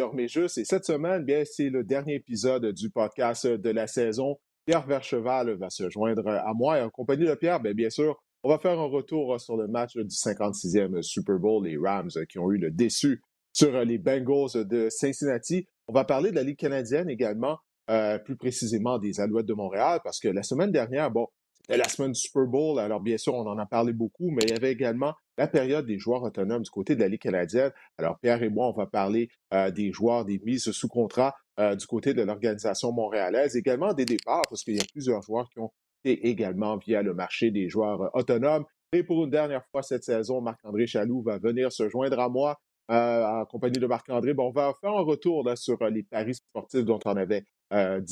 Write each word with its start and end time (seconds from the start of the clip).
dormez 0.00 0.28
juste. 0.28 0.56
Et 0.56 0.64
cette 0.64 0.86
semaine, 0.86 1.24
bien, 1.24 1.42
c'est 1.44 1.68
le 1.68 1.84
dernier 1.84 2.14
épisode 2.14 2.72
du 2.72 2.88
podcast 2.88 3.46
de 3.46 3.70
la 3.70 3.86
saison. 3.86 4.38
Pierre 4.64 4.86
Vercheval 4.86 5.58
va 5.58 5.68
se 5.68 5.90
joindre 5.90 6.26
à 6.26 6.54
moi 6.54 6.78
et 6.78 6.82
en 6.82 6.88
compagnie 6.88 7.26
de 7.26 7.34
Pierre, 7.34 7.60
bien, 7.60 7.90
sûr, 7.90 8.16
on 8.42 8.48
va 8.48 8.58
faire 8.58 8.80
un 8.80 8.86
retour 8.86 9.38
sur 9.38 9.58
le 9.58 9.68
match 9.68 9.96
du 9.96 10.04
56e 10.04 11.02
Super 11.02 11.38
Bowl, 11.38 11.66
les 11.66 11.76
Rams 11.76 12.08
qui 12.30 12.38
ont 12.38 12.50
eu 12.50 12.56
le 12.56 12.70
déçu 12.70 13.20
sur 13.52 13.72
les 13.84 13.98
Bengals 13.98 14.66
de 14.66 14.88
Cincinnati. 14.88 15.66
On 15.86 15.92
va 15.92 16.04
parler 16.04 16.30
de 16.30 16.36
la 16.36 16.44
Ligue 16.44 16.58
canadienne 16.58 17.10
également, 17.10 17.58
euh, 17.90 18.18
plus 18.18 18.36
précisément 18.36 18.98
des 18.98 19.20
Alouettes 19.20 19.46
de 19.46 19.54
Montréal, 19.54 20.00
parce 20.02 20.18
que 20.18 20.28
la 20.28 20.42
semaine 20.42 20.72
dernière, 20.72 21.10
bon, 21.10 21.26
la 21.68 21.88
semaine 21.88 22.12
du 22.12 22.20
Super 22.20 22.46
Bowl, 22.46 22.78
alors 22.78 23.00
bien 23.00 23.18
sûr, 23.18 23.34
on 23.34 23.46
en 23.46 23.58
a 23.58 23.66
parlé 23.66 23.92
beaucoup, 23.92 24.30
mais 24.30 24.44
il 24.44 24.50
y 24.50 24.56
avait 24.56 24.72
également 24.72 25.12
la 25.40 25.46
période 25.46 25.86
des 25.86 25.98
joueurs 25.98 26.22
autonomes 26.22 26.62
du 26.62 26.68
côté 26.68 26.94
de 26.94 27.00
la 27.00 27.08
Ligue 27.08 27.22
canadienne. 27.22 27.72
Alors, 27.96 28.18
Pierre 28.18 28.42
et 28.42 28.50
moi, 28.50 28.68
on 28.68 28.72
va 28.72 28.84
parler 28.84 29.30
euh, 29.54 29.70
des 29.70 29.90
joueurs, 29.90 30.26
des 30.26 30.38
mises 30.44 30.70
sous 30.70 30.86
contrat 30.86 31.34
euh, 31.58 31.74
du 31.74 31.86
côté 31.86 32.12
de 32.12 32.22
l'organisation 32.22 32.92
montréalaise, 32.92 33.56
également 33.56 33.94
des 33.94 34.04
départs, 34.04 34.42
parce 34.50 34.62
qu'il 34.62 34.76
y 34.76 34.80
a 34.80 34.84
plusieurs 34.92 35.22
joueurs 35.22 35.48
qui 35.48 35.60
ont 35.60 35.70
été 36.04 36.28
également 36.28 36.76
via 36.76 37.00
le 37.00 37.14
marché 37.14 37.50
des 37.50 37.70
joueurs 37.70 38.02
euh, 38.02 38.08
autonomes. 38.12 38.66
Et 38.92 39.02
pour 39.02 39.24
une 39.24 39.30
dernière 39.30 39.64
fois 39.70 39.82
cette 39.82 40.04
saison, 40.04 40.42
Marc-André 40.42 40.86
Chaloux 40.86 41.22
va 41.22 41.38
venir 41.38 41.72
se 41.72 41.88
joindre 41.88 42.20
à 42.20 42.28
moi 42.28 42.60
en 42.90 43.44
compagnie 43.46 43.78
de 43.78 43.86
Marc-André. 43.86 44.34
Bon, 44.34 44.48
on 44.48 44.50
va 44.50 44.74
faire 44.80 44.90
un 44.90 45.02
retour 45.02 45.48
sur 45.56 45.78
les 45.84 46.02
paris 46.02 46.34
sportifs 46.34 46.84
dont 46.84 46.98
on 47.04 47.16
avait 47.16 47.44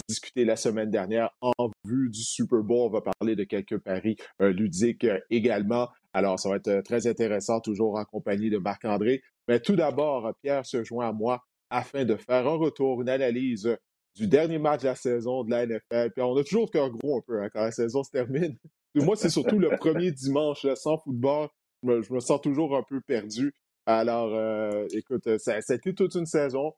discuté 0.09 0.45
la 0.45 0.57
semaine 0.57 0.91
dernière 0.91 1.31
en 1.41 1.71
vue 1.85 2.11
du 2.11 2.23
Super 2.23 2.63
Bowl. 2.63 2.89
On 2.89 2.91
va 2.91 3.01
parler 3.01 3.35
de 3.37 3.45
quelques 3.45 3.79
paris 3.79 4.17
ludiques 4.41 5.07
également. 5.31 5.89
Alors, 6.13 6.39
ça 6.39 6.49
va 6.49 6.57
être 6.57 6.83
très 6.83 7.07
intéressant, 7.07 7.61
toujours 7.61 7.97
en 7.99 8.05
compagnie 8.05 8.51
de 8.51 8.59
Marc-André. 8.59 9.23
Mais 9.49 9.61
tout 9.61 9.77
d'abord, 9.77 10.33
Pierre 10.43 10.67
se 10.67 10.85
joint 10.85 11.09
à 11.09 11.13
moi 11.13 11.43
afin 11.71 12.05
de 12.05 12.17
faire 12.17 12.47
un 12.47 12.57
retour, 12.57 13.03
une 13.03 13.09
analyse 13.09 13.69
du 14.15 14.27
dernier 14.27 14.59
match 14.59 14.83
de 14.83 14.87
la 14.87 14.95
saison 14.95 15.45
de 15.45 15.51
la 15.51 15.67
NFL. 15.67 16.11
Puis 16.13 16.23
on 16.23 16.37
a 16.37 16.45
toujours 16.45 16.65
le 16.65 16.71
cœur 16.71 16.91
gros 16.91 17.19
un 17.19 17.23
peu 17.27 17.43
hein, 17.43 17.49
quand 17.53 17.63
la 17.63 17.71
saison 17.71 18.03
se 18.03 18.11
termine. 18.11 18.57
moi, 18.95 19.17
c'est 19.17 19.31
surtout 19.31 19.59
le 19.59 19.71
premier 19.77 20.11
dimanche 20.11 20.67
sans 20.75 20.99
football. 20.99 21.49
Je 21.85 22.13
me, 22.13 22.21
sens 22.21 22.41
toujours 22.41 22.77
un 22.77 22.83
peu 22.83 23.01
perdu. 23.01 23.55
Alors, 23.87 24.87
écoute, 24.93 25.39
ça, 25.39 25.55
a 25.55 25.75
été 25.75 25.95
toute 25.95 26.15
une 26.15 26.27
saison. 26.27 26.73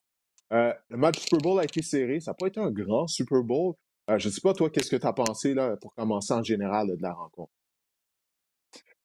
Le 0.51 0.97
match 0.97 1.19
Super 1.21 1.39
Bowl 1.39 1.61
a 1.61 1.65
été 1.65 1.83
serré. 1.83 2.21
Ça 2.21 2.33
n'a 2.33 2.35
pas 2.35 2.47
été 2.47 2.61
un 2.61 2.71
grand 2.71 3.07
Super 3.07 3.43
Bowl. 3.43 3.75
je 4.09 4.29
ne 4.29 4.33
sais 4.33 4.41
pas, 4.41 4.53
toi, 4.53 4.71
qu'est-ce 4.71 4.91
que 4.91 4.97
tu 4.97 5.07
as 5.07 5.13
pensé 5.13 5.55
là, 5.55 5.77
pour 5.77 5.95
commencer 5.95 6.33
en 6.33 6.43
général 6.43 6.89
de 6.89 7.03
la 7.03 7.13
rencontre? 7.13 7.53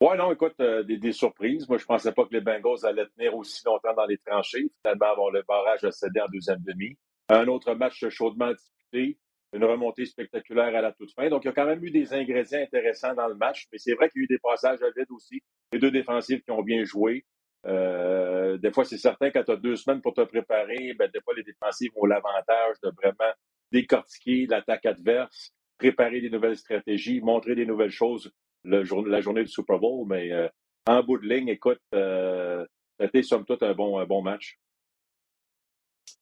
Oui, 0.01 0.17
non, 0.17 0.29
écoute, 0.33 0.55
euh, 0.59 0.83
des, 0.83 1.11
surprises. 1.13 1.69
Moi, 1.69 1.77
je 1.77 1.83
ne 1.83 1.87
pensais 1.87 2.11
pas 2.11 2.25
que 2.25 2.33
les 2.33 2.41
Bengals 2.41 2.85
allaient 2.85 3.07
tenir 3.17 3.33
aussi 3.33 3.63
longtemps 3.65 3.93
dans 3.93 4.05
les 4.05 4.17
tranchées. 4.17 4.69
Finalement, 4.81 5.15
bon, 5.15 5.29
le 5.29 5.41
barrage 5.47 5.85
a 5.85 5.91
cédé 5.91 6.19
en 6.19 6.27
deuxième 6.27 6.59
demi. 6.59 6.97
Un 7.29 7.47
autre 7.47 7.73
match 7.75 8.05
chaudement 8.09 8.51
disputé, 8.51 9.17
une 9.53 9.63
remontée 9.63 10.05
spectaculaire 10.05 10.75
à 10.75 10.81
la 10.81 10.91
toute 10.91 11.13
fin. 11.13 11.29
Donc, 11.29 11.45
il 11.45 11.47
y 11.47 11.49
a 11.49 11.53
quand 11.53 11.65
même 11.65 11.83
eu 11.83 11.91
des 11.91 12.13
ingrédients 12.13 12.59
intéressants 12.59 13.13
dans 13.13 13.29
le 13.29 13.35
match, 13.35 13.67
mais 13.71 13.77
c'est 13.77 13.93
vrai 13.93 14.09
qu'il 14.09 14.19
y 14.19 14.23
a 14.23 14.25
eu 14.25 14.27
des 14.27 14.39
passages 14.39 14.81
à 14.81 14.91
vide 14.97 15.09
aussi. 15.11 15.41
Les 15.71 15.79
deux 15.79 15.91
défensives 15.91 16.41
qui 16.41 16.51
ont 16.51 16.61
bien 16.61 16.83
joué. 16.83 17.25
Euh, 17.65 18.57
des 18.57 18.71
fois, 18.71 18.85
c'est 18.85 18.97
certain, 18.97 19.31
quand 19.31 19.43
tu 19.43 19.51
as 19.51 19.55
deux 19.55 19.75
semaines 19.75 20.01
pour 20.01 20.13
te 20.13 20.21
préparer, 20.21 20.93
ben, 20.93 21.09
des 21.11 21.21
fois, 21.21 21.33
les 21.35 21.43
défensives 21.43 21.91
ont 21.95 22.05
l'avantage 22.05 22.75
de 22.83 22.91
vraiment 23.01 23.31
décortiquer 23.71 24.45
l'attaque 24.47 24.85
adverse, 24.85 25.51
préparer 25.77 26.21
des 26.21 26.29
nouvelles 26.29 26.57
stratégies, 26.57 27.21
montrer 27.21 27.55
des 27.55 27.65
nouvelles 27.65 27.89
choses 27.89 28.31
la 28.63 28.83
journée 28.83 29.43
du 29.43 29.51
Super 29.51 29.79
Bowl, 29.79 30.07
mais 30.07 30.31
euh, 30.31 30.47
en 30.87 31.03
bout 31.03 31.19
de 31.19 31.27
ligne, 31.27 31.49
écoute, 31.49 31.79
euh, 31.93 32.65
c'était 32.99 33.21
somme 33.21 33.45
toute 33.45 33.61
un 33.61 33.73
bon, 33.73 33.99
un 33.99 34.05
bon 34.05 34.21
match. 34.21 34.59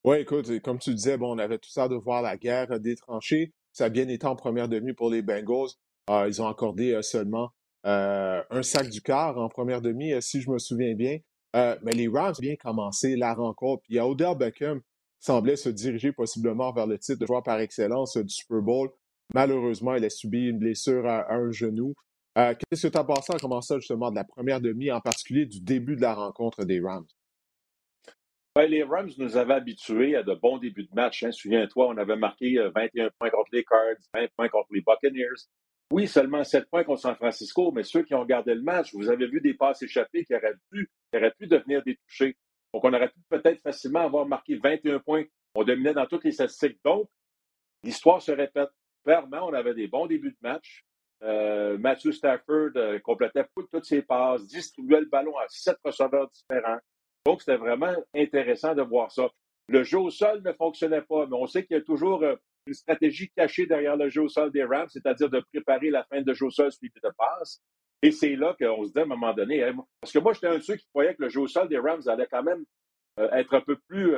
Oui, 0.04 0.18
écoute, 0.18 0.60
comme 0.60 0.80
tu 0.80 0.94
disais, 0.94 1.18
bon, 1.18 1.36
on 1.36 1.38
avait 1.38 1.58
tout 1.58 1.70
ça 1.70 1.88
de 1.88 1.96
voir 1.96 2.22
la 2.22 2.36
guerre 2.36 2.80
des 2.80 2.96
tranchées. 2.96 3.54
Ça 3.72 3.86
a 3.86 3.90
bien 3.90 4.08
été 4.10 4.28
en 4.28 4.36
première 4.36 4.68
demi 4.68 4.94
pour 4.94 5.10
les 5.10 5.22
Bengals. 5.22 5.70
Euh, 6.10 6.28
ils 6.28 6.42
ont 6.42 6.48
accordé 6.48 7.02
seulement 7.02 7.52
un 7.86 8.64
sac 8.64 8.90
du 8.90 9.02
quart 9.02 9.38
en 9.38 9.50
première 9.50 9.82
demi, 9.82 10.14
si 10.22 10.42
je 10.42 10.50
me 10.50 10.58
souviens 10.58 10.96
bien. 10.96 11.20
Mais 11.54 11.92
les 11.94 12.08
Rams 12.08 12.34
ont 12.38 12.42
bien 12.42 12.56
commencé 12.56 13.16
la 13.16 13.34
rencontre. 13.34 13.84
Puis 13.84 14.00
Odell 14.00 14.38
Beckham 14.38 14.82
semblait 15.20 15.56
se 15.56 15.70
diriger 15.70 16.12
possiblement 16.12 16.72
vers 16.74 16.88
le 16.88 16.98
titre 17.00 17.20
de 17.20 17.26
joueur 17.26 17.44
par 17.44 17.60
excellence 17.60 18.18
du 18.18 18.34
Super 18.34 18.62
Bowl. 18.62 18.90
Malheureusement, 19.34 19.96
il 19.96 20.04
a 20.04 20.10
subi 20.10 20.50
une 20.50 20.60
blessure 20.60 21.08
à 21.08 21.34
un 21.34 21.52
genou. 21.52 21.96
Euh, 22.38 22.54
qu'est-ce 22.56 22.88
que 22.88 22.92
tu 22.92 22.98
as 22.98 23.04
pensé 23.04 23.34
en 23.34 23.38
commençant 23.38 23.80
justement 23.80 24.10
de 24.10 24.16
la 24.16 24.24
première 24.24 24.60
demi, 24.60 24.92
en 24.92 25.00
particulier 25.00 25.46
du 25.46 25.62
début 25.62 25.96
de 25.96 26.02
la 26.02 26.14
rencontre 26.14 26.66
des 26.66 26.80
Rams? 26.80 27.06
les 28.68 28.84
Rams 28.84 29.10
nous 29.18 29.36
avaient 29.36 29.56
habitués 29.56 30.16
à 30.16 30.24
de 30.24 30.34
bons 30.36 30.58
débuts 30.60 30.84
de 30.84 30.94
match. 30.94 31.24
Hein. 31.24 31.32
Souviens-toi, 31.32 31.88
on 31.88 31.98
avait 31.98 32.16
marqué 32.16 32.58
21 32.76 33.06
euh, 33.06 33.10
points 33.18 33.30
contre 33.32 33.50
les 33.52 33.64
Cards, 33.64 33.98
20 34.14 34.28
points 34.36 34.50
contre 34.50 34.70
les 34.72 34.82
Buccaneers. 34.82 35.48
Oui, 35.94 36.08
seulement 36.08 36.44
7 36.44 36.72
points 36.72 36.84
contre 36.84 37.02
San 37.02 37.16
Francisco, 37.16 37.72
mais 37.72 37.84
ceux 37.84 38.02
qui 38.02 38.16
ont 38.16 38.22
regardé 38.22 38.56
le 38.56 38.64
match, 38.64 38.96
vous 38.96 39.12
avez 39.12 39.28
vu 39.28 39.42
des 39.42 39.54
passes 39.54 39.84
échappées 39.84 40.26
qui 40.26 40.34
auraient 40.34 40.56
pu, 40.72 40.90
qui 41.12 41.20
auraient 41.20 41.36
pu 41.38 41.46
devenir 41.46 41.84
des 41.84 41.98
touchés. 41.98 42.36
Donc, 42.74 42.84
on 42.84 42.92
aurait 42.92 43.10
pu 43.10 43.20
peut-être 43.30 43.62
facilement 43.62 44.00
avoir 44.00 44.26
marqué 44.26 44.56
21 44.56 44.98
points. 44.98 45.26
On 45.54 45.64
dominait 45.64 45.94
dans 45.94 46.08
toutes 46.08 46.24
les 46.24 46.32
statistiques. 46.32 46.80
Donc, 46.84 47.12
l'histoire 47.84 48.24
se 48.24 48.32
répète. 48.32 48.70
Clairement, 49.06 49.46
on 49.48 49.54
avait 49.54 49.76
des 49.76 49.88
bons 49.88 50.08
débuts 50.08 50.32
de 50.32 50.38
match. 50.42 50.84
Euh, 51.22 51.78
Matthew 51.78 52.10
Stafford 52.10 52.72
euh, 52.76 52.98
complétait 52.98 53.46
toutes 53.72 53.86
ses 53.86 54.02
passes, 54.02 54.48
distribuait 54.48 55.02
le 55.02 55.06
ballon 55.06 55.38
à 55.38 55.46
sept 55.48 55.78
receveurs 55.86 56.28
différents. 56.32 56.80
Donc, 57.24 57.44
c'était 57.44 57.58
vraiment 57.58 57.94
intéressant 58.16 58.74
de 58.74 58.82
voir 58.82 59.12
ça. 59.12 59.30
Le 59.70 59.84
jeu 59.84 60.00
au 60.00 60.10
sol 60.10 60.42
ne 60.44 60.54
fonctionnait 60.54 61.04
pas, 61.04 61.28
mais 61.28 61.38
on 61.38 61.46
sait 61.46 61.64
qu'il 61.64 61.78
y 61.78 61.80
a 61.80 61.84
toujours 61.84 62.24
euh, 62.24 62.36
une 62.66 62.74
stratégie 62.74 63.30
cachée 63.36 63.66
derrière 63.66 63.98
le 63.98 64.10
jeu 64.10 64.22
au 64.22 64.30
sol 64.30 64.52
des 64.52 64.64
Rams, 64.64 64.90
c'est-à-dire 64.90 65.30
de 65.30 65.42
préparer 65.52 65.90
la 65.90 66.04
fin 66.04 66.22
de 66.22 66.34
jeu 66.34 66.46
au 66.46 66.52
sol 66.52 66.72
suivi 66.72 66.94
de 67.04 67.10
passe. 67.18 67.62
Et 68.02 68.12
c'est 68.12 68.36
là 68.36 68.56
qu'on 68.60 68.84
se 68.84 68.92
dit 68.92 69.00
à 69.00 69.04
un 69.04 69.06
moment 69.06 69.34
donné, 69.34 69.64
parce 70.02 70.12
que 70.12 70.20
moi, 70.20 70.34
j'étais 70.34 70.48
un 70.48 70.58
de 70.58 70.64
ceux 70.64 70.76
qui 70.76 70.88
croyait 70.88 71.16
que 71.16 71.24
le 71.24 71.30
jeu 71.30 71.42
au 71.42 71.48
sol 71.48 71.70
des 71.70 71.78
Rams 71.78 72.02
allait 72.08 72.28
quand 72.30 72.44
même 72.44 72.66
être 73.18 73.54
un 73.54 73.62
peu 73.62 73.78
plus, 73.88 74.14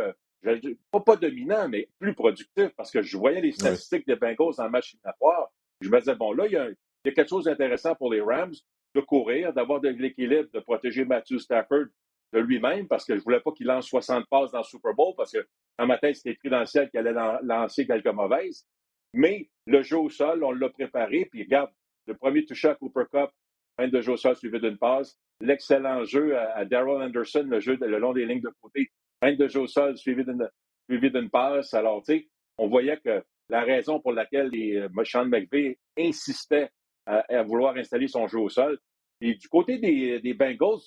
pas, 0.91 1.01
pas 1.01 1.15
dominant, 1.15 1.67
mais 1.69 1.89
plus 1.99 2.13
productif, 2.13 2.69
parce 2.77 2.91
que 2.91 3.01
je 3.01 3.17
voyais 3.17 3.41
les 3.41 3.51
statistiques 3.51 4.07
des 4.07 4.15
Bengals 4.15 4.55
dans 4.57 4.65
le 4.65 4.71
match 4.71 4.93
éliminatoire. 4.93 5.51
Je 5.81 5.89
me 5.89 5.99
disais, 5.99 6.15
bon, 6.15 6.33
là, 6.33 6.47
il 6.47 6.53
y 6.53 6.57
a, 6.57 6.69
il 6.69 6.75
y 7.05 7.09
a 7.09 7.11
quelque 7.11 7.29
chose 7.29 7.45
d'intéressant 7.45 7.93
pour 7.95 8.11
les 8.11 8.21
Rams 8.21 8.53
de 8.95 9.01
courir, 9.01 9.53
d'avoir 9.53 9.81
de 9.81 9.89
l'équilibre, 9.89 10.49
de 10.51 10.59
protéger 10.59 11.05
Matthew 11.05 11.37
Stafford 11.37 11.85
de 12.33 12.39
lui-même, 12.39 12.87
parce 12.87 13.05
que 13.05 13.13
je 13.13 13.19
ne 13.19 13.23
voulais 13.23 13.39
pas 13.39 13.51
qu'il 13.51 13.67
lance 13.67 13.87
60 13.87 14.25
passes 14.29 14.51
dans 14.51 14.59
le 14.59 14.63
Super 14.63 14.93
Bowl, 14.93 15.13
parce 15.15 15.31
que 15.31 15.45
dans 15.77 15.87
ma 15.87 15.97
tête, 15.97 16.15
c'était 16.15 16.31
écrit 16.31 16.49
dans 16.49 16.59
le 16.59 16.65
ciel 16.65 16.89
qu'il 16.89 16.99
allait 16.99 17.19
lancer 17.43 17.85
quelques 17.85 18.07
mauvaises. 18.07 18.65
Mais 19.13 19.49
le 19.65 19.81
jeu 19.81 19.97
au 19.97 20.09
sol, 20.09 20.43
on 20.43 20.51
l'a 20.51 20.69
préparé, 20.69 21.25
puis 21.25 21.43
regarde, 21.43 21.71
le 22.07 22.15
premier 22.15 22.45
touché 22.45 22.67
à 22.67 22.75
Cooper 22.75 23.05
Cup, 23.11 23.29
fin 23.77 23.87
de 23.87 24.01
jeu 24.01 24.13
au 24.13 24.17
sol 24.17 24.35
suivi 24.35 24.59
d'une 24.59 24.77
passe, 24.77 25.17
l'excellent 25.41 26.03
jeu 26.05 26.37
à, 26.37 26.65
Daryl 26.65 27.01
Anderson, 27.01 27.45
le 27.47 27.59
jeu 27.59 27.77
le 27.79 27.99
long 27.99 28.13
des 28.13 28.25
lignes 28.25 28.41
de 28.41 28.51
côté, 28.61 28.89
fin 29.21 29.33
de 29.33 29.47
jeu 29.47 29.61
au 29.61 29.67
sol 29.67 29.97
suivi 29.97 30.23
d'une 30.23 31.29
passe. 31.29 31.73
Alors, 31.73 32.03
tu 32.03 32.13
sais, 32.13 32.27
on 32.57 32.67
voyait 32.67 32.97
que 32.97 33.23
la 33.49 33.61
raison 33.61 33.99
pour 33.99 34.13
laquelle 34.13 34.49
les, 34.49 34.77
euh, 34.77 35.03
Sean 35.03 35.25
McVay 35.25 35.77
insistait 35.97 36.69
à, 37.05 37.43
vouloir 37.43 37.75
installer 37.75 38.07
son 38.07 38.27
jeu 38.27 38.39
au 38.39 38.49
sol. 38.49 38.79
Et 39.21 39.35
du 39.35 39.47
côté 39.47 39.77
des, 39.77 40.19
des 40.19 40.33
Bengals, 40.33 40.81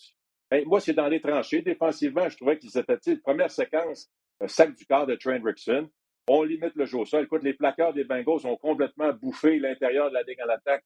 ben, 0.50 0.64
moi, 0.66 0.80
c'est 0.80 0.94
dans 0.94 1.06
les 1.08 1.20
tranchées. 1.20 1.62
Défensivement, 1.62 2.28
je 2.28 2.36
trouvais 2.36 2.58
qu'ils 2.58 2.76
étaient, 2.76 3.16
première 3.18 3.50
séquence, 3.50 4.10
sac 4.46 4.74
du 4.74 4.86
quart 4.86 5.06
de 5.06 5.14
Trent 5.16 5.40
Rickson. 5.42 5.88
On 6.28 6.42
limite 6.42 6.74
le 6.74 6.84
jeu 6.84 6.98
au 6.98 7.04
sol. 7.06 7.24
Écoute, 7.24 7.42
les 7.42 7.54
plaqueurs 7.54 7.94
des 7.94 8.04
Bengals 8.04 8.46
ont 8.46 8.56
complètement 8.56 9.12
bouffé 9.12 9.58
l'intérieur 9.58 10.10
de 10.10 10.14
la 10.14 10.22
ligne 10.22 10.42
en 10.44 10.50
attaque 10.50 10.84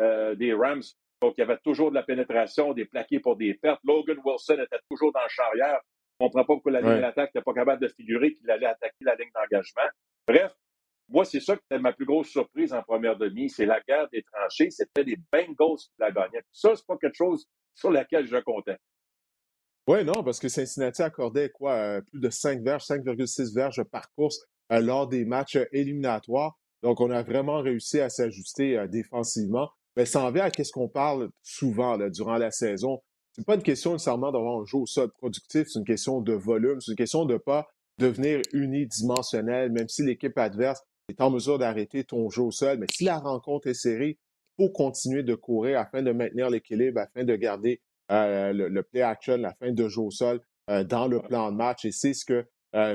euh, 0.00 0.34
des 0.34 0.52
Rams. 0.52 0.82
Donc, 1.22 1.34
il 1.36 1.40
y 1.40 1.44
avait 1.44 1.58
toujours 1.58 1.90
de 1.90 1.94
la 1.94 2.02
pénétration, 2.02 2.72
des 2.72 2.86
plaqués 2.86 3.20
pour 3.20 3.36
des 3.36 3.54
pertes. 3.54 3.80
Logan 3.84 4.18
Wilson 4.24 4.54
était 4.54 4.80
toujours 4.90 5.12
dans 5.12 5.22
le 5.22 5.28
charrière. 5.28 5.80
On 6.18 6.24
ne 6.24 6.28
comprend 6.28 6.44
pas 6.44 6.54
pourquoi 6.54 6.72
la 6.72 6.80
ligne 6.80 7.00
d'attaque 7.00 7.34
n'était 7.34 7.44
pas 7.44 7.54
capable 7.54 7.82
de 7.82 7.88
figurer 7.88 8.32
qu'il 8.32 8.50
allait 8.50 8.66
attaquer 8.66 8.96
la 9.02 9.14
ligne 9.14 9.30
d'engagement. 9.34 9.88
Bref, 10.26 10.52
moi, 11.08 11.24
c'est 11.24 11.40
ça 11.40 11.56
qui 11.56 11.62
était 11.70 11.80
ma 11.80 11.92
plus 11.92 12.06
grosse 12.06 12.28
surprise 12.28 12.72
en 12.72 12.82
première 12.82 13.16
demi. 13.16 13.50
C'est 13.50 13.66
la 13.66 13.80
guerre 13.80 14.08
des 14.10 14.22
tranchées. 14.22 14.70
C'était 14.70 15.02
les 15.02 15.16
Bengals 15.32 15.78
qui 15.78 15.92
la 15.98 16.10
gagnaient. 16.10 16.42
Ça, 16.52 16.74
c'est 16.74 16.86
pas 16.86 16.96
quelque 16.96 17.16
chose 17.16 17.46
sur 17.74 17.90
laquelle 17.90 18.26
je 18.26 18.36
comptais. 18.36 18.76
Oui, 19.90 20.04
non, 20.04 20.22
parce 20.22 20.38
que 20.38 20.48
Cincinnati 20.48 21.02
accordait 21.02 21.50
quoi, 21.50 21.72
euh, 21.72 22.00
plus 22.00 22.20
de 22.20 22.30
5 22.30 22.62
verges, 22.62 22.84
5,6 22.84 23.52
verges 23.52 23.82
par 23.82 24.08
course 24.12 24.38
euh, 24.70 24.78
lors 24.78 25.08
des 25.08 25.24
matchs 25.24 25.56
euh, 25.56 25.64
éliminatoires. 25.72 26.56
Donc, 26.84 27.00
on 27.00 27.10
a 27.10 27.24
vraiment 27.24 27.60
réussi 27.60 27.98
à 27.98 28.08
s'ajuster 28.08 28.86
défensivement. 28.88 29.68
Mais 29.96 30.06
ça 30.06 30.22
en 30.22 30.30
vient 30.30 30.44
à 30.44 30.64
ce 30.64 30.70
qu'on 30.70 30.86
parle 30.86 31.30
souvent 31.42 31.98
durant 32.08 32.36
la 32.36 32.52
saison. 32.52 33.02
C'est 33.32 33.44
pas 33.44 33.56
une 33.56 33.64
question 33.64 33.94
nécessairement 33.94 34.30
d'avoir 34.30 34.60
un 34.60 34.64
jeu 34.64 34.78
au 34.78 34.86
sol 34.86 35.10
productif, 35.10 35.66
c'est 35.66 35.80
une 35.80 35.84
question 35.84 36.20
de 36.20 36.34
volume, 36.34 36.80
c'est 36.80 36.92
une 36.92 36.96
question 36.96 37.24
de 37.24 37.32
ne 37.32 37.38
pas 37.38 37.66
devenir 37.98 38.42
unidimensionnel, 38.52 39.72
même 39.72 39.88
si 39.88 40.04
l'équipe 40.04 40.38
adverse 40.38 40.84
est 41.08 41.20
en 41.20 41.30
mesure 41.30 41.58
d'arrêter 41.58 42.04
ton 42.04 42.30
jeu 42.30 42.42
au 42.42 42.52
sol. 42.52 42.78
Mais 42.78 42.86
si 42.92 43.02
la 43.02 43.18
rencontre 43.18 43.66
est 43.66 43.74
serrée, 43.74 44.18
il 44.56 44.66
faut 44.66 44.70
continuer 44.70 45.24
de 45.24 45.34
courir 45.34 45.80
afin 45.80 46.00
de 46.00 46.12
maintenir 46.12 46.48
l'équilibre, 46.48 47.00
afin 47.00 47.24
de 47.24 47.34
garder 47.34 47.80
euh, 48.10 48.52
le, 48.52 48.82
play 48.82 49.02
action, 49.02 49.36
la 49.36 49.54
fin 49.54 49.72
de 49.72 49.88
jeu 49.88 50.00
au 50.00 50.10
sol 50.10 50.40
euh, 50.68 50.84
dans 50.84 51.06
le 51.06 51.20
plan 51.20 51.50
de 51.50 51.56
match. 51.56 51.84
Et 51.84 51.92
c'est 51.92 52.14
ce 52.14 52.24
que 52.24 52.46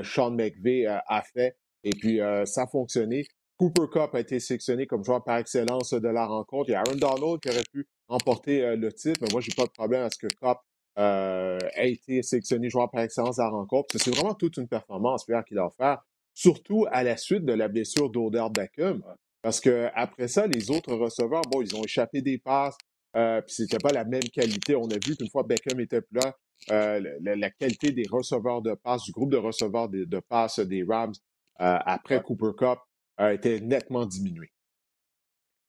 Sean 0.04 0.30
McVay 0.30 0.86
a 0.86 1.22
fait. 1.34 1.58
Et 1.84 1.90
puis, 1.90 2.18
ça 2.44 2.62
a 2.62 2.66
fonctionné. 2.66 3.26
Cooper 3.58 3.88
Cup 3.92 4.14
a 4.14 4.20
été 4.20 4.40
sélectionné 4.40 4.86
comme 4.86 5.04
joueur 5.04 5.22
par 5.22 5.36
excellence 5.36 5.92
de 5.92 6.08
la 6.08 6.24
rencontre. 6.24 6.70
Il 6.70 6.72
y 6.72 6.74
a 6.74 6.80
Aaron 6.80 6.96
Donald 6.96 7.40
qui 7.40 7.50
aurait 7.50 7.64
pu 7.70 7.86
emporter 8.08 8.74
le 8.74 8.90
titre, 8.90 9.20
mais 9.20 9.28
moi, 9.32 9.42
j'ai 9.42 9.52
pas 9.54 9.66
de 9.66 9.72
problème 9.72 10.02
à 10.02 10.08
ce 10.08 10.16
que 10.16 10.28
Cup 10.28 10.56
a 10.96 11.84
été 11.84 12.22
sélectionné 12.22 12.70
joueur 12.70 12.90
par 12.90 13.02
excellence 13.02 13.36
de 13.36 13.42
la 13.42 13.50
rencontre. 13.50 13.98
C'est 13.98 14.14
vraiment 14.14 14.32
toute 14.32 14.56
une 14.56 14.66
performance 14.66 15.26
qu'il 15.46 15.58
a 15.58 15.66
offert, 15.66 15.98
surtout 16.32 16.86
à 16.90 17.02
la 17.02 17.18
suite 17.18 17.44
de 17.44 17.52
la 17.52 17.68
blessure 17.68 18.08
d'Odell 18.08 18.50
Beckham. 18.50 19.02
Parce 19.42 19.60
que 19.60 19.90
après 19.94 20.26
ça, 20.26 20.46
les 20.46 20.70
autres 20.70 20.94
receveurs, 20.94 21.42
bon, 21.42 21.60
ils 21.60 21.76
ont 21.76 21.84
échappé 21.84 22.22
des 22.22 22.38
passes, 22.38 22.76
euh, 23.14 23.40
puis 23.42 23.54
c'était 23.54 23.78
pas 23.78 23.92
la 23.92 24.04
même 24.04 24.22
qualité. 24.32 24.76
On 24.76 24.88
a 24.88 24.94
vu 24.94 25.16
qu'une 25.16 25.30
fois 25.30 25.42
Beckham 25.42 25.80
était 25.80 26.02
plus 26.02 26.20
là, 26.20 26.36
euh, 26.70 27.18
la, 27.20 27.50
qualité 27.50 27.92
des 27.92 28.06
receveurs 28.10 28.62
de 28.62 28.74
passes, 28.74 29.04
du 29.04 29.12
groupe 29.12 29.30
de 29.30 29.36
receveurs 29.36 29.88
de, 29.88 30.04
de 30.04 30.20
passes 30.20 30.58
des 30.60 30.82
Rams 30.82 31.14
euh, 31.60 31.78
après 31.84 32.22
Cooper 32.22 32.52
Cup 32.58 32.78
a 33.16 33.32
été 33.32 33.60
nettement 33.60 34.04
diminué. 34.04 34.50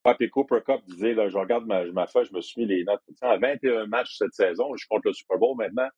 Ouais, 0.06 0.16
puis 0.16 0.30
Cooper 0.30 0.60
Cup 0.66 0.82
disait, 0.88 1.14
là, 1.14 1.28
je 1.30 1.38
regarde 1.38 1.66
ma, 1.66 1.86
ma 1.86 2.08
feuille, 2.08 2.26
je 2.26 2.34
me 2.34 2.42
suis 2.42 2.62
mis 2.62 2.68
les 2.68 2.84
notes. 2.84 3.02
À 3.22 3.38
21 3.38 3.88
matchs 3.88 4.18
cette 4.18 4.34
saison, 4.34 4.76
je 4.76 4.86
compte 4.90 5.04
le 5.06 5.14
Super 5.14 5.38
Bowl 5.38 5.56
maintenant. 5.58 5.90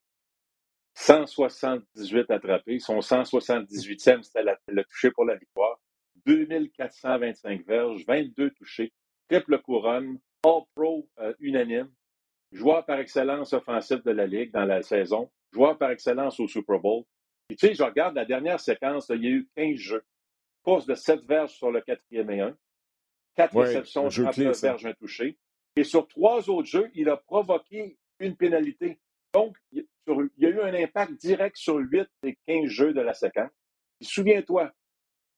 178 0.96 2.32
attrapés. 2.32 2.80
Son 2.80 3.00
178e, 3.00 4.24
c'était 4.24 4.44
le 4.44 4.84
touché 4.84 5.12
pour 5.12 5.26
la 5.26 5.36
victoire. 5.36 5.80
2425 6.26 7.66
verges, 7.66 8.06
22 8.06 8.52
touchés, 8.52 8.94
triple 9.30 9.60
couronne, 9.62 10.20
All-Pro 10.44 11.08
euh, 11.20 11.34
unanime, 11.40 11.92
joueur 12.52 12.86
par 12.86 13.00
excellence 13.00 13.54
offensif 13.54 14.04
de 14.04 14.12
la 14.12 14.26
Ligue 14.26 14.52
dans 14.52 14.66
la 14.66 14.82
saison, 14.82 15.30
joueur 15.52 15.78
par 15.78 15.92
excellence 15.92 16.40
au 16.40 16.48
Super 16.48 16.80
Bowl. 16.80 17.04
Puis, 17.48 17.58
tu 17.58 17.68
sais, 17.68 17.74
je 17.74 17.84
regarde 17.84 18.16
la 18.16 18.26
dernière 18.26 18.60
séquence, 18.60 19.10
il 19.10 19.24
y 19.24 19.28
a 19.28 19.32
eu 19.32 19.50
15 19.56 19.76
jeux. 19.76 20.04
Course 20.64 20.86
de 20.86 20.96
7 20.96 21.22
verges 21.26 21.54
sur 21.54 21.72
le 21.72 21.82
quatrième 21.82 22.30
et 22.32 22.42
1. 22.42 22.58
4 23.36 23.60
réceptions, 23.60 24.10
30 24.10 24.38
verges, 24.38 24.86
un 24.86 24.94
touché. 24.94 25.38
Et 25.76 25.84
sur 25.84 26.08
trois 26.08 26.50
autres 26.50 26.68
jeux, 26.68 26.92
il 26.94 27.10
a 27.10 27.18
provoqué 27.18 27.98
une 28.20 28.36
pénalité. 28.36 29.00
Donc, 29.34 29.56
il 29.72 29.86
y 30.38 30.46
a 30.46 30.50
eu 30.50 30.62
un 30.62 30.74
impact 30.74 31.14
direct 31.14 31.56
sur 31.56 31.78
8 31.78 32.08
des 32.24 32.38
15 32.48 32.66
jeux 32.66 32.94
de 32.94 33.02
la 33.02 33.14
séquence. 33.14 33.52
Souviens-toi, 34.02 34.72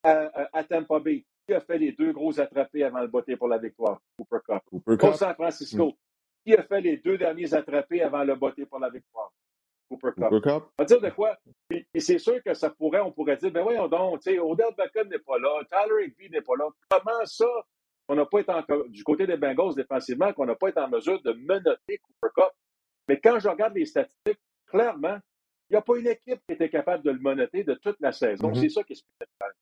à, 0.03 0.63
Tampa 0.63 0.99
Bay, 0.99 1.25
qui 1.45 1.53
a 1.53 1.61
fait 1.61 1.77
les 1.77 1.91
deux 1.91 2.11
gros 2.11 2.39
attrapés 2.39 2.83
avant 2.83 3.01
le 3.01 3.07
botter 3.07 3.35
pour 3.35 3.47
la 3.47 3.57
victoire? 3.57 4.01
Cooper 4.17 4.37
Cup. 4.47 4.63
Cooper 4.85 5.13
San 5.13 5.33
Francisco, 5.33 5.87
mm. 5.87 5.93
qui 6.45 6.55
a 6.55 6.63
fait 6.63 6.81
les 6.81 6.97
deux 6.97 7.17
derniers 7.17 7.53
attrapés 7.53 8.01
avant 8.01 8.23
le 8.23 8.35
botter 8.35 8.65
pour 8.65 8.79
la 8.79 8.89
victoire? 8.89 9.31
Cooper 9.89 10.11
Cup. 10.15 10.29
Cooper 10.29 10.41
Cup. 10.41 10.63
On 10.77 10.83
va 10.83 10.85
dire 10.85 11.01
de 11.01 11.09
quoi? 11.09 11.37
Et, 11.69 11.99
c'est 11.99 12.19
sûr 12.19 12.41
que 12.43 12.53
ça 12.53 12.69
pourrait, 12.69 13.01
on 13.01 13.11
pourrait 13.11 13.37
dire, 13.37 13.51
ben 13.51 13.63
voyons 13.63 13.87
donc, 13.87 14.21
tu 14.21 14.31
sais, 14.31 14.39
Odell 14.39 14.73
Beckham 14.77 15.07
n'est 15.09 15.19
pas 15.19 15.37
là, 15.37 15.61
Tyler 15.69 16.07
Higby 16.07 16.29
n'est 16.29 16.41
pas 16.41 16.55
là. 16.57 16.67
Comment 16.89 17.25
ça, 17.25 17.49
on 18.07 18.15
n'a 18.15 18.25
pas 18.25 18.39
été 18.39 18.51
en, 18.51 18.63
du 18.87 19.03
côté 19.03 19.27
des 19.27 19.37
Bengals 19.37 19.75
défensivement, 19.75 20.31
qu'on 20.33 20.45
n'a 20.45 20.55
pas 20.55 20.69
été 20.69 20.79
en 20.79 20.89
mesure 20.89 21.21
de 21.21 21.33
menotter 21.33 21.97
Cooper 21.97 22.33
Cup? 22.35 22.51
Mais 23.07 23.19
quand 23.19 23.39
je 23.39 23.49
regarde 23.49 23.75
les 23.75 23.85
statistiques, 23.85 24.39
clairement, 24.67 25.17
il 25.69 25.73
n'y 25.73 25.77
a 25.77 25.81
pas 25.81 25.97
une 25.97 26.07
équipe 26.07 26.39
qui 26.47 26.53
était 26.53 26.69
capable 26.69 27.03
de 27.03 27.11
le 27.11 27.19
menotter 27.19 27.63
de 27.63 27.73
toute 27.75 27.97
la 27.99 28.11
saison. 28.11 28.51
Mm-hmm. 28.51 28.59
C'est 28.59 28.69
ça 28.69 28.83
qui 28.83 28.93
est 28.93 28.95
spectaculaire. 28.97 29.55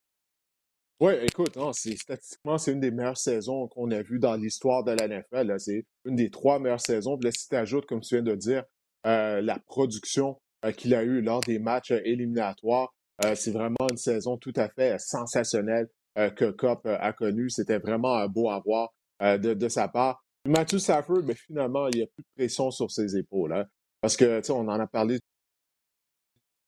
Oui, 1.02 1.14
écoute, 1.22 1.58
c'est, 1.72 1.96
statistiquement, 1.96 2.58
c'est 2.58 2.74
une 2.74 2.82
des 2.82 2.92
meilleures 2.92 3.18
saisons 3.18 3.70
qu'on 3.70 3.90
a 3.92 4.02
vues 4.02 4.20
dans 4.20 4.36
l'histoire 4.36 4.84
de 4.84 4.92
la 4.92 5.08
NFL. 5.08 5.56
C'est 5.58 5.86
une 6.04 6.18
des 6.18 6.30
trois 6.30 6.60
meilleures 6.60 6.82
saisons. 6.82 7.18
Puis 7.18 7.28
là, 7.28 7.32
si 7.32 7.48
tu 7.48 7.56
ajoutes, 7.56 7.86
comme 7.86 8.02
tu 8.02 8.16
viens 8.16 8.24
de 8.24 8.36
dire, 8.36 8.66
euh, 9.06 9.40
la 9.40 9.60
production 9.60 10.42
euh, 10.66 10.74
qu'il 10.74 10.94
a 10.94 11.04
eue 11.04 11.22
lors 11.22 11.40
des 11.40 11.58
matchs 11.58 11.92
euh, 11.92 12.02
éliminatoires, 12.04 12.94
c'est 13.36 13.52
vraiment 13.52 13.76
une 13.92 13.98
saison 13.98 14.38
tout 14.38 14.54
à 14.56 14.70
fait 14.70 14.98
sensationnelle 14.98 15.90
que 16.16 16.52
Cop 16.52 16.86
a 16.86 17.12
connue. 17.12 17.50
C'était 17.50 17.78
vraiment 17.78 18.26
beau 18.30 18.50
à 18.50 18.62
voir 18.66 18.94
de, 19.20 19.54
de, 19.54 19.68
sa 19.68 19.90
part. 19.90 20.24
Matthew 20.48 20.78
Stafford, 20.78 21.24
mais 21.24 21.34
ben, 21.34 21.36
finalement, 21.36 21.88
il 21.90 21.98
n'y 21.98 22.04
a 22.04 22.08
plus 22.08 22.24
de 22.24 22.30
pression 22.38 22.72
sur 22.72 22.90
ses 22.92 23.18
épaules. 23.18 23.52
Hein, 23.52 23.66
parce 24.00 24.16
que, 24.16 24.40
tu 24.40 24.46
sais, 24.46 24.54
on 24.54 24.70
en 24.70 24.80
a 24.80 24.88
parlé 24.88 25.20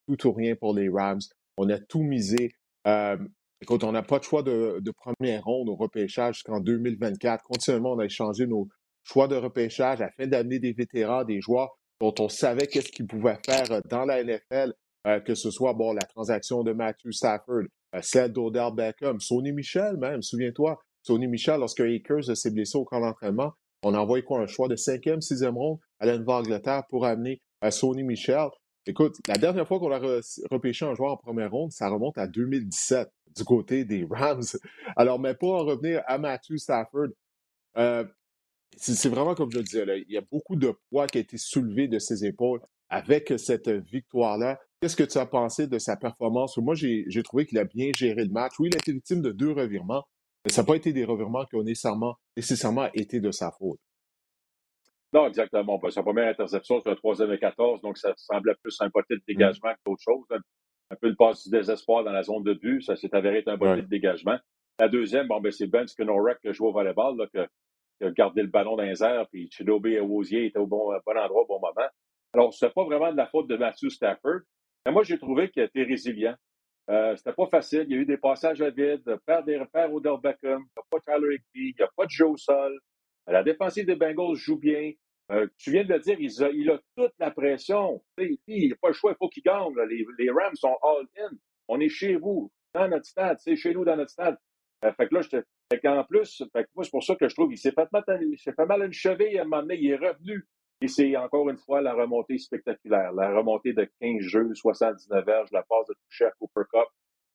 tout 0.09 0.27
ou 0.27 0.33
rien 0.33 0.57
pour 0.57 0.73
les 0.73 0.89
Rams. 0.89 1.21
On 1.55 1.69
a 1.69 1.79
tout 1.79 2.03
misé. 2.03 2.51
Écoute, 3.63 3.83
on 3.83 3.91
n'a 3.91 4.01
pas 4.01 4.17
de 4.17 4.23
choix 4.23 4.41
de, 4.41 4.91
première 4.97 5.43
ronde 5.43 5.69
au 5.69 5.75
repêchage 5.75 6.35
jusqu'en 6.35 6.59
2024. 6.59 7.43
Continuellement, 7.43 7.93
on 7.93 7.99
a 7.99 8.05
échangé 8.05 8.47
nos 8.47 8.67
choix 9.03 9.27
de 9.27 9.35
repêchage 9.35 10.01
afin 10.01 10.25
d'amener 10.25 10.57
des 10.57 10.73
vétérans, 10.73 11.23
des 11.23 11.41
joueurs 11.41 11.69
dont 11.99 12.13
on 12.17 12.27
savait 12.27 12.65
qu'est-ce 12.65 12.91
qu'ils 12.91 13.05
pouvaient 13.05 13.37
faire 13.45 13.71
euh, 13.71 13.81
dans 13.87 14.05
la 14.05 14.23
NFL, 14.23 14.73
euh, 15.05 15.19
que 15.19 15.35
ce 15.35 15.51
soit 15.51 15.73
bon 15.73 15.93
la 15.93 16.01
transaction 16.01 16.63
de 16.63 16.73
Matthew 16.73 17.11
Stafford, 17.11 17.65
euh, 17.95 17.99
celle 18.01 18.31
d'Odell 18.31 18.73
Beckham, 18.73 19.19
Sony 19.19 19.51
Michel 19.51 19.97
même, 19.97 20.23
souviens-toi, 20.23 20.79
Sony 21.03 21.27
Michel, 21.27 21.59
lorsque 21.59 21.81
Akers 21.81 22.35
s'est 22.35 22.49
blessé 22.49 22.79
au 22.79 22.85
camp 22.85 23.01
d'entraînement, 23.01 23.53
on 23.83 23.93
a 23.93 23.99
envoyé 23.99 24.23
quoi 24.23 24.39
un 24.39 24.47
choix 24.47 24.67
de 24.67 24.75
cinquième, 24.75 25.21
sixième 25.21 25.57
ronde 25.57 25.77
à 25.99 26.07
la 26.07 26.17
Nouvelle-Angleterre 26.17 26.83
pour 26.89 27.05
amener 27.05 27.41
Sony 27.69 28.03
Michel. 28.03 28.49
Écoute, 28.87 29.17
la 29.27 29.35
dernière 29.35 29.67
fois 29.67 29.79
qu'on 29.79 29.91
a 29.91 29.99
repêché 30.49 30.85
un 30.85 30.95
joueur 30.95 31.11
en 31.11 31.17
première 31.17 31.51
ronde, 31.51 31.71
ça 31.71 31.87
remonte 31.87 32.17
à 32.17 32.27
2017 32.27 33.09
du 33.35 33.43
côté 33.43 33.85
des 33.85 34.07
Rams. 34.09 34.43
Alors, 34.95 35.19
mais 35.19 35.35
pour 35.35 35.53
en 35.53 35.63
revenir 35.63 36.01
à 36.07 36.17
Matthew 36.17 36.57
Stafford, 36.57 37.09
euh, 37.77 38.03
c'est 38.77 39.09
vraiment 39.09 39.35
comme 39.35 39.51
je 39.51 39.57
le 39.57 39.63
disais, 39.63 39.85
il 40.07 40.13
y 40.13 40.17
a 40.17 40.23
beaucoup 40.31 40.55
de 40.55 40.73
poids 40.89 41.05
qui 41.05 41.19
a 41.19 41.21
été 41.21 41.37
soulevé 41.37 41.87
de 41.87 41.99
ses 41.99 42.25
épaules 42.25 42.61
avec 42.89 43.33
cette 43.37 43.69
victoire-là. 43.69 44.59
Qu'est-ce 44.81 44.95
que 44.95 45.03
tu 45.03 45.17
as 45.19 45.27
pensé 45.27 45.67
de 45.67 45.77
sa 45.77 45.95
performance? 45.95 46.57
Moi, 46.57 46.73
j'ai 46.73 47.23
trouvé 47.23 47.45
qu'il 47.45 47.59
a 47.59 47.65
bien 47.65 47.91
géré 47.95 48.25
le 48.25 48.31
match. 48.31 48.53
Oui, 48.59 48.69
il 48.71 48.75
a 48.75 48.79
été 48.79 48.93
victime 48.93 49.21
de 49.21 49.31
deux 49.31 49.51
revirements, 49.51 50.03
mais 50.43 50.51
ça 50.51 50.63
n'a 50.63 50.65
pas 50.65 50.75
été 50.75 50.91
des 50.91 51.05
revirements 51.05 51.45
qui 51.45 51.55
ont 51.55 51.63
nécessairement, 51.63 52.15
nécessairement 52.35 52.89
été 52.93 53.19
de 53.19 53.31
sa 53.31 53.51
faute. 53.51 53.79
Non, 55.13 55.27
exactement. 55.27 55.79
sa 55.89 56.03
première 56.03 56.29
interception, 56.29 56.81
c'est 56.81 56.89
un 56.89 56.95
troisième 56.95 57.31
et 57.33 57.39
14, 57.39 57.81
donc 57.81 57.97
ça 57.97 58.13
semblait 58.15 58.55
plus 58.63 58.79
un 58.79 58.89
côté 58.89 59.15
de 59.15 59.19
mmh. 59.19 59.23
dégagement 59.27 59.73
qu'autre 59.83 60.01
chose. 60.01 60.25
Un 60.89 60.95
peu 60.95 61.09
le 61.09 61.15
passe 61.15 61.43
du 61.43 61.49
désespoir 61.49 62.03
dans 62.03 62.11
la 62.11 62.23
zone 62.23 62.43
de 62.43 62.53
but, 62.53 62.81
ça 62.81 62.95
s'est 62.95 63.13
avéré 63.13 63.39
être 63.39 63.49
un 63.49 63.57
côté 63.57 63.81
de 63.81 63.87
dégagement. 63.87 64.37
La 64.79 64.87
deuxième, 64.87 65.27
bon, 65.27 65.39
ben, 65.39 65.51
c'est 65.51 65.67
Ben 65.67 65.87
Skinorek 65.87 66.39
qui 66.41 66.53
joue 66.53 66.67
au 66.67 66.71
volleyball, 66.71 67.17
là, 67.17 67.27
qui 67.27 67.37
a 68.03 68.11
gardé 68.11 68.41
le 68.41 68.47
ballon 68.47 68.75
dans 68.75 68.83
les 68.83 69.03
airs, 69.03 69.27
puis 69.31 69.49
Chidobe 69.51 69.85
et 69.87 69.99
Wosier 69.99 70.45
étaient 70.45 70.59
au 70.59 70.67
bon, 70.67 70.91
bon 71.05 71.17
endroit 71.17 71.43
au 71.43 71.45
bon 71.45 71.59
moment. 71.59 71.87
Alors, 72.33 72.53
c'est 72.53 72.73
pas 72.73 72.83
vraiment 72.85 73.11
de 73.11 73.17
la 73.17 73.27
faute 73.27 73.47
de 73.47 73.57
Matthew 73.57 73.89
Stafford, 73.89 74.39
mais 74.85 74.91
moi, 74.91 75.03
j'ai 75.03 75.19
trouvé 75.19 75.49
qu'il 75.49 75.63
était 75.63 75.83
résilient. 75.83 76.35
Euh, 76.89 77.15
c'était 77.15 77.33
pas 77.33 77.47
facile. 77.47 77.85
Il 77.87 77.95
y 77.95 77.99
a 77.99 78.01
eu 78.01 78.05
des 78.05 78.17
passages 78.17 78.61
à 78.61 78.69
vide, 78.69 79.03
père 79.25 79.43
des 79.43 79.57
repères 79.57 79.93
Odell 79.93 80.17
Beckham, 80.21 80.61
il 80.61 80.75
n'y 80.75 80.81
a 80.81 80.83
pas 80.89 80.99
Tyler 80.99 81.35
Higby, 81.35 81.69
il 81.69 81.75
n'y 81.77 81.83
a 81.83 81.89
pas 81.95 82.05
de 82.05 82.09
Joe 82.09 82.41
Sol. 82.41 82.79
La 83.27 83.43
défensive 83.43 83.85
des 83.85 83.95
Bengals 83.95 84.35
joue 84.35 84.57
bien. 84.57 84.91
Euh, 85.31 85.47
tu 85.57 85.71
viens 85.71 85.85
de 85.85 85.93
le 85.93 85.99
dire, 85.99 86.19
il 86.19 86.69
a, 86.69 86.79
toute 86.95 87.13
la 87.17 87.31
pression. 87.31 88.03
il 88.17 88.69
n'a 88.69 88.75
pas 88.81 88.89
le 88.89 88.93
choix, 88.93 89.11
il 89.11 89.17
faut 89.17 89.29
qu'il 89.29 89.43
gagne. 89.43 89.73
Les, 90.17 90.29
Rams 90.29 90.55
sont 90.55 90.77
all-in. 90.83 91.31
On 91.69 91.79
est 91.79 91.89
chez 91.89 92.15
vous, 92.15 92.51
dans 92.73 92.89
notre 92.89 93.05
stade, 93.05 93.37
c'est 93.39 93.55
chez 93.55 93.73
nous 93.73 93.85
dans 93.85 93.95
notre 93.95 94.11
stade. 94.11 94.37
Euh, 94.83 94.91
fait 94.93 95.07
que 95.07 95.15
là, 95.15 95.21
fait 95.21 95.79
qu'en 95.79 96.03
plus, 96.03 96.43
fait 96.51 96.63
que 96.63 96.69
moi, 96.75 96.83
c'est 96.83 96.91
pour 96.91 97.03
ça 97.03 97.15
que 97.15 97.29
je 97.29 97.35
trouve 97.35 97.47
qu'il 97.47 97.57
s'est 97.57 97.71
fait, 97.71 97.87
mal 97.93 98.81
à 98.81 98.85
une 98.85 98.93
cheville 98.93 99.37
à 99.37 99.43
un 99.43 99.45
moment 99.45 99.61
donné, 99.61 99.77
il 99.79 99.91
est 99.91 99.95
revenu. 99.95 100.45
Et 100.81 100.87
c'est 100.87 101.15
encore 101.15 101.49
une 101.49 101.59
fois 101.59 101.81
la 101.81 101.93
remontée 101.93 102.37
spectaculaire, 102.37 103.13
la 103.13 103.33
remontée 103.33 103.71
de 103.71 103.87
15 104.01 104.19
jeux, 104.21 104.53
79 104.53 105.25
verges, 105.25 105.51
la 105.51 105.63
passe 105.63 105.87
de 105.87 105.93
toucher 106.09 106.25
à 106.25 106.31
Cooper 106.31 106.67
Cup. 106.73 106.87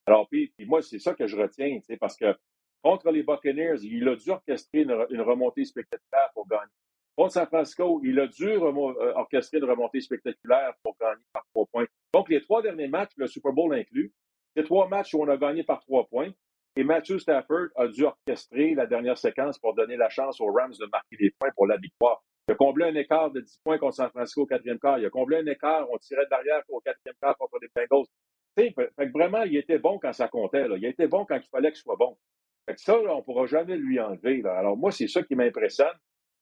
Alors, 0.07 0.29
puis, 0.29 0.53
moi, 0.67 0.83
c'est 0.83 0.99
ça 0.99 1.15
que 1.15 1.27
je 1.27 1.37
retiens, 1.37 1.79
parce 1.99 2.17
que 2.17 2.37
contre 2.83 3.11
les 3.11 3.23
Buccaneers, 3.23 3.79
il 3.83 4.07
a 4.09 4.17
dû 4.17 4.31
orchestrer 4.31 4.83
une 4.83 5.21
remontée 5.21 5.65
spectaculaire 5.65 6.31
pour 6.35 6.47
gagner. 6.49 6.73
Contre 7.17 7.33
San 7.33 7.47
Francisco, 7.47 8.01
il 8.05 8.21
a 8.21 8.27
dû 8.27 8.47
euh, 8.47 9.13
orchestrer 9.15 9.59
une 9.59 9.65
remontée 9.65 10.01
spectaculaire 10.01 10.75
pour 10.83 10.97
gagner 11.01 11.23
par 11.33 11.45
trois 11.55 11.65
points. 11.73 11.87
Donc, 12.13 12.29
les 12.29 12.43
trois 12.43 12.61
derniers 12.61 12.89
matchs, 12.89 13.13
le 13.17 13.27
Super 13.27 13.53
Bowl 13.53 13.75
inclus, 13.75 14.13
c'est 14.55 14.65
trois 14.65 14.87
matchs 14.89 15.15
où 15.15 15.23
on 15.23 15.29
a 15.29 15.37
gagné 15.39 15.63
par 15.65 15.81
trois 15.81 16.07
points. 16.07 16.31
Et 16.77 16.85
Matthew 16.85 17.17
Stafford 17.19 17.69
a 17.77 17.89
dû 17.89 18.05
orchestrer 18.05 18.75
la 18.75 18.87
dernière 18.87 19.17
séquence 19.17 19.59
pour 19.59 19.75
donner 19.75 19.97
la 19.97 20.11
chance 20.11 20.41
aux 20.43 20.53
Rams 20.53 20.75
de 20.79 20.87
marquer 20.93 21.17
des 21.17 21.31
points 21.39 21.51
pour 21.57 21.67
la 21.67 21.79
victoire. 21.79 22.23
Il 22.49 22.53
a 22.53 22.55
comblé 22.55 22.85
un 22.85 22.95
écart 22.95 23.31
de 23.31 23.41
10 23.41 23.61
points 23.65 23.79
contre 23.79 23.95
San 23.95 24.11
Francisco 24.11 24.43
au 24.43 24.47
quatrième 24.47 24.79
quart. 24.79 24.99
Il 24.99 25.07
a 25.07 25.11
comblé 25.11 25.39
un 25.39 25.47
écart, 25.47 25.87
on 25.91 25.97
tirait 25.97 26.27
de 26.27 26.31
l'arrière 26.31 26.63
au 26.69 26.81
quatrième 26.81 27.17
quart 27.21 27.37
contre 27.39 27.59
les 27.63 27.69
Bengals. 27.75 28.07
Fait, 28.59 28.75
fait 28.75 29.07
vraiment, 29.07 29.43
il 29.43 29.57
était 29.57 29.79
bon 29.79 29.99
quand 29.99 30.13
ça 30.13 30.29
comptait. 30.29 30.69
Là. 30.69 30.77
Il 30.77 30.85
était 30.85 31.09
bon 31.09 31.25
quand 31.25 31.37
il 31.37 31.49
fallait 31.49 31.73
qu'il 31.73 31.81
soit 31.81 31.97
bon. 31.97 32.17
Fait 32.69 32.75
que 32.75 32.81
ça, 32.81 32.99
on 32.99 33.17
ne 33.17 33.23
pourra 33.23 33.47
jamais 33.47 33.77
lui 33.77 33.99
enlever. 33.99 34.43
Alors 34.47 34.77
moi, 34.77 34.93
c'est 34.93 35.09
ça 35.09 35.23
qui 35.23 35.35
m'impressionne. 35.35 35.89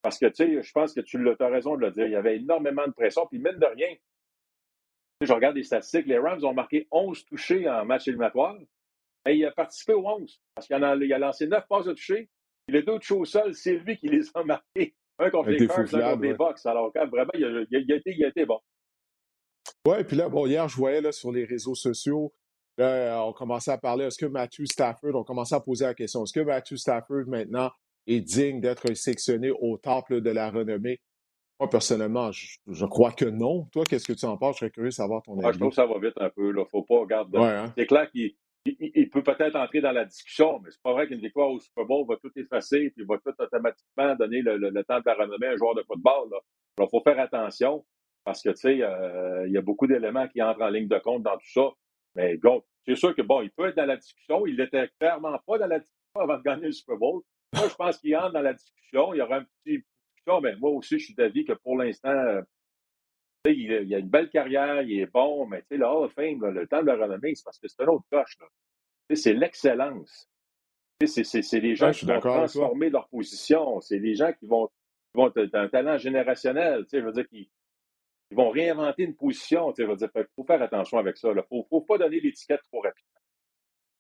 Parce 0.05 0.19
que, 0.19 0.27
tu 0.27 0.35
sais, 0.35 0.63
je 0.63 0.73
pense 0.73 0.93
que 0.93 1.01
tu 1.01 1.19
as 1.41 1.49
raison 1.49 1.77
de 1.77 1.81
le 1.81 1.91
dire. 1.91 2.05
Il 2.05 2.13
y 2.13 2.17
avait 2.17 2.37
énormément 2.37 2.87
de 2.87 2.93
pression. 2.93 3.27
Puis, 3.27 3.39
mine 3.39 3.57
de 3.59 3.65
rien, 3.65 3.89
je 5.23 5.33
regarde 5.33 5.57
les 5.57 5.63
statistiques. 5.63 6.05
Les 6.05 6.19
Rams 6.19 6.45
ont 6.45 6.53
marqué 6.53 6.87
11 6.91 7.25
touchés 7.25 7.67
en 7.67 7.87
match 7.87 8.07
éliminatoire. 8.07 8.55
Et 9.27 9.37
il 9.37 9.47
a 9.47 9.51
participé 9.51 9.95
aux 9.95 10.07
11. 10.07 10.43
Parce 10.55 10.67
qu'il 10.67 10.77
a, 10.77 10.91
a, 10.91 11.19
lancé 11.19 11.47
9 11.47 11.67
passes 11.67 11.87
de 11.87 11.95
toucher. 11.95 12.29
Puis 12.67 12.77
les 12.77 12.83
deux 12.83 12.99
touchés 12.99 13.15
au 13.15 13.25
sol, 13.25 13.55
c'est 13.55 13.77
lui 13.77 13.97
qui 13.97 14.09
les 14.09 14.29
a 14.35 14.45
marqués. 14.45 14.95
Un 15.19 15.31
contre 15.31 15.49
les 15.49 15.67
Cards, 15.67 15.79
un 15.95 16.11
contre 16.11 16.23
les 16.23 16.35
Bucks. 16.35 16.67
Alors, 16.67 16.93
vraiment, 16.93 17.31
il 17.33 17.45
a, 17.47 17.65
il, 17.71 17.93
a, 17.93 17.97
été, 17.97 18.15
il 18.15 18.25
a 18.27 18.29
été 18.29 18.45
bon. 18.45 18.61
Oui, 19.89 20.05
puis 20.05 20.19
là, 20.19 20.29
bon, 20.29 20.45
hier, 20.45 20.69
je 20.69 20.77
voyais 20.77 21.01
là, 21.01 21.13
sur 21.13 21.33
les 21.33 21.47
réseaux 21.47 21.75
sociaux 21.75 22.35
Là, 22.77 23.25
on 23.25 23.33
commençait 23.33 23.71
à 23.71 23.79
parler, 23.79 24.05
est-ce 24.05 24.19
que 24.19 24.27
Matthew 24.27 24.65
Stafford, 24.65 25.15
on 25.15 25.23
commençait 25.23 25.55
à 25.55 25.61
poser 25.61 25.85
la 25.85 25.95
question, 25.95 26.25
est-ce 26.25 26.33
que 26.33 26.41
Matthew 26.41 26.75
Stafford 26.75 27.27
maintenant 27.29 27.71
est 28.07 28.21
digne 28.21 28.61
d'être 28.61 28.93
sélectionné 28.95 29.51
au 29.51 29.77
temple 29.77 30.21
de 30.21 30.31
la 30.31 30.51
renommée? 30.51 31.01
Moi, 31.61 31.71
personnellement, 31.71 32.33
je, 32.33 32.85
crois 32.87 33.13
que 33.13 33.27
non. 33.27 33.67
Toi, 33.73 33.85
qu'est-ce 33.85 34.07
que 34.07 34.13
tu 34.13 34.25
en 34.25 34.37
penses? 34.37 34.57
Je 34.57 34.61
serais 34.61 34.71
curieux 34.71 34.89
de 34.89 34.95
savoir 34.95 35.23
ton 35.23 35.39
avis. 35.39 35.47
Ah, 35.47 35.53
je 35.53 35.59
trouve 35.59 35.71
que 35.71 35.77
ça 35.77 35.87
va 35.87 35.99
vite 35.99 36.15
un 36.17 36.31
peu. 36.31 36.51
Il 36.51 36.57
ne 36.57 36.65
faut 36.65 36.83
pas 36.83 36.99
regarder. 36.99 37.39
Hein? 37.39 37.73
C'est 37.79 37.87
clair 37.87 38.11
qu'il 38.11 38.35
il, 38.67 39.09
peut 39.11 39.23
peut-être 39.23 39.57
entrer 39.57 39.81
dans 39.81 39.93
la 39.93 40.05
discussion, 40.05 40.61
mais 40.61 40.71
c'est 40.71 40.83
pas 40.83 40.93
vrai 40.93 41.07
qu'une 41.07 41.21
victoire 41.21 41.51
au 41.51 41.61
Super 41.61 41.85
Bowl 41.85 42.07
va 42.09 42.17
tout 42.17 42.31
effacer 42.37 42.93
et 42.97 43.05
va 43.05 43.19
tout 43.19 43.35
automatiquement 43.39 44.17
donner 44.17 44.41
le, 44.43 44.83
temps 44.85 44.99
de 44.99 45.05
la 45.07 45.15
renommée 45.15 45.47
à 45.47 45.53
un 45.53 45.57
joueur 45.57 45.75
de 45.75 45.83
football. 45.83 46.31
Il 46.79 46.89
faut 46.91 47.03
faire 47.03 47.19
attention 47.21 47.85
parce 48.25 48.43
que, 48.43 48.51
tu 48.51 48.57
sais, 48.57 48.83
euh, 48.83 49.47
il 49.47 49.53
y 49.53 49.59
a 49.59 49.63
beaucoup 49.63 49.87
d'éléments 49.87 50.27
qui 50.29 50.43
entrent 50.43 50.63
en 50.63 50.69
ligne 50.69 50.89
de 50.89 50.99
compte 50.99 51.23
dans 51.23 51.37
tout 51.37 51.53
ça. 51.53 51.69
Mais 52.15 52.39
c'est 52.87 52.97
sûr 52.97 53.15
que, 53.15 53.23
bon, 53.23 53.43
il 53.43 53.51
peut 53.51 53.69
être 53.69 53.77
dans 53.77 53.87
la 53.87 53.97
discussion. 53.97 54.47
Il 54.47 54.57
n'était 54.57 54.89
clairement 54.99 55.39
pas 55.47 55.59
dans 55.59 55.67
la 55.67 55.79
discussion 55.79 56.21
avant 56.21 56.39
de 56.39 56.43
gagner 56.43 56.67
le 56.67 56.73
Super 56.73 56.97
Bowl. 56.97 57.21
Moi, 57.55 57.69
je 57.69 57.75
pense 57.75 57.99
qu'il 57.99 58.17
entre 58.17 58.33
dans 58.33 58.43
la 58.43 58.55
discussion. 58.55 59.15
Il 59.15 59.19
y 59.19 59.21
aura 59.23 59.37
un 59.37 59.45
petit 59.45 59.83
discussion, 59.83 60.41
mais 60.41 60.57
moi 60.57 60.71
aussi, 60.71 60.99
je 60.99 61.05
suis 61.05 61.15
d'avis 61.15 61.45
que 61.45 61.53
pour 61.53 61.77
l'instant, 61.77 62.11
euh, 62.11 62.43
il, 63.47 63.71
il, 63.71 63.95
a 63.95 63.99
une 63.99 64.09
belle 64.09 64.31
carrière, 64.31 64.83
il 64.83 65.01
est 65.01 65.07
bon, 65.13 65.47
mais 65.47 65.63
le 65.71 65.85
Hall 65.85 66.05
of 66.05 66.13
Fame, 66.13 66.45
le 66.45 66.67
temps 66.67 66.81
de 66.81 66.87
la 66.87 66.97
renommée, 66.97 67.35
c'est 67.35 67.45
parce 67.45 67.59
que 67.59 67.69
c'est 67.69 67.83
un 67.83 67.89
autre 67.89 68.07
coche. 68.11 68.37
C'est 69.15 69.35
l'excellence. 69.35 70.29
C'est 71.07 71.61
les 71.61 71.75
gens 71.75 71.91
qui 71.91 72.07
vont 72.07 72.21
transformer 72.21 72.89
leur 72.91 73.09
position. 73.09 73.81
C'est 73.81 73.99
les 73.99 74.15
gens 74.15 74.33
qui 74.33 74.47
vont, 74.47 74.69
qui 74.69 75.17
vont 75.17 75.33
un 75.53 75.69
talent 75.69 75.99
générationnel. 75.99 76.87
Je 76.91 76.99
veux 76.99 77.13
dire, 77.13 77.29
qui, 77.29 77.51
ils 78.31 78.37
vont 78.37 78.51
réinventer 78.51 79.03
une 79.03 79.15
position. 79.15 79.73
Il 79.77 79.87
faut 80.35 80.45
faire 80.45 80.63
attention 80.63 80.99
avec 80.99 81.17
ça. 81.17 81.29
Il 81.31 81.37
ne 81.37 81.43
faut, 81.43 81.81
pas 81.83 81.99
donner 81.99 82.21
l'étiquette 82.21 82.63
trop 82.69 82.81
rapidement. 82.81 83.21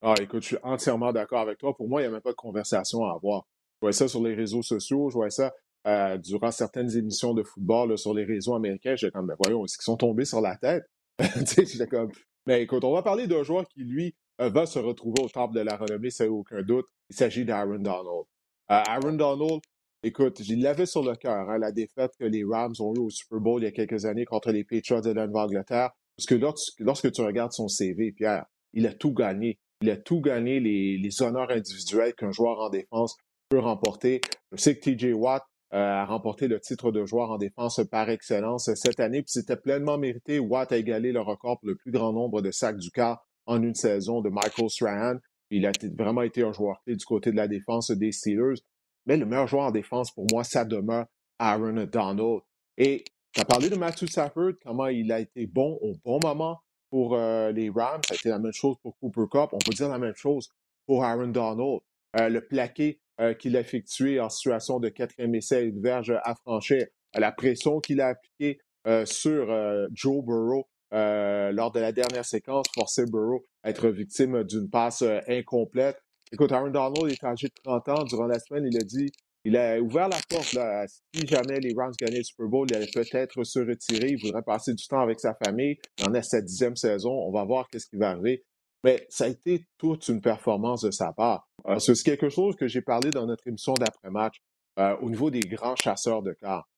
Ah, 0.06 0.14
écoute, 0.20 0.42
je 0.42 0.48
suis 0.48 0.58
entièrement 0.62 1.12
d'accord 1.12 1.40
avec 1.40 1.56
toi. 1.56 1.74
Pour 1.74 1.88
moi, 1.88 2.02
il 2.02 2.04
n'y 2.04 2.08
a 2.08 2.12
même 2.12 2.20
pas 2.20 2.32
de 2.32 2.36
conversation 2.36 3.04
à 3.06 3.14
avoir. 3.14 3.46
Je 3.80 3.86
vois 3.86 3.92
ça 3.92 4.06
sur 4.06 4.22
les 4.22 4.34
réseaux 4.34 4.62
sociaux, 4.62 5.08
je 5.08 5.14
vois 5.14 5.30
ça 5.30 5.54
euh, 5.86 6.18
durant 6.18 6.50
certaines 6.50 6.94
émissions 6.94 7.32
de 7.32 7.42
football 7.42 7.96
sur 7.96 8.12
les 8.12 8.24
réseaux 8.24 8.54
américains. 8.54 8.96
J'ai 8.96 9.10
comme, 9.10 9.26
ben 9.26 9.36
voyons, 9.42 9.64
est-ce 9.64 9.78
qu'ils 9.78 9.84
sont 9.84 9.96
tombés 9.96 10.26
sur 10.26 10.42
la 10.42 10.56
tête? 10.56 10.84
comme... 11.90 12.10
Mais 12.46 12.62
écoute, 12.62 12.84
on 12.84 12.92
va 12.92 13.02
parler 13.02 13.26
d'un 13.26 13.42
joueur 13.42 13.66
qui, 13.66 13.80
lui, 13.80 14.14
euh, 14.42 14.50
va 14.50 14.66
se 14.66 14.78
retrouver 14.78 15.22
au 15.22 15.28
temple 15.28 15.54
de 15.54 15.60
la 15.60 15.76
renommée, 15.76 16.10
c'est 16.10 16.28
aucun 16.28 16.60
doute. 16.60 16.84
Il 17.08 17.16
s'agit 17.16 17.46
d'Aaron 17.46 17.78
Donald. 17.78 18.26
Euh, 18.70 18.82
Aaron 18.86 19.12
Donald, 19.12 19.62
Écoute, 20.06 20.38
il 20.40 20.60
l'avait 20.60 20.84
sur 20.84 21.02
le 21.02 21.16
cœur, 21.16 21.48
hein, 21.48 21.56
la 21.56 21.72
défaite 21.72 22.12
que 22.20 22.26
les 22.26 22.44
Rams 22.44 22.74
ont 22.78 22.94
eue 22.94 22.98
au 22.98 23.08
Super 23.08 23.40
Bowl 23.40 23.62
il 23.62 23.64
y 23.64 23.68
a 23.68 23.72
quelques 23.72 24.04
années 24.04 24.26
contre 24.26 24.52
les 24.52 24.62
Patriots 24.62 25.00
de 25.00 25.12
la 25.12 25.26
Nouvelle-Angleterre. 25.26 25.92
Parce 26.14 26.26
que 26.26 26.34
lorsque, 26.34 27.10
tu 27.10 27.22
regardes 27.22 27.52
son 27.52 27.68
CV, 27.68 28.12
Pierre, 28.12 28.44
il 28.74 28.86
a 28.86 28.92
tout 28.92 29.14
gagné. 29.14 29.58
Il 29.84 29.90
a 29.90 29.98
tout 29.98 30.22
gagné 30.22 30.60
les, 30.60 31.22
honneurs 31.22 31.50
individuels 31.50 32.14
qu'un 32.14 32.32
joueur 32.32 32.58
en 32.58 32.70
défense 32.70 33.18
peut 33.50 33.58
remporter. 33.58 34.22
Je 34.52 34.56
sais 34.56 34.78
que 34.78 34.90
TJ 34.90 35.12
Watt 35.12 35.42
euh, 35.74 35.76
a 35.76 36.06
remporté 36.06 36.48
le 36.48 36.58
titre 36.58 36.90
de 36.90 37.04
joueur 37.04 37.30
en 37.30 37.36
défense 37.36 37.82
par 37.90 38.08
excellence 38.08 38.72
cette 38.76 38.98
année, 38.98 39.20
puis 39.20 39.32
c'était 39.32 39.58
pleinement 39.58 39.98
mérité. 39.98 40.38
Watt 40.38 40.72
a 40.72 40.78
égalé 40.78 41.12
le 41.12 41.20
record 41.20 41.60
pour 41.60 41.68
le 41.68 41.76
plus 41.76 41.90
grand 41.90 42.14
nombre 42.14 42.40
de 42.40 42.50
sacs 42.50 42.78
du 42.78 42.90
quart 42.90 43.26
en 43.44 43.62
une 43.62 43.74
saison 43.74 44.22
de 44.22 44.30
Michael 44.30 44.70
Strahan. 44.70 45.16
Il 45.50 45.66
a 45.66 45.72
vraiment 45.98 46.22
été 46.22 46.42
un 46.42 46.52
joueur 46.54 46.80
clé 46.84 46.96
du 46.96 47.04
côté 47.04 47.30
de 47.30 47.36
la 47.36 47.46
défense 47.46 47.90
des 47.90 48.10
Steelers. 48.10 48.62
Mais 49.04 49.18
le 49.18 49.26
meilleur 49.26 49.48
joueur 49.48 49.64
en 49.64 49.70
défense, 49.70 50.10
pour 50.12 50.24
moi, 50.32 50.44
ça 50.44 50.64
demeure 50.64 51.04
Aaron 51.38 51.84
Donald. 51.92 52.40
Et 52.78 53.04
tu 53.32 53.40
as 53.42 53.44
parlé 53.44 53.68
de 53.68 53.76
Matthew 53.76 54.06
Stafford, 54.06 54.52
comment 54.64 54.86
il 54.86 55.12
a 55.12 55.20
été 55.20 55.46
bon 55.46 55.78
au 55.82 55.92
bon 56.02 56.20
moment 56.22 56.58
pour 56.94 57.16
euh, 57.16 57.50
les 57.50 57.70
Rams. 57.70 58.02
Ça 58.06 58.14
a 58.14 58.14
été 58.14 58.28
la 58.28 58.38
même 58.38 58.52
chose 58.52 58.76
pour 58.80 58.96
Cooper 59.00 59.24
Cup. 59.28 59.48
On 59.50 59.58
peut 59.58 59.74
dire 59.74 59.88
la 59.88 59.98
même 59.98 60.14
chose 60.14 60.48
pour 60.86 61.02
Aaron 61.02 61.26
Donald. 61.26 61.80
Euh, 62.20 62.28
le 62.28 62.40
plaqué 62.40 63.00
euh, 63.20 63.34
qu'il 63.34 63.56
a 63.56 63.60
effectué 63.60 64.20
en 64.20 64.28
situation 64.28 64.78
de 64.78 64.88
quatrième 64.90 65.34
essai, 65.34 65.64
une 65.64 65.82
verge 65.82 66.12
à 66.22 66.36
franchir, 66.36 66.86
la 67.16 67.32
pression 67.32 67.80
qu'il 67.80 68.00
a 68.00 68.06
appliquée 68.06 68.60
sur 69.06 69.46
Joe 69.92 70.24
Burrow 70.24 70.68
lors 70.92 71.72
de 71.72 71.80
la 71.80 71.90
dernière 71.90 72.24
séquence, 72.24 72.66
forçait 72.72 73.06
Burrow 73.06 73.44
à 73.64 73.70
être 73.70 73.88
victime 73.88 74.44
d'une 74.44 74.70
passe 74.70 75.02
incomplète. 75.26 76.00
Écoute, 76.30 76.52
Aaron 76.52 76.70
Donald 76.70 77.10
est 77.10 77.24
âgé 77.24 77.48
de 77.48 77.54
30 77.64 77.88
ans. 77.88 78.04
Durant 78.04 78.26
la 78.26 78.38
semaine, 78.38 78.66
il 78.70 78.76
a 78.76 78.84
dit 78.84 79.10
il 79.44 79.56
a 79.56 79.78
ouvert 79.80 80.08
la 80.08 80.18
porte. 80.28 80.54
Là, 80.54 80.86
si 80.86 81.26
jamais 81.26 81.60
les 81.60 81.74
Rams 81.76 81.92
gagnaient 81.98 82.18
le 82.18 82.24
Super 82.24 82.48
Bowl, 82.48 82.66
il 82.70 82.76
allait 82.76 82.90
peut-être 82.92 83.44
se 83.44 83.58
retirer. 83.58 84.08
Il 84.12 84.20
voudrait 84.20 84.42
passer 84.42 84.72
du 84.72 84.86
temps 84.86 85.00
avec 85.00 85.20
sa 85.20 85.34
famille. 85.34 85.76
Il 85.98 86.08
en 86.08 86.14
est 86.14 86.22
sa 86.22 86.40
dixième 86.40 86.76
saison. 86.76 87.10
On 87.10 87.30
va 87.30 87.44
voir 87.44 87.68
qu'est-ce 87.68 87.86
qui 87.86 87.96
va 87.96 88.10
arriver. 88.10 88.42
Mais 88.84 89.06
ça 89.08 89.24
a 89.24 89.28
été 89.28 89.66
toute 89.78 90.08
une 90.08 90.20
performance 90.20 90.82
de 90.82 90.90
sa 90.90 91.12
part. 91.12 91.46
Parce 91.62 91.86
que 91.86 91.94
c'est 91.94 92.04
quelque 92.04 92.28
chose 92.28 92.56
que 92.56 92.68
j'ai 92.68 92.82
parlé 92.82 93.10
dans 93.10 93.26
notre 93.26 93.46
émission 93.46 93.74
d'après-match 93.74 94.36
euh, 94.78 94.96
au 95.00 95.10
niveau 95.10 95.30
des 95.30 95.40
grands 95.40 95.76
chasseurs 95.76 96.22
de 96.22 96.32
quart. 96.32 96.68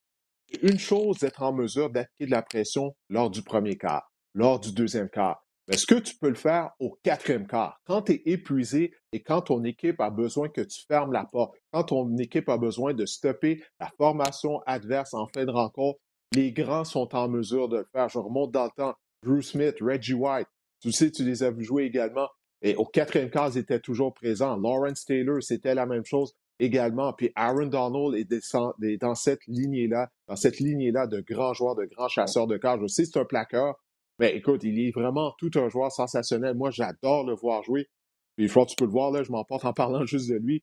Une 0.62 0.78
chose 0.78 1.18
d'être 1.18 1.42
en 1.42 1.52
mesure 1.52 1.90
d'appliquer 1.90 2.26
de 2.26 2.30
la 2.30 2.42
pression 2.42 2.94
lors 3.08 3.30
du 3.30 3.42
premier 3.42 3.76
quart, 3.76 4.12
lors 4.34 4.60
du 4.60 4.72
deuxième 4.72 5.08
quart. 5.08 5.45
Est-ce 5.68 5.86
que 5.86 5.96
tu 5.96 6.14
peux 6.16 6.28
le 6.28 6.36
faire 6.36 6.70
au 6.78 6.96
quatrième 7.02 7.46
quart? 7.46 7.80
Quand 7.86 8.02
tu 8.02 8.12
es 8.12 8.22
épuisé 8.26 8.94
et 9.12 9.22
quand 9.22 9.42
ton 9.42 9.64
équipe 9.64 10.00
a 10.00 10.10
besoin 10.10 10.48
que 10.48 10.60
tu 10.60 10.84
fermes 10.86 11.12
la 11.12 11.24
porte, 11.24 11.56
quand 11.72 11.84
ton 11.84 12.16
équipe 12.18 12.48
a 12.48 12.56
besoin 12.56 12.94
de 12.94 13.04
stopper 13.04 13.64
la 13.80 13.90
formation 13.96 14.60
adverse 14.66 15.12
en 15.12 15.26
fin 15.26 15.44
de 15.44 15.50
rencontre, 15.50 15.98
les 16.32 16.52
grands 16.52 16.84
sont 16.84 17.14
en 17.16 17.28
mesure 17.28 17.68
de 17.68 17.78
le 17.78 17.86
faire. 17.92 18.08
Je 18.08 18.18
remonte 18.18 18.52
dans 18.52 18.64
le 18.64 18.70
temps. 18.76 18.94
Bruce 19.22 19.52
Smith, 19.52 19.76
Reggie 19.80 20.14
White, 20.14 20.46
tu 20.80 20.92
sais, 20.92 21.10
tu 21.10 21.24
les 21.24 21.42
as 21.42 21.50
vus 21.50 21.64
jouer 21.64 21.84
également. 21.84 22.28
Et 22.62 22.76
au 22.76 22.84
quatrième 22.84 23.30
quart, 23.30 23.50
ils 23.52 23.58
étaient 23.58 23.80
toujours 23.80 24.14
présents. 24.14 24.56
Lawrence 24.56 25.04
Taylor, 25.04 25.42
c'était 25.42 25.74
la 25.74 25.86
même 25.86 26.04
chose 26.04 26.32
également. 26.60 27.12
Puis 27.12 27.32
Aaron 27.34 27.66
Donald 27.66 28.14
est 28.14 29.00
dans 29.00 29.14
cette 29.14 29.44
lignée-là, 29.46 30.10
dans 30.28 30.36
cette 30.36 30.58
lignée-là 30.58 31.06
de 31.06 31.20
grands 31.20 31.54
joueurs, 31.54 31.74
de 31.74 31.86
grands 31.86 32.08
chasseurs 32.08 32.46
de 32.46 32.56
quart. 32.56 32.80
Je 32.80 32.86
sais, 32.86 33.04
c'est 33.04 33.18
un 33.18 33.24
plaqueur, 33.24 33.74
mais 34.18 34.34
écoute, 34.36 34.62
il 34.64 34.80
est 34.80 34.90
vraiment 34.90 35.32
tout 35.38 35.50
un 35.56 35.68
joueur 35.68 35.92
sensationnel. 35.92 36.54
Moi, 36.54 36.70
j'adore 36.70 37.24
le 37.24 37.34
voir 37.34 37.62
jouer. 37.62 37.88
Puis, 38.36 38.48
je 38.48 38.64
tu 38.64 38.76
peux 38.76 38.84
le 38.84 38.90
voir, 38.90 39.10
là, 39.10 39.22
je 39.22 39.32
m'en 39.32 39.44
porte 39.44 39.64
en 39.64 39.72
parlant 39.72 40.04
juste 40.06 40.30
de 40.30 40.36
lui. 40.36 40.62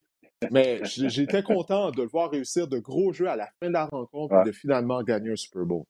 Mais 0.51 0.81
j'étais 0.83 1.41
content 1.41 1.91
de 1.91 2.01
le 2.01 2.07
voir 2.07 2.29
réussir 2.29 2.67
de 2.67 2.77
gros 2.77 3.13
jeux 3.13 3.29
à 3.29 3.35
la 3.35 3.47
fin 3.59 3.67
de 3.67 3.73
la 3.73 3.85
rencontre 3.85 4.35
et 4.41 4.45
de 4.45 4.51
finalement 4.51 5.01
gagner 5.01 5.31
un 5.31 5.35
Super 5.35 5.65
Bowl. 5.65 5.83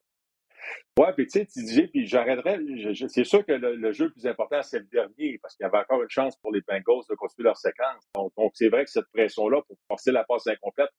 Ouais, 0.98 1.12
puis 1.14 1.26
tu 1.26 1.40
sais, 1.40 1.46
TJ, 1.46 1.90
puis 1.90 2.06
j'arrêterais. 2.06 2.60
C'est 3.08 3.24
sûr 3.24 3.44
que 3.46 3.52
le, 3.52 3.92
jeu 3.92 4.06
le 4.06 4.12
plus 4.12 4.28
important, 4.28 4.62
c'est 4.62 4.80
le 4.80 4.86
dernier, 4.86 5.40
parce 5.42 5.56
qu'il 5.56 5.64
y 5.64 5.68
avait 5.68 5.80
encore 5.80 6.04
une 6.04 6.10
chance 6.10 6.38
pour 6.38 6.54
les 6.54 6.62
Bengals 6.62 7.04
de 7.10 7.16
continuer 7.16 7.46
leur 7.46 7.58
séquence. 7.58 8.08
Donc, 8.16 8.52
c'est 8.54 8.70
vrai 8.70 8.86
que 8.86 8.92
cette 8.92 9.10
pression-là, 9.12 9.62
pour 9.68 9.78
forcer 9.88 10.12
la 10.12 10.24
passe 10.24 10.46
incomplète, 10.48 10.92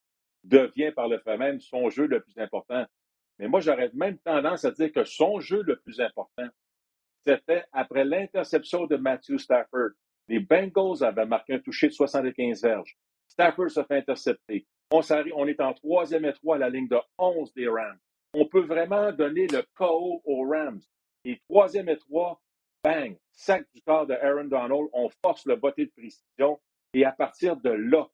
devient 0.42 0.90
par 0.94 1.08
le 1.08 1.18
fait 1.20 1.38
même 1.38 1.60
son 1.60 1.88
jeu 1.90 2.06
le 2.06 2.20
plus 2.20 2.36
important. 2.38 2.84
Mais 3.38 3.48
moi, 3.48 3.60
j'aurais 3.60 3.90
même 3.94 4.18
tendance 4.18 4.64
à 4.64 4.70
dire 4.70 4.92
que 4.92 5.04
son 5.04 5.40
jeu 5.40 5.62
le 5.62 5.76
plus 5.80 6.00
important, 6.00 6.48
c'était 7.24 7.64
après 7.72 8.04
l'interception 8.04 8.86
de 8.86 8.96
Matthew 8.96 9.38
Stafford. 9.38 9.90
Les 10.28 10.40
Bengals 10.40 11.02
avaient 11.02 11.26
marqué 11.26 11.54
un 11.54 11.58
toucher 11.58 11.88
de 11.88 11.92
75 11.92 12.62
verges. 12.62 12.96
Stafford 13.28 13.70
se 13.70 13.82
fait 13.84 13.98
intercepter. 13.98 14.66
On, 14.90 15.00
on 15.34 15.46
est 15.46 15.60
en 15.60 15.72
troisième 15.74 16.24
et 16.24 16.32
trois 16.34 16.56
à 16.56 16.58
la 16.58 16.70
ligne 16.70 16.88
de 16.88 16.98
11 17.18 17.52
des 17.54 17.68
Rams. 17.68 17.98
On 18.34 18.46
peut 18.46 18.64
vraiment 18.64 19.12
donner 19.12 19.46
le 19.46 19.62
KO 19.74 20.22
aux 20.24 20.48
Rams. 20.48 20.80
Et 21.24 21.40
troisième 21.48 21.88
et 21.88 21.96
trois, 21.96 22.40
bang, 22.82 23.16
sac 23.32 23.66
du 23.74 23.80
corps 23.82 24.06
de 24.06 24.14
Aaron 24.14 24.44
Donald, 24.44 24.88
on 24.92 25.08
force 25.24 25.46
le 25.46 25.56
botté 25.56 25.86
de 25.86 25.90
précision. 25.90 26.60
Et 26.92 27.04
à 27.04 27.12
partir 27.12 27.56
de 27.56 27.70
là, 27.70 28.08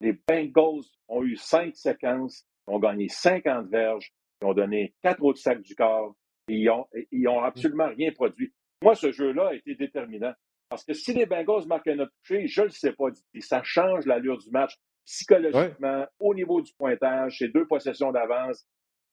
les 0.00 0.12
Bengals 0.28 0.84
ont 1.08 1.22
eu 1.22 1.36
cinq 1.36 1.76
séquences, 1.76 2.44
ont 2.66 2.78
gagné 2.78 3.08
50 3.08 3.68
verges, 3.68 4.12
ils 4.42 4.46
ont 4.46 4.54
donné 4.54 4.94
quatre 5.02 5.22
autres 5.22 5.40
sacs 5.40 5.62
du 5.62 5.74
corps 5.74 6.14
et 6.48 6.54
ils 6.54 6.66
n'ont 6.66 6.86
ils 7.12 7.28
ont 7.28 7.42
absolument 7.42 7.88
rien 7.88 8.12
produit. 8.12 8.52
Moi, 8.82 8.94
ce 8.94 9.10
jeu-là 9.10 9.48
a 9.48 9.54
été 9.54 9.74
déterminant. 9.74 10.32
Parce 10.68 10.84
que 10.84 10.92
si 10.92 11.14
les 11.14 11.26
Bengals 11.26 11.66
marquent 11.66 11.88
un 11.88 11.98
autre 12.00 12.12
touché, 12.22 12.46
je 12.46 12.60
ne 12.60 12.66
le 12.66 12.72
sais 12.72 12.92
pas, 12.92 13.06
ça 13.40 13.62
change 13.62 14.06
l'allure 14.06 14.38
du 14.38 14.50
match 14.50 14.76
psychologiquement, 15.06 16.06
au 16.20 16.34
niveau 16.34 16.60
du 16.60 16.72
pointage, 16.74 17.38
c'est 17.38 17.48
deux 17.48 17.66
possessions 17.66 18.12
d'avance. 18.12 18.66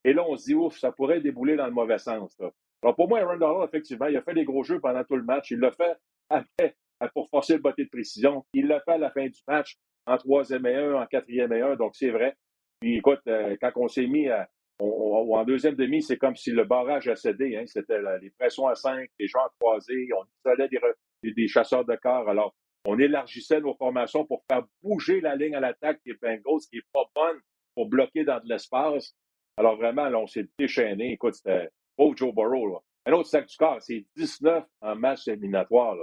Et 0.03 0.11
là, 0.11 0.25
on 0.27 0.35
se 0.35 0.45
dit, 0.45 0.53
ouf, 0.53 0.77
ça 0.77 0.91
pourrait 0.91 1.21
débouler 1.21 1.55
dans 1.55 1.65
le 1.65 1.71
mauvais 1.71 1.97
sens. 1.97 2.37
Alors 2.83 2.95
pour 2.95 3.07
moi, 3.07 3.19
Aaron 3.19 3.37
Donald, 3.37 3.69
effectivement, 3.69 4.07
il 4.07 4.17
a 4.17 4.21
fait 4.21 4.33
des 4.33 4.43
gros 4.43 4.63
jeux 4.63 4.79
pendant 4.81 5.03
tout 5.05 5.15
le 5.15 5.23
match. 5.23 5.49
Il 5.51 5.59
l'a 5.59 5.71
fait 5.71 5.95
après, 6.29 6.75
pour 7.13 7.29
forcer 7.29 7.53
le 7.53 7.61
botté 7.61 7.85
de 7.85 7.89
précision. 7.89 8.45
Il 8.53 8.67
l'a 8.67 8.81
fait 8.81 8.91
à 8.91 8.97
la 8.97 9.09
fin 9.09 9.25
du 9.25 9.39
match, 9.47 9.77
en 10.05 10.17
troisième 10.17 10.65
et 10.65 10.75
un, 10.75 10.95
en 10.95 11.05
quatrième 11.05 11.53
et 11.53 11.61
un. 11.61 11.75
Donc, 11.75 11.95
c'est 11.95 12.11
vrai. 12.11 12.35
Puis 12.81 12.97
écoute, 12.97 13.21
euh, 13.27 13.55
quand 13.61 13.71
on 13.77 13.87
s'est 13.87 14.05
mis 14.05 14.27
à, 14.27 14.49
en 14.79 15.43
deuxième 15.43 15.75
demi, 15.75 16.01
c'est 16.01 16.17
comme 16.17 16.35
si 16.35 16.51
le 16.51 16.63
barrage 16.65 17.07
a 17.07 17.15
cédé. 17.15 17.55
Hein. 17.57 17.65
C'était 17.67 17.99
les 18.21 18.29
pressions 18.31 18.67
à 18.67 18.75
cinq, 18.75 19.09
les 19.19 19.27
gens 19.27 19.47
croisés, 19.59 20.09
on 20.13 20.25
isolait 20.39 20.69
des, 20.69 21.33
des, 21.33 21.47
chasseurs 21.47 21.85
de 21.85 21.95
corps. 21.95 22.27
Alors, 22.29 22.55
on 22.85 22.99
élargissait 22.99 23.61
nos 23.61 23.73
formations 23.75 24.25
pour 24.25 24.43
faire 24.49 24.63
bouger 24.83 25.21
la 25.21 25.35
ligne 25.35 25.55
à 25.55 25.59
l'attaque 25.59 25.99
des 26.05 26.13
Bengals, 26.13 26.61
qui 26.69 26.77
n'est 26.77 26.83
pas 26.93 27.05
bonne 27.15 27.39
pour 27.75 27.87
bloquer 27.87 28.23
dans 28.23 28.39
de 28.39 28.47
l'espace. 28.47 29.15
Alors, 29.57 29.77
vraiment, 29.77 30.09
là, 30.09 30.19
on 30.19 30.27
s'est 30.27 30.47
déchaîné. 30.59 31.13
Écoute, 31.13 31.35
c'était 31.35 31.69
pauvre 31.95 32.15
Joe 32.15 32.33
Burrow. 32.33 32.81
Un 33.05 33.13
autre 33.13 33.29
sac 33.29 33.47
du 33.47 33.55
corps, 33.57 33.81
c'est 33.81 34.05
19 34.15 34.65
en 34.81 34.95
match 34.95 35.27
éliminatoire. 35.27 35.95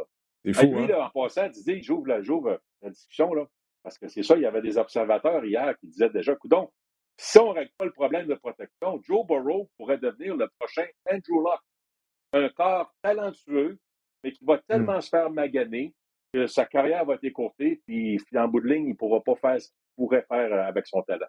C'est 0.45 0.55
fou, 0.55 0.67
lui, 0.67 0.85
hein? 0.85 0.87
là, 0.89 1.07
en 1.07 1.11
passant, 1.11 1.49
Didier, 1.49 1.83
j'ouvre 1.83 2.07
la, 2.09 2.23
j'ouvre 2.23 2.61
la 2.81 2.91
discussion, 2.91 3.33
là, 3.35 3.47
parce 3.83 3.99
que 3.99 4.09
c'est 4.09 4.23
ça, 4.23 4.37
il 4.37 4.43
y 4.43 4.47
avait 4.47 4.63
des 4.63 4.79
observateurs 4.79 5.45
hier 5.45 5.77
qui 5.79 5.89
disaient 5.89 6.11
déjà, 6.11 6.35
coudon, 6.37 6.71
si 7.17 7.39
on 7.39 7.51
ne 7.51 7.59
règle 7.59 7.73
pas 7.79 7.85
le 7.85 7.93
problème 7.93 8.27
de 8.27 8.35
protection, 8.35 9.01
Joe 9.03 9.27
Burrow 9.27 9.69
pourrait 9.77 9.99
devenir 9.99 10.37
le 10.37 10.49
prochain 10.59 10.87
Andrew 11.11 11.43
Luck. 11.43 11.61
Un 12.33 12.49
corps 12.49 12.93
talentueux, 13.03 13.79
mais 14.25 14.33
qui 14.33 14.45
va 14.45 14.59
tellement 14.59 15.01
se 15.01 15.09
faire 15.09 15.31
maganer 15.31 15.95
que 16.33 16.47
sa 16.47 16.65
carrière 16.65 17.05
va 17.05 17.15
être 17.15 17.25
écourtée, 17.25 17.83
puis 17.87 18.19
en 18.35 18.49
bout 18.49 18.61
de 18.61 18.69
ligne, 18.69 18.87
il 18.87 18.93
ne 18.93 18.97
pourra 18.97 19.21
pas 19.23 19.35
faire 19.37 19.61
ce 19.61 19.69
qu'il 19.69 19.77
pourrait 19.97 20.25
faire 20.27 20.53
euh, 20.53 20.65
avec 20.65 20.87
son 20.87 21.03
talent. 21.03 21.27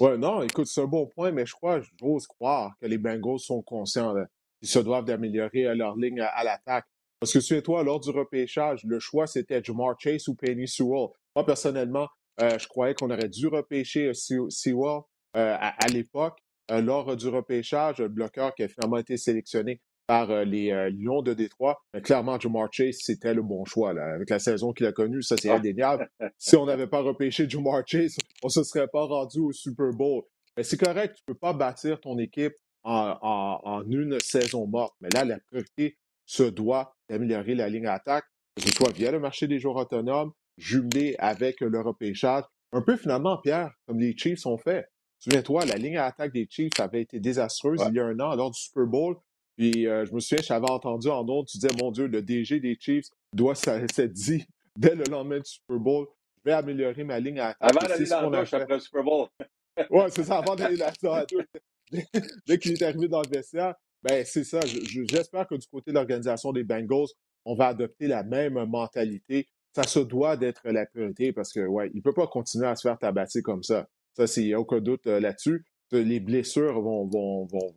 Ouais, 0.00 0.16
non, 0.16 0.42
écoute, 0.42 0.66
c'est 0.66 0.80
un 0.80 0.86
bon 0.86 1.06
point, 1.06 1.30
mais 1.30 1.44
je 1.44 1.52
crois, 1.52 1.80
j'ose 2.00 2.26
croire 2.26 2.72
que 2.80 2.86
les 2.86 2.96
Bengals 2.96 3.40
sont 3.40 3.60
conscients 3.60 4.14
qu'ils 4.58 4.70
se 4.70 4.78
doivent 4.78 5.04
d'améliorer 5.04 5.66
euh, 5.66 5.74
leur 5.74 5.96
ligne 5.96 6.20
à, 6.20 6.28
à 6.28 6.42
l'attaque. 6.42 6.86
Parce 7.20 7.34
que 7.34 7.40
souviens-toi, 7.40 7.84
lors 7.84 8.00
du 8.00 8.10
repêchage, 8.10 8.82
le 8.84 8.98
choix 8.98 9.26
c'était 9.26 9.62
Jamar 9.62 9.94
Chase 10.00 10.26
ou 10.28 10.34
Penny 10.34 10.66
Sewell. 10.66 11.08
Moi, 11.36 11.44
personnellement, 11.44 12.08
euh, 12.40 12.58
je 12.58 12.66
croyais 12.68 12.94
qu'on 12.94 13.10
aurait 13.10 13.28
dû 13.28 13.46
repêcher 13.46 14.08
euh, 14.08 14.14
Se- 14.14 14.48
Sewell 14.48 15.00
euh, 15.36 15.56
à, 15.58 15.84
à 15.84 15.88
l'époque, 15.88 16.38
euh, 16.70 16.80
lors 16.80 17.16
du 17.16 17.28
repêchage, 17.28 17.98
le 17.98 18.08
bloqueur 18.08 18.54
qui 18.54 18.62
a 18.62 18.68
finalement 18.68 18.98
été 18.98 19.16
sélectionné 19.16 19.80
par 20.06 20.44
les 20.44 20.90
Lions 20.90 21.22
de 21.22 21.32
Détroit. 21.32 21.80
Mais 21.94 22.02
clairement, 22.02 22.38
Jamar 22.38 22.68
Chase, 22.72 22.96
c'était 23.00 23.32
le 23.34 23.40
bon 23.42 23.64
choix. 23.64 23.92
Là. 23.94 24.14
Avec 24.14 24.28
la 24.30 24.40
saison 24.40 24.72
qu'il 24.72 24.84
a 24.86 24.92
connue, 24.92 25.22
ça 25.22 25.36
c'est 25.40 25.48
Ah. 25.48 25.54
indéniable. 25.56 26.10
si 26.38 26.56
on 26.56 26.66
n'avait 26.66 26.88
pas 26.88 27.00
repêché 27.00 27.48
Jamar 27.48 27.82
Chase, 27.86 28.16
on 28.42 28.48
ne 28.48 28.50
se 28.50 28.62
serait 28.64 28.88
pas 28.88 29.04
rendu 29.04 29.38
au 29.38 29.52
Super 29.52 29.90
Bowl. 29.92 30.24
Mais 30.56 30.64
c'est 30.64 30.76
correct, 30.76 31.14
tu 31.16 31.22
ne 31.28 31.32
peux 31.32 31.38
pas 31.38 31.52
bâtir 31.52 32.00
ton 32.00 32.18
équipe 32.18 32.52
en, 32.82 33.16
en- 33.22 33.60
en 33.62 33.82
une 33.90 34.18
saison 34.20 34.66
morte. 34.66 34.92
Mais 35.00 35.08
là, 35.14 35.24
la 35.24 35.38
priorité 35.38 35.96
se 36.26 36.42
doit 36.42 36.94
d'améliorer 37.08 37.54
la 37.54 37.68
ligne 37.68 37.86
attaque, 37.86 38.24
que 38.56 38.62
ce 38.62 38.72
soit 38.72 38.92
via 38.92 39.12
le 39.12 39.20
marché 39.20 39.46
des 39.46 39.60
joueurs 39.60 39.76
autonomes, 39.76 40.32
jumelé 40.62 41.16
avec 41.18 41.60
le 41.60 41.80
repêchage. 41.80 42.44
Un 42.72 42.80
peu 42.82 42.96
finalement, 42.96 43.36
Pierre, 43.38 43.72
comme 43.86 43.98
les 43.98 44.16
Chiefs 44.16 44.46
ont 44.46 44.56
fait. 44.58 44.88
Souviens-toi, 45.18 45.66
la 45.66 45.76
ligne 45.76 45.96
à 45.98 46.06
attaque 46.06 46.32
des 46.32 46.46
Chiefs 46.48 46.78
avait 46.80 47.02
été 47.02 47.20
désastreuse 47.20 47.80
Ouais. 47.80 47.86
il 47.90 47.94
y 47.94 48.00
a 48.00 48.04
un 48.06 48.18
an 48.20 48.34
lors 48.34 48.50
du 48.50 48.58
Super 48.60 48.86
Bowl. 48.86 49.16
Puis 49.56 49.86
euh, 49.86 50.06
je 50.06 50.12
me 50.14 50.20
souviens, 50.20 50.42
j'avais 50.42 50.70
entendu 50.70 51.08
en 51.08 51.28
ondes, 51.28 51.46
tu 51.46 51.58
disais, 51.58 51.72
mon 51.80 51.90
Dieu, 51.90 52.06
le 52.06 52.22
DG 52.22 52.58
des 52.60 52.76
Chiefs 52.80 53.06
doit 53.34 53.54
s'être 53.54 54.04
dit 54.12 54.44
dès 54.76 54.94
le 54.94 55.04
lendemain 55.04 55.38
du 55.38 55.44
Super 55.50 55.76
Bowl, 55.78 56.06
je 56.38 56.50
vais 56.50 56.56
améliorer 56.56 57.04
ma 57.04 57.20
ligne 57.20 57.38
à 57.40 57.48
attaque. 57.48 57.70
Avant 57.76 57.86
d'aller 57.88 58.06
dans 58.06 58.30
la 58.30 58.40
douche 58.40 58.54
après 58.54 58.74
le 58.74 58.80
Super 58.80 59.02
Bowl. 59.04 59.28
Ouais, 59.90 60.04
c'est 60.10 60.24
ça, 60.24 60.36
avant 60.38 60.54
d'aller 60.54 60.76
dans 60.76 61.14
la 61.14 61.24
douche. 61.24 61.44
Dès 62.46 62.58
qu'il 62.58 62.72
est 62.72 62.82
arrivé 62.82 63.08
dans 63.08 63.22
le 63.22 63.28
vestiaire, 63.28 63.74
ben 64.02 64.22
c'est 64.24 64.44
ça. 64.44 64.60
Je- 64.66 64.80
je- 64.84 65.04
J'espère 65.08 65.46
que 65.46 65.54
du 65.54 65.66
côté 65.66 65.90
de 65.92 65.94
l'organisation 65.96 66.52
des 66.52 66.62
Bengals, 66.64 67.06
on 67.46 67.54
va 67.54 67.68
adopter 67.68 68.06
la 68.06 68.22
même 68.22 68.62
mentalité. 68.66 69.48
Ça 69.74 69.84
se 69.84 70.00
doit 70.00 70.36
d'être 70.36 70.62
la 70.64 70.86
priorité 70.86 71.32
parce 71.32 71.52
que, 71.52 71.60
ouais, 71.66 71.90
il 71.94 72.02
peut 72.02 72.12
pas 72.12 72.26
continuer 72.26 72.66
à 72.66 72.76
se 72.76 72.82
faire 72.86 72.98
tabasser 72.98 73.42
comme 73.42 73.62
ça. 73.62 73.88
Ça, 74.14 74.24
il 74.36 74.46
n'y 74.46 74.54
a 74.54 74.60
aucun 74.60 74.80
doute 74.80 75.06
euh, 75.06 75.18
là-dessus. 75.18 75.64
Euh, 75.94 76.02
Les 76.02 76.20
blessures 76.20 76.80
vont, 76.80 77.06
vont, 77.06 77.46
vont, 77.46 77.74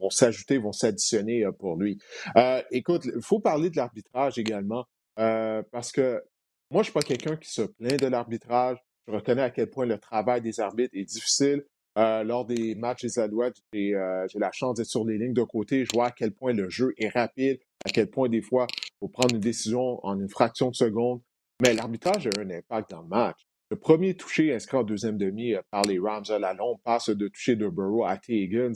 vont, 0.00 0.10
s'ajouter, 0.10 0.58
vont 0.58 0.72
s'additionner 0.72 1.44
euh, 1.44 1.52
pour 1.52 1.76
lui. 1.76 1.98
Euh, 2.36 2.62
écoute, 2.70 3.04
il 3.04 3.22
faut 3.22 3.40
parler 3.40 3.70
de 3.70 3.76
l'arbitrage 3.76 4.38
également 4.38 4.84
parce 5.16 5.90
que 5.90 6.22
moi, 6.70 6.82
je 6.82 6.84
suis 6.84 6.92
pas 6.92 7.02
quelqu'un 7.02 7.36
qui 7.36 7.50
se 7.50 7.62
plaint 7.62 7.98
de 7.98 8.06
l'arbitrage. 8.06 8.78
Je 9.08 9.12
reconnais 9.12 9.42
à 9.42 9.50
quel 9.50 9.68
point 9.68 9.84
le 9.86 9.98
travail 9.98 10.40
des 10.40 10.60
arbitres 10.60 10.94
est 10.94 11.04
difficile. 11.04 11.64
Lors 11.96 12.46
des 12.46 12.76
matchs 12.76 13.02
des 13.02 13.18
Alouettes, 13.18 13.56
j'ai 13.72 13.94
la 13.94 14.52
chance 14.52 14.76
d'être 14.76 14.86
sur 14.86 15.04
les 15.04 15.18
lignes 15.18 15.32
de 15.32 15.42
côté. 15.42 15.84
Je 15.84 15.90
vois 15.92 16.06
à 16.06 16.10
quel 16.12 16.30
point 16.30 16.52
le 16.52 16.68
jeu 16.68 16.94
est 16.98 17.08
rapide, 17.08 17.58
à 17.84 17.90
quel 17.90 18.08
point 18.08 18.28
des 18.28 18.42
fois, 18.42 18.68
il 18.70 18.98
faut 19.00 19.08
prendre 19.08 19.34
une 19.34 19.40
décision 19.40 19.98
en 20.06 20.20
une 20.20 20.28
fraction 20.28 20.70
de 20.70 20.76
seconde. 20.76 21.20
Mais 21.60 21.74
l'arbitrage 21.74 22.26
a 22.26 22.30
un 22.40 22.50
impact 22.50 22.90
dans 22.90 23.02
le 23.02 23.08
match. 23.08 23.38
Le 23.70 23.76
premier 23.76 24.14
touché 24.14 24.54
inscrit 24.54 24.78
en 24.78 24.84
deuxième 24.84 25.18
demi 25.18 25.54
euh, 25.54 25.60
par 25.70 25.82
les 25.82 25.98
Rams 25.98 26.24
à 26.28 26.38
la 26.38 26.54
longue 26.54 26.80
passe 26.84 27.10
de 27.10 27.28
toucher 27.28 27.56
de 27.56 27.68
Burrow 27.68 28.04
à 28.04 28.16
T. 28.16 28.34
Higgins 28.34 28.72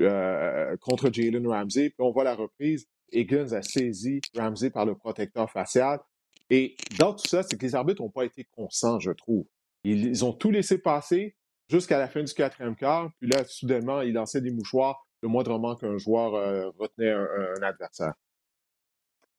euh, 0.00 0.76
contre 0.80 1.12
Jalen 1.12 1.46
Ramsey. 1.46 1.90
Puis 1.90 1.96
on 1.98 2.12
voit 2.12 2.24
la 2.24 2.34
reprise. 2.34 2.86
Higgins 3.12 3.52
a 3.52 3.60
saisi 3.60 4.20
Ramsey 4.36 4.70
par 4.70 4.86
le 4.86 4.94
protecteur 4.94 5.50
facial. 5.50 6.00
Et 6.48 6.76
dans 6.98 7.12
tout 7.12 7.26
ça, 7.26 7.42
c'est 7.42 7.58
que 7.58 7.66
les 7.66 7.74
arbitres 7.74 8.02
n'ont 8.02 8.10
pas 8.10 8.24
été 8.24 8.44
conscients, 8.44 8.98
je 9.00 9.10
trouve. 9.10 9.46
Ils, 9.84 10.24
ont 10.24 10.32
tout 10.32 10.50
laissé 10.50 10.78
passer 10.78 11.36
jusqu'à 11.68 11.98
la 11.98 12.08
fin 12.08 12.22
du 12.22 12.32
quatrième 12.32 12.76
quart. 12.76 13.10
Puis 13.18 13.28
là, 13.28 13.44
soudainement, 13.44 14.00
ils 14.00 14.12
lançaient 14.12 14.40
des 14.40 14.50
mouchoirs 14.50 15.06
le 15.22 15.28
moindrement 15.28 15.76
qu'un 15.76 15.98
joueur 15.98 16.34
euh, 16.34 16.70
retenait 16.78 17.10
un 17.10 17.62
adversaire. 17.62 18.14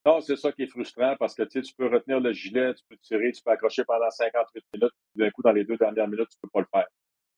Non, 0.06 0.20
c'est 0.20 0.36
ça 0.36 0.52
qui 0.52 0.64
est 0.64 0.68
frustrant 0.68 1.16
parce 1.18 1.34
que 1.34 1.44
tu 1.44 1.62
peux 1.78 1.88
retenir 1.88 2.20
le 2.20 2.34
gilet, 2.34 2.74
tu 2.74 2.84
peux 2.90 2.98
tirer, 2.98 3.32
tu 3.32 3.42
peux 3.42 3.52
accrocher 3.52 3.86
pendant 3.86 4.10
58 4.10 4.64
minutes, 4.74 4.94
d'un 5.16 5.32
coup, 5.32 5.42
dans 5.42 5.54
les 5.54 5.64
deux 5.64 5.78
dernières 5.78 6.10
minutes, 6.10 6.28
tu 6.30 6.38
peux 6.42 6.50
pas 6.50 6.60
le 6.60 6.68
faire. 6.72 6.88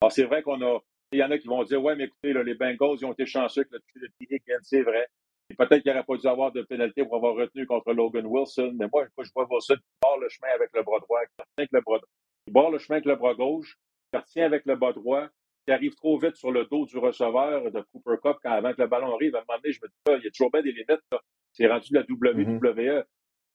Alors, 0.01 0.11
c'est 0.11 0.23
vrai 0.23 0.41
qu'on 0.41 0.61
a. 0.61 0.79
Il 1.11 1.19
y 1.19 1.23
en 1.23 1.29
a 1.29 1.37
qui 1.37 1.47
vont 1.47 1.63
dire 1.63 1.81
Ouais, 1.83 1.95
mais 1.95 2.05
écoutez, 2.05 2.33
là, 2.33 2.41
les 2.41 2.55
Bengals, 2.55 2.97
ils 2.99 3.05
ont 3.05 3.13
été 3.13 3.27
chanceux 3.27 3.63
que 3.63 3.75
le 3.75 3.79
de 4.01 4.07
T. 4.19 4.35
Higgins, 4.35 4.59
c'est 4.63 4.81
vrai. 4.81 5.07
Et 5.51 5.53
peut-être 5.53 5.83
qu'il 5.83 5.91
n'aurait 5.91 6.03
pas 6.03 6.17
dû 6.17 6.27
avoir 6.27 6.51
de 6.51 6.63
pénalité 6.63 7.03
pour 7.05 7.17
avoir 7.17 7.35
retenu 7.35 7.67
contre 7.67 7.93
Logan 7.93 8.25
Wilson. 8.25 8.73
Mais 8.79 8.87
moi, 8.91 9.05
quand 9.15 9.23
je 9.23 9.31
vois 9.35 9.47
Wilson 9.47 9.75
qui 9.75 9.97
barre 10.01 10.17
le 10.17 10.27
chemin 10.29 10.49
avec 10.55 10.71
le 10.73 10.81
bras 10.81 10.99
droit, 10.99 11.19
avec 11.57 11.69
le 11.71 11.81
bras 11.81 11.99
il 12.47 12.53
barre 12.53 12.71
le 12.71 12.79
chemin 12.79 12.97
avec 12.97 13.05
le 13.05 13.15
bras 13.15 13.35
gauche, 13.35 13.77
qui 14.11 14.19
retient 14.19 14.45
avec 14.45 14.65
le 14.65 14.75
bras 14.75 14.93
droit, 14.93 15.27
qui 15.65 15.71
arrive 15.71 15.95
trop 15.95 16.17
vite 16.17 16.35
sur 16.35 16.51
le 16.51 16.65
dos 16.65 16.85
du 16.85 16.97
receveur 16.97 17.71
de 17.71 17.81
Cooper 17.91 18.17
Cup 18.23 18.37
quand 18.41 18.51
avant 18.51 18.73
que 18.73 18.81
le 18.81 18.87
ballon 18.87 19.13
arrive. 19.13 19.35
À 19.35 19.39
un 19.39 19.43
moment 19.47 19.59
donné, 19.61 19.73
je 19.73 19.79
me 19.81 19.87
dis, 19.87 20.19
il 20.19 20.25
y 20.25 20.27
a 20.27 20.31
toujours 20.31 20.51
bien 20.51 20.61
des 20.61 20.71
limites. 20.71 21.01
là. 21.11 21.21
C'est 21.57 21.67
rendu 21.67 21.89
de 21.91 21.99
la 21.99 22.05
WWE. 22.09 23.03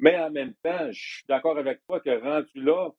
Mais 0.01 0.19
en 0.19 0.31
même 0.31 0.55
temps, 0.63 0.91
je 0.91 1.01
suis 1.17 1.25
d'accord 1.29 1.59
avec 1.59 1.81
toi 1.87 2.01
que 2.01 2.11
rendu 2.21 2.51
là, 2.63 2.91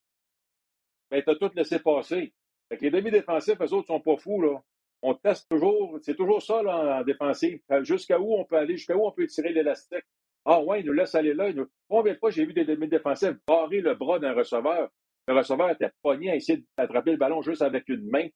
ben, 1.10 1.22
tu 1.24 1.30
as 1.30 1.36
tout 1.36 1.52
laissé 1.56 1.80
passer. 1.80 2.34
Fait 2.70 2.78
que 2.78 2.84
les 2.84 2.92
demi-défensifs, 2.92 3.60
eux 3.60 3.74
autres, 3.74 3.88
sont 3.88 4.00
pas 4.00 4.16
fous. 4.18 4.42
Là. 4.42 4.62
On 5.02 5.16
teste 5.16 5.50
toujours, 5.50 5.98
c'est 6.04 6.16
toujours 6.16 6.42
ça 6.42 6.62
là, 6.62 7.00
en 7.00 7.04
défensive. 7.04 7.60
Jusqu'à 7.82 8.20
où 8.20 8.36
on 8.36 8.46
peut 8.46 8.58
aller, 8.58 8.78
jusqu'à 8.78 8.96
où 8.96 9.06
on 9.06 9.12
peut 9.12 9.26
tirer 9.28 9.52
l'élastique? 9.52 10.06
Ah 10.46 10.62
ouais, 10.62 10.82
il 10.82 10.86
nous 10.86 10.94
laisse 10.94 11.14
aller 11.16 11.34
là. 11.34 11.50
il 11.50 11.56
nous- 11.56 11.68
Combien 11.90 12.14
de 12.14 12.20
fois 12.20 12.30
j'ai 12.32 12.46
vu 12.46 12.54
des 12.54 12.66
demi-défensifs 12.66 13.36
barrer 13.48 13.82
le 13.82 13.96
bras 13.96 14.20
d'un 14.20 14.34
receveur? 14.34 14.90
Le 15.28 15.34
receveur 15.36 15.70
était 15.72 15.90
pogné 16.02 16.32
à 16.32 16.36
essayer 16.36 16.64
d'attraper 16.78 17.12
le 17.12 17.18
ballon 17.18 17.42
juste 17.42 17.62
avec 17.62 17.90
une 17.90 18.08
main. 18.10 18.28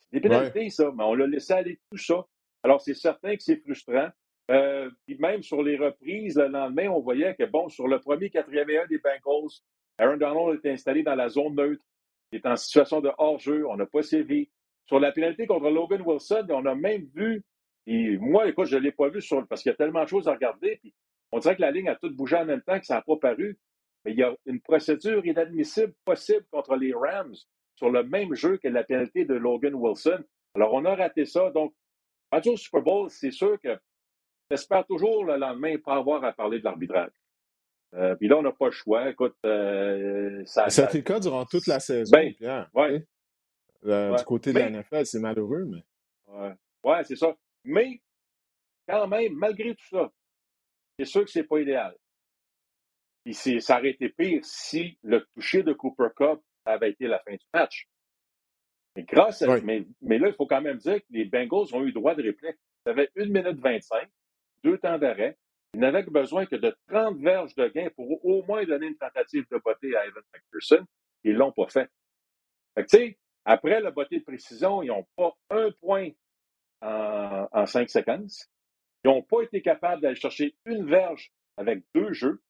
C'est 0.00 0.20
des 0.20 0.20
pénalités, 0.28 0.70
ça, 0.70 0.90
mais 0.96 1.04
on 1.04 1.14
l'a 1.14 1.26
laissé 1.26 1.52
aller 1.52 1.78
tout 1.90 1.98
ça. 1.98 2.24
Alors, 2.62 2.80
c'est 2.80 2.94
certain 2.94 3.36
que 3.36 3.42
c'est 3.42 3.56
frustrant. 3.62 4.08
Euh, 4.50 4.90
puis 5.06 5.16
même 5.18 5.42
sur 5.42 5.62
les 5.62 5.76
reprises, 5.76 6.36
le 6.36 6.48
lendemain, 6.48 6.88
on 6.88 7.00
voyait 7.00 7.34
que, 7.34 7.44
bon, 7.44 7.68
sur 7.68 7.86
le 7.88 8.00
premier 8.00 8.28
quatrième 8.28 8.68
et 8.70 8.78
un 8.78 8.86
des 8.86 8.98
Bengals, 8.98 9.50
Aaron 9.98 10.16
Donald 10.16 10.58
était 10.58 10.70
installé 10.70 11.02
dans 11.02 11.14
la 11.14 11.28
zone 11.28 11.54
neutre. 11.54 11.82
Il 12.32 12.38
est 12.38 12.46
en 12.46 12.56
situation 12.56 13.00
de 13.00 13.10
hors-jeu. 13.18 13.66
On 13.68 13.76
n'a 13.76 13.86
pas 13.86 14.02
sévi. 14.02 14.50
Sur 14.86 14.98
la 14.98 15.12
pénalité 15.12 15.46
contre 15.46 15.70
Logan 15.70 16.02
Wilson, 16.04 16.46
on 16.50 16.66
a 16.66 16.74
même 16.74 17.06
vu, 17.14 17.44
et 17.86 18.16
moi, 18.18 18.48
écoute, 18.48 18.66
je 18.66 18.76
ne 18.76 18.82
l'ai 18.82 18.92
pas 18.92 19.08
vu 19.08 19.20
sur, 19.20 19.46
parce 19.46 19.62
qu'il 19.62 19.70
y 19.70 19.74
a 19.74 19.76
tellement 19.76 20.02
de 20.04 20.08
choses 20.08 20.28
à 20.28 20.32
regarder. 20.32 20.78
Puis 20.82 20.94
on 21.30 21.38
dirait 21.38 21.56
que 21.56 21.60
la 21.60 21.70
ligne 21.70 21.88
a 21.88 21.96
tout 21.96 22.14
bougé 22.14 22.36
en 22.36 22.44
même 22.44 22.62
temps 22.62 22.78
que 22.78 22.86
ça 22.86 22.96
n'a 22.96 23.02
pas 23.02 23.16
paru. 23.16 23.58
Mais 24.04 24.12
il 24.12 24.18
y 24.18 24.22
a 24.22 24.34
une 24.46 24.60
procédure 24.60 25.24
inadmissible 25.24 25.94
possible 26.04 26.44
contre 26.50 26.76
les 26.76 26.92
Rams 26.92 27.34
sur 27.76 27.90
le 27.90 28.02
même 28.02 28.34
jeu 28.34 28.58
que 28.58 28.68
la 28.68 28.84
pénalité 28.84 29.24
de 29.24 29.34
Logan 29.34 29.74
Wilson. 29.74 30.22
Alors, 30.54 30.74
on 30.74 30.84
a 30.84 30.94
raté 30.94 31.24
ça. 31.24 31.50
Donc, 31.50 31.74
rendu 32.30 32.50
au 32.50 32.56
Super 32.56 32.82
Bowl, 32.82 33.10
c'est 33.10 33.30
sûr 33.30 33.60
que 33.60 33.78
j'espère 34.50 34.86
toujours 34.86 35.24
le 35.24 35.36
lendemain 35.36 35.76
pas 35.78 35.94
avoir 35.96 36.22
à 36.24 36.32
parler 36.32 36.58
de 36.58 36.64
l'arbitrage. 36.64 37.10
Euh, 37.94 38.14
puis 38.16 38.28
là, 38.28 38.38
on 38.38 38.42
n'a 38.42 38.52
pas 38.52 38.66
le 38.66 38.70
choix. 38.72 39.10
Écoute, 39.10 39.36
euh, 39.44 40.42
ça, 40.46 40.62
Ça 40.62 40.64
a 40.64 40.70
ça- 40.70 40.84
été 40.88 40.98
le 40.98 41.04
cas 41.04 41.20
durant 41.20 41.44
toute 41.44 41.66
la 41.66 41.78
saison, 41.80 42.10
Ben, 42.16 42.32
Pierre. 42.34 42.70
ouais. 42.74 43.04
Euh, 43.84 44.12
Ouais. 44.12 44.16
Du 44.18 44.24
côté 44.24 44.52
de 44.52 44.58
la 44.58 44.70
Mais- 44.70 44.78
NFL, 44.78 45.04
c'est 45.06 45.18
malheureux, 45.20 45.64
mais. 45.66 45.82
Ouais, 46.28 46.54
Ouais, 46.84 47.04
c'est 47.04 47.16
ça. 47.16 47.34
Mais, 47.64 48.00
quand 48.88 49.06
même, 49.08 49.34
malgré 49.34 49.74
tout 49.74 49.86
ça, 49.90 50.10
c'est 50.98 51.04
sûr 51.04 51.24
que 51.24 51.30
c'est 51.30 51.44
pas 51.44 51.60
idéal. 51.60 51.94
Puis 53.24 53.34
ça 53.34 53.78
aurait 53.78 53.90
été 53.90 54.08
pire 54.08 54.40
si 54.44 54.98
le 55.02 55.24
toucher 55.34 55.62
de 55.62 55.72
Cooper 55.72 56.08
Cup 56.16 56.40
avait 56.64 56.90
été 56.90 57.06
la 57.06 57.18
fin 57.20 57.32
du 57.34 57.44
match. 57.54 57.86
Mais 58.96 59.04
grâce 59.04 59.42
à, 59.42 59.48
Oui. 59.52 59.60
mais, 59.64 59.86
mais 60.00 60.18
là, 60.18 60.28
il 60.28 60.34
faut 60.34 60.46
quand 60.46 60.60
même 60.60 60.76
dire 60.78 60.98
que 61.00 61.06
les 61.10 61.24
Bengals 61.24 61.72
ont 61.74 61.84
eu 61.84 61.92
droit 61.92 62.14
de 62.14 62.22
réplique. 62.22 62.56
Ils 62.86 62.90
avaient 62.90 63.10
1 63.16 63.26
minute 63.30 63.60
25, 63.60 64.08
deux 64.64 64.78
temps 64.78 64.98
d'arrêt. 64.98 65.36
Ils 65.74 65.80
n'avaient 65.80 66.04
que 66.04 66.10
besoin 66.10 66.44
que 66.46 66.56
de 66.56 66.76
30 66.88 67.18
verges 67.18 67.54
de 67.54 67.66
gain 67.68 67.88
pour 67.96 68.24
au 68.24 68.42
moins 68.44 68.64
donner 68.64 68.86
une 68.88 68.96
tentative 68.96 69.46
de 69.50 69.58
beauté 69.58 69.96
à 69.96 70.06
Evan 70.06 70.22
McPherson. 70.34 70.84
Ils 71.24 71.34
l'ont 71.34 71.52
pas 71.52 71.68
fait. 71.68 71.88
Après 73.44 73.80
le 73.80 73.90
beauté 73.90 74.18
de 74.18 74.24
précision, 74.24 74.82
ils 74.82 74.88
n'ont 74.88 75.06
pas 75.16 75.32
un 75.50 75.70
point 75.80 76.10
en, 76.82 77.66
cinq 77.66 77.88
séquences. 77.90 78.48
Ils 79.04 79.08
n'ont 79.08 79.22
pas 79.22 79.42
été 79.42 79.62
capables 79.62 80.02
d'aller 80.02 80.16
chercher 80.16 80.54
une 80.64 80.86
verge 80.86 81.32
avec 81.56 81.82
deux 81.94 82.12
jeux. 82.12 82.40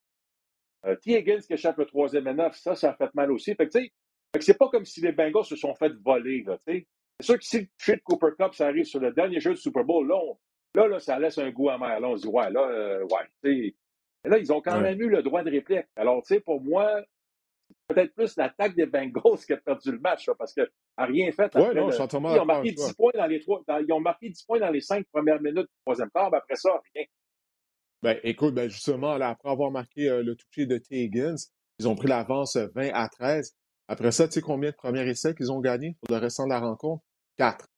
Euh, 0.84 0.96
T. 0.96 1.16
Higgins 1.16 1.40
qui 1.40 1.54
échappe 1.54 1.78
le 1.78 1.86
troisième 1.86 2.26
et 2.26 2.34
neuf, 2.34 2.56
ça, 2.56 2.74
ça 2.74 2.90
a 2.90 2.94
fait 2.94 3.14
mal 3.14 3.30
aussi. 3.30 3.54
Fait 3.54 3.68
que, 3.68 3.78
tu 3.78 3.92
sais, 4.40 4.54
pas 4.54 4.68
comme 4.68 4.84
si 4.84 5.00
les 5.00 5.12
Bengals 5.12 5.44
se 5.44 5.56
sont 5.56 5.74
fait 5.74 5.92
voler, 6.04 6.44
tu 6.44 6.52
sais. 6.66 6.86
C'est 7.20 7.26
sûr 7.26 7.38
que 7.38 7.44
si 7.44 7.70
le 7.92 8.00
Cooper 8.02 8.30
Cup, 8.38 8.52
arrive 8.60 8.84
sur 8.84 8.98
le 8.98 9.12
dernier 9.12 9.38
jeu 9.38 9.52
du 9.52 9.60
Super 9.60 9.84
Bowl, 9.84 10.08
là, 10.08 10.16
on- 10.16 10.38
là, 10.74 10.88
là, 10.88 11.00
ça 11.00 11.18
laisse 11.18 11.38
un 11.38 11.50
goût 11.50 11.70
amer. 11.70 12.00
Là, 12.00 12.08
on 12.08 12.16
se 12.16 12.22
dit, 12.22 12.28
ouais, 12.28 12.50
là, 12.50 12.60
euh, 12.60 13.04
ouais, 13.04 13.50
Et 13.50 13.74
là, 14.24 14.38
ils 14.38 14.52
ont 14.52 14.60
quand 14.60 14.80
même 14.80 15.00
eu 15.00 15.08
le 15.08 15.22
droit 15.22 15.42
de 15.42 15.50
réplique. 15.50 15.86
Alors, 15.96 16.22
tu 16.22 16.34
sais, 16.34 16.40
pour 16.40 16.60
moi, 16.60 17.02
peut-être 17.88 18.14
plus 18.14 18.36
l'attaque 18.36 18.74
des 18.74 18.86
Bengals 18.86 19.38
qui 19.46 19.52
a 19.52 19.56
perdu 19.56 19.92
le 19.92 19.98
match, 19.98 20.28
parce 20.38 20.52
qu'elle 20.52 20.70
n'a 20.98 21.04
rien 21.04 21.30
fait. 21.32 21.44
Après 21.44 21.74
non, 21.74 21.90
ils, 21.90 22.40
ont 22.40 22.44
marqué 22.44 22.72
10 22.72 22.94
points 22.94 23.12
dans 23.14 23.26
les 23.26 23.40
trois, 23.40 23.62
ils 23.80 23.92
ont 23.92 24.00
marqué 24.00 24.30
10 24.30 24.42
points 24.44 24.60
dans 24.60 24.70
les 24.70 24.80
cinq 24.80 25.06
premières 25.12 25.40
minutes 25.40 25.66
du 25.66 25.80
troisième 25.84 26.10
quart, 26.10 26.30
mais 26.30 26.38
après 26.38 26.56
ça, 26.56 26.70
rien. 26.94 27.04
Ben, 28.02 28.18
écoute, 28.24 28.54
ben, 28.54 28.68
justement, 28.68 29.16
là, 29.16 29.28
après 29.30 29.50
avoir 29.50 29.70
marqué 29.70 30.08
euh, 30.08 30.22
le 30.22 30.34
toucher 30.34 30.66
de 30.66 30.78
T. 30.78 31.04
Higgins, 31.04 31.36
ils 31.78 31.88
ont 31.88 31.94
pris 31.94 32.08
l'avance 32.08 32.56
20 32.56 32.90
à 32.92 33.08
13. 33.08 33.56
Après 33.88 34.10
ça, 34.10 34.26
tu 34.26 34.34
sais 34.34 34.40
combien 34.40 34.70
de 34.70 34.74
premiers 34.74 35.08
essais 35.08 35.34
qu'ils 35.34 35.52
ont 35.52 35.60
gagnés 35.60 35.96
pour 36.00 36.14
le 36.14 36.20
restant 36.20 36.44
de 36.44 36.50
la 36.50 36.60
rencontre? 36.60 37.02
Quatre. 37.36 37.68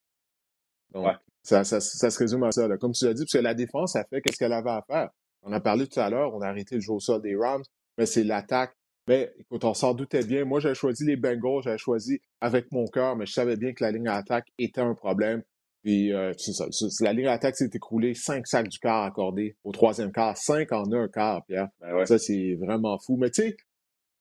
Donc, 0.93 1.15
ça, 1.45 1.63
ça, 1.63 1.79
ça, 1.79 2.11
se 2.11 2.19
résume 2.19 2.43
à 2.43 2.53
ça. 2.53 2.67
Là. 2.67 2.79
Comme 2.79 2.93
tu 2.93 3.05
l'as 3.05 3.13
dit, 3.13 3.25
parce 3.25 3.33
que 3.33 3.39
la 3.39 3.55
défense 3.55 3.95
a 3.97 4.05
fait 4.05 4.23
qu'est-ce 4.23 4.39
qu'elle 4.39 4.53
avait 4.53 4.71
à 4.71 4.83
faire. 4.87 5.11
On 5.43 5.53
a 5.53 5.61
parlé 5.61 5.87
tout 5.87 6.01
à 6.01 6.09
l'heure, 6.09 6.35
on 6.35 6.41
a 6.41 6.49
arrêté 6.49 6.77
le 6.77 6.81
jeu 6.81 6.93
au 6.93 7.01
sol 7.01 7.21
des 7.21 7.37
Rams, 7.37 7.63
mais 7.99 8.07
c'est 8.07 8.25
l'attaque. 8.25 8.75
Mais 9.07 9.31
écoute, 9.39 9.63
on 9.65 9.75
s'en 9.75 9.93
doutait 9.93 10.25
bien. 10.25 10.47
Moi, 10.47 10.61
j'avais 10.61 10.75
choisi 10.75 11.05
les 11.05 11.17
Bengals, 11.17 11.63
j'avais 11.63 11.77
choisi 11.77 12.21
avec 12.41 12.73
mon 12.73 12.87
cœur, 12.87 13.15
mais 13.17 13.27
je 13.27 13.35
savais 13.35 13.57
bien 13.57 13.75
que 13.75 13.85
la 13.85 13.93
ligne 13.93 14.05
d'attaque 14.05 14.47
était 14.59 14.81
un 14.81 14.95
problème. 14.95 15.43
Puis, 15.83 16.15
euh, 16.15 16.33
ça, 16.39 16.65
la 17.01 17.13
ligne 17.13 17.27
d'attaque 17.27 17.57
s'est 17.57 17.69
écroulée, 17.75 18.15
cinq 18.15 18.47
sacs 18.47 18.69
du 18.69 18.79
quart 18.79 19.05
accordés 19.05 19.55
au 19.65 19.73
troisième 19.73 20.13
quart, 20.13 20.39
cinq 20.39 20.73
en 20.73 20.91
un 20.93 21.09
quart, 21.09 21.45
Pierre. 21.45 21.69
Ben 21.79 22.07
ça, 22.07 22.19
c'est 22.19 22.55
vraiment 22.55 22.99
fou. 22.99 23.19
Mais 23.19 23.31
tu 23.31 23.43
sais, 23.43 23.57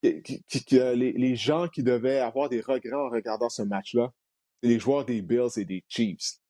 les, 0.02 1.14
les, 1.14 1.36
gens 1.38 1.70
qui 1.70 1.84
devaient 1.84 2.20
avoir 2.20 2.50
des 2.50 2.60
regrets 2.60 2.92
en 2.92 3.08
regardant 3.08 3.48
ce 3.48 3.62
match-là, 3.62 4.12
c'est 4.62 4.68
les 4.68 4.80
joueurs 4.80 5.06
des 5.06 5.22
Bills 5.22 5.48
et 5.56 5.64
des 5.64 5.86
Chiefs. 5.88 6.43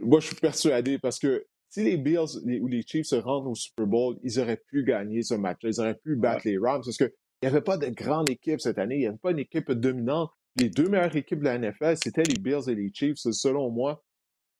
Moi, 0.00 0.20
je 0.20 0.28
suis 0.28 0.36
persuadé 0.36 0.98
parce 0.98 1.18
que 1.18 1.46
si 1.68 1.84
les 1.84 1.96
Bills 1.96 2.38
ou 2.60 2.66
les 2.68 2.82
Chiefs 2.82 3.06
se 3.06 3.16
rendent 3.16 3.48
au 3.48 3.54
Super 3.54 3.86
Bowl, 3.86 4.18
ils 4.22 4.38
auraient 4.38 4.62
pu 4.68 4.84
gagner 4.84 5.22
ce 5.22 5.34
match-là. 5.34 5.70
Ils 5.70 5.80
auraient 5.80 5.98
pu 5.98 6.16
battre 6.16 6.42
les 6.44 6.58
Rams 6.58 6.82
parce 6.84 6.96
qu'il 6.96 7.10
n'y 7.42 7.48
avait 7.48 7.62
pas 7.62 7.78
de 7.78 7.88
grande 7.88 8.28
équipe 8.28 8.60
cette 8.60 8.78
année. 8.78 8.96
Il 8.96 9.00
n'y 9.00 9.06
avait 9.06 9.16
pas 9.16 9.30
une 9.30 9.38
équipe 9.38 9.72
dominante. 9.72 10.30
Les 10.56 10.68
deux 10.68 10.88
meilleures 10.88 11.16
équipes 11.16 11.38
de 11.38 11.44
la 11.44 11.58
NFL, 11.58 11.96
c'était 12.02 12.24
les 12.24 12.38
Bills 12.38 12.68
et 12.68 12.74
les 12.74 12.90
Chiefs, 12.92 13.16
selon 13.16 13.70
moi. 13.70 14.04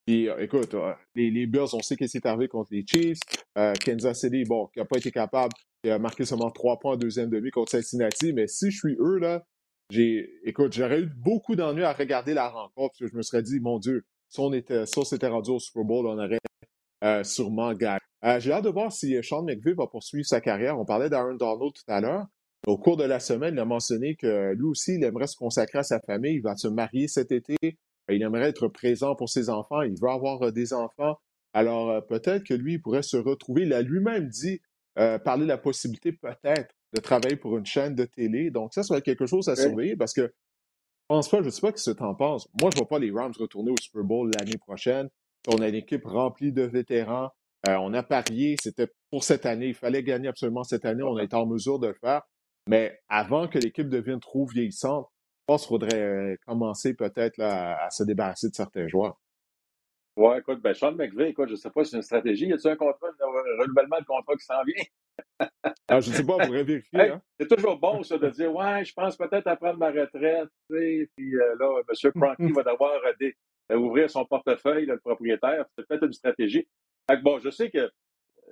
Et 0.06 0.28
euh, 0.28 0.38
écoute, 0.38 0.74
euh, 0.74 0.92
les, 1.14 1.30
les, 1.30 1.46
Bills, 1.46 1.74
on 1.74 1.80
sait 1.80 1.96
qu'est-ce 1.96 2.12
qui 2.12 2.18
est 2.18 2.26
arrivé 2.26 2.48
contre 2.48 2.70
les 2.72 2.84
Chiefs. 2.86 3.20
Euh, 3.58 3.72
Kansas 3.84 4.20
City, 4.20 4.44
bon, 4.44 4.68
qui 4.68 4.80
n'a 4.80 4.84
pas 4.84 4.98
été 4.98 5.10
capable, 5.10 5.52
qui 5.82 5.90
a 5.90 5.98
marqué 5.98 6.24
seulement 6.24 6.50
trois 6.50 6.78
points 6.78 6.94
en 6.94 6.96
deuxième 6.96 7.30
demi 7.30 7.50
contre 7.50 7.72
Cincinnati. 7.72 8.32
Mais 8.32 8.48
si 8.48 8.70
je 8.70 8.78
suis 8.78 8.96
eux, 8.98 9.18
là, 9.18 9.44
j'ai, 9.90 10.30
écoute, 10.44 10.72
j'aurais 10.72 11.00
eu 11.00 11.10
beaucoup 11.16 11.54
d'ennuis 11.54 11.84
à 11.84 11.92
regarder 11.92 12.34
la 12.34 12.48
rencontre 12.48 12.94
parce 12.94 12.98
que 12.98 13.06
je 13.06 13.16
me 13.16 13.22
serais 13.22 13.42
dit, 13.42 13.60
mon 13.60 13.78
Dieu, 13.78 14.04
si 14.32 14.40
on 14.40 14.52
était, 14.54 14.86
si 14.86 14.98
on 14.98 15.04
s'était 15.04 15.28
rendu 15.28 15.50
au 15.50 15.58
Super 15.58 15.84
Bowl, 15.84 16.06
on 16.06 16.18
aurait 16.18 16.38
euh, 17.04 17.22
sûrement 17.22 17.74
gagné. 17.74 17.98
Euh, 18.24 18.40
j'ai 18.40 18.52
hâte 18.52 18.64
de 18.64 18.70
voir 18.70 18.90
si 18.90 19.14
Sean 19.22 19.42
McVay 19.42 19.74
va 19.74 19.86
poursuivre 19.86 20.24
sa 20.24 20.40
carrière. 20.40 20.78
On 20.78 20.86
parlait 20.86 21.10
d'Aaron 21.10 21.34
Donald 21.34 21.74
tout 21.74 21.82
à 21.86 22.00
l'heure. 22.00 22.26
Au 22.66 22.78
cours 22.78 22.96
de 22.96 23.04
la 23.04 23.20
semaine, 23.20 23.54
il 23.54 23.60
a 23.60 23.66
mentionné 23.66 24.14
que 24.14 24.54
lui 24.54 24.64
aussi, 24.64 24.94
il 24.94 25.04
aimerait 25.04 25.26
se 25.26 25.36
consacrer 25.36 25.80
à 25.80 25.82
sa 25.82 26.00
famille. 26.00 26.36
Il 26.36 26.42
va 26.42 26.56
se 26.56 26.68
marier 26.68 27.08
cet 27.08 27.30
été. 27.30 27.56
Il 28.08 28.22
aimerait 28.22 28.48
être 28.48 28.68
présent 28.68 29.14
pour 29.16 29.28
ses 29.28 29.50
enfants. 29.50 29.82
Il 29.82 30.00
veut 30.00 30.08
avoir 30.08 30.40
euh, 30.42 30.50
des 30.50 30.72
enfants. 30.72 31.16
Alors, 31.52 32.06
peut-être 32.06 32.44
que 32.44 32.54
lui, 32.54 32.74
il 32.74 32.80
pourrait 32.80 33.02
se 33.02 33.18
retrouver. 33.18 33.62
Il 33.62 33.74
a 33.74 33.82
lui-même 33.82 34.28
dit, 34.28 34.62
parler 34.94 35.42
de 35.42 35.48
la 35.48 35.58
possibilité 35.58 36.10
peut-être 36.12 36.74
de 36.94 37.00
travailler 37.02 37.36
pour 37.36 37.58
une 37.58 37.66
chaîne 37.66 37.94
de 37.94 38.06
télé. 38.06 38.50
Donc, 38.50 38.72
ça 38.72 38.82
serait 38.82 39.02
quelque 39.02 39.26
chose 39.26 39.50
à 39.50 39.56
surveiller 39.56 39.94
parce 39.94 40.14
que 40.14 40.32
pense 41.12 41.28
pas, 41.28 41.40
je 41.40 41.44
ne 41.44 41.50
sais 41.50 41.60
pas 41.60 41.76
ce 41.76 41.90
que 41.90 41.96
tu 41.96 42.02
en 42.02 42.14
penses. 42.14 42.48
Moi, 42.58 42.70
je 42.72 42.76
ne 42.76 42.80
vois 42.80 42.88
pas 42.88 42.98
les 42.98 43.10
Rams 43.10 43.34
retourner 43.38 43.70
au 43.70 43.76
Super 43.78 44.02
Bowl 44.02 44.30
l'année 44.38 44.56
prochaine. 44.56 45.10
On 45.46 45.60
a 45.60 45.68
une 45.68 45.74
équipe 45.74 46.06
remplie 46.06 46.52
de 46.52 46.62
vétérans. 46.62 47.28
Euh, 47.68 47.76
on 47.76 47.92
a 47.92 48.02
parié, 48.02 48.56
c'était 48.62 48.88
pour 49.10 49.22
cette 49.22 49.44
année. 49.44 49.66
Il 49.66 49.74
fallait 49.74 50.02
gagner 50.02 50.28
absolument 50.28 50.64
cette 50.64 50.86
année. 50.86 51.02
On 51.02 51.16
a 51.16 51.22
été 51.22 51.36
en 51.36 51.44
mesure 51.44 51.78
de 51.78 51.88
le 51.88 51.94
faire. 51.94 52.22
Mais 52.66 52.98
avant 53.10 53.46
que 53.46 53.58
l'équipe 53.58 53.90
devienne 53.90 54.20
trop 54.20 54.46
vieillissante, 54.46 55.06
je 55.40 55.44
pense 55.48 55.62
qu'il 55.62 55.68
faudrait 55.68 56.00
euh, 56.00 56.36
commencer 56.46 56.94
peut-être 56.94 57.40
à 57.40 57.90
se 57.90 58.04
débarrasser 58.04 58.48
de 58.48 58.54
certains 58.54 58.88
joueurs. 58.88 59.20
Oui, 60.16 60.38
écoute, 60.38 60.62
ben 60.62 60.72
Sean 60.72 60.92
McVay, 60.92 61.30
écoute, 61.30 61.48
je 61.48 61.54
ne 61.54 61.58
sais 61.58 61.70
pas 61.70 61.84
si 61.84 61.90
c'est 61.90 61.96
une 61.98 62.02
stratégie. 62.02 62.46
Y 62.46 62.54
a-t-il 62.54 62.70
un 62.70 62.76
contrat, 62.76 63.08
un 63.08 63.62
renouvellement 63.62 63.98
de 64.00 64.06
contrat 64.06 64.34
qui 64.34 64.44
s'en 64.46 64.62
vient? 64.64 64.84
Ah, 65.88 66.00
je 66.00 66.10
ne 66.10 66.14
sais 66.14 66.24
pas, 66.24 66.44
vous 66.44 66.52
vérifier. 66.52 67.00
hein? 67.00 67.22
C'est 67.38 67.48
toujours 67.48 67.78
bon, 67.78 68.02
ça, 68.02 68.18
de 68.18 68.28
dire 68.30 68.54
Ouais, 68.54 68.84
je 68.84 68.92
pense 68.92 69.16
peut-être 69.16 69.46
à 69.46 69.56
prendre 69.56 69.78
ma 69.78 69.90
retraite. 69.90 70.48
Puis 70.68 71.08
euh, 71.36 71.54
là, 71.58 71.80
M. 71.88 72.12
Cronky 72.12 72.52
va 72.52 72.62
devoir 72.62 73.00
des, 73.18 73.36
ouvrir 73.70 74.10
son 74.10 74.24
portefeuille, 74.24 74.86
le 74.86 74.98
propriétaire. 74.98 75.66
C'est 75.76 75.86
peut-être 75.86 76.04
une 76.04 76.12
stratégie. 76.12 76.66
bon, 77.22 77.38
je 77.38 77.50
sais 77.50 77.70
que 77.70 77.90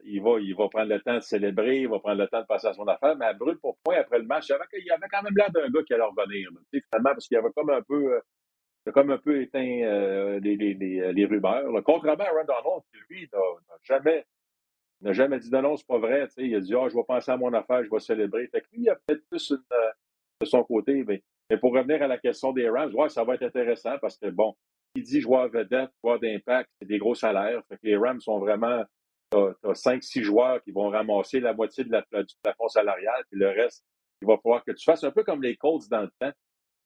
il 0.05 0.23
va, 0.23 0.39
il 0.41 0.55
va 0.55 0.69
prendre 0.69 0.89
le 0.89 1.01
temps 1.01 1.17
de 1.17 1.21
célébrer, 1.21 1.81
il 1.81 1.89
va 1.89 1.99
prendre 1.99 2.21
le 2.23 2.29
temps 2.29 2.41
de 2.41 2.47
passer 2.47 2.69
à 2.69 2.73
son 2.73 2.87
affaire, 2.87 3.17
mais 3.17 3.27
à 3.27 3.33
brûle 3.35 3.59
pour 3.59 3.77
point 3.85 3.97
après 3.99 4.19
le 4.19 4.25
match, 4.25 4.49
il 4.73 4.87
y 4.87 4.91
avait 4.91 5.07
quand 5.11 5.23
même 5.23 5.35
l'air 5.37 5.51
d'un 5.51 5.69
gars 5.69 5.83
qui 5.83 5.95
allait 5.95 6.05
revenir. 6.05 6.49
Finalement, 6.71 7.11
parce 7.11 7.27
qu'il 7.27 7.37
avait 7.37 7.53
comme 7.55 7.71
un 7.71 7.83
peu. 7.83 8.15
Euh, 8.15 8.21
comme 8.93 9.11
un 9.11 9.19
peu 9.19 9.43
éteint 9.43 9.83
euh, 9.83 10.41
les, 10.41 10.57
les, 10.57 10.75
les, 10.75 11.13
les, 11.13 11.25
rumeurs. 11.27 11.71
Contrairement 11.85 12.25
à 12.25 12.31
Ron 12.31 12.45
Donald, 12.45 12.83
qui 12.91 12.99
lui 13.09 13.29
n'a 13.33 13.77
jamais, 13.83 14.25
n'a 15.03 15.13
jamais 15.13 15.39
dit 15.39 15.51
non, 15.51 15.63
non, 15.63 15.77
c'est 15.77 15.87
pas 15.87 15.99
vrai. 15.99 16.29
Il 16.37 16.55
a 16.55 16.61
dit 16.61 16.75
Ah, 16.75 16.89
je 16.89 16.95
vais 16.95 17.05
penser 17.05 17.31
à 17.31 17.37
mon 17.37 17.53
affaire, 17.53 17.83
je 17.85 17.91
vais 17.91 18.01
célébrer. 18.01 18.47
Fait 18.49 18.61
que 18.61 18.67
lui, 18.73 18.83
il 18.83 18.91
a 18.91 18.97
peut-être 18.97 19.25
plus 19.31 19.51
une, 19.51 19.63
euh, 19.73 19.91
de 20.41 20.47
son 20.47 20.63
côté. 20.65 21.05
Mais, 21.05 21.23
mais, 21.49 21.57
pour 21.59 21.73
revenir 21.73 22.03
à 22.03 22.07
la 22.07 22.19
question 22.19 22.53
des 22.53 22.69
Rams, 22.69 22.95
ouais, 22.95 23.09
ça 23.09 23.25
va 23.25 23.35
être 23.35 23.43
intéressant 23.43 23.99
parce 24.01 24.19
que 24.19 24.29
bon, 24.29 24.55
il 24.95 25.03
dit 25.03 25.21
joueur 25.21 25.49
vedette, 25.49 25.91
joueur 26.03 26.21
d'impact, 26.21 26.71
c'est 26.79 26.89
des 26.89 26.99
gros 26.99 27.15
salaires. 27.15 27.63
Fait 27.69 27.77
que 27.77 27.87
les 27.87 27.97
Rams 27.97 28.21
sont 28.21 28.39
vraiment. 28.39 28.85
Tu 29.33 29.39
as, 29.39 29.73
5-6 29.73 30.23
joueurs 30.23 30.63
qui 30.63 30.73
vont 30.73 30.89
ramasser 30.89 31.39
la 31.39 31.55
moitié 31.55 31.85
de 31.85 31.93
la, 31.93 32.03
du 32.23 32.35
plafond 32.43 32.69
salarial, 32.69 33.23
puis 33.31 33.39
le 33.39 33.49
reste, 33.49 33.85
il 34.21 34.27
va 34.27 34.37
falloir 34.39 34.65
que 34.65 34.73
tu 34.73 34.85
fasses 34.85 35.05
un 35.05 35.13
peu 35.13 35.23
comme 35.23 35.41
les 35.41 35.57
Colts 35.57 35.89
dans 35.89 36.03
le 36.03 36.11
temps. 36.21 36.33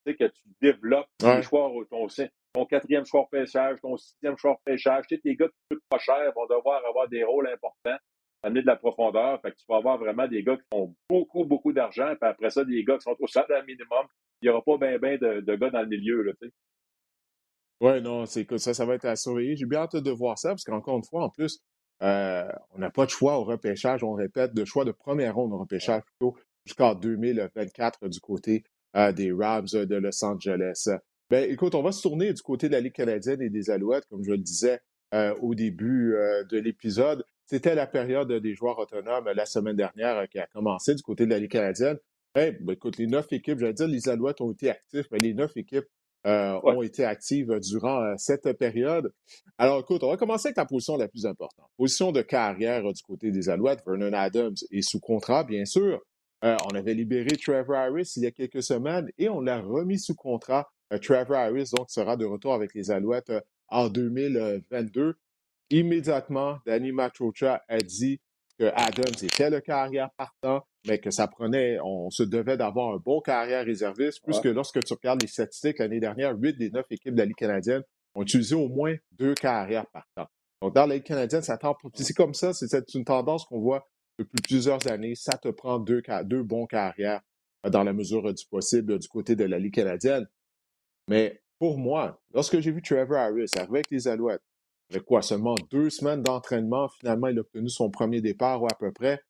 Tu 0.05 0.13
sais, 0.13 0.15
que 0.15 0.25
tu 0.25 0.43
développes 0.61 1.09
ouais. 1.23 1.43
choix, 1.43 1.73
ton, 1.89 2.07
ton 2.55 2.65
quatrième 2.65 3.05
choix 3.05 3.27
pêchage, 3.31 3.79
ton 3.83 3.97
sixième 3.97 4.39
choix 4.39 4.57
pêchage. 4.65 5.05
Tu 5.09 5.17
sais, 5.17 5.21
tes 5.21 5.35
gars 5.35 5.49
qui 5.49 5.55
coûtent 5.71 5.85
pas 5.89 5.99
cher 5.99 6.33
vont 6.35 6.47
devoir 6.47 6.81
avoir 6.87 7.09
des 7.09 7.25
rôles 7.25 7.49
importants, 7.49 7.99
amener 8.43 8.63
de 8.63 8.67
la 8.67 8.77
profondeur. 8.77 9.41
Fait 9.43 9.51
que 9.51 9.57
tu 9.57 9.65
vas 9.69 9.77
avoir 9.77 9.99
vraiment 9.99 10.29
des 10.29 10.43
gars 10.43 10.57
qui 10.57 10.65
font 10.73 10.95
beaucoup, 11.11 11.45
beaucoup 11.45 11.73
d'argent, 11.73 12.15
puis 12.21 12.31
après 12.31 12.51
ça, 12.51 12.65
des 12.65 12.85
gars 12.85 12.97
qui 12.97 13.03
sont 13.03 13.17
au 13.19 13.27
salaire 13.27 13.65
minimum. 13.67 14.07
Il 14.41 14.47
n'y 14.47 14.51
aura 14.51 14.63
pas 14.63 14.79
bien, 14.79 14.99
bien 14.99 15.17
de, 15.17 15.41
de, 15.41 15.57
gars 15.57 15.71
dans 15.71 15.81
le 15.81 15.89
milieu. 15.89 16.33
Oui, 17.81 18.01
non, 18.01 18.25
c'est 18.27 18.47
ça, 18.59 18.73
ça 18.73 18.87
va 18.87 18.95
être 18.95 19.07
à 19.07 19.17
surveiller. 19.17 19.57
J'ai 19.57 19.67
bien 19.67 19.81
hâte 19.81 19.97
de 19.97 20.11
voir 20.11 20.39
ça, 20.39 20.51
parce 20.51 20.65
qu'encore 20.65 20.97
une 20.97 21.05
fois, 21.05 21.25
en 21.25 21.31
plus, 21.31 21.61
euh, 22.03 22.49
on 22.71 22.79
n'a 22.79 22.91
pas 22.91 23.07
de 23.07 23.11
choix 23.11 23.39
au 23.39 23.45
repêchage, 23.45 24.05
on 24.05 24.13
répète, 24.13 24.55
de 24.55 24.65
choix 24.65 24.85
de 24.85 24.93
première 24.93 25.35
ronde 25.35 25.53
au 25.53 25.59
repêchage 25.59 26.03
plutôt 26.03 26.37
jusqu'en 26.67 26.95
2024 26.95 28.09
du 28.09 28.21
côté 28.21 28.65
euh, 28.97 29.13
des 29.13 29.33
Rams 29.33 29.67
de 29.73 29.97
Los 29.97 30.25
Angeles. 30.25 30.89
Ben, 31.35 31.51
écoute, 31.51 31.75
on 31.75 31.83
va 31.83 31.91
se 31.91 32.01
tourner 32.01 32.33
du 32.33 32.43
côté 32.43 32.69
de 32.69 32.75
la 32.75 32.81
Ligue 32.81 32.93
canadienne 32.93 33.43
et 33.43 33.51
des 33.51 33.69
Alouettes, 33.69 34.07
comme 34.09 34.23
je 34.23 34.31
le 34.31 34.39
disais 34.39 34.79
euh, 35.15 35.35
au 35.43 35.57
début 35.57 36.15
de 36.49 36.59
l'épisode. 36.59 37.25
C'était 37.45 37.75
la 37.75 37.89
période 37.89 38.33
des 38.33 38.55
joueurs 38.55 38.79
autonomes 38.79 39.29
la 39.35 39.45
semaine 39.45 39.75
dernière 39.75 40.29
qui 40.29 40.39
a 40.39 40.47
commencé 40.47 40.95
du 40.95 41.03
côté 41.03 41.25
de 41.25 41.31
la 41.31 41.41
Ligue 41.41 41.51
canadienne. 41.51 41.99
Ben, 42.37 42.57
écoute, 42.71 42.99
les 42.99 43.09
neuf 43.09 43.33
équipes, 43.33 43.59
j'allais 43.59 43.73
dire 43.73 43.89
les 43.89 44.09
Alouettes 44.09 44.41
ont 44.43 44.53
été 44.53 44.71
actifs, 44.71 45.07
mais 45.11 45.19
les 45.19 45.35
neuf 45.35 45.57
équipes 45.57 45.89
euh, 46.25 46.61
ont 46.63 46.83
été 46.83 47.05
actives 47.05 47.59
durant 47.59 48.01
euh, 48.01 48.15
cette 48.17 48.53
période. 48.53 49.13
Alors, 49.59 49.81
écoute, 49.81 50.05
on 50.05 50.11
va 50.11 50.17
commencer 50.17 50.51
avec 50.51 50.57
la 50.57 50.67
position 50.67 50.97
la 50.97 51.09
plus 51.09 51.27
importante. 51.27 51.69
Position 51.77 52.13
de 52.13 52.23
carrière 52.23 52.85
du 52.85 53.03
côté 53.03 53.33
des 53.33 53.49
Alouettes. 53.49 53.83
Vernon 53.85 54.13
Adams 54.13 54.55
est 54.71 54.83
sous 54.83 55.01
contrat, 55.01 55.43
bien 55.43 55.65
sûr. 55.65 56.01
Euh, 56.45 56.57
on 56.71 56.77
avait 56.77 56.95
libéré 56.95 57.37
Trevor 57.37 57.75
Harris 57.75 58.13
il 58.17 58.23
y 58.23 58.27
a 58.27 58.31
quelques 58.31 58.63
semaines 58.63 59.11
et 59.19 59.29
on 59.29 59.41
l'a 59.41 59.61
remis 59.61 59.99
sous 59.99 60.15
contrat. 60.15 60.69
Trevor 60.99 61.37
Harris, 61.37 61.71
donc, 61.77 61.91
sera 61.91 62.17
de 62.17 62.25
retour 62.25 62.55
avec 62.55 62.75
les 62.75 62.91
Alouettes 62.91 63.33
en 63.69 63.89
2022. 63.89 65.15
Immédiatement, 65.71 66.59
Danny 66.67 66.93
Matrocha 66.93 67.63
a 67.69 67.79
dit 67.79 68.21
que 68.59 68.71
Adams 68.75 69.15
était 69.23 69.51
le 69.51 69.61
carrière 69.61 70.11
partant, 70.17 70.65
mais 70.87 70.99
que 70.99 71.11
ça 71.11 71.27
prenait, 71.27 71.79
on 71.83 72.11
se 72.11 72.23
devait 72.23 72.57
d'avoir 72.57 72.95
un 72.95 72.99
bon 72.99 73.21
carrière 73.21 73.65
réserviste, 73.65 74.21
puisque 74.25 74.45
lorsque 74.45 74.83
tu 74.85 74.95
regardes 74.95 75.23
les 75.23 75.29
statistiques 75.29 75.79
l'année 75.79 76.01
dernière, 76.01 76.37
huit 76.37 76.57
des 76.57 76.71
neuf 76.71 76.87
équipes 76.91 77.15
de 77.15 77.19
la 77.19 77.25
Ligue 77.25 77.37
canadienne 77.37 77.83
ont 78.15 78.23
utilisé 78.23 78.55
au 78.55 78.69
moins 78.69 78.95
deux 79.13 79.35
carrières 79.35 79.87
partants. 79.87 80.31
Donc, 80.63 80.75
dans 80.75 80.87
la 80.87 80.95
Ligue 80.95 81.05
canadienne, 81.05 81.43
ça 81.43 81.59
tend, 81.59 81.77
c'est 81.95 82.15
comme 82.15 82.35
ça, 82.35 82.53
c'est 82.53 82.95
une 82.95 83.05
tendance 83.05 83.45
qu'on 83.45 83.61
voit 83.61 83.89
depuis 84.19 84.41
plusieurs 84.43 84.87
années. 84.87 85.15
Ça 85.15 85.37
te 85.37 85.49
prend 85.49 85.79
deux, 85.79 86.03
deux 86.25 86.43
bons 86.43 86.67
carrières 86.67 87.21
euh, 87.67 87.71
dans 87.71 87.83
la 87.83 87.93
mesure 87.93 88.33
du 88.33 88.47
possible 88.47 88.99
du 88.99 89.09
côté 89.09 89.37
de 89.37 89.45
la 89.45 89.59
Ligue 89.59 89.75
canadienne. 89.75 90.27
Mais 91.09 91.43
pour 91.59 91.79
moi, 91.79 92.21
lorsque 92.33 92.61
j'ai 92.61 92.71
vu 92.71 92.83
Trevor 92.83 93.17
Harris 93.17 93.51
arriver 93.57 93.79
avec 93.79 93.91
les 93.91 94.09
Alouettes, 94.09 94.43
avec 94.91 95.05
quoi, 95.05 95.23
seulement 95.23 95.55
deux 95.71 95.91
semaines 95.91 96.23
d'entraînement, 96.23 96.89
finalement, 96.89 97.29
il 97.29 97.39
a 97.39 97.41
obtenu 97.41 97.69
son 97.69 97.91
premier 97.91 98.21
départ 98.21 98.63
ou 98.63 98.67
à 98.67 98.75
peu 98.79 98.93
près. 98.93 99.23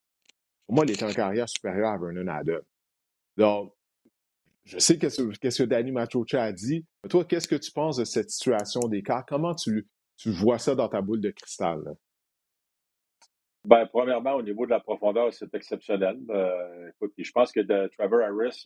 Pour 0.66 0.74
moi, 0.74 0.84
il 0.86 0.92
était 0.92 1.04
en 1.04 1.12
carrière 1.12 1.48
supérieure 1.48 1.90
à 1.90 1.98
Vernon 1.98 2.26
Adams. 2.26 2.62
Donc, 3.36 3.72
je 4.64 4.78
sais 4.78 4.98
qu'est-ce 4.98 5.62
que 5.62 5.64
Danny 5.64 5.92
Machocha 5.92 6.42
a 6.42 6.52
dit. 6.52 6.84
Mais 7.02 7.08
toi, 7.08 7.24
qu'est-ce 7.24 7.48
que 7.48 7.56
tu 7.56 7.70
penses 7.70 7.98
de 7.98 8.04
cette 8.04 8.30
situation 8.30 8.80
des 8.88 9.02
cas? 9.02 9.24
Comment 9.26 9.54
tu, 9.54 9.86
vois 10.24 10.58
ça 10.58 10.74
dans 10.74 10.88
ta 10.88 11.02
boule 11.02 11.20
de 11.20 11.30
cristal? 11.30 11.82
Ben, 13.64 13.86
premièrement, 13.86 14.34
au 14.34 14.42
niveau 14.42 14.64
de 14.64 14.70
la 14.70 14.80
profondeur, 14.80 15.32
c'est 15.32 15.54
exceptionnel. 15.54 16.18
Euh, 16.30 16.90
je 17.18 17.30
pense 17.32 17.52
que 17.52 17.60
de, 17.60 17.90
Trevor 17.96 18.20
Harris 18.20 18.64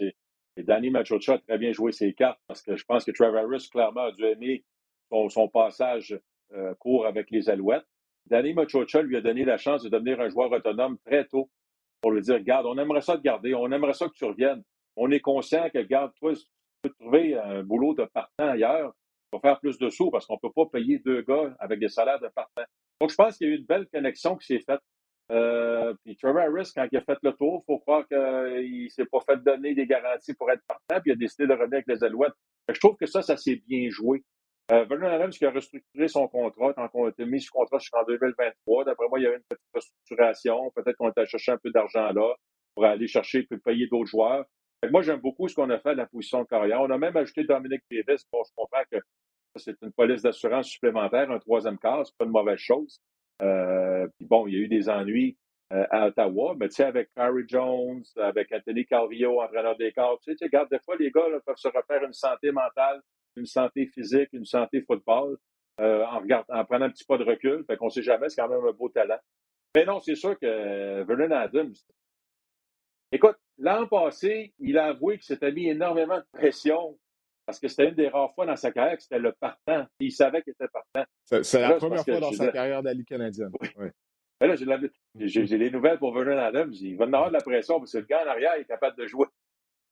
et, 0.59 0.62
Danny 0.62 0.90
Machocha 0.90 1.35
ont 1.35 1.38
très 1.38 1.59
bien 1.59 1.73
joué 1.73 1.92
ses 1.92 2.12
cartes 2.12 2.40
parce 2.47 2.62
que 2.62 2.77
je 2.77 2.85
pense 2.85 3.05
que 3.05 3.11
Trevor 3.11 3.44
Harris, 3.44 3.68
clairement, 3.71 4.03
a 4.03 4.12
dû 4.12 4.25
aimer 4.25 4.64
son, 5.11 5.49
passage 5.49 6.18
euh, 6.53 6.75
court 6.75 7.07
avec 7.07 7.31
les 7.31 7.49
Alouettes. 7.49 7.87
Danny 8.27 8.53
Machocha 8.53 9.03
lui 9.03 9.16
a 9.16 9.21
donné 9.21 9.44
la 9.44 9.57
chance 9.57 9.83
de 9.83 9.88
devenir 9.88 10.21
un 10.21 10.29
joueur 10.29 10.53
autonome 10.53 10.99
très 10.99 11.25
tôt 11.27 11.51
pour 12.01 12.12
lui 12.12 12.21
dire, 12.21 12.35
regarde, 12.35 12.66
on 12.66 12.79
aimerait 12.79 13.01
ça 13.01 13.16
te 13.16 13.23
garder, 13.23 13.55
on 13.55 13.71
aimerait 13.73 13.94
ça 13.94 14.07
que 14.07 14.14
tu 14.14 14.25
reviennes. 14.25 14.62
On 14.97 15.11
est 15.11 15.21
conscient 15.21 15.68
que, 15.71 15.79
regarde, 15.79 16.12
toi, 16.16 16.35
tu 16.35 16.44
peux 16.83 16.90
trouver 16.90 17.37
un 17.37 17.62
boulot 17.62 17.94
de 17.94 18.05
partant 18.05 18.49
ailleurs, 18.49 18.92
pour 19.31 19.40
faire 19.40 19.59
plus 19.61 19.79
de 19.79 19.88
sous 19.90 20.11
parce 20.11 20.27
qu'on 20.27 20.35
ne 20.35 20.49
peut 20.49 20.53
pas 20.55 20.66
payer 20.66 20.99
deux 20.99 21.23
gars 21.23 21.55
avec 21.59 21.81
des 21.81 21.88
salaires 21.88 22.21
de 22.21 22.29
partant. 22.29 22.62
Donc, 23.01 23.11
je 23.11 23.14
pense 23.14 23.37
qu'il 23.37 23.49
y 23.49 23.51
a 23.51 23.55
eu 23.55 23.59
une 23.59 23.64
belle 23.64 23.87
connexion 23.88 24.37
qui 24.37 24.47
s'est 24.47 24.61
faite. 24.61 24.81
Euh, 25.31 25.95
puis 26.05 26.17
Trevor 26.17 26.43
Harris, 26.43 26.71
quand 26.75 26.87
il 26.91 26.99
a 26.99 27.03
fait 27.03 27.19
le 27.23 27.33
tour, 27.33 27.62
il 27.62 27.67
faut 27.67 27.79
croire 27.81 28.07
qu'il 28.09 28.85
ne 28.85 28.88
s'est 28.88 29.05
pas 29.05 29.21
fait 29.21 29.37
donner 29.43 29.75
des 29.75 29.87
garanties 29.87 30.35
pour 30.35 30.51
être 30.51 30.62
partant, 30.67 31.01
puis 31.03 31.11
il 31.11 31.12
a 31.12 31.17
décidé 31.17 31.47
de 31.47 31.53
revenir 31.53 31.75
avec 31.75 31.87
les 31.87 32.03
Alouettes. 32.03 32.33
Je 32.69 32.79
trouve 32.81 32.97
que 32.97 33.07
ça, 33.07 33.23
ça 33.23 33.37
s'est 33.37 33.62
bien 33.67 33.91
joué. 33.91 34.25
Euh, 34.71 34.85
Vernon 34.85 35.09
Adams 35.09 35.31
qui 35.31 35.47
a 35.47 35.51
restructuré 35.51 36.09
son 36.09 36.29
contrat, 36.29 36.75
tant 36.75 36.88
qu'on 36.88 37.07
a 37.07 37.09
été 37.09 37.25
mis 37.25 37.41
sur 37.41 37.53
contrat 37.53 37.79
jusqu'en 37.79 38.05
2023. 38.05 38.85
D'après 38.85 39.09
moi, 39.09 39.19
il 39.19 39.23
y 39.23 39.27
avait 39.27 39.37
une 39.37 39.43
petite 39.49 39.64
restructuration. 39.75 40.71
Peut-être 40.75 40.97
qu'on 40.97 41.11
était 41.11 41.27
chercher 41.27 41.53
un 41.53 41.59
peu 41.59 41.71
d'argent 41.71 42.12
là 42.12 42.35
pour 42.75 42.85
aller 42.85 43.07
chercher 43.07 43.47
et 43.51 43.57
payer 43.59 43.87
d'autres 43.87 44.11
joueurs. 44.11 44.45
Moi, 44.91 45.03
j'aime 45.03 45.21
beaucoup 45.21 45.49
ce 45.49 45.55
qu'on 45.55 45.71
a 45.71 45.79
fait 45.79 45.91
à 45.91 45.95
la 45.95 46.07
position 46.07 46.43
de 46.43 46.47
carrière. 46.47 46.83
On 46.83 46.91
a 46.91 46.99
même 46.99 47.17
ajouté 47.17 47.45
Dominique 47.45 47.83
Davis. 47.91 48.25
Bon, 48.31 48.43
je 48.45 48.53
comprends 48.55 48.85
que 48.93 48.99
c'est 49.57 49.77
une 49.83 49.93
police 49.93 50.23
d'assurance 50.23 50.69
supplémentaire, 50.69 51.31
un 51.31 51.38
troisième 51.38 51.79
quart, 51.79 52.07
c'est 52.07 52.17
pas 52.17 52.27
une 52.27 52.31
mauvaise 52.31 52.59
chose. 52.59 53.01
Euh, 53.42 54.07
puis 54.16 54.27
bon, 54.27 54.46
il 54.46 54.55
y 54.55 54.57
a 54.57 54.61
eu 54.61 54.68
des 54.68 54.88
ennuis 54.88 55.37
euh, 55.72 55.85
à 55.90 56.07
Ottawa, 56.07 56.55
mais 56.59 56.68
tu 56.68 56.77
sais, 56.77 56.85
avec 56.85 57.11
Harry 57.16 57.44
Jones, 57.46 58.03
avec 58.16 58.53
Anthony 58.53 58.87
Calvillo, 58.87 59.40
entraîneur 59.40 59.77
des 59.77 59.92
corps, 59.92 60.18
tu 60.20 60.37
sais, 60.37 60.44
regarde, 60.44 60.70
des 60.70 60.79
fois, 60.81 60.96
les 60.96 61.11
gars 61.11 61.22
peuvent 61.44 61.57
se 61.57 61.68
refaire 61.68 62.03
une 62.05 62.12
santé 62.12 62.51
mentale, 62.51 63.01
une 63.37 63.46
santé 63.46 63.87
physique, 63.87 64.31
une 64.33 64.46
santé 64.46 64.81
football, 64.83 65.37
euh, 65.81 66.05
en, 66.05 66.22
en 66.48 66.64
prenant 66.64 66.87
un 66.87 66.90
petit 66.90 67.05
pas 67.05 67.18
de 67.18 67.24
recul. 67.24 67.64
Fait 67.66 67.77
qu'on 67.77 67.90
sait 67.90 68.03
jamais, 68.03 68.29
c'est 68.29 68.40
quand 68.40 68.48
même 68.48 68.64
un 68.66 68.72
beau 68.72 68.88
talent. 68.88 69.18
Mais 69.77 69.85
non, 69.85 70.01
c'est 70.01 70.16
sûr 70.16 70.38
que 70.38 71.03
Vernon 71.05 71.31
Adams, 71.31 71.74
écoute, 73.12 73.37
l'an 73.59 73.87
passé, 73.87 74.55
il 74.59 74.79
a 74.79 74.87
avoué 74.87 75.16
qu'il 75.18 75.24
s'était 75.24 75.53
mis 75.53 75.68
énormément 75.68 76.18
de 76.18 76.27
pression 76.33 76.98
parce 77.49 77.61
que 77.61 77.69
c'était 77.69 77.89
une 77.89 77.95
des 77.95 78.09
rares 78.09 78.35
fois 78.35 78.45
dans 78.45 78.57
sa 78.57 78.71
carrière 78.71 78.99
que 78.99 79.03
c'était 79.03 79.19
le 79.19 79.33
partant. 79.33 79.87
il 80.01 80.13
savait 80.13 80.43
qu'il 80.43 80.51
était 80.53 80.69
partant. 80.69 81.11
C'est 81.25 81.63
la 81.63 81.77
première 81.77 82.05
fois 82.05 82.21
dans 82.21 82.31
sa 82.31 82.53
carrière 82.53 82.83
Ligue 82.83 83.07
canadienne. 83.07 83.51
là, 84.43 84.55
j'ai 85.15 85.57
les 85.57 85.71
nouvelles 85.71 85.99
pour 85.99 86.13
Vernon 86.13 86.37
Adams. 86.37 86.75
Il 86.75 86.99
va 86.99 87.07
en 87.07 87.13
avoir 87.15 87.29
de 87.29 87.33
la 87.33 87.41
pression 87.41 87.79
parce 87.79 87.93
que 87.93 87.99
le 87.99 88.05
gars 88.05 88.23
en 88.23 88.29
arrière 88.29 88.53
est 88.53 88.67
capable 88.67 88.99
de 88.99 89.07
jouer. 89.07 89.25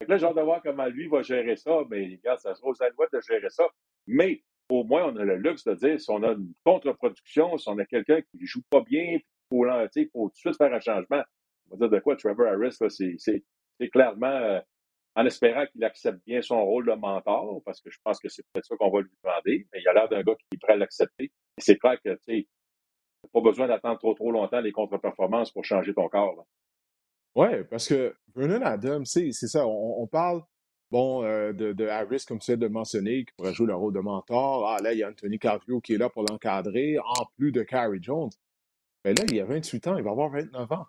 là, 0.06 0.18
j'ai 0.18 0.26
hâte 0.26 0.36
de 0.36 0.42
voir 0.42 0.60
comment 0.62 0.84
lui 0.84 1.08
va 1.08 1.22
gérer 1.22 1.56
ça. 1.56 1.78
Mais 1.88 2.18
regarde, 2.22 2.40
ça 2.40 2.54
sera 2.54 2.68
aux 2.68 2.82
Alouettes 2.82 3.12
de 3.14 3.22
gérer 3.22 3.48
ça. 3.48 3.64
Mais 4.06 4.42
au 4.68 4.84
moins, 4.84 5.06
on 5.06 5.16
a 5.16 5.24
le 5.24 5.36
luxe 5.36 5.64
de 5.64 5.72
dire 5.76 5.98
si 5.98 6.10
on 6.10 6.22
a 6.24 6.32
une 6.32 6.52
contre-production, 6.62 7.56
si 7.56 7.70
on 7.70 7.78
a 7.78 7.86
quelqu'un 7.86 8.20
qui 8.20 8.36
ne 8.38 8.44
joue 8.44 8.60
pas 8.68 8.82
bien, 8.82 9.02
il 9.02 9.22
faut, 9.48 9.64
faut 10.12 10.28
tout 10.28 10.32
de 10.34 10.36
suite 10.36 10.58
faire 10.58 10.74
un 10.74 10.80
changement. 10.80 11.22
On 11.70 11.76
va 11.78 11.88
dire 11.88 11.96
de 11.96 12.02
quoi 12.02 12.16
Trevor 12.16 12.48
Harris, 12.48 12.76
c'est 13.16 13.88
clairement 13.90 14.26
euh, 14.26 14.60
en 15.16 15.24
espérant 15.24 15.64
qu'il 15.66 15.82
accepte 15.82 16.20
bien 16.26 16.42
son 16.42 16.62
rôle 16.62 16.86
de 16.86 16.92
mentor, 16.92 17.62
parce 17.64 17.80
que 17.80 17.90
je 17.90 17.98
pense 18.04 18.20
que 18.20 18.28
c'est 18.28 18.44
peut-être 18.52 18.66
ça 18.66 18.76
qu'on 18.76 18.90
va 18.90 19.00
lui 19.00 19.10
demander, 19.24 19.66
mais 19.72 19.80
il 19.80 19.88
a 19.88 19.94
l'air 19.94 20.08
d'un 20.08 20.22
gars 20.22 20.34
qui 20.34 20.46
est 20.56 20.58
prêt 20.58 20.74
à 20.74 20.76
l'accepter. 20.76 21.32
C'est 21.58 21.78
clair 21.78 21.98
que, 22.04 22.10
tu 22.10 22.18
sais, 22.26 22.46
pas 23.32 23.40
besoin 23.40 23.66
d'attendre 23.66 23.98
trop, 23.98 24.12
trop 24.14 24.30
longtemps 24.30 24.60
les 24.60 24.72
contre-performances 24.72 25.50
pour 25.50 25.64
changer 25.64 25.94
ton 25.94 26.08
corps. 26.08 26.46
Oui, 27.34 27.48
parce 27.70 27.88
que 27.88 28.14
Vernon 28.34 28.62
Adams, 28.62 29.06
c'est 29.06 29.32
ça, 29.32 29.66
on, 29.66 30.06
parle 30.06 30.42
bon, 30.90 31.24
euh, 31.24 31.52
de, 31.52 31.86
Harris, 31.86 32.24
comme 32.28 32.38
tu 32.38 32.52
viens 32.52 32.58
de 32.58 32.68
mentionner, 32.68 33.24
qui 33.24 33.32
pourrait 33.36 33.54
jouer 33.54 33.68
le 33.68 33.74
rôle 33.74 33.94
de 33.94 34.00
mentor. 34.00 34.68
Ah, 34.68 34.82
là, 34.82 34.92
il 34.92 34.98
y 34.98 35.02
a 35.02 35.08
Anthony 35.08 35.38
Carvio 35.38 35.80
qui 35.80 35.94
est 35.94 35.98
là 35.98 36.10
pour 36.10 36.24
l'encadrer, 36.30 36.98
en 36.98 37.24
plus 37.36 37.52
de 37.52 37.62
Carrie 37.62 38.02
Jones. 38.02 38.30
Mais 39.04 39.14
là, 39.14 39.24
il 39.30 39.40
a 39.40 39.44
28 39.46 39.86
ans, 39.86 39.96
il 39.96 40.04
va 40.04 40.10
avoir 40.10 40.30
29 40.30 40.72
ans. 40.72 40.86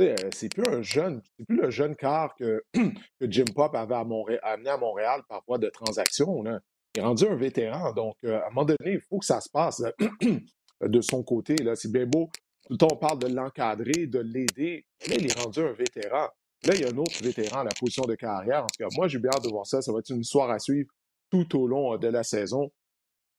Euh, 0.00 0.16
c'est 0.34 0.52
plus 0.52 0.64
un 0.66 0.82
jeune, 0.82 1.22
c'est 1.36 1.46
plus 1.46 1.56
le 1.56 1.70
jeune 1.70 1.94
quart 1.94 2.34
que, 2.34 2.64
Jim 3.22 3.44
Pop 3.54 3.74
avait 3.74 3.94
amené 3.94 4.70
à 4.70 4.76
Montréal 4.76 5.22
par 5.28 5.42
voie 5.46 5.58
de 5.58 5.68
transaction. 5.68 6.42
Il 6.44 7.00
est 7.00 7.02
rendu 7.02 7.26
un 7.26 7.36
vétéran. 7.36 7.92
Donc, 7.92 8.16
euh, 8.24 8.40
à 8.40 8.46
un 8.46 8.50
moment 8.50 8.64
donné, 8.64 8.94
il 8.94 9.00
faut 9.00 9.18
que 9.18 9.26
ça 9.26 9.40
se 9.40 9.48
passe 9.48 9.82
de 10.80 11.00
son 11.00 11.22
côté. 11.22 11.54
Là. 11.56 11.76
C'est 11.76 11.92
bien 11.92 12.06
beau. 12.06 12.30
Tout 12.66 12.72
le 12.72 12.78
temps, 12.78 12.88
on 12.92 12.96
parle 12.96 13.18
de 13.20 13.28
l'encadrer, 13.28 14.06
de 14.06 14.18
l'aider. 14.20 14.84
Là, 15.08 15.16
il 15.18 15.26
est 15.26 15.38
rendu 15.38 15.60
un 15.60 15.72
vétéran. 15.72 16.28
Là, 16.64 16.74
il 16.74 16.80
y 16.80 16.84
a 16.84 16.88
un 16.88 16.96
autre 16.96 17.22
vétéran 17.22 17.60
à 17.60 17.64
la 17.64 17.74
position 17.78 18.04
de 18.04 18.14
carrière. 18.14 18.64
En 18.64 18.66
tout 18.66 18.82
cas, 18.82 18.88
moi, 18.96 19.06
j'ai 19.06 19.18
bien 19.18 19.30
hâte 19.30 19.44
de 19.44 19.50
voir 19.50 19.66
ça. 19.66 19.82
Ça 19.82 19.92
va 19.92 19.98
être 20.00 20.10
une 20.10 20.20
histoire 20.20 20.50
à 20.50 20.58
suivre 20.58 20.90
tout 21.30 21.60
au 21.60 21.66
long 21.66 21.94
euh, 21.94 21.98
de 21.98 22.08
la 22.08 22.24
saison. 22.24 22.72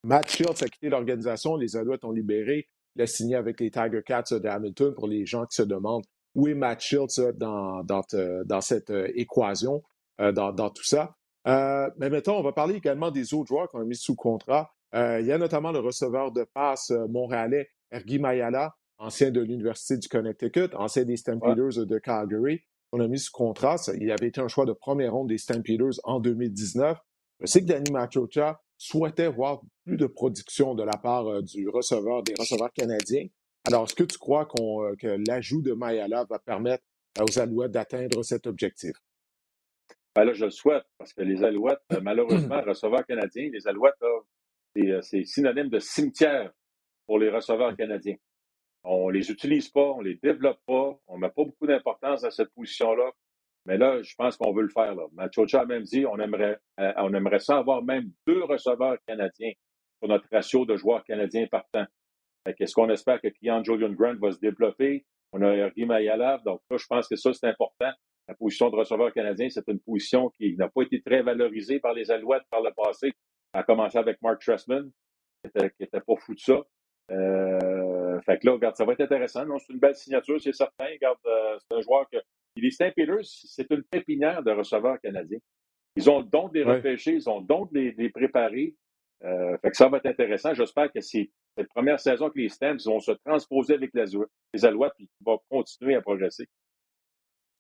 Matt 0.04 0.30
Shields 0.30 0.64
a 0.64 0.68
quitté 0.68 0.90
l'organisation. 0.90 1.56
Les 1.56 1.76
Alouettes 1.76 2.06
ont 2.06 2.12
libéré. 2.12 2.70
Il 2.96 3.02
a 3.02 3.08
signé 3.08 3.36
avec 3.36 3.60
les 3.60 3.72
Tiger 3.72 4.02
Cats 4.06 4.24
de 4.32 4.48
Hamilton 4.48 4.94
pour 4.94 5.08
les 5.08 5.26
gens 5.26 5.46
qui 5.46 5.56
se 5.56 5.64
demandent 5.64 6.06
où 6.36 6.48
est 6.48 6.54
Matt 6.54 6.82
Shields 6.82 7.34
dans, 7.36 7.84
dans, 7.84 8.04
dans 8.46 8.62
cette 8.62 8.90
euh, 8.90 9.10
équation, 9.16 9.82
euh, 10.20 10.32
dans, 10.32 10.52
dans, 10.52 10.70
tout 10.70 10.84
ça. 10.84 11.16
Euh, 11.48 11.90
mais 11.98 12.10
mettons, 12.10 12.38
on 12.38 12.44
va 12.44 12.52
parler 12.52 12.76
également 12.76 13.10
des 13.10 13.34
autres 13.34 13.48
joueurs 13.48 13.70
qu'on 13.70 13.80
a 13.80 13.86
mis 13.86 13.96
sous 13.96 14.16
contrat. 14.16 14.72
il 14.94 15.26
y 15.26 15.32
a 15.32 15.38
notamment 15.38 15.72
le 15.72 15.80
receveur 15.80 16.32
de 16.32 16.44
passe 16.44 16.92
montréalais, 17.10 17.70
Ergi 17.92 18.20
Mayala, 18.20 18.76
ancien 18.98 19.32
de 19.32 19.42
l'Université 19.42 19.98
du 19.98 20.08
Connecticut, 20.08 20.74
ancien 20.76 21.04
des 21.04 21.18
Stampeders 21.18 21.86
de 21.86 22.00
Calgary. 22.00 22.62
On 22.92 23.00
a 23.00 23.08
mis 23.08 23.20
sous 23.20 23.32
contrat. 23.32 23.76
il 24.00 24.12
avait 24.12 24.28
été 24.28 24.42
un 24.42 24.48
choix 24.48 24.66
de 24.66 24.74
première 24.74 25.14
ronde 25.14 25.30
des 25.30 25.38
Stampeders 25.38 26.00
en 26.04 26.20
2019. 26.20 26.98
Je 27.42 27.46
sais 27.46 27.62
que 27.62 27.66
Danny 27.66 27.92
Machocha 27.92 28.62
souhaitait 28.78 29.28
voir 29.28 29.62
plus 29.86 29.98
de 29.98 30.08
production 30.08 30.76
de 30.76 30.84
la 30.84 30.98
part 30.98 31.44
du 31.44 31.70
receveur, 31.70 32.24
des 32.24 32.34
receveurs 32.40 32.72
canadiens. 32.74 33.28
Alors, 33.68 33.86
est-ce 33.86 33.96
que 33.96 34.04
tu 34.04 34.20
crois 34.20 34.48
euh, 34.60 34.96
que 34.96 35.18
l'ajout 35.28 35.64
de 35.64 35.74
Mayala 35.74 36.24
va 36.26 36.38
permettre 36.38 36.84
aux 37.20 37.40
Alouettes 37.40 37.72
d'atteindre 37.72 38.22
cet 38.22 38.46
objectif? 38.46 38.92
Ben 40.14 40.24
là, 40.24 40.34
je 40.34 40.46
le 40.46 40.52
souhaite, 40.52 40.86
parce 41.00 41.14
que 41.14 41.24
les 41.24 41.44
Alouettes, 41.44 41.82
euh, 41.94 42.00
malheureusement, 42.00 42.62
receveurs 42.68 43.06
canadiens, 43.08 43.50
les 43.52 43.68
Alouettes, 43.68 43.96
euh, 44.04 45.02
c'est 45.02 45.24
synonyme 45.26 45.70
de 45.70 45.80
cimetière 45.80 46.52
pour 47.08 47.18
les 47.18 47.32
receveurs 47.32 47.76
canadiens. 47.76 48.18
On 48.84 49.10
les 49.10 49.32
utilise 49.32 49.70
pas, 49.70 49.94
on 49.94 50.02
les 50.02 50.20
développe 50.22 50.60
pas, 50.68 51.00
on 51.08 51.18
met 51.18 51.30
pas 51.30 51.44
beaucoup 51.44 51.66
d'importance 51.66 52.24
à 52.24 52.30
cette 52.30 52.54
position-là. 52.54 53.12
Mais 53.66 53.80
là, 53.80 54.00
je 54.04 54.14
pense 54.16 54.38
qu'on 54.38 54.54
veut 54.54 54.62
le 54.62 54.70
faire. 54.70 54.94
Là. 54.94 55.08
Machocha 55.14 55.62
a 55.62 55.66
même 55.66 55.82
dit 55.82 56.06
on 56.06 56.20
aimerait, 56.20 56.60
on 56.78 57.12
aimerait 57.16 57.40
ça 57.40 57.58
avoir 57.58 57.82
même 57.84 58.12
deux 58.28 58.44
receveurs 58.44 58.98
canadiens 59.08 59.54
pour 60.00 60.10
notre 60.10 60.28
ratio 60.32 60.66
de 60.66 60.76
joueurs 60.76 61.04
canadiens 61.04 61.48
partants. 61.48 61.88
Est-ce 62.46 62.74
qu'on 62.74 62.90
espère 62.90 63.22
que 63.22 63.28
le 63.28 63.34
client 63.34 63.64
Julian 63.64 63.92
Grant 63.92 64.16
va 64.16 64.32
se 64.32 64.40
développer? 64.40 65.06
On 65.32 65.42
a 65.42 65.54
Ergi 65.56 65.86
Mayalav. 65.86 66.44
Donc 66.44 66.62
là, 66.70 66.78
je 66.78 66.86
pense 66.86 67.08
que 67.08 67.16
ça, 67.16 67.34
c'est 67.34 67.48
important. 67.48 67.92
La 68.28 68.36
position 68.36 68.70
de 68.70 68.76
receveur 68.76 69.14
canadien, 69.14 69.50
c'est 69.50 69.68
une 69.68 69.80
position 69.80 70.30
qui 70.30 70.56
n'a 70.56 70.70
pas 70.70 70.82
été 70.84 71.02
très 71.02 71.22
valorisée 71.22 71.80
par 71.80 71.94
les 71.94 72.10
Alouettes 72.10 72.44
par 72.50 72.62
le 72.62 72.72
passé. 72.76 73.12
À 73.54 73.64
commencer 73.64 73.98
avec 73.98 74.22
Mark 74.22 74.42
Tressman, 74.42 74.92
qui 75.44 75.62
n'était 75.80 76.02
pas 76.02 76.16
fou 76.18 76.34
de 76.34 76.40
ça. 76.40 76.62
Euh, 77.12 78.20
fait 78.22 78.40
que 78.40 78.48
là, 78.48 78.54
regarde, 78.54 78.76
ça 78.76 78.86
va 78.86 78.94
être 78.94 79.02
intéressant. 79.02 79.46
C'est 79.60 79.74
une 79.74 79.80
belle 79.80 79.96
signature, 79.96 80.42
c'est 80.42 80.54
certain. 80.54 80.86
Regarde, 80.86 81.20
euh, 81.26 81.58
c'est 81.60 81.78
un 81.78 81.82
joueur 81.82 82.08
que. 82.12 82.18
Les 82.58 82.72
Stampeders, 82.72 83.26
c'est 83.26 83.70
une 83.70 83.84
pépinière 83.84 84.42
de 84.42 84.52
receveurs 84.52 84.98
canadiens. 85.02 85.40
Ils 85.98 86.10
ont 86.10 86.20
le 86.20 86.26
don 86.26 86.48
de 86.48 86.54
les 86.54 86.64
repêcher, 86.64 87.14
ils 87.14 87.30
ont 87.30 87.40
le 87.40 87.46
don 87.46 87.66
de 87.72 87.94
les, 87.98 88.10
préparer. 88.10 88.76
Euh, 89.24 89.58
fait 89.60 89.72
que 89.72 89.78
ça 89.78 89.88
va 89.88 89.98
être 89.98 90.06
intéressant. 90.06 90.54
J'espère 90.54 90.92
que 90.92 91.02
c'est 91.02 91.32
cette 91.58 91.70
première 91.70 92.00
saison 92.00 92.30
que 92.30 92.40
les 92.40 92.50
Stamps 92.50 92.78
vont 92.86 93.00
se 93.00 93.12
transposer 93.26 93.76
avec 93.76 93.92
les, 93.94 94.06
les 94.54 94.66
Alouettes 94.66 94.94
et 95.00 95.08
vont 95.26 95.40
continuer 95.50 95.96
à 95.96 96.02
progresser. 96.02 96.48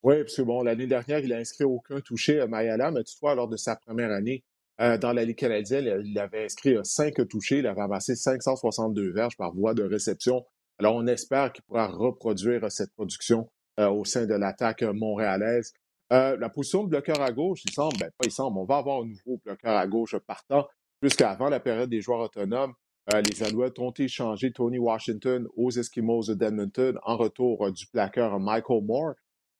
Oui, 0.04 0.20
parce 0.20 0.36
que 0.36 0.42
bon, 0.42 0.62
l'année 0.62 0.86
dernière, 0.86 1.20
il 1.20 1.34
a 1.34 1.38
inscrit 1.38 1.64
aucun 1.64 2.00
touché 2.02 2.40
à 2.40 2.48
Mayala, 2.48 2.92
mais 2.92 3.04
toutefois, 3.04 3.34
lors 3.36 3.48
de 3.48 3.58
sa 3.58 3.76
première 3.76 4.12
année 4.12 4.44
euh, 4.82 4.98
dans 4.98 5.14
la 5.14 5.24
Ligue 5.24 5.38
canadienne, 5.38 6.04
il 6.06 6.20
avait 6.20 6.46
inscrit 6.46 6.76
euh, 6.76 6.84
cinq 6.84 7.26
touchés, 7.28 7.60
il 7.60 7.68
avait 7.68 7.82
amassé 7.82 8.16
562 8.16 9.12
verges 9.12 9.38
par 9.38 9.54
voie 9.54 9.74
de 9.74 9.84
réception. 9.84 10.46
Alors, 10.78 10.96
on 10.96 11.08
espère 11.08 11.54
qu'il 11.54 11.64
pourra 11.64 11.88
reproduire 11.88 12.70
cette 12.72 12.92
production 12.94 13.50
au 13.78 14.06
sein 14.06 14.26
de 14.26 14.34
l'attaque 14.34 14.84
montréalaise. 14.84 15.74
la 16.10 16.50
position 16.50 16.84
de 16.84 16.90
bloqueur 16.90 17.22
à 17.22 17.32
gauche, 17.32 17.62
il 17.66 17.72
semble, 17.72 17.98
ben, 17.98 18.10
pas 18.18 18.26
il 18.26 18.32
semble, 18.32 18.58
on 18.58 18.66
va 18.66 18.78
avoir 18.78 19.02
un 19.02 19.06
nouveau 19.06 19.38
bloqueur 19.44 19.76
à 19.76 19.86
gauche 19.88 20.18
partant, 20.18 20.66
puisqu'avant 21.02 21.50
la 21.50 21.60
période 21.60 21.90
des 21.90 22.02
joueurs 22.02 22.22
autonomes, 22.22 22.74
euh, 23.14 23.22
les 23.22 23.44
Alouettes 23.44 23.78
ont 23.78 23.92
échangé 23.92 24.52
Tony 24.52 24.80
Washington 24.80 25.48
aux 25.56 25.70
Eskimos 25.70 26.34
d'Edmonton 26.34 26.98
en 27.04 27.18
retour 27.18 27.66
euh, 27.66 27.72
du 27.72 27.86
plaqueur 27.88 28.40
Michael 28.40 28.84
Moore. 28.84 29.14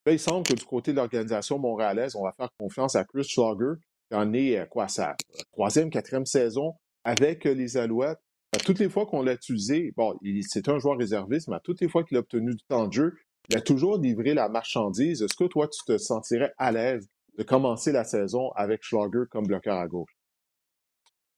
il 0.08 0.20
semble 0.20 0.48
que 0.48 0.54
du 0.54 0.66
côté 0.66 0.92
de 0.92 0.98
l'organisation 0.98 1.60
montréalaise, 1.60 2.16
on 2.16 2.24
va 2.24 2.32
faire 2.32 2.50
confiance 2.58 2.96
à 2.96 3.04
Chris 3.04 3.24
Schlager, 3.24 3.80
qui 4.10 4.18
en 4.18 4.34
est, 4.34 4.58
euh, 4.58 4.66
quoi, 4.66 4.88
sa 4.88 5.16
troisième, 5.52 5.92
quatrième 5.92 6.26
saison 6.26 6.74
avec 7.04 7.44
les 7.44 7.78
Alouettes. 7.78 8.20
À 8.56 8.58
toutes 8.58 8.80
les 8.80 8.90
fois 8.90 9.06
qu'on 9.06 9.22
l'a 9.22 9.34
utilisé, 9.34 9.94
bon, 9.96 10.18
c'est 10.42 10.68
un 10.70 10.80
joueur 10.80 10.98
réserviste, 10.98 11.48
mais 11.50 11.58
toutes 11.64 11.82
les 11.82 11.90
fois 11.90 12.04
qu'il 12.04 12.18
a 12.18 12.22
obtenu 12.22 12.56
du 12.56 12.64
temps 12.68 12.88
de 12.88 12.94
jeu, 12.94 13.14
il 13.50 13.58
a 13.58 13.62
toujours 13.62 14.00
livré 14.00 14.34
la 14.34 14.50
marchandise. 14.50 15.22
Est-ce 15.22 15.36
que 15.36 15.44
toi, 15.44 15.68
tu 15.68 15.80
te 15.86 15.98
sentirais 16.00 16.52
à 16.58 16.72
l'aise 16.72 17.08
de 17.38 17.44
commencer 17.44 17.92
la 17.92 18.06
saison 18.06 18.50
avec 18.56 18.82
Schlager 18.82 19.26
comme 19.30 19.46
bloqueur 19.46 19.78
à 19.78 19.88
gauche? 19.88 20.15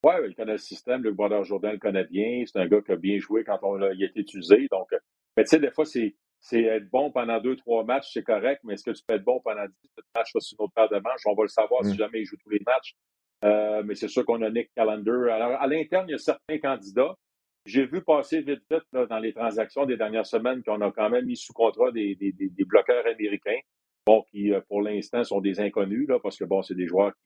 Oui, 0.07 0.13
il 0.29 0.35
connaît 0.35 0.53
le 0.53 0.57
système. 0.57 1.03
Luc 1.03 1.15
Brodeur-Jourdain 1.15 1.73
le 1.73 1.79
connaît 1.79 2.05
bien. 2.05 2.43
C'est 2.45 2.59
un 2.59 2.67
gars 2.67 2.81
qui 2.81 2.93
a 2.93 2.95
bien 2.95 3.19
joué 3.19 3.43
quand 3.43 3.59
on 3.61 3.81
a, 3.81 3.91
il 3.91 4.03
a 4.03 4.07
été 4.07 4.21
utilisé. 4.21 4.67
Donc, 4.71 4.87
mais 5.35 5.43
tu 5.43 5.49
sais, 5.49 5.59
des 5.59 5.71
fois, 5.71 5.83
c'est, 5.83 6.15
être 6.53 6.89
bon 6.89 7.11
pendant 7.11 7.41
deux, 7.41 7.57
trois 7.57 7.83
matchs, 7.83 8.11
c'est 8.13 8.23
correct, 8.23 8.61
mais 8.63 8.75
est-ce 8.75 8.85
que 8.85 8.91
tu 8.91 9.03
peux 9.05 9.15
être 9.15 9.25
bon 9.25 9.41
pendant 9.43 9.65
dix 9.65 9.89
matchs 10.15 10.31
sur 10.39 10.57
une 10.59 10.63
autre 10.63 10.73
paire 10.73 10.87
de 10.87 10.95
manches? 10.95 11.23
On 11.25 11.35
va 11.35 11.43
le 11.43 11.49
savoir 11.49 11.83
si 11.83 11.91
mmh. 11.91 11.97
jamais 11.97 12.21
il 12.21 12.25
joue 12.25 12.37
tous 12.37 12.49
les 12.49 12.61
matchs. 12.65 12.95
Euh, 13.43 13.83
mais 13.83 13.95
c'est 13.95 14.07
sûr 14.07 14.25
qu'on 14.25 14.41
a 14.43 14.49
Nick 14.49 14.71
Callender. 14.73 15.29
Alors, 15.29 15.61
à 15.61 15.67
l'interne, 15.67 16.05
il 16.07 16.11
y 16.11 16.15
a 16.15 16.19
certains 16.19 16.57
candidats. 16.57 17.13
J'ai 17.65 17.85
vu 17.85 18.01
passer 18.01 18.39
vite, 18.39 18.63
vite 18.71 18.83
dans 18.93 19.19
les 19.19 19.33
transactions 19.33 19.85
des 19.85 19.97
dernières 19.97 20.25
semaines 20.25 20.63
qu'on 20.63 20.79
a 20.79 20.89
quand 20.91 21.09
même 21.09 21.25
mis 21.25 21.35
sous 21.35 21.51
contrat 21.51 21.91
des, 21.91 22.15
des, 22.15 22.31
des, 22.31 22.65
bloqueurs 22.65 23.05
américains, 23.05 23.59
bon, 24.05 24.23
qui 24.31 24.53
euh, 24.53 24.61
pour 24.69 24.81
l'instant 24.81 25.25
sont 25.25 25.41
des 25.41 25.59
inconnus, 25.59 26.07
là, 26.07 26.17
parce 26.23 26.37
que 26.37 26.45
bon, 26.45 26.61
c'est 26.61 26.75
des 26.75 26.87
joueurs 26.87 27.11
qui 27.11 27.19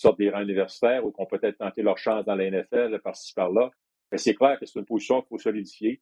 sortent 0.00 0.18
des 0.18 0.30
rangs 0.30 0.42
universitaires 0.42 1.04
ou 1.04 1.12
qui 1.12 1.20
ont 1.20 1.26
peut-être 1.26 1.58
tenté 1.58 1.82
leur 1.82 1.98
chance 1.98 2.24
dans 2.24 2.34
la 2.34 2.50
NFL 2.50 3.00
par-ci 3.00 3.32
par-là. 3.34 3.70
Mais 4.12 4.18
c'est 4.18 4.34
clair 4.34 4.58
que 4.58 4.66
c'est 4.66 4.78
une 4.78 4.86
position 4.86 5.20
qu'il 5.20 5.28
faut 5.28 5.38
solidifier. 5.38 6.00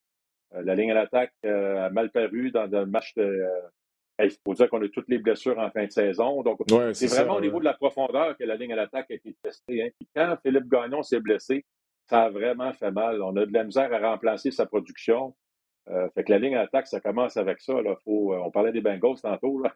Euh, 0.54 0.62
la 0.62 0.74
ligne 0.74 0.92
à 0.92 0.94
l'attaque 0.94 1.32
a 1.44 1.90
mal 1.90 2.10
paru 2.10 2.50
dans 2.50 2.66
le 2.66 2.86
match 2.86 3.14
de, 3.14 3.44
il 4.24 4.30
faut 4.44 4.54
dire 4.54 4.68
qu'on 4.70 4.82
a 4.82 4.88
toutes 4.88 5.08
les 5.08 5.18
blessures 5.18 5.58
en 5.58 5.70
fin 5.70 5.84
de 5.84 5.90
saison. 5.90 6.42
Donc, 6.42 6.60
c'est 6.94 7.06
vraiment 7.06 7.36
au 7.36 7.40
niveau 7.40 7.58
de 7.58 7.64
la 7.64 7.74
profondeur 7.74 8.36
que 8.36 8.44
la 8.44 8.56
ligne 8.56 8.72
à 8.72 8.76
l'attaque 8.76 9.10
a 9.10 9.14
été 9.14 9.36
testée. 9.42 9.82
Hein. 9.82 9.88
quand 10.14 10.36
Philippe 10.42 10.68
Gagnon 10.68 11.02
s'est 11.02 11.20
blessé, 11.20 11.64
ça 12.08 12.22
a 12.22 12.30
vraiment 12.30 12.72
fait 12.72 12.90
mal. 12.90 13.20
On 13.22 13.36
a 13.36 13.44
de 13.44 13.52
la 13.52 13.64
misère 13.64 13.92
à 13.92 14.10
remplacer 14.10 14.50
sa 14.50 14.64
production. 14.66 15.34
Euh, 15.88 16.08
fait 16.14 16.24
que 16.24 16.32
la 16.32 16.38
ligne 16.38 16.56
à 16.56 16.62
l'attaque, 16.62 16.86
ça 16.86 17.00
commence 17.00 17.36
avec 17.36 17.60
ça. 17.60 17.80
Là. 17.82 17.96
Faut, 18.04 18.32
euh, 18.32 18.38
on 18.38 18.50
parlait 18.50 18.72
des 18.72 18.80
Bengals 18.80 19.20
tantôt. 19.20 19.60
Là. 19.60 19.74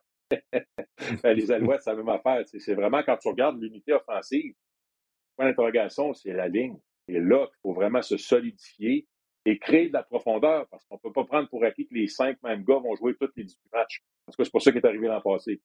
Ben, 1.22 1.32
les 1.36 1.50
Alouettes, 1.50 1.82
c'est 1.82 1.90
la 1.90 1.96
même 1.96 2.08
affaire. 2.08 2.42
C'est 2.46 2.74
vraiment 2.74 3.02
quand 3.02 3.16
tu 3.16 3.28
regardes 3.28 3.60
l'unité 3.60 3.92
offensive, 3.92 4.54
point 5.36 5.46
d'interrogation, 5.46 6.12
c'est 6.14 6.32
la 6.32 6.48
ligne. 6.48 6.78
Et 7.08 7.18
là 7.18 7.46
qu'il 7.46 7.56
faut 7.62 7.72
vraiment 7.72 8.02
se 8.02 8.16
solidifier 8.16 9.08
et 9.46 9.58
créer 9.58 9.88
de 9.88 9.94
la 9.94 10.02
profondeur 10.02 10.68
parce 10.68 10.84
qu'on 10.84 10.96
ne 10.96 11.00
peut 11.00 11.12
pas 11.12 11.24
prendre 11.24 11.48
pour 11.48 11.64
acquis 11.64 11.88
que 11.88 11.94
les 11.94 12.06
cinq 12.06 12.36
mêmes 12.42 12.62
gars 12.64 12.78
vont 12.78 12.94
jouer 12.94 13.14
tous 13.18 13.30
les 13.36 13.44
18 13.44 13.58
matchs. 13.72 14.02
Parce 14.26 14.36
que 14.36 14.44
c'est 14.44 14.50
pour 14.50 14.62
ça 14.62 14.70
qu'il 14.70 14.80
est 14.80 14.86
arrivé 14.86 15.08
l'an 15.08 15.20
passé. 15.20 15.60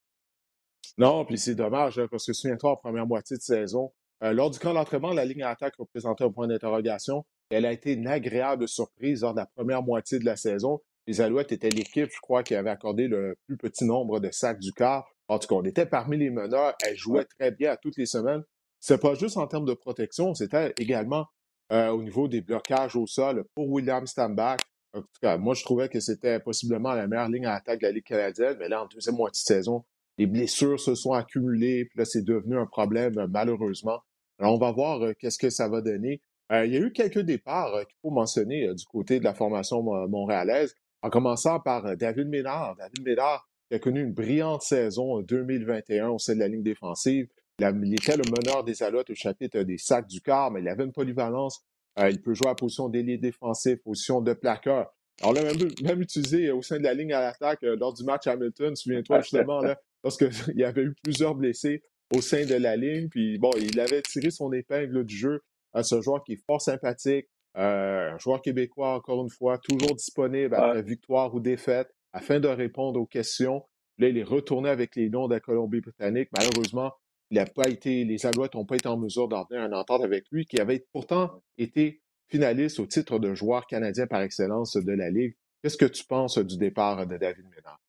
Non, 0.97 1.25
puis 1.25 1.37
c'est 1.37 1.55
dommage, 1.55 1.99
hein, 1.99 2.07
parce 2.09 2.25
que 2.25 2.33
souviens-toi, 2.33 2.71
en 2.71 2.75
première 2.77 3.05
moitié 3.05 3.37
de 3.37 3.41
saison, 3.41 3.91
euh, 4.23 4.31
lors 4.31 4.49
du 4.49 4.59
camp 4.59 4.73
d'entraînement, 4.73 5.11
la 5.11 5.25
ligne 5.25 5.43
à 5.43 5.49
attaque 5.49 5.75
représentait 5.77 6.23
un 6.23 6.31
point 6.31 6.47
d'interrogation. 6.47 7.25
Elle 7.49 7.65
a 7.65 7.73
été 7.73 7.93
une 7.93 8.07
agréable 8.07 8.67
surprise 8.67 9.21
lors 9.21 9.33
de 9.33 9.39
la 9.39 9.45
première 9.45 9.83
moitié 9.83 10.19
de 10.19 10.25
la 10.25 10.37
saison. 10.37 10.79
Les 11.07 11.21
Alouettes 11.21 11.51
étaient 11.51 11.69
l'équipe, 11.69 12.09
je 12.11 12.19
crois, 12.19 12.43
qui 12.43 12.55
avait 12.55 12.69
accordé 12.69 13.07
le 13.07 13.35
plus 13.45 13.57
petit 13.57 13.85
nombre 13.85 14.19
de 14.19 14.31
sacs 14.31 14.59
du 14.59 14.71
quart. 14.71 15.07
En 15.27 15.39
tout 15.39 15.47
cas, 15.47 15.55
on 15.55 15.63
était 15.63 15.85
parmi 15.85 16.17
les 16.17 16.29
meneurs. 16.29 16.75
Elle 16.83 16.95
jouait 16.95 17.25
très 17.25 17.51
bien 17.51 17.71
à 17.71 17.77
toutes 17.77 17.97
les 17.97 18.05
semaines. 18.05 18.43
C'est 18.79 19.01
pas 19.01 19.15
juste 19.15 19.37
en 19.37 19.47
termes 19.47 19.65
de 19.65 19.73
protection, 19.73 20.35
c'était 20.35 20.73
également 20.77 21.25
euh, 21.71 21.89
au 21.89 22.03
niveau 22.03 22.27
des 22.27 22.41
blocages 22.41 22.95
au 22.95 23.07
sol 23.07 23.43
pour 23.55 23.67
William 23.69 24.05
Stambach. 24.05 24.59
En 24.93 25.01
tout 25.01 25.07
cas, 25.21 25.37
moi, 25.37 25.55
je 25.55 25.63
trouvais 25.63 25.89
que 25.89 25.99
c'était 25.99 26.39
possiblement 26.39 26.93
la 26.93 27.07
meilleure 27.07 27.29
ligne 27.29 27.47
à 27.47 27.55
attaque 27.55 27.81
de 27.81 27.87
la 27.87 27.91
Ligue 27.91 28.03
canadienne, 28.03 28.55
mais 28.59 28.69
là, 28.69 28.83
en 28.83 28.85
deuxième 28.85 29.15
moitié 29.15 29.41
de 29.41 29.55
saison, 29.55 29.83
les 30.19 30.27
blessures 30.27 30.79
se 30.79 30.93
sont 30.93 31.13
accumulées, 31.13 31.85
puis 31.85 31.97
là, 31.97 32.05
c'est 32.05 32.23
devenu 32.23 32.57
un 32.59 32.67
problème, 32.67 33.17
euh, 33.17 33.27
malheureusement. 33.27 34.01
Alors, 34.39 34.53
on 34.53 34.59
va 34.59 34.71
voir 34.71 35.01
euh, 35.01 35.13
qu'est-ce 35.17 35.39
que 35.39 35.49
ça 35.49 35.67
va 35.67 35.81
donner. 35.81 36.21
il 36.51 36.71
y 36.71 36.77
a 36.77 36.79
eu 36.79 36.91
quelques 36.91 37.21
départs 37.21 37.71
qu'il 37.87 37.97
faut 38.03 38.11
mentionner 38.11 38.71
du 38.73 38.85
côté 38.85 39.17
de 39.17 39.23
la 39.23 39.33
formation 39.33 39.81
montréalaise, 40.07 40.75
en 41.05 41.09
commençant 41.11 41.59
par 41.59 41.95
David 41.95 42.29
Ménard. 42.29 42.75
David 42.77 43.03
Ménard 43.03 43.47
qui 43.69 43.75
a 43.75 43.79
connu 43.79 44.01
une 44.01 44.13
brillante 44.13 44.63
saison 44.63 45.21
2021 45.21 46.09
au 46.09 46.17
sein 46.17 46.33
de 46.33 46.39
la 46.39 46.47
ligne 46.47 46.63
défensive. 46.63 47.27
Il, 47.59 47.93
était 47.93 48.17
le 48.17 48.23
meneur 48.23 48.63
des 48.63 48.81
Alouettes 48.81 49.11
au 49.11 49.15
chapitre 49.15 49.61
des 49.61 49.77
sacs 49.77 50.07
du 50.07 50.19
quart, 50.21 50.49
mais 50.49 50.61
il 50.61 50.67
avait 50.67 50.83
une 50.83 50.91
polyvalence. 50.91 51.63
Euh, 51.99 52.09
il 52.09 52.21
peut 52.21 52.33
jouer 52.33 52.49
à 52.49 52.55
position 52.55 52.89
d'ailier 52.89 53.19
défensif, 53.19 53.77
position 53.83 54.19
de 54.21 54.33
plaqueur. 54.33 54.93
Alors 55.21 55.33
là, 55.33 55.43
même, 55.43 55.55
même 55.83 56.01
utilisé 56.01 56.49
au 56.49 56.63
sein 56.63 56.79
de 56.79 56.83
la 56.83 56.95
ligne 56.95 57.13
à 57.13 57.21
l'attaque 57.21 57.63
euh, 57.63 57.77
lors 57.79 57.93
du 57.93 58.03
match 58.03 58.25
Hamilton, 58.25 58.75
souviens-toi 58.75 59.21
justement, 59.21 59.61
là, 59.61 59.79
lorsqu'il 60.03 60.29
y 60.55 60.63
avait 60.63 60.83
eu 60.83 60.95
plusieurs 61.03 61.35
blessés 61.35 61.83
au 62.15 62.21
sein 62.21 62.45
de 62.45 62.55
la 62.55 62.75
ligne, 62.75 63.09
puis 63.09 63.37
bon, 63.37 63.51
il 63.57 63.79
avait 63.79 64.01
tiré 64.01 64.31
son 64.31 64.51
épingle 64.51 65.05
du 65.05 65.15
jeu 65.15 65.41
à 65.73 65.83
ce 65.83 66.01
joueur 66.01 66.23
qui 66.23 66.33
est 66.33 66.45
fort 66.47 66.61
sympathique, 66.61 67.27
euh, 67.57 68.11
un 68.13 68.17
joueur 68.17 68.41
québécois, 68.41 68.95
encore 68.95 69.23
une 69.23 69.29
fois, 69.29 69.57
toujours 69.57 69.95
disponible 69.95 70.55
après 70.55 70.81
victoire 70.81 71.33
ou 71.33 71.39
défaite, 71.39 71.89
afin 72.13 72.39
de 72.39 72.47
répondre 72.47 72.99
aux 72.99 73.05
questions. 73.05 73.63
Là, 73.97 74.09
il 74.09 74.17
est 74.17 74.23
retourné 74.23 74.69
avec 74.69 74.95
les 74.95 75.09
Lions 75.09 75.27
de 75.27 75.35
la 75.35 75.39
Colombie-Britannique. 75.39 76.29
Malheureusement, 76.37 76.91
il 77.31 77.39
a 77.39 77.45
pas 77.45 77.69
été, 77.69 78.03
les 78.03 78.25
Alouettes 78.25 78.55
n'ont 78.55 78.65
pas 78.65 78.75
été 78.75 78.87
en 78.87 78.97
mesure 78.97 79.27
d'en 79.27 79.45
tenir 79.45 79.65
une 79.65 79.73
entente 79.73 80.03
avec 80.03 80.25
lui, 80.31 80.45
qui 80.45 80.59
avait 80.59 80.85
pourtant 80.91 81.41
été 81.57 82.01
finaliste 82.27 82.79
au 82.79 82.85
titre 82.85 83.19
de 83.19 83.33
joueur 83.33 83.67
canadien 83.67 84.07
par 84.07 84.21
excellence 84.21 84.75
de 84.75 84.91
la 84.91 85.09
Ligue. 85.09 85.35
Qu'est-ce 85.61 85.77
que 85.77 85.85
tu 85.85 86.03
penses 86.05 86.37
du 86.37 86.57
départ 86.57 87.07
de 87.07 87.17
David 87.17 87.45
Ménard? 87.55 87.79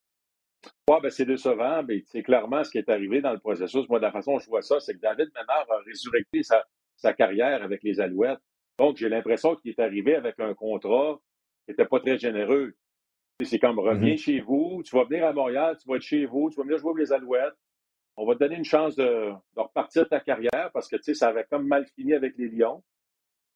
Ouais, 0.88 1.00
ben 1.02 1.10
c'est 1.10 1.24
décevant. 1.24 1.82
mais 1.82 2.02
c'est 2.06 2.22
clairement 2.22 2.64
ce 2.64 2.70
qui 2.70 2.78
est 2.78 2.88
arrivé 2.88 3.20
dans 3.20 3.32
le 3.32 3.38
processus. 3.38 3.88
Moi, 3.88 3.98
de 3.98 4.04
la 4.04 4.12
façon 4.12 4.34
dont 4.34 4.38
je 4.38 4.48
vois 4.48 4.62
ça, 4.62 4.80
c'est 4.80 4.94
que 4.94 5.00
David 5.00 5.28
Ménard 5.34 5.66
a 5.70 5.78
résurrecté 5.84 6.42
sa, 6.42 6.64
sa 6.96 7.12
carrière 7.12 7.62
avec 7.62 7.82
les 7.82 8.00
Alouettes. 8.00 8.38
Donc, 8.78 8.96
j'ai 8.96 9.08
l'impression 9.08 9.56
qu'il 9.56 9.70
est 9.70 9.80
arrivé 9.80 10.14
avec 10.14 10.38
un 10.38 10.54
contrat 10.54 11.18
qui 11.64 11.72
n'était 11.72 11.86
pas 11.86 12.00
très 12.00 12.18
généreux. 12.18 12.74
C'est 13.42 13.58
comme 13.58 13.78
reviens 13.78 14.14
mm-hmm. 14.14 14.18
chez 14.18 14.40
vous, 14.40 14.82
tu 14.84 14.96
vas 14.96 15.04
venir 15.04 15.26
à 15.26 15.32
Montréal, 15.32 15.76
tu 15.80 15.88
vas 15.88 15.96
être 15.96 16.02
chez 16.02 16.24
vous, 16.24 16.50
tu 16.50 16.56
vas 16.56 16.62
venir 16.62 16.78
jouer 16.78 16.92
avec 16.92 17.06
les 17.06 17.12
Alouettes 17.12 17.56
on 18.16 18.26
va 18.26 18.34
te 18.34 18.40
donner 18.40 18.56
une 18.56 18.64
chance 18.64 18.96
de, 18.96 19.32
repartir 19.54 20.08
ta 20.08 20.20
carrière 20.20 20.70
parce 20.72 20.88
que, 20.88 20.96
tu 20.96 21.02
sais, 21.04 21.14
ça 21.14 21.28
avait 21.28 21.44
comme 21.44 21.66
mal 21.66 21.86
fini 21.94 22.14
avec 22.14 22.36
les 22.38 22.48
Lions. 22.48 22.82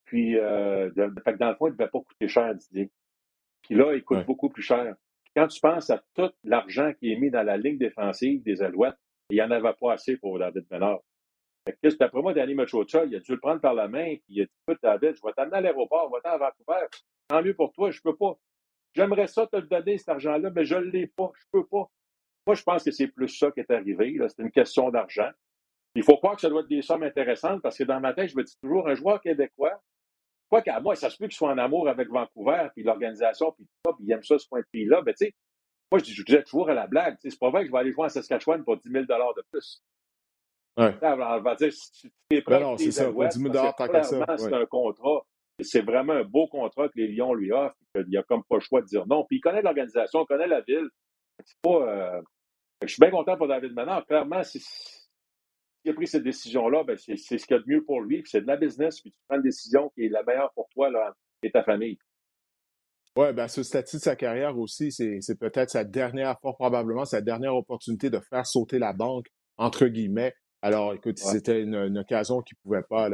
Puis, 0.05 0.37
euh, 0.37 0.91
dans 0.95 1.49
le 1.49 1.55
fond, 1.55 1.69
il 1.69 1.73
ne 1.73 1.77
devait 1.77 1.91
pas 1.91 2.01
coûter 2.01 2.29
cher, 2.29 2.55
Didier. 2.55 2.91
Puis 3.63 3.75
là, 3.75 3.95
il 3.95 4.03
coûte 4.03 4.27
beaucoup 4.27 4.49
plus 4.49 4.63
cher. 4.63 4.95
quand 5.35 5.47
tu 5.47 5.61
penses 5.61 5.91
à 5.91 6.03
tout 6.15 6.31
l'argent 6.45 6.93
qui 6.99 7.13
est 7.13 7.17
mis 7.17 7.31
dans 7.31 7.43
la 7.43 7.57
ligne 7.57 7.79
défensive 7.79 8.43
des 8.43 8.63
Alouettes, 8.63 8.97
il 9.31 9.35
n'y 9.35 9.43
en 9.43 9.51
avait 9.51 9.73
pas 9.81 9.93
assez 9.93 10.17
pour 10.17 10.39
David 10.39 10.67
Ménard. 10.71 11.01
Fait 11.67 11.77
que, 11.83 12.05
après 12.05 12.23
moi, 12.23 12.33
Danny 12.33 12.55
Machocha, 12.55 13.05
il 13.05 13.17
a 13.17 13.21
dû 13.21 13.33
le 13.33 13.39
prendre 13.41 13.61
par 13.61 13.75
la 13.75 13.89
main, 13.89 14.17
puis 14.17 14.25
il 14.29 14.43
a 14.43 14.45
dit 14.45 14.53
Écoute, 14.67 14.81
David, 14.83 15.17
je 15.17 15.23
vais 15.23 15.33
t'amener 15.33 15.59
à 15.59 15.61
l'aéroport, 15.61 16.11
va-t'en 16.11 16.31
à 16.31 16.39
Vancouver. 16.39 16.87
Tant 17.29 17.43
mieux 17.43 17.55
pour 17.55 17.73
toi, 17.73 17.91
je 17.91 18.01
peux 18.01 18.17
pas. 18.17 18.37
J'aimerais 18.95 19.27
ça 19.27 19.47
te 19.47 19.57
le 19.57 19.67
donner, 19.67 19.99
cet 19.99 20.09
argent-là, 20.09 20.51
mais 20.51 20.65
je 20.65 20.75
ne 20.75 20.85
l'ai 20.85 21.07
pas, 21.07 21.31
je 21.37 21.45
peux 21.53 21.67
pas. 21.67 21.91
Moi, 22.47 22.57
je 22.57 22.63
pense 22.63 22.83
que 22.83 22.91
c'est 22.91 23.09
plus 23.09 23.29
ça 23.29 23.51
qui 23.53 23.61
est 23.61 23.71
arrivé. 23.71 24.19
C'est 24.29 24.43
une 24.43 24.51
question 24.51 24.91
d'argent. 24.91 25.31
Il 25.95 26.03
faut 26.03 26.17
croire 26.17 26.35
que 26.35 26.41
ça 26.41 26.49
doit 26.49 26.63
être 26.63 26.69
des 26.69 26.83
sommes 26.83 27.03
intéressantes 27.03 27.63
parce 27.63 27.77
que 27.77 27.85
dans 27.85 28.01
ma 28.01 28.15
tête, 28.15 28.31
je 28.31 28.37
me 28.37 28.45
dis 28.45 28.57
toujours 28.63 28.89
un 28.89 28.95
joueur 28.95 29.21
québécois. 29.21 29.81
Quoi 30.49 30.63
qu'à 30.63 30.81
moi, 30.81 30.97
ça 30.97 31.11
se 31.11 31.17
peut 31.17 31.27
qu'il 31.27 31.37
soit 31.37 31.51
en 31.51 31.59
amour 31.59 31.89
avec 31.89 32.09
Vancouver, 32.09 32.69
puis 32.75 32.83
l'organisation, 32.83 33.53
puis 33.53 33.65
tout 33.65 33.91
ça, 33.91 33.93
puis 33.97 34.07
il 34.07 34.13
aime 34.13 34.23
ça, 34.25 34.39
ce 34.39 34.49
point 34.49 34.61
de 34.61 34.67
pays-là. 34.73 35.03
Mais 35.07 35.13
tu 35.15 35.27
sais, 35.27 35.35
moi, 35.93 36.01
je, 36.01 36.05
dis, 36.05 36.15
je 36.15 36.25
disais 36.25 36.43
toujours 36.43 36.71
à 36.71 36.75
la 36.75 36.87
blague, 36.87 37.17
c'est 37.21 37.39
pas 37.39 37.51
vrai 37.51 37.63
que 37.63 37.69
je 37.69 37.73
vais 37.73 37.79
aller 37.79 37.93
jouer 37.93 38.07
en 38.07 38.09
Saskatchewan 38.09 38.65
pour 38.65 38.77
10 38.77 38.91
000 38.91 39.05
de 39.05 39.43
plus. 39.53 39.83
Ouais. 40.77 40.95
on 41.03 41.41
va 41.41 41.55
dire, 41.57 41.73
si 41.73 41.91
tu 42.03 42.11
es 42.31 42.43
prêt, 42.43 42.61
non, 42.61 42.77
c'est 42.77 42.91
ça, 42.91 43.11
10 43.11 43.39
000 43.39 43.53
tant 43.53 43.89
qu'à 43.89 44.03
ça. 44.03 44.25
C'est 44.39 44.55
un 44.55 44.67
contrat. 44.67 45.23
C'est 45.63 45.83
vraiment 45.83 46.15
un 46.15 46.25
beau 46.25 46.47
contrat 46.47 46.89
que 46.89 46.95
les 46.97 47.09
Lions 47.09 47.35
lui 47.35 47.53
offrent. 47.53 47.77
Il 47.95 48.07
n'y 48.09 48.17
a 48.17 48.23
comme 48.23 48.43
pas 48.49 48.57
le 48.57 48.61
choix 48.61 48.81
de 48.81 48.87
dire 48.87 49.07
non. 49.07 49.25
Puis 49.25 49.39
il 49.39 49.41
connaît 49.41 49.63
l'organisation, 49.63 50.23
il 50.23 50.27
connaît 50.27 50.47
la 50.47 50.63
ville. 50.63 50.89
Pas. 51.63 51.71
Euh, 51.71 52.21
je 52.83 52.89
suis 52.89 53.01
bien 53.01 53.11
content 53.11 53.37
pour 53.37 53.49
David 53.49 53.73
Manard. 53.73 54.07
Clairement, 54.07 54.43
s'il 54.43 54.63
a 55.87 55.93
pris 55.93 56.07
cette 56.07 56.23
décision-là, 56.23 56.85
ben 56.85 56.97
c'est 56.97 57.17
ce 57.17 57.47
qu'il 57.47 57.57
y 57.57 57.59
a 57.59 57.63
de 57.63 57.65
mieux 57.67 57.85
pour 57.85 58.01
lui. 58.01 58.23
C'est 58.25 58.41
de 58.41 58.47
la 58.47 58.57
business, 58.57 59.01
puis 59.01 59.11
tu 59.11 59.19
prends 59.29 59.37
une 59.37 59.43
décision 59.43 59.91
qui 59.91 60.05
est 60.05 60.09
la 60.09 60.23
meilleure 60.23 60.53
pour 60.55 60.69
toi 60.71 60.91
là, 60.91 61.15
et 61.43 61.51
ta 61.51 61.63
famille. 61.63 61.99
Oui, 63.17 63.33
ben, 63.33 63.49
ce 63.49 63.63
statut 63.63 63.97
de 63.97 64.03
sa 64.03 64.15
carrière 64.15 64.57
aussi, 64.57 64.93
c'est 64.93 65.39
peut-être 65.39 65.71
sa 65.71 65.85
dernière, 65.85 66.39
fort 66.41 66.57
probablement, 66.57 67.05
sa 67.05 67.21
dernière 67.21 67.57
opportunité 67.57 68.09
de 68.09 68.21
faire 68.21 68.47
sauter 68.47 68.79
la 68.79 68.93
banque, 68.93 69.27
entre 69.57 69.87
guillemets. 69.87 70.35
Alors, 70.63 70.93
écoute, 70.93 71.19
c'était 71.19 71.63
une, 71.63 71.99
occasion 71.99 72.43
qu'il 72.43 72.57
ne 72.59 72.63
pouvait, 72.63 72.83
pas, 72.83 73.09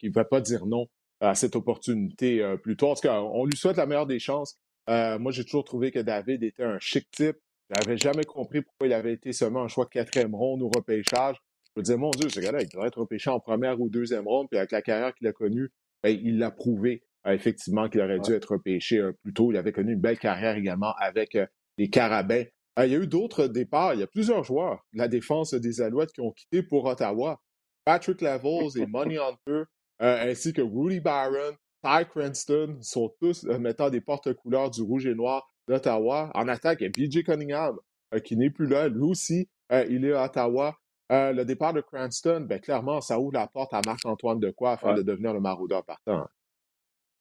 pouvait 0.00 0.24
pas 0.24 0.40
dire 0.40 0.66
non 0.66 0.86
à 1.20 1.34
cette 1.34 1.56
opportunité 1.56 2.42
euh, 2.42 2.56
plus 2.56 2.76
tôt. 2.76 2.90
En 2.90 2.94
tout 2.94 3.02
cas, 3.02 3.20
on 3.20 3.46
lui 3.46 3.56
souhaite 3.56 3.78
la 3.78 3.86
meilleure 3.86 4.06
des 4.06 4.18
chances. 4.18 4.58
Euh, 4.90 5.18
moi, 5.18 5.32
j'ai 5.32 5.44
toujours 5.44 5.64
trouvé 5.64 5.90
que 5.90 5.98
David 5.98 6.42
était 6.42 6.64
un 6.64 6.78
chic 6.78 7.10
type. 7.10 7.36
Je 7.70 7.80
n'avais 7.80 7.96
jamais 7.96 8.24
compris 8.24 8.60
pourquoi 8.60 8.86
il 8.86 8.92
avait 8.92 9.14
été 9.14 9.32
seulement 9.32 9.62
un 9.62 9.68
choix 9.68 9.86
de 9.86 9.90
quatrième 9.90 10.34
ronde 10.34 10.62
ou 10.62 10.70
repêchage. 10.74 11.36
Je 11.74 11.80
me 11.80 11.82
disais, 11.82 11.96
mon 11.96 12.10
Dieu, 12.10 12.28
ce 12.28 12.40
gars-là, 12.40 12.60
il 12.60 12.68
devrait 12.68 12.88
être 12.88 13.00
repêché 13.00 13.30
en 13.30 13.40
première 13.40 13.80
ou 13.80 13.88
deuxième 13.88 14.26
ronde, 14.26 14.48
puis 14.50 14.58
avec 14.58 14.72
la 14.72 14.82
carrière 14.82 15.14
qu'il 15.14 15.26
a 15.26 15.32
connue, 15.32 15.70
ben, 16.02 16.10
il 16.22 16.38
l'a 16.38 16.50
prouvé 16.50 17.02
euh, 17.26 17.32
effectivement 17.32 17.88
qu'il 17.88 18.00
aurait 18.00 18.20
dû 18.20 18.32
être 18.32 18.52
repêché 18.52 18.98
euh, 18.98 19.12
plus 19.22 19.32
tôt. 19.32 19.50
Il 19.50 19.56
avait 19.56 19.72
connu 19.72 19.94
une 19.94 20.00
belle 20.00 20.18
carrière 20.18 20.56
également 20.56 20.94
avec 20.98 21.34
euh, 21.34 21.46
les 21.76 21.90
Carabins. 21.90 22.44
Il 22.78 22.90
y 22.90 22.94
a 22.94 22.98
eu 22.98 23.06
d'autres 23.06 23.46
départs. 23.46 23.94
Il 23.94 24.00
y 24.00 24.02
a 24.02 24.06
plusieurs 24.06 24.44
joueurs 24.44 24.84
de 24.92 24.98
la 24.98 25.08
défense 25.08 25.54
des 25.54 25.80
Alouettes 25.80 26.12
qui 26.12 26.20
ont 26.20 26.32
quitté 26.32 26.62
pour 26.62 26.84
Ottawa. 26.84 27.40
Patrick 27.84 28.20
Levels 28.20 28.76
et 28.76 28.86
Money 28.86 29.16
Hunter, 29.48 29.64
ainsi 30.00 30.52
que 30.52 30.62
Rudy 30.62 31.00
Barron, 31.00 31.56
Ty 31.82 32.04
Cranston 32.08 32.78
sont 32.82 33.14
tous 33.20 33.44
mettant 33.44 33.90
des 33.90 34.00
porte-couleurs 34.00 34.70
du 34.70 34.82
rouge 34.82 35.06
et 35.06 35.14
noir 35.14 35.48
d'Ottawa. 35.68 36.30
En 36.34 36.48
attaque, 36.48 36.80
il 36.80 36.84
y 36.84 36.86
a 36.86 36.90
BJ 36.90 37.22
Cunningham 37.22 37.78
qui 38.24 38.36
n'est 38.36 38.50
plus 38.50 38.66
là. 38.66 38.88
Lui 38.88 39.04
aussi, 39.04 39.48
il 39.70 40.04
est 40.04 40.12
à 40.12 40.24
Ottawa. 40.24 40.76
le 41.10 41.44
départ 41.44 41.72
de 41.72 41.80
Cranston, 41.80 42.46
ben, 42.48 42.60
clairement, 42.60 43.00
ça 43.00 43.18
ouvre 43.20 43.32
la 43.32 43.46
porte 43.46 43.72
à 43.72 43.80
Marc-Antoine 43.86 44.40
de 44.40 44.50
quoi 44.50 44.72
afin 44.72 44.94
de 44.94 45.02
devenir 45.02 45.32
le 45.32 45.40
maraudeur 45.40 45.84
partant. 45.84 46.26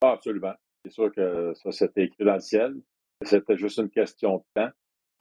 Ah, 0.01 0.11
absolument. 0.11 0.53
C'est 0.83 0.91
sûr 0.91 1.11
que 1.11 1.53
ça, 1.55 1.71
c'était 1.71 2.03
écrit 2.03 2.25
dans 2.25 2.35
le 2.35 2.39
ciel. 2.39 2.75
C'était 3.23 3.57
juste 3.57 3.79
une 3.79 3.89
question 3.89 4.37
de 4.37 4.61
temps. 4.61 4.71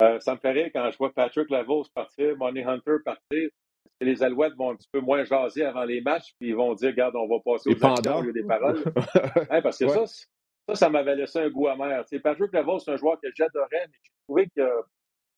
Euh, 0.03 0.19
ça 0.21 0.35
me 0.35 0.39
fait 0.39 0.51
rire 0.51 0.71
quand 0.73 0.91
je 0.91 0.99
vois 0.99 1.13
Patrick 1.13 1.51
Lavos 1.51 1.85
partir, 1.95 2.37
Money 2.37 2.65
Hunter 2.65 2.97
partir. 3.05 3.49
Les 4.01 4.23
Alouettes 4.23 4.55
vont 4.55 4.73
un 4.73 4.77
petit 4.77 4.89
peu 4.91 5.01
moins 5.01 5.25
jaser 5.25 5.65
avant 5.65 5.85
les 5.85 6.01
matchs, 6.01 6.35
puis 6.39 6.49
ils 6.49 6.57
vont 6.57 6.75
dire 6.75 6.91
Regarde, 6.91 7.15
on 7.17 7.29
va 7.29 7.37
passer 7.45 7.71
aux 7.71 7.87
actions 7.87 8.19
au 8.19 8.23
lieu 8.23 8.33
des 8.33 8.43
paroles. 8.43 8.83
hein, 9.51 9.63
parce 9.63 9.79
que 9.79 9.89
ça, 9.89 10.07
ça, 10.07 10.75
ça 10.75 10.91
m'avait 10.91 11.15
laissé 11.15 11.39
un 11.39 11.49
goût 11.49 11.69
amer. 11.69 12.05
Patrick 12.23 12.53
Lavos, 12.53 12.81
c'est 12.81 12.91
un 12.91 12.97
joueur 12.97 13.21
que 13.21 13.29
j'adorais, 13.35 13.87
mais 13.89 13.99
j'ai 14.03 14.13
trouvé 14.27 14.49
que 14.57 14.69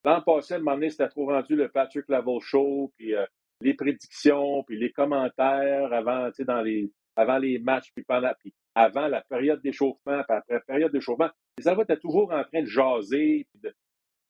l'an 0.05 0.23
passé, 0.23 0.55
à 0.55 0.57
un 0.57 0.61
moment 0.61 0.77
donné, 0.77 0.91
c'était 0.91 1.09
trop 1.09 1.27
rendu 1.27 1.55
le 1.55 1.69
Patrick 1.69 2.09
Lavos 2.09 2.41
Show, 2.41 2.93
puis 2.97 3.15
euh, 3.15 3.27
les 3.61 3.75
prédictions, 3.75 4.63
puis 4.65 4.79
les 4.79 4.91
commentaires 4.91 5.93
avant, 5.93 6.31
dans 6.47 6.63
les, 6.63 6.91
avant 7.15 7.39
les 7.39 7.59
matchs, 7.59 7.91
puis 7.95 8.05
pendant. 8.05 8.33
Puis 8.41 8.55
avant 8.75 9.09
la 9.09 9.23
période 9.23 9.61
d'échauffement, 9.63 10.23
puis 10.29 10.37
après 10.37 10.55
la 10.55 10.61
période 10.61 10.93
d'échauffement, 10.93 11.31
les 11.59 11.69
Alouettes 11.69 11.91
étaient 11.91 12.01
toujours 12.01 12.31
en 12.33 12.45
train 12.45 12.63
de 12.63 12.67
jaser, 12.67 13.47
puis 13.51 13.61
de, 13.63 13.75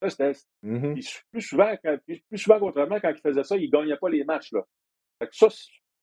Mm-hmm. 0.02 1.22
plus 1.32 1.42
souvent, 1.42 1.74
plus, 2.06 2.38
souvent 2.38 2.58
qu'autrement, 2.58 3.00
quand 3.00 3.10
il 3.10 3.20
faisait 3.20 3.42
ça, 3.44 3.56
il 3.56 3.66
ne 3.66 3.70
gagnait 3.70 3.96
pas 3.96 4.08
les 4.08 4.24
matchs. 4.24 4.52
Là. 4.52 4.62
ça, 5.32 5.48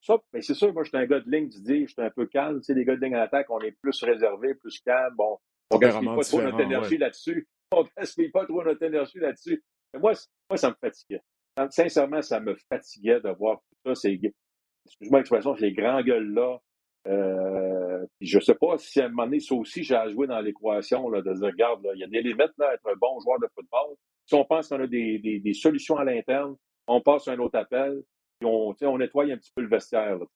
ça 0.00 0.16
ben, 0.32 0.42
c'est 0.42 0.54
sûr, 0.54 0.72
moi, 0.72 0.82
je 0.82 0.88
suis 0.88 0.98
un 0.98 1.06
gars 1.06 1.20
de 1.20 1.30
ligne, 1.30 1.48
tu 1.48 1.60
dis, 1.60 1.86
je 1.86 1.92
suis 1.92 2.02
un 2.02 2.10
peu 2.10 2.26
calme. 2.26 2.58
Tu 2.58 2.64
sais, 2.64 2.74
les 2.74 2.84
gars 2.84 2.96
de 2.96 3.00
ligne 3.00 3.16
en 3.16 3.20
attaque, 3.20 3.46
on 3.50 3.60
est 3.60 3.72
plus 3.80 4.02
réservés, 4.02 4.54
plus 4.54 4.80
calme. 4.80 5.14
Bon, 5.16 5.38
on 5.70 5.76
ne 5.76 5.80
gaspille 5.80 6.06
pas 6.06 6.22
trop 6.22 6.42
notre 6.42 6.60
énergie 6.60 6.98
là-dessus. 6.98 7.48
On 7.72 7.82
ne 7.82 7.88
gaspille 7.96 8.30
pas 8.30 8.44
trop 8.44 8.62
notre 8.64 8.82
énergie 8.82 9.18
là-dessus. 9.18 9.62
Mais 9.92 10.00
moi, 10.00 10.12
moi, 10.50 10.56
ça 10.56 10.70
me 10.70 10.74
fatiguait. 10.80 11.22
Sincèrement, 11.70 12.20
ça 12.20 12.40
me 12.40 12.56
fatiguait 12.68 13.20
de 13.20 13.30
voir 13.30 13.60
tout 13.84 13.94
ça. 13.94 14.08
Excuse-moi 14.08 15.20
l'expression, 15.20 15.56
ces 15.56 15.72
grands 15.72 16.02
gueules-là. 16.02 16.58
Euh, 17.06 17.83
je 18.20 18.38
ne 18.38 18.42
sais 18.42 18.54
pas 18.54 18.78
si 18.78 19.00
à 19.00 19.06
un 19.06 19.08
moment 19.08 19.24
donné, 19.24 19.40
ça 19.40 19.54
aussi, 19.54 19.82
j'ai 19.82 19.94
à 19.94 20.08
jouer 20.08 20.26
dans 20.26 20.40
l'équation 20.40 21.08
de 21.10 21.20
dire, 21.20 21.46
regarde, 21.46 21.86
il 21.94 22.00
y 22.00 22.04
a 22.04 22.08
des 22.08 22.22
limites 22.22 22.52
là, 22.58 22.70
à 22.70 22.74
être 22.74 22.86
un 22.86 22.96
bon 23.00 23.20
joueur 23.20 23.38
de 23.40 23.46
football. 23.54 23.96
Si 24.26 24.34
on 24.34 24.44
pense 24.44 24.68
qu'on 24.68 24.80
a 24.80 24.86
des, 24.86 25.52
solutions 25.54 25.96
à 25.96 26.04
l'interne, 26.04 26.56
on 26.86 27.00
passe 27.00 27.28
un 27.28 27.38
autre 27.38 27.58
appel, 27.58 28.02
puis 28.38 28.48
on, 28.48 28.98
nettoie 28.98 29.24
un 29.24 29.36
petit 29.36 29.52
peu 29.54 29.62
le 29.62 29.68
vestiaire. 29.68 30.18
Là, 30.18 30.26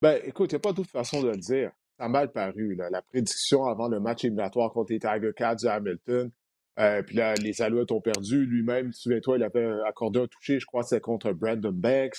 ben, 0.00 0.20
écoute, 0.24 0.50
il 0.52 0.54
n'y 0.54 0.56
a 0.56 0.60
pas 0.60 0.72
d'autre 0.72 0.90
façon 0.90 1.22
de 1.22 1.28
le 1.28 1.36
dire. 1.36 1.70
Ça 1.98 2.04
a 2.04 2.08
mal 2.08 2.32
paru. 2.32 2.76
La 2.76 3.02
prédiction 3.02 3.64
avant 3.66 3.88
le 3.88 4.00
match 4.00 4.24
éliminatoire 4.24 4.72
contre 4.72 4.92
les 4.92 4.98
Tiger 4.98 5.30
Cats 5.36 5.56
de 5.56 5.68
Hamilton. 5.68 6.30
Euh, 6.78 7.02
puis 7.02 7.18
les 7.42 7.62
Alouettes 7.62 7.92
ont 7.92 8.00
perdu. 8.00 8.46
Lui-même, 8.46 8.92
souviens-toi, 8.92 9.38
il 9.38 9.44
avait 9.44 9.68
accordé 9.86 10.20
un 10.20 10.26
toucher, 10.26 10.58
je 10.58 10.66
crois 10.66 10.82
c'est 10.82 11.00
contre 11.00 11.32
Brandon 11.32 11.72
Banks. 11.72 12.16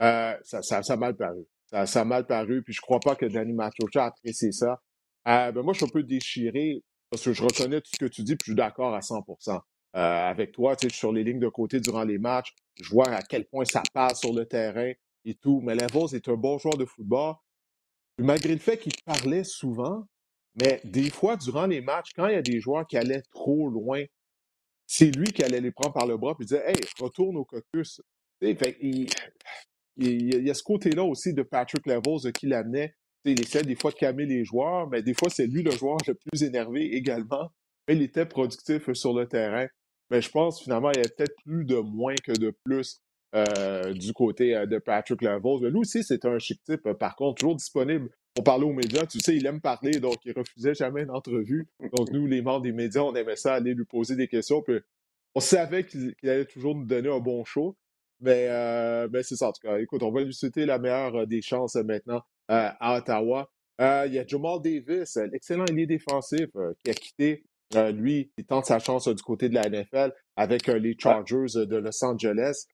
Euh, 0.00 0.34
ça, 0.42 0.62
ça, 0.62 0.82
ça, 0.82 0.94
a 0.94 0.96
mal 0.96 1.16
paru. 1.16 1.44
Ça, 1.70 2.00
a 2.00 2.04
mal 2.04 2.26
paru, 2.26 2.62
puis 2.62 2.72
je 2.72 2.80
crois 2.80 3.00
pas 3.00 3.14
que 3.14 3.26
Danny 3.26 3.52
Matrocha 3.52 4.04
a 4.04 4.06
apprécié 4.08 4.52
ça. 4.52 4.80
Euh, 5.26 5.52
ben 5.52 5.62
moi, 5.62 5.74
je 5.74 5.78
suis 5.78 5.86
un 5.86 5.92
peu 5.92 6.02
déchiré 6.02 6.82
parce 7.10 7.22
que 7.22 7.32
je 7.32 7.42
reconnais 7.42 7.80
tout 7.80 7.90
ce 7.92 7.98
que 7.98 8.10
tu 8.10 8.22
dis, 8.22 8.36
puis 8.36 8.46
je 8.46 8.52
suis 8.52 8.56
d'accord 8.56 8.94
à 8.94 9.00
100% 9.00 9.50
euh, 9.50 9.60
avec 9.94 10.52
toi. 10.52 10.76
Tu 10.76 10.88
sais, 10.88 10.94
sur 10.94 11.12
les 11.12 11.24
lignes 11.24 11.40
de 11.40 11.48
côté 11.48 11.80
durant 11.80 12.04
les 12.04 12.18
matchs, 12.18 12.54
je 12.80 12.88
vois 12.88 13.08
à 13.08 13.22
quel 13.22 13.46
point 13.46 13.64
ça 13.64 13.82
passe 13.92 14.20
sur 14.20 14.32
le 14.32 14.46
terrain 14.46 14.92
et 15.24 15.34
tout. 15.34 15.60
Mais 15.62 15.74
Levos 15.74 16.08
est 16.08 16.28
un 16.28 16.34
bon 16.34 16.58
joueur 16.58 16.76
de 16.76 16.86
football. 16.86 17.34
malgré 18.18 18.54
le 18.54 18.60
fait 18.60 18.78
qu'il 18.78 18.94
parlait 19.04 19.44
souvent, 19.44 20.06
mais 20.60 20.80
des 20.84 21.10
fois, 21.10 21.36
durant 21.36 21.66
les 21.66 21.80
matchs, 21.80 22.12
quand 22.16 22.26
il 22.26 22.34
y 22.34 22.38
a 22.38 22.42
des 22.42 22.60
joueurs 22.60 22.86
qui 22.86 22.96
allaient 22.96 23.22
trop 23.30 23.68
loin, 23.68 24.04
c'est 24.86 25.10
lui 25.10 25.32
qui 25.32 25.44
allait 25.44 25.60
les 25.60 25.70
prendre 25.70 25.92
par 25.92 26.06
le 26.06 26.16
bras 26.16 26.34
et 26.40 26.44
disait 26.44 26.64
Hey, 26.66 26.76
retourne 26.98 27.36
au 27.36 27.44
caucus. 27.44 28.00
Il, 28.40 29.08
il 29.98 30.46
y 30.46 30.50
a 30.50 30.54
ce 30.54 30.62
côté-là 30.62 31.02
aussi 31.02 31.34
de 31.34 31.42
Patrick 31.42 31.86
Levels 31.86 32.32
qui 32.32 32.46
l'amenait. 32.46 32.94
Il 33.24 33.40
essaie 33.40 33.62
des 33.62 33.74
fois 33.74 33.90
de 33.90 33.96
calmer 33.96 34.26
les 34.26 34.44
joueurs, 34.44 34.88
mais 34.88 35.02
des 35.02 35.14
fois, 35.14 35.28
c'est 35.28 35.46
lui 35.46 35.62
le 35.62 35.72
joueur 35.72 35.98
le 36.06 36.14
plus 36.14 36.42
énervé 36.42 36.94
également. 36.94 37.50
Il 37.88 38.02
était 38.02 38.26
productif 38.26 38.92
sur 38.92 39.12
le 39.12 39.26
terrain. 39.26 39.66
Mais 40.10 40.22
je 40.22 40.30
pense 40.30 40.62
finalement, 40.62 40.90
il 40.92 40.98
y 40.98 41.06
a 41.06 41.08
peut-être 41.08 41.34
plus 41.44 41.64
de 41.64 41.76
moins 41.76 42.14
que 42.24 42.32
de 42.32 42.54
plus 42.64 43.00
euh, 43.34 43.92
du 43.92 44.12
côté 44.12 44.56
euh, 44.56 44.66
de 44.66 44.78
Patrick 44.78 45.20
Levels. 45.20 45.58
Mais 45.60 45.70
lui 45.70 45.80
aussi, 45.80 46.02
c'est 46.02 46.24
un 46.24 46.38
chic 46.38 46.62
type, 46.64 46.86
euh, 46.86 46.94
par 46.94 47.14
contre, 47.14 47.40
toujours 47.40 47.56
disponible 47.56 48.08
pour 48.34 48.44
parler 48.44 48.64
aux 48.64 48.72
médias. 48.72 49.04
Tu 49.04 49.18
sais, 49.20 49.36
il 49.36 49.44
aime 49.46 49.60
parler, 49.60 50.00
donc 50.00 50.16
il 50.24 50.32
refusait 50.32 50.74
jamais 50.74 51.02
une 51.02 51.10
entrevue. 51.10 51.68
Donc 51.96 52.10
nous, 52.10 52.26
les 52.26 52.40
membres 52.40 52.62
des 52.62 52.72
médias, 52.72 53.02
on 53.02 53.14
aimait 53.14 53.36
ça 53.36 53.54
aller 53.54 53.74
lui 53.74 53.84
poser 53.84 54.16
des 54.16 54.28
questions. 54.28 54.64
On 55.34 55.40
savait 55.40 55.84
qu'il 55.84 56.14
allait 56.22 56.46
toujours 56.46 56.74
nous 56.74 56.86
donner 56.86 57.10
un 57.10 57.20
bon 57.20 57.44
show. 57.44 57.76
Mais, 58.20 58.48
euh, 58.48 59.08
c'est 59.22 59.36
ça, 59.36 59.48
en 59.48 59.52
tout 59.52 59.66
cas. 59.66 59.78
Écoute, 59.78 60.02
on 60.02 60.10
va 60.10 60.22
lui 60.22 60.34
souhaiter 60.34 60.66
la 60.66 60.78
meilleure 60.78 61.14
euh, 61.14 61.26
des 61.26 61.42
chances 61.42 61.76
euh, 61.76 61.84
maintenant 61.84 62.22
euh, 62.50 62.68
à 62.80 62.96
Ottawa. 62.96 63.50
il 63.78 64.12
y 64.12 64.18
a 64.18 64.26
Jamal 64.26 64.60
Davis, 64.62 65.16
l'excellent 65.30 65.64
ailier 65.66 65.86
défensif 65.86 66.48
qui 66.82 66.90
a 66.90 66.94
quitté. 66.94 67.44
lui, 67.92 68.32
il 68.36 68.44
tente 68.44 68.66
sa 68.66 68.78
chance 68.78 69.06
du 69.06 69.22
côté 69.22 69.48
de 69.48 69.54
la 69.54 69.68
NFL 69.68 70.12
avec 70.36 70.66
les 70.66 70.96
Chargers 70.98 71.66
de 71.66 71.76
Los 71.76 72.04
Angeles. 72.04 72.64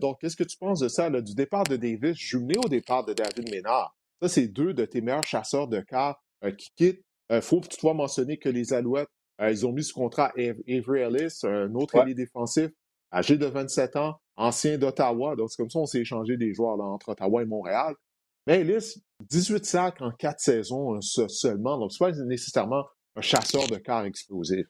donc, 0.00 0.20
qu'est-ce 0.20 0.36
que 0.36 0.44
tu 0.44 0.56
penses 0.56 0.80
de 0.80 0.88
ça, 0.88 1.10
du 1.10 1.34
départ 1.34 1.64
de 1.64 1.76
Davis, 1.76 2.16
jumelé 2.16 2.58
au 2.64 2.68
départ 2.68 3.04
de 3.04 3.12
David 3.12 3.50
Ménard? 3.50 3.94
Ça, 4.20 4.28
c'est 4.28 4.48
deux 4.48 4.74
de 4.74 4.84
tes 4.84 5.00
meilleurs 5.00 5.24
chasseurs 5.24 5.68
de 5.68 5.80
quart 5.80 6.20
qui 6.58 6.70
quittent. 6.74 7.04
Il 7.30 7.42
faut 7.42 7.60
toutefois 7.60 7.94
mentionner 7.94 8.38
que 8.38 8.48
les 8.48 8.72
Alouettes, 8.72 9.10
ils 9.40 9.66
ont 9.66 9.72
mis 9.72 9.84
ce 9.84 9.92
contrat 9.92 10.32
Avery 10.36 11.00
Ellis, 11.00 11.40
un 11.44 11.74
autre 11.74 11.96
ailier 11.96 12.14
défensif, 12.14 12.70
âgé 13.12 13.36
de 13.36 13.46
27 13.46 13.96
ans, 13.96 14.18
ancien 14.40 14.78
d'Ottawa. 14.78 15.36
Donc, 15.36 15.50
c'est 15.50 15.62
comme 15.62 15.70
ça 15.70 15.78
qu'on 15.78 15.86
s'est 15.86 16.00
échangé 16.00 16.36
des 16.36 16.54
joueurs 16.54 16.80
entre 16.80 17.10
Ottawa 17.10 17.42
et 17.42 17.46
Montréal. 17.46 17.94
Mais 18.46 18.60
Ellis, 18.60 19.02
18 19.28 19.64
sacs 19.64 20.00
en 20.00 20.10
4 20.10 20.40
saisons 20.40 20.96
euh, 20.96 21.00
seulement. 21.28 21.78
Donc, 21.78 21.92
ce 21.92 22.02
n'est 22.02 22.10
pas 22.10 22.18
nécessairement 22.24 22.86
un 23.16 23.20
chasseur 23.20 23.66
de 23.66 23.76
cars 23.76 24.04
explosif. 24.06 24.66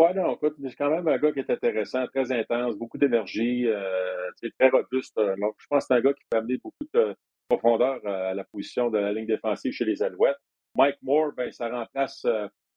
Oui, 0.00 0.08
non, 0.16 0.34
écoute, 0.34 0.54
c'est 0.62 0.74
quand 0.76 0.90
même 0.90 1.06
un 1.06 1.18
gars 1.18 1.32
qui 1.32 1.40
est 1.40 1.50
intéressant, 1.50 2.06
très 2.08 2.32
intense, 2.32 2.74
beaucoup 2.76 2.98
d'énergie, 2.98 3.66
euh, 3.66 4.30
très 4.58 4.70
robuste. 4.70 5.16
Euh, 5.18 5.36
donc, 5.36 5.54
je 5.58 5.66
pense 5.68 5.84
que 5.84 5.86
c'est 5.88 5.94
un 5.94 6.00
gars 6.00 6.14
qui 6.14 6.24
peut 6.30 6.38
amener 6.38 6.56
beaucoup 6.56 6.86
de 6.94 7.14
profondeur 7.48 8.04
à 8.06 8.32
la 8.32 8.44
position 8.44 8.88
de 8.88 8.98
la 8.98 9.12
ligne 9.12 9.26
défensive 9.26 9.72
chez 9.72 9.84
les 9.84 10.02
Alouettes. 10.02 10.38
Mike 10.74 10.96
Moore, 11.02 11.32
ben, 11.36 11.52
ça 11.52 11.68
remplace 11.68 12.24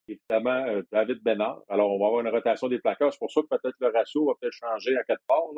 évidemment 0.08 0.66
euh, 0.68 0.82
David 0.92 1.24
Bernard. 1.24 1.62
Alors, 1.70 1.92
on 1.92 2.00
va 2.00 2.08
avoir 2.08 2.22
une 2.22 2.30
rotation 2.30 2.68
des 2.68 2.80
plaqueurs. 2.80 3.14
C'est 3.14 3.20
pour 3.20 3.32
ça 3.32 3.42
que 3.42 3.48
peut-être 3.48 3.76
le 3.80 3.88
ratio 3.88 4.26
va 4.26 4.34
peut-être 4.40 4.54
changer 4.54 4.96
à 4.98 5.04
quatre 5.04 5.24
parts 5.28 5.50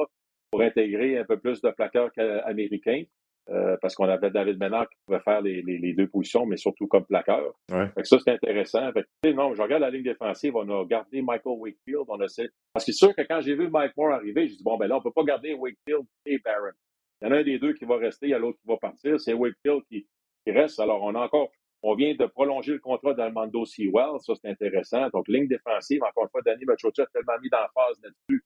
pour 0.51 0.61
intégrer 0.61 1.17
un 1.17 1.25
peu 1.25 1.39
plus 1.39 1.61
de 1.61 1.69
plaqueurs 1.71 2.11
américains. 2.45 3.03
Euh, 3.49 3.77
parce 3.81 3.95
qu'on 3.95 4.09
avait 4.09 4.29
David 4.29 4.57
Bernard 4.57 4.89
qui 4.89 4.97
pouvait 5.05 5.21
faire 5.21 5.39
les, 5.41 5.61
les, 5.61 5.93
deux 5.93 6.07
positions, 6.07 6.45
mais 6.45 6.57
surtout 6.57 6.85
comme 6.85 7.05
plaqueur. 7.05 7.53
Ouais. 7.71 7.89
ça, 8.03 8.17
c'est 8.19 8.31
intéressant. 8.31 8.91
Fait 8.91 9.33
non, 9.33 9.53
je 9.55 9.61
regarde 9.61 9.83
la 9.83 9.89
ligne 9.89 10.03
défensive, 10.03 10.53
on 10.57 10.67
a 10.69 10.83
gardé 10.85 11.21
Michael 11.21 11.53
Wakefield, 11.57 12.03
on 12.09 12.15
a 12.15 12.25
Parce 12.73 12.85
que 12.85 12.91
c'est 12.91 12.91
sûr 12.91 13.15
que 13.15 13.21
quand 13.21 13.39
j'ai 13.39 13.55
vu 13.55 13.69
Mike 13.69 13.93
Moore 13.95 14.11
arriver, 14.11 14.47
j'ai 14.47 14.57
dit, 14.57 14.63
bon, 14.63 14.75
ben 14.77 14.87
là, 14.87 14.97
on 14.97 15.01
peut 15.01 15.13
pas 15.13 15.23
garder 15.23 15.53
Wakefield 15.53 16.05
et 16.25 16.39
Barron. 16.39 16.73
Il 17.21 17.27
y 17.27 17.31
en 17.31 17.33
a 17.33 17.37
un 17.37 17.43
des 17.43 17.57
deux 17.57 17.73
qui 17.73 17.85
va 17.85 17.95
rester, 17.95 18.27
il 18.27 18.31
y 18.31 18.33
a 18.33 18.39
l'autre 18.39 18.59
qui 18.59 18.67
va 18.67 18.75
partir. 18.75 19.17
C'est 19.17 19.33
Wakefield 19.33 19.83
qui, 19.89 20.05
qui 20.45 20.51
reste. 20.51 20.81
Alors, 20.81 21.01
on 21.03 21.15
a 21.15 21.19
encore 21.19 21.49
on 21.83 21.95
vient 21.95 22.15
de 22.15 22.25
prolonger 22.25 22.73
le 22.73 22.79
contrat 22.79 23.13
d'Armando 23.13 23.65
Sewell. 23.65 24.19
Ça, 24.19 24.33
c'est 24.35 24.49
intéressant. 24.49 25.09
Donc, 25.09 25.27
ligne 25.27 25.47
défensive, 25.47 26.01
encore 26.03 26.23
une 26.23 26.29
fois, 26.29 26.41
Danny 26.43 26.65
Machocha 26.65 27.03
a 27.03 27.05
tellement 27.07 27.39
mis 27.41 27.49
d'emphase 27.49 27.97
là-dessus. 28.03 28.43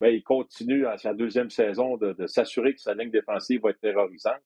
Mais 0.00 0.16
il 0.16 0.22
continue 0.22 0.86
à 0.86 0.98
sa 0.98 1.14
deuxième 1.14 1.50
saison 1.50 1.96
de, 1.96 2.26
s'assurer 2.26 2.74
que 2.74 2.80
sa 2.80 2.94
ligne 2.94 3.10
défensive 3.10 3.62
va 3.62 3.70
être 3.70 3.80
terrorisante. 3.80 4.42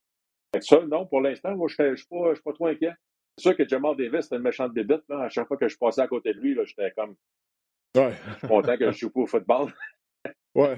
Fait 0.55 0.63
ça, 0.63 0.81
non, 0.87 1.07
pour 1.07 1.21
l'instant, 1.21 1.57
moi, 1.57 1.69
je 1.69 1.83
ne 1.83 1.97
suis, 1.97 2.07
pas 2.07 2.53
trop 2.53 2.67
inquiet. 2.67 2.93
C'est 3.37 3.43
sûr 3.43 3.57
que 3.57 3.69
Jamal 3.69 3.97
Davis, 3.97 4.25
c'était 4.25 4.37
une 4.37 4.43
méchante 4.43 4.73
débite. 4.73 5.03
Là. 5.09 5.23
À 5.23 5.29
chaque 5.29 5.47
fois 5.47 5.57
que 5.57 5.69
je 5.69 5.77
passais 5.77 6.01
à 6.01 6.09
côté 6.09 6.33
de 6.33 6.41
lui, 6.41 6.57
j'étais 6.65 6.93
comme. 6.93 7.17
Ouais. 7.97 8.15
content 8.49 8.77
que 8.77 8.91
je 8.91 8.99
joue 8.99 9.11
pas 9.11 9.21
au 9.21 9.27
football. 9.27 9.73
ouais. 10.55 10.77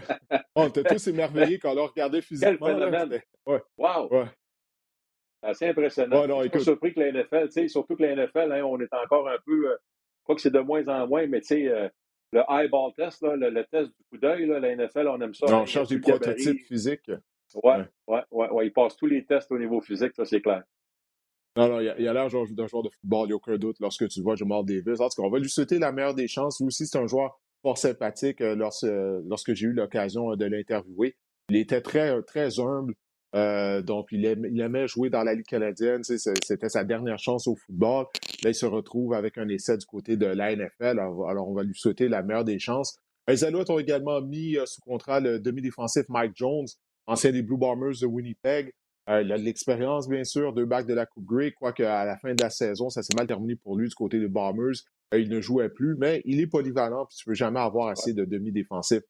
On 0.54 0.68
était 0.68 0.84
tous 0.84 1.08
émerveillés 1.08 1.58
quand 1.58 1.72
on 1.72 1.76
l'a 1.76 1.86
regardé 1.86 2.20
physiquement. 2.22 2.66
Quel 2.66 2.76
phénomène. 2.76 3.20
ouais. 3.46 3.62
Wow. 3.76 4.08
Ouais. 4.10 4.26
Assez 5.42 5.66
impressionnant. 5.66 6.20
Ouais, 6.20 6.26
non, 6.26 6.42
je 6.42 6.48
suis 6.48 6.62
surpris 6.64 6.92
que 6.92 7.00
la 7.00 7.12
NFL, 7.12 7.68
surtout 7.68 7.96
que 7.96 8.02
la 8.02 8.14
NFL, 8.14 8.52
hein, 8.52 8.62
on 8.64 8.78
est 8.80 8.92
encore 8.92 9.28
un 9.28 9.38
peu, 9.44 9.70
euh, 9.70 9.76
je 10.18 10.22
crois 10.24 10.34
que 10.34 10.42
c'est 10.42 10.52
de 10.52 10.60
moins 10.60 10.86
en 10.88 11.06
moins, 11.06 11.26
mais 11.26 11.40
tu 11.40 11.46
sais, 11.48 11.68
euh, 11.68 11.88
le 12.32 12.42
eyeball 12.48 12.92
test, 12.94 13.22
là, 13.22 13.36
le, 13.36 13.64
test 13.64 13.88
du 13.88 14.04
coup 14.10 14.18
d'œil, 14.18 14.46
la 14.46 14.76
NFL, 14.76 15.08
on 15.08 15.20
aime 15.20 15.34
ça. 15.34 15.46
Non, 15.46 15.62
on 15.62 15.66
cherche 15.66 15.88
des 15.88 15.98
prototypes 15.98 16.60
physiques. 16.66 17.10
Ouais, 17.62 17.84
ouais, 18.06 18.20
ouais, 18.30 18.50
ouais, 18.50 18.66
il 18.66 18.72
passe 18.72 18.96
tous 18.96 19.06
les 19.06 19.24
tests 19.24 19.50
au 19.50 19.58
niveau 19.58 19.80
physique, 19.80 20.12
ça, 20.14 20.24
c'est 20.24 20.40
clair. 20.40 20.62
Non, 21.56 21.68
non, 21.68 21.80
il 21.80 21.88
a 21.88 22.12
l'air 22.12 22.14
d'un 22.14 22.28
joueur 22.28 22.46
de 22.46 22.90
football, 22.90 23.24
il 23.24 23.26
n'y 23.26 23.32
a 23.32 23.36
aucun 23.36 23.56
doute, 23.56 23.76
lorsque 23.80 24.06
tu 24.08 24.20
vois 24.20 24.36
Jamal 24.36 24.64
Davis. 24.64 25.00
En 25.00 25.08
tout 25.08 25.20
cas, 25.20 25.26
on 25.26 25.30
va 25.30 25.38
lui 25.38 25.48
souhaiter 25.48 25.78
la 25.78 25.90
meilleure 25.90 26.14
des 26.14 26.28
chances. 26.28 26.60
Lui 26.60 26.68
aussi, 26.68 26.86
c'est 26.86 26.98
un 26.98 27.08
joueur 27.08 27.40
fort 27.62 27.76
sympathique 27.76 28.40
euh, 28.40 28.54
lorsque, 28.54 28.86
lorsque 29.26 29.54
j'ai 29.54 29.66
eu 29.66 29.72
l'occasion 29.72 30.36
de 30.36 30.44
l'interviewer. 30.44 31.16
Il 31.48 31.56
était 31.56 31.80
très, 31.80 32.22
très 32.22 32.60
humble, 32.60 32.94
Euh, 33.34 33.82
donc, 33.82 34.08
il 34.10 34.24
aimait, 34.24 34.88
jouer 34.88 35.10
dans 35.10 35.22
la 35.22 35.34
Ligue 35.34 35.46
canadienne. 35.46 36.02
C'était 36.02 36.68
sa 36.68 36.84
dernière 36.84 37.18
chance 37.18 37.46
au 37.46 37.54
football. 37.54 38.06
Là, 38.42 38.50
il 38.50 38.54
se 38.54 38.66
retrouve 38.66 39.14
avec 39.14 39.38
un 39.38 39.48
essai 39.48 39.76
du 39.76 39.86
côté 39.86 40.16
de 40.16 40.26
la 40.26 40.54
NFL. 40.54 40.98
Alors, 40.98 41.48
on 41.48 41.54
va 41.54 41.62
lui 41.62 41.74
souhaiter 41.74 42.08
la 42.08 42.22
meilleure 42.22 42.44
des 42.44 42.58
chances. 42.58 42.98
Les 43.28 43.44
Alouettes 43.44 43.70
ont 43.70 43.78
également 43.78 44.20
mis 44.20 44.56
euh, 44.56 44.66
sous 44.66 44.80
contrat 44.80 45.20
le 45.20 45.38
demi-défensif 45.38 46.04
Mike 46.08 46.32
Jones, 46.34 46.66
ancien 47.06 47.30
des 47.30 47.42
Blue 47.42 47.56
Bombers 47.56 47.94
de 48.00 48.06
Winnipeg. 48.06 48.72
Euh, 49.08 49.22
il 49.22 49.30
a 49.30 49.38
de 49.38 49.44
l'expérience, 49.44 50.08
bien 50.08 50.24
sûr, 50.24 50.52
deux 50.52 50.64
bacs 50.64 50.86
de 50.86 50.94
la 50.94 51.06
Coupe 51.06 51.26
Grey, 51.26 51.52
quoique 51.52 51.82
à 51.82 52.04
la 52.04 52.16
fin 52.16 52.34
de 52.34 52.42
la 52.42 52.50
saison, 52.50 52.90
ça 52.90 53.02
s'est 53.02 53.14
mal 53.16 53.26
terminé 53.28 53.54
pour 53.54 53.76
lui 53.76 53.88
du 53.88 53.94
côté 53.94 54.18
des 54.18 54.28
Bombers. 54.28 54.74
il 55.14 55.28
ne 55.28 55.40
jouait 55.40 55.68
plus, 55.68 55.96
mais 55.96 56.22
il 56.24 56.40
est 56.40 56.48
polyvalent, 56.48 57.06
puis 57.06 57.16
tu 57.18 57.28
ne 57.28 57.30
peux 57.30 57.34
jamais 57.34 57.60
avoir 57.60 57.88
assez 57.88 58.14
de 58.14 58.24
demi-défensifs 58.24 59.04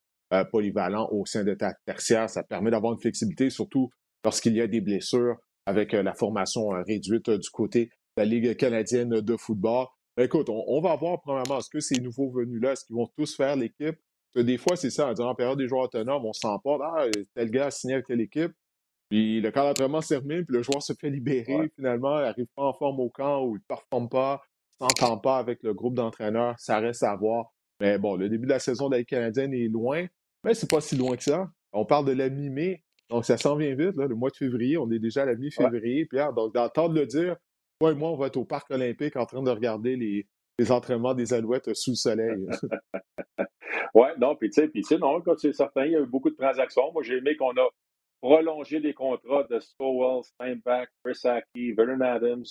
polyvalents 0.52 1.08
au 1.10 1.26
sein 1.26 1.42
de 1.42 1.54
ta 1.54 1.74
tertiaire. 1.86 2.30
Ça 2.30 2.42
permet 2.42 2.70
d'avoir 2.70 2.92
une 2.92 3.00
flexibilité, 3.00 3.50
surtout 3.50 3.90
lorsqu'il 4.24 4.54
y 4.54 4.60
a 4.60 4.66
des 4.66 4.80
blessures 4.80 5.36
avec 5.66 5.94
euh, 5.94 6.02
la 6.02 6.14
formation 6.14 6.74
euh, 6.74 6.82
réduite 6.86 7.28
euh, 7.28 7.38
du 7.38 7.50
côté 7.50 7.86
de 7.86 7.90
la 8.22 8.24
Ligue 8.24 8.56
canadienne 8.56 9.20
de 9.20 9.36
football. 9.36 9.86
Ben, 10.16 10.24
écoute, 10.24 10.48
on, 10.48 10.80
va 10.80 10.96
voir 10.96 11.20
premièrement, 11.20 11.58
est-ce 11.58 11.70
que 11.70 11.80
ces 11.80 12.00
nouveaux 12.00 12.30
venus-là, 12.30 12.72
est-ce 12.72 12.84
qu'ils 12.84 12.96
vont 12.96 13.08
tous 13.16 13.36
faire 13.36 13.56
l'équipe? 13.56 13.96
Des 14.34 14.58
fois, 14.58 14.76
c'est 14.76 14.90
ça, 14.90 15.12
en 15.12 15.34
période 15.34 15.58
des 15.58 15.66
joueurs 15.66 15.84
autonomes, 15.84 16.24
on 16.24 16.32
s'emporte, 16.32 16.82
ah, 16.84 17.06
tel 17.34 17.50
gars 17.50 17.66
a 17.66 17.70
signé 17.70 17.94
avec 17.94 18.06
telle 18.06 18.20
équipe, 18.20 18.52
puis 19.08 19.40
le 19.40 19.50
camp 19.50 19.64
d'entraînement 19.64 20.00
se 20.00 20.10
termine, 20.10 20.44
puis 20.44 20.56
le 20.56 20.62
joueur 20.62 20.82
se 20.82 20.92
fait 20.92 21.10
libérer, 21.10 21.70
finalement, 21.74 22.18
il 22.18 22.22
n'arrive 22.22 22.46
pas 22.54 22.62
en 22.62 22.72
forme 22.72 23.00
au 23.00 23.08
camp 23.08 23.44
ou 23.44 23.56
il 23.56 23.60
ne 23.60 23.64
performe 23.66 24.08
pas, 24.08 24.42
il 24.80 24.84
ne 24.84 24.88
s'entend 24.88 25.18
pas 25.18 25.38
avec 25.38 25.62
le 25.64 25.74
groupe 25.74 25.94
d'entraîneurs, 25.94 26.54
ça 26.58 26.78
reste 26.78 27.02
à 27.02 27.16
voir. 27.16 27.52
Mais 27.80 27.98
bon, 27.98 28.14
le 28.14 28.28
début 28.28 28.46
de 28.46 28.52
la 28.52 28.60
saison 28.60 28.88
de 28.88 28.92
la 28.92 28.98
Ligue 28.98 29.08
canadienne 29.08 29.52
est 29.52 29.68
loin, 29.68 30.06
mais 30.44 30.54
c'est 30.54 30.70
pas 30.70 30.80
si 30.80 30.96
loin 30.96 31.16
que 31.16 31.24
ça. 31.24 31.50
On 31.72 31.84
parle 31.84 32.04
de 32.04 32.12
la 32.12 32.28
mi-mai, 32.28 32.84
donc, 33.10 33.24
ça 33.24 33.36
s'en 33.36 33.56
vient 33.56 33.74
vite, 33.74 33.96
là, 33.96 34.06
le 34.06 34.14
mois 34.14 34.30
de 34.30 34.36
février. 34.36 34.78
On 34.78 34.90
est 34.90 35.00
déjà 35.00 35.22
à 35.22 35.26
la 35.26 35.34
mi-février. 35.34 36.06
Pierre, 36.06 36.32
donc, 36.32 36.54
d'entendre 36.54 36.94
le 36.94 37.06
dire, 37.06 37.36
toi 37.80 37.90
et 37.90 37.94
moi, 37.94 38.10
on 38.10 38.16
va 38.16 38.28
être 38.28 38.36
au 38.36 38.44
Parc 38.44 38.70
olympique 38.70 39.16
en 39.16 39.26
train 39.26 39.42
de 39.42 39.50
regarder 39.50 39.96
les, 39.96 40.28
les 40.58 40.72
entraînements 40.72 41.14
des 41.14 41.34
Alouettes 41.34 41.74
sous 41.74 41.90
le 41.90 41.96
soleil. 41.96 42.46
oui, 43.94 44.08
non, 44.18 44.36
puis 44.36 44.50
tu 44.50 44.60
sais, 44.60 44.68
puis 44.68 44.84
non, 45.00 45.22
c'est 45.36 45.52
certain, 45.52 45.86
il 45.86 45.92
y 45.92 45.96
a 45.96 46.00
eu 46.00 46.06
beaucoup 46.06 46.30
de 46.30 46.36
transactions. 46.36 46.92
Moi, 46.92 47.02
j'ai 47.02 47.16
aimé 47.16 47.36
qu'on 47.36 47.56
a 47.56 47.68
prolongé 48.20 48.78
les 48.78 48.94
contrats 48.94 49.44
de 49.50 49.58
Stowell, 49.58 50.22
Steinbach, 50.22 50.88
Brisaki, 51.04 51.72
Vernon 51.72 52.00
Adams. 52.00 52.44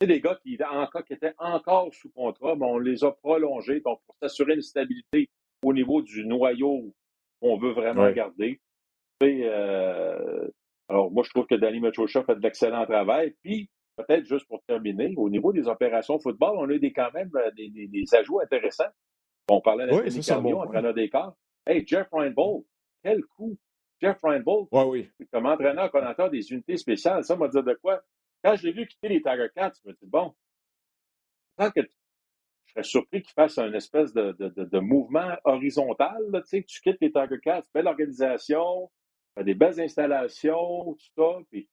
C'est 0.00 0.06
des 0.06 0.20
gars 0.20 0.38
qui, 0.42 0.58
encore, 0.62 1.04
qui 1.04 1.14
étaient 1.14 1.34
encore 1.38 1.92
sous 1.92 2.10
contrat, 2.10 2.54
mais 2.54 2.66
on 2.66 2.78
les 2.78 3.04
a 3.04 3.12
prolongés 3.12 3.80
donc 3.80 4.00
pour 4.06 4.14
s'assurer 4.22 4.54
une 4.54 4.62
stabilité 4.62 5.28
au 5.64 5.72
niveau 5.72 6.00
du 6.00 6.24
noyau 6.24 6.94
qu'on 7.40 7.58
veut 7.58 7.72
vraiment 7.72 8.10
garder. 8.12 8.60
Euh, 9.22 10.48
alors, 10.88 11.10
moi, 11.10 11.24
je 11.24 11.30
trouve 11.30 11.46
que 11.46 11.54
Danny 11.54 11.80
Machocha 11.80 12.22
fait 12.24 12.36
de 12.36 12.40
l'excellent 12.40 12.84
travail. 12.84 13.34
Puis, 13.42 13.70
peut-être 13.96 14.24
juste 14.26 14.46
pour 14.46 14.62
terminer, 14.64 15.14
au 15.16 15.28
niveau 15.30 15.52
des 15.52 15.66
opérations 15.68 16.18
football, 16.18 16.56
on 16.58 16.68
a 16.68 16.72
eu 16.74 16.78
des, 16.78 16.92
quand 16.92 17.12
même 17.12 17.30
euh, 17.34 17.50
des, 17.56 17.70
des, 17.70 18.14
ajouts 18.14 18.40
intéressants. 18.40 18.90
On 19.48 19.60
parlait 19.60 19.86
d'Anthony 19.86 20.16
oui, 20.16 20.24
Carlion 20.24 20.50
bon 20.50 20.62
entraîneur 20.62 20.94
des 20.94 21.08
corps. 21.08 21.36
Hey, 21.66 21.86
Jeff 21.86 22.08
Reinbold, 22.12 22.64
quel 23.02 23.24
coup! 23.24 23.56
Jeff 24.00 24.18
Reinbold, 24.22 24.68
oui. 24.72 25.08
comme 25.32 25.46
entraîneur 25.46 25.90
coordinateur 25.90 26.30
des 26.30 26.52
unités 26.52 26.76
spéciales, 26.76 27.24
ça 27.24 27.34
m'a 27.34 27.48
dit 27.48 27.62
de 27.62 27.74
quoi? 27.80 28.02
Quand 28.44 28.54
je 28.56 28.66
l'ai 28.66 28.72
vu 28.72 28.86
quitter 28.86 29.08
les 29.08 29.22
Tiger 29.22 29.48
Cats, 29.54 29.72
je 29.82 29.88
me 29.88 29.94
suis 29.94 30.04
dit, 30.04 30.10
bon, 30.10 30.34
tant 31.56 31.70
que 31.70 31.80
je 31.80 32.72
serais 32.72 32.82
surpris 32.82 33.22
qu'il 33.22 33.32
fasse 33.32 33.56
un 33.56 33.72
espèce 33.72 34.12
de, 34.12 34.32
de, 34.38 34.48
de, 34.48 34.78
mouvement 34.78 35.34
horizontal, 35.44 36.22
là, 36.30 36.42
tu 36.42 36.62
quittes 36.62 36.98
les 37.00 37.10
Tiger 37.10 37.40
Cats, 37.42 37.62
belle 37.72 37.86
organisation, 37.86 38.90
des 39.42 39.54
belles 39.54 39.80
installations, 39.80 40.94
tout 40.94 41.06
ça. 41.16 41.38
Puis, 41.50 41.68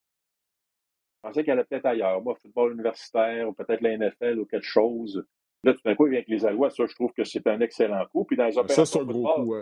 je 1.23 1.27
pensais 1.29 1.43
qu'elle 1.43 1.53
allait 1.53 1.63
peut-être 1.63 1.85
ailleurs. 1.85 2.21
Moi, 2.21 2.35
football 2.35 2.73
universitaire, 2.73 3.47
ou 3.47 3.53
peut-être 3.53 3.81
la 3.81 3.97
NFL 3.97 4.39
ou 4.39 4.45
quelque 4.45 4.65
chose. 4.65 5.25
Là, 5.63 5.73
tout 5.73 5.81
d'un 5.85 5.95
coup, 5.95 6.07
il 6.07 6.11
vient 6.11 6.19
avec 6.19 6.27
les 6.27 6.45
Alouettes. 6.45 6.73
Ça, 6.73 6.85
je 6.85 6.93
trouve 6.93 7.13
que 7.13 7.23
c'est 7.23 7.47
un 7.47 7.61
excellent 7.61 8.05
coup. 8.07 8.25
Puis 8.25 8.35
dans 8.35 8.45
les 8.45 8.57
opérations. 8.57 8.85
Ça, 8.85 8.91
c'est 8.91 8.99
un 8.99 9.05
gros 9.05 9.33
coup, 9.33 9.55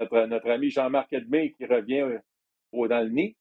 notre, 0.00 0.26
notre, 0.26 0.50
ami 0.50 0.70
Jean-Marc 0.70 1.12
Edmé 1.12 1.52
qui 1.52 1.66
revient 1.66 2.00
euh, 2.00 2.18
au, 2.72 2.88
dans 2.88 3.00
le 3.00 3.10
nid, 3.10 3.36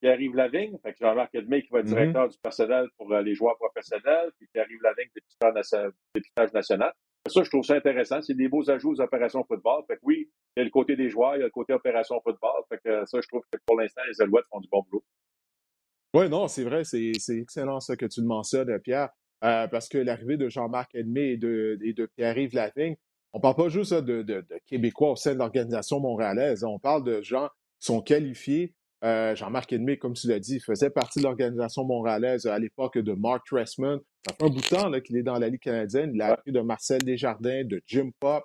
qui 0.00 0.08
arrive 0.08 0.34
la 0.34 0.48
vigne. 0.48 0.78
Fait 0.82 0.94
que 0.94 0.98
Jean-Marc 1.00 1.34
Edmé 1.34 1.62
qui 1.62 1.68
va 1.68 1.80
être 1.80 1.86
mm-hmm. 1.86 1.88
directeur 1.88 2.28
du 2.28 2.38
personnel 2.38 2.88
pour 2.96 3.12
euh, 3.12 3.20
les 3.20 3.34
joueurs 3.34 3.58
professionnels, 3.58 4.30
puis 4.38 4.48
qui 4.50 4.58
arrive 4.58 4.80
la 4.82 4.94
vigne 4.94 5.10
dépistage 6.14 6.52
national. 6.54 6.92
Ça, 7.28 7.42
je 7.42 7.50
trouve 7.50 7.64
ça 7.64 7.74
intéressant. 7.74 8.22
C'est 8.22 8.34
des 8.34 8.48
beaux 8.48 8.68
ajouts 8.70 8.92
aux 8.92 9.00
opérations 9.02 9.44
football. 9.44 9.84
Fait 9.86 9.96
que 9.96 10.00
oui, 10.04 10.30
il 10.56 10.60
y 10.60 10.62
a 10.62 10.64
le 10.64 10.70
côté 10.70 10.96
des 10.96 11.08
joueurs, 11.08 11.36
il 11.36 11.40
y 11.40 11.42
a 11.42 11.46
le 11.46 11.50
côté 11.50 11.72
opération 11.72 12.20
football. 12.22 12.62
Fait 12.68 12.80
que 12.84 13.04
ça, 13.06 13.20
je 13.20 13.28
trouve 13.28 13.42
que 13.50 13.58
pour 13.66 13.78
l'instant, 13.78 14.02
les 14.08 14.20
Alouettes 14.20 14.46
font 14.50 14.60
du 14.60 14.68
bon 14.68 14.82
boulot. 14.82 15.04
Oui, 16.12 16.28
non, 16.28 16.48
c'est 16.48 16.64
vrai, 16.64 16.82
c'est 16.84 17.12
excellent 17.30 17.78
ça 17.78 17.96
que 17.96 18.06
tu 18.06 18.20
le 18.20 18.26
mentionnes, 18.26 18.78
Pierre, 18.80 19.10
euh, 19.44 19.68
parce 19.68 19.88
que 19.88 19.98
l'arrivée 19.98 20.36
de 20.36 20.48
Jean-Marc 20.48 20.92
Edmé 20.94 21.30
et 21.30 21.36
de, 21.36 21.78
de 21.80 22.06
Pierre-Yves 22.16 22.54
Lavigne, 22.54 22.96
on 23.32 23.38
ne 23.38 23.42
parle 23.42 23.54
pas 23.54 23.68
juste 23.68 23.94
de, 23.94 24.22
de, 24.22 24.44
Québécois 24.66 25.12
au 25.12 25.16
sein 25.16 25.34
de 25.34 25.38
l'organisation 25.38 26.00
montréalaise, 26.00 26.64
on 26.64 26.80
parle 26.80 27.04
de 27.04 27.22
gens 27.22 27.48
qui 27.78 27.86
sont 27.86 28.02
qualifiés. 28.02 28.74
Euh, 29.02 29.34
Jean-Marc 29.36 29.72
Edmé, 29.72 29.98
comme 29.98 30.14
tu 30.14 30.26
l'as 30.26 30.40
dit, 30.40 30.60
faisait 30.60 30.90
partie 30.90 31.20
de 31.20 31.24
l'organisation 31.24 31.84
montréalaise 31.84 32.46
à 32.46 32.58
l'époque 32.58 32.98
de 32.98 33.12
Mark 33.12 33.46
Tressman. 33.46 33.98
Ça 34.26 34.34
fait 34.34 34.44
un 34.44 34.48
bout 34.48 34.60
de 34.60 34.66
temps 34.66 35.00
qu'il 35.00 35.16
est 35.16 35.22
dans 35.22 35.38
la 35.38 35.48
Ligue 35.48 35.60
canadienne. 35.60 36.10
Il 36.12 36.20
a 36.20 36.32
appris 36.32 36.52
de 36.52 36.60
Marcel 36.60 37.02
Desjardins, 37.02 37.64
de 37.64 37.80
Jim 37.86 38.10
Pop, 38.18 38.44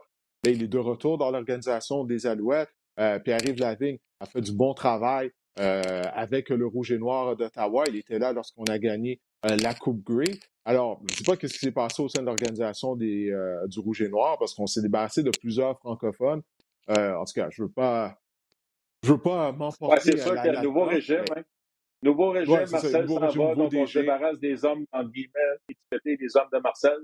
il 0.52 0.64
est 0.64 0.68
de 0.68 0.78
retour 0.78 1.18
dans 1.18 1.32
l'organisation 1.32 2.04
des 2.04 2.28
Alouettes. 2.28 2.74
Euh, 3.00 3.20
Pierre-Yves 3.20 3.60
Lavigne 3.60 3.98
a 4.20 4.26
fait 4.26 4.42
du 4.42 4.54
bon 4.54 4.74
travail 4.74 5.32
euh, 5.60 6.04
avec 6.14 6.50
le 6.50 6.66
Rouge 6.66 6.92
et 6.92 6.98
Noir 6.98 7.36
d'Ottawa. 7.36 7.84
Il 7.88 7.96
était 7.96 8.20
là 8.20 8.34
lorsqu'on 8.34 8.64
a 8.66 8.80
gagné 8.80 9.20
euh, 9.46 9.56
la 9.58 9.74
Coupe 9.74 10.04
Grey. 10.04 10.40
Alors, 10.64 11.02
je 11.08 11.14
ne 11.14 11.18
sais 11.18 11.24
pas 11.24 11.36
ce 11.36 11.54
qui 11.54 11.60
s'est 11.60 11.72
passé 11.72 12.02
au 12.02 12.10
sein 12.10 12.22
de 12.22 12.26
l'organisation 12.26 12.96
du 12.96 13.32
Rouge 13.78 14.02
et 14.02 14.10
Noir 14.10 14.38
parce 14.40 14.54
qu'on 14.54 14.68
s'est 14.68 14.82
débarrassé 14.82 15.24
de 15.24 15.32
plusieurs 15.32 15.78
francophones. 15.80 16.42
en 16.88 17.26
tout 17.26 17.34
cas, 17.34 17.50
je 17.52 17.62
ne 17.62 17.68
veux 17.68 17.74
pas, 17.74 18.18
je 19.04 19.12
veux 19.12 19.22
pas 19.22 19.52
m'emporter. 19.52 20.02
c'est 20.02 20.18
sûr 20.18 20.34
qu'il 20.36 20.52
y 20.52 20.56
a 20.56 20.60
un 20.60 20.64
nouveau 20.64 20.86
régime. 20.86 21.24
Hein. 21.36 21.44
Nouveau 22.02 22.32
régime, 22.32 22.66
Marcel 22.72 23.08
s'en 23.08 23.20
va, 23.20 23.56
donc 23.56 23.74
on 23.74 23.86
se 23.86 24.00
débarrasse 24.00 24.40
des 24.40 24.64
hommes, 24.66 24.86
en 24.92 25.04
guillemets, 25.06 25.40
étiquetés 25.70 26.18
des 26.18 26.38
hommes 26.38 26.50
de 26.54 26.60
Marcel. 26.60 26.98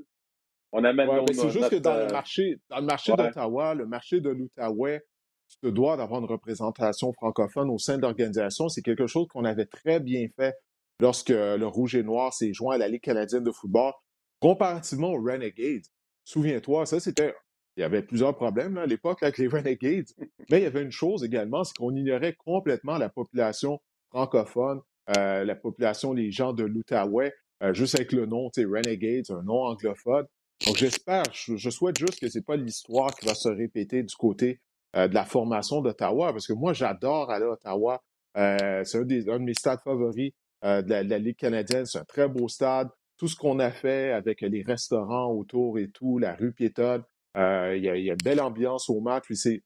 On 0.72 0.84
amène 0.84 1.10
C'est 1.34 1.50
juste 1.50 1.70
que 1.70 1.76
dans 1.76 1.96
le 1.96 2.02
euh, 2.02 2.10
marché, 2.10 2.58
dans 2.70 2.80
le 2.80 2.86
marché 2.86 3.14
d'Ottawa, 3.14 3.76
le 3.76 3.86
marché 3.86 4.22
de 4.22 4.30
l'Outaouais, 4.30 5.02
tu 5.50 5.58
te 5.58 5.68
dois 5.68 5.98
d'avoir 5.98 6.22
une 6.22 6.28
représentation 6.28 7.12
francophone 7.14 7.70
au 7.70 7.78
sein 7.78 7.98
de 7.98 8.04
l'organisation. 8.04 8.70
C'est 8.70 8.82
quelque 8.82 9.08
chose 9.08 9.28
qu'on 9.28 9.44
avait 9.44 9.66
très 9.66 10.00
bien 10.00 10.28
fait 10.38 10.56
lorsque 11.02 11.30
le 11.30 11.66
Rouge 11.66 11.96
et 11.96 12.04
Noir 12.04 12.34
s'est 12.34 12.54
joint 12.54 12.76
à 12.76 12.78
la 12.78 12.88
Ligue 12.88 13.02
canadienne 13.02 13.44
de 13.44 13.52
football. 13.52 13.92
Comparativement 14.40 15.12
aux 15.12 15.22
Renegades, 15.22 15.84
souviens-toi, 16.24 16.86
ça 16.86 17.00
c'était. 17.00 17.36
Il 17.78 17.82
y 17.82 17.84
avait 17.84 18.02
plusieurs 18.02 18.36
problèmes 18.36 18.78
à 18.78 18.86
l'époque 18.86 19.24
avec 19.24 19.38
les 19.38 19.48
Renegades, 19.48 20.08
mais 20.50 20.60
il 20.60 20.64
y 20.64 20.66
avait 20.66 20.82
une 20.82 20.92
chose 20.92 21.24
également, 21.24 21.64
c'est 21.64 21.76
qu'on 21.78 21.96
ignorait 21.96 22.36
complètement 22.38 22.98
la 22.98 23.10
population 23.10 23.80
francophone, 24.10 24.82
euh, 25.18 25.44
la 25.44 25.56
population, 25.56 26.14
les 26.14 26.32
gens 26.32 26.54
de 26.54 26.64
l'Outaouais, 26.64 27.34
euh, 27.64 27.74
juste 27.74 27.96
avec 27.96 28.12
le 28.12 28.26
nom, 28.26 28.50
tu 28.50 28.62
sais, 28.62 28.68
Renegades, 28.68 29.30
un 29.30 29.44
nom 29.44 29.64
anglophone. 29.64 30.26
Donc, 30.66 30.76
j'espère, 30.76 31.24
je, 31.34 31.70
souhaite 31.70 31.98
juste 31.98 32.20
que 32.20 32.30
ce 32.30 32.38
n'est 32.38 32.44
pas 32.44 32.56
l'histoire 32.56 33.16
qui 33.16 33.26
va 33.26 33.34
se 33.34 33.50
répéter 33.50 34.04
du 34.04 34.16
côté 34.16 34.62
euh, 34.96 35.08
de 35.08 35.16
la 35.16 35.26
formation 35.26 35.82
d'Ottawa, 35.82 36.32
parce 36.34 36.46
que 36.46 36.54
moi, 36.54 36.74
j'adore 36.74 37.32
aller 37.32 37.46
à 37.46 37.52
Ottawa. 37.52 38.04
Euh, 38.38 38.84
c'est 38.84 39.00
un, 39.00 39.06
de 39.06 39.38
mes 39.40 39.54
stades 39.54 39.82
favoris 39.84 40.34
euh, 40.64 40.82
de, 40.82 40.90
la, 40.90 41.18
Ligue 41.18 41.38
canadienne. 41.38 41.86
C'est 41.86 41.98
un 41.98 42.06
très 42.06 42.28
beau 42.28 42.48
stade. 42.48 42.90
Tout 43.18 43.28
ce 43.28 43.36
qu'on 43.36 43.60
a 43.60 43.72
fait 43.72 44.12
avec 44.12 44.42
les 44.42 44.62
restaurants 44.62 45.32
autour 45.32 45.80
et 45.80 45.90
tout, 45.90 46.20
la 46.20 46.36
rue 46.36 46.54
piétonne, 46.54 47.04
il 47.36 47.82
y, 47.82 47.90
a, 47.90 47.96
une 47.96 48.16
belle 48.24 48.42
ambiance 48.42 48.90
au 48.90 49.00
match. 49.00 49.26
C'est, 49.32 49.64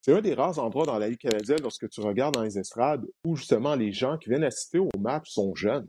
c'est 0.00 0.12
un 0.12 0.20
des 0.20 0.34
rares 0.34 0.58
endroits 0.58 0.86
dans 0.86 0.98
la 0.98 1.08
Ligue 1.08 1.18
canadienne, 1.18 1.60
lorsque 1.62 1.88
tu 1.88 2.00
regardes 2.00 2.34
dans 2.34 2.42
les 2.42 2.58
estrades, 2.58 3.04
où 3.24 3.34
justement 3.34 3.74
les 3.74 3.92
gens 3.92 4.18
qui 4.18 4.30
viennent 4.30 4.44
assister 4.44 4.78
au 4.78 4.90
match 4.98 5.30
sont 5.30 5.54
jeunes. 5.54 5.86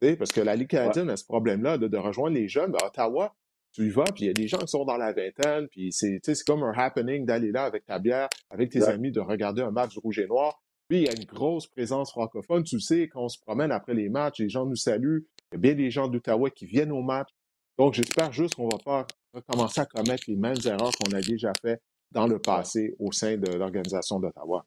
Parce 0.00 0.32
que 0.32 0.40
la 0.40 0.56
Ligue 0.56 0.68
canadienne 0.68 1.10
a 1.10 1.16
ce 1.16 1.24
problème-là 1.24 1.78
de, 1.78 1.88
de, 1.88 1.96
rejoindre 1.96 2.36
les 2.36 2.48
jeunes. 2.48 2.74
À 2.82 2.86
Ottawa, 2.86 3.34
tu 3.76 3.86
y 3.86 3.90
vas, 3.90 4.04
puis 4.04 4.24
il 4.24 4.26
y 4.28 4.30
a 4.30 4.32
des 4.32 4.48
gens 4.48 4.58
qui 4.58 4.68
sont 4.68 4.86
dans 4.86 4.96
la 4.96 5.12
vingtaine, 5.12 5.68
puis 5.68 5.92
c'est 5.92 6.18
comme 6.46 6.62
un 6.62 6.72
happening 6.72 7.26
d'aller 7.26 7.52
là 7.52 7.64
avec 7.64 7.84
ta 7.84 7.98
bière, 7.98 8.28
avec 8.48 8.70
tes 8.70 8.82
amis, 8.84 9.12
de 9.12 9.20
regarder 9.20 9.60
un 9.60 9.70
match 9.70 9.98
rouge 9.98 10.18
et 10.18 10.26
noir. 10.26 10.62
Puis 10.88 11.00
il 11.00 11.04
y 11.04 11.08
a 11.08 11.12
une 11.12 11.26
grosse 11.26 11.66
présence 11.66 12.10
francophone. 12.10 12.62
Tu 12.62 12.80
sais, 12.80 13.08
quand 13.08 13.24
on 13.24 13.28
se 13.28 13.38
promène 13.38 13.72
après 13.72 13.92
les 13.92 14.08
matchs, 14.08 14.38
les 14.38 14.48
gens 14.48 14.64
nous 14.64 14.76
saluent. 14.76 15.26
Il 15.52 15.56
y 15.56 15.56
a 15.56 15.58
bien 15.58 15.74
des 15.74 15.90
gens 15.90 16.08
d'Ottawa 16.08 16.48
qui 16.48 16.64
viennent 16.64 16.92
au 16.92 17.02
match. 17.02 17.28
Donc, 17.76 17.92
j'espère 17.92 18.32
juste 18.32 18.54
qu'on 18.54 18.68
va 18.68 18.78
pas 18.82 19.06
recommencer 19.34 19.82
à 19.82 19.86
commettre 19.86 20.24
les 20.28 20.36
mêmes 20.36 20.56
erreurs 20.64 20.92
qu'on 20.92 21.14
a 21.14 21.20
déjà 21.20 21.52
fait 21.60 21.82
dans 22.12 22.26
le 22.26 22.38
passé 22.38 22.94
au 22.98 23.12
sein 23.12 23.36
de 23.36 23.52
l'organisation 23.58 24.20
d'Ottawa. 24.20 24.64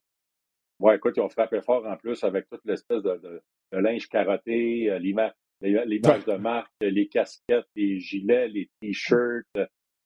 Oui, 0.80 0.94
écoute, 0.94 1.16
ils 1.18 1.22
ont 1.22 1.30
frappé 1.30 1.62
fort 1.62 1.84
en 1.88 1.98
plus 1.98 2.24
avec 2.24 2.48
toute 2.48 2.62
l'espèce 2.66 3.02
de, 3.02 3.42
linge 3.72 4.08
carotté, 4.08 4.92
euh, 5.64 5.86
l'image 5.86 5.88
l'image 5.88 6.26
de 6.26 6.34
marque, 6.36 6.72
les 6.82 7.08
casquettes, 7.08 7.68
les 7.76 8.00
gilets, 8.00 8.48
les 8.48 8.70
t-shirts. 8.82 9.46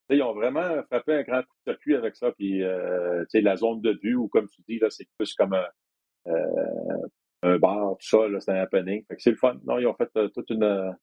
Ils 0.09 0.21
ont 0.21 0.33
vraiment 0.33 0.83
frappé 0.83 1.13
un 1.13 1.23
grand 1.23 1.41
coup 1.41 1.55
de 1.65 1.71
circuit 1.71 1.95
avec 1.95 2.15
ça. 2.15 2.31
Puis, 2.31 2.63
euh, 2.63 3.23
la 3.33 3.55
zone 3.55 3.81
de 3.81 3.93
but, 3.93 4.15
ou 4.15 4.27
comme 4.27 4.47
tu 4.49 4.61
dis, 4.67 4.79
là, 4.79 4.89
c'est 4.89 5.07
plus 5.17 5.33
comme 5.33 5.53
un, 5.53 5.65
euh, 6.27 7.07
un 7.43 7.57
bar, 7.57 7.97
tout 7.97 8.07
ça, 8.07 8.27
là, 8.27 8.39
c'était 8.39 8.53
un 8.53 8.61
happening. 8.61 9.03
Fait 9.07 9.15
que 9.15 9.21
c'est 9.21 9.31
le 9.31 9.37
fun. 9.37 9.59
Non, 9.65 9.79
ils 9.79 9.87
ont 9.87 9.95
fait 9.95 10.09
toute 10.33 10.49
une. 10.49 10.93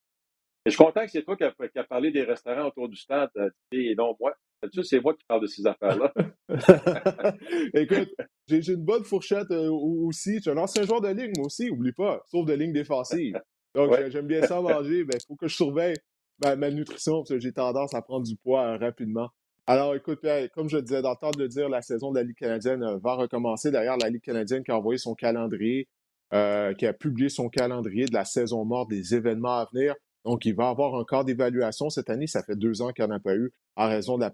Et 0.67 0.71
je 0.71 0.77
suis 0.77 0.85
content 0.85 1.05
que 1.07 1.11
c'est 1.11 1.23
toi 1.23 1.37
qui 1.37 1.45
as, 1.45 1.85
parlé 1.85 2.11
des 2.11 2.23
restaurants 2.23 2.67
autour 2.67 2.89
du 2.89 2.97
stade, 2.97 3.31
et 3.73 3.95
non 3.95 4.15
moi. 4.21 4.35
Tu 4.75 4.85
c'est 4.85 5.01
moi 5.01 5.15
qui 5.15 5.25
parle 5.27 5.41
de 5.41 5.47
ces 5.47 5.67
affaires-là. 5.67 6.13
Écoute, 7.75 8.15
j'ai 8.47 8.73
une 8.73 8.85
bonne 8.85 9.05
fourchette 9.05 9.51
aussi. 9.51 10.35
Je 10.35 10.41
suis 10.41 10.51
un 10.51 10.59
ancien 10.59 10.83
joueur 10.83 11.01
de 11.01 11.09
ligne, 11.09 11.33
moi 11.35 11.47
aussi, 11.47 11.71
oublie 11.71 11.93
pas, 11.93 12.23
sauf 12.27 12.45
de 12.45 12.53
ligne 12.53 12.75
défensive. 12.75 13.41
Donc, 13.75 13.93
j'aime 14.09 14.27
bien 14.27 14.43
ça 14.43 14.61
manger. 14.61 15.01
Il 15.01 15.05
ben, 15.05 15.19
faut 15.27 15.37
que 15.37 15.49
je 15.49 15.55
surveille 15.55 15.97
ma, 16.43 16.71
nutrition 16.71 17.19
parce 17.19 17.31
que 17.31 17.39
j'ai 17.39 17.53
tendance 17.53 17.95
à 17.95 18.03
prendre 18.03 18.27
du 18.27 18.37
poids 18.37 18.77
rapidement. 18.79 19.29
Alors, 19.67 19.95
écoute, 19.95 20.27
comme 20.55 20.69
je 20.69 20.79
disais, 20.79 21.03
dans 21.03 21.11
le 21.11 21.17
temps 21.17 21.31
de 21.31 21.39
le 21.39 21.49
dire, 21.49 21.69
la 21.69 21.83
saison 21.83 22.11
de 22.11 22.19
la 22.19 22.25
Ligue 22.25 22.37
canadienne 22.37 22.83
euh, 22.83 22.99
va 22.99 23.15
recommencer. 23.15 23.71
D'ailleurs, 23.71 23.97
la 23.99 24.09
Ligue 24.09 24.23
canadienne 24.23 24.65
qui 24.65 24.73
a 24.73 24.77
envoyé 24.77 24.99
son 24.99 25.15
calendrier, 25.15 25.87
euh, 26.33 26.75
qui 26.75 26.87
a 26.87 26.93
publié 26.93 27.29
son 27.29 27.49
calendrier 27.49 28.07
de 28.07 28.15
la 28.15 28.25
saison 28.25 28.65
morte 28.65 28.91
des 28.91 29.15
événements 29.15 29.59
à 29.59 29.69
venir. 29.73 29.95
Donc, 30.25 30.45
il 30.45 30.55
va 30.55 30.69
avoir 30.69 30.97
un 30.97 31.05
corps 31.05 31.25
d'évaluation 31.25 31.89
cette 31.89 32.11
année. 32.11 32.27
Ça 32.27 32.43
fait 32.43 32.57
deux 32.57 32.83
ans 32.83 32.91
qu'il 32.93 33.05
n'y 33.05 33.13
en 33.13 33.15
a 33.15 33.21
pas 33.21 33.37
eu 33.37 33.53
en 33.77 33.89
raison 33.89 34.19
de 34.19 34.25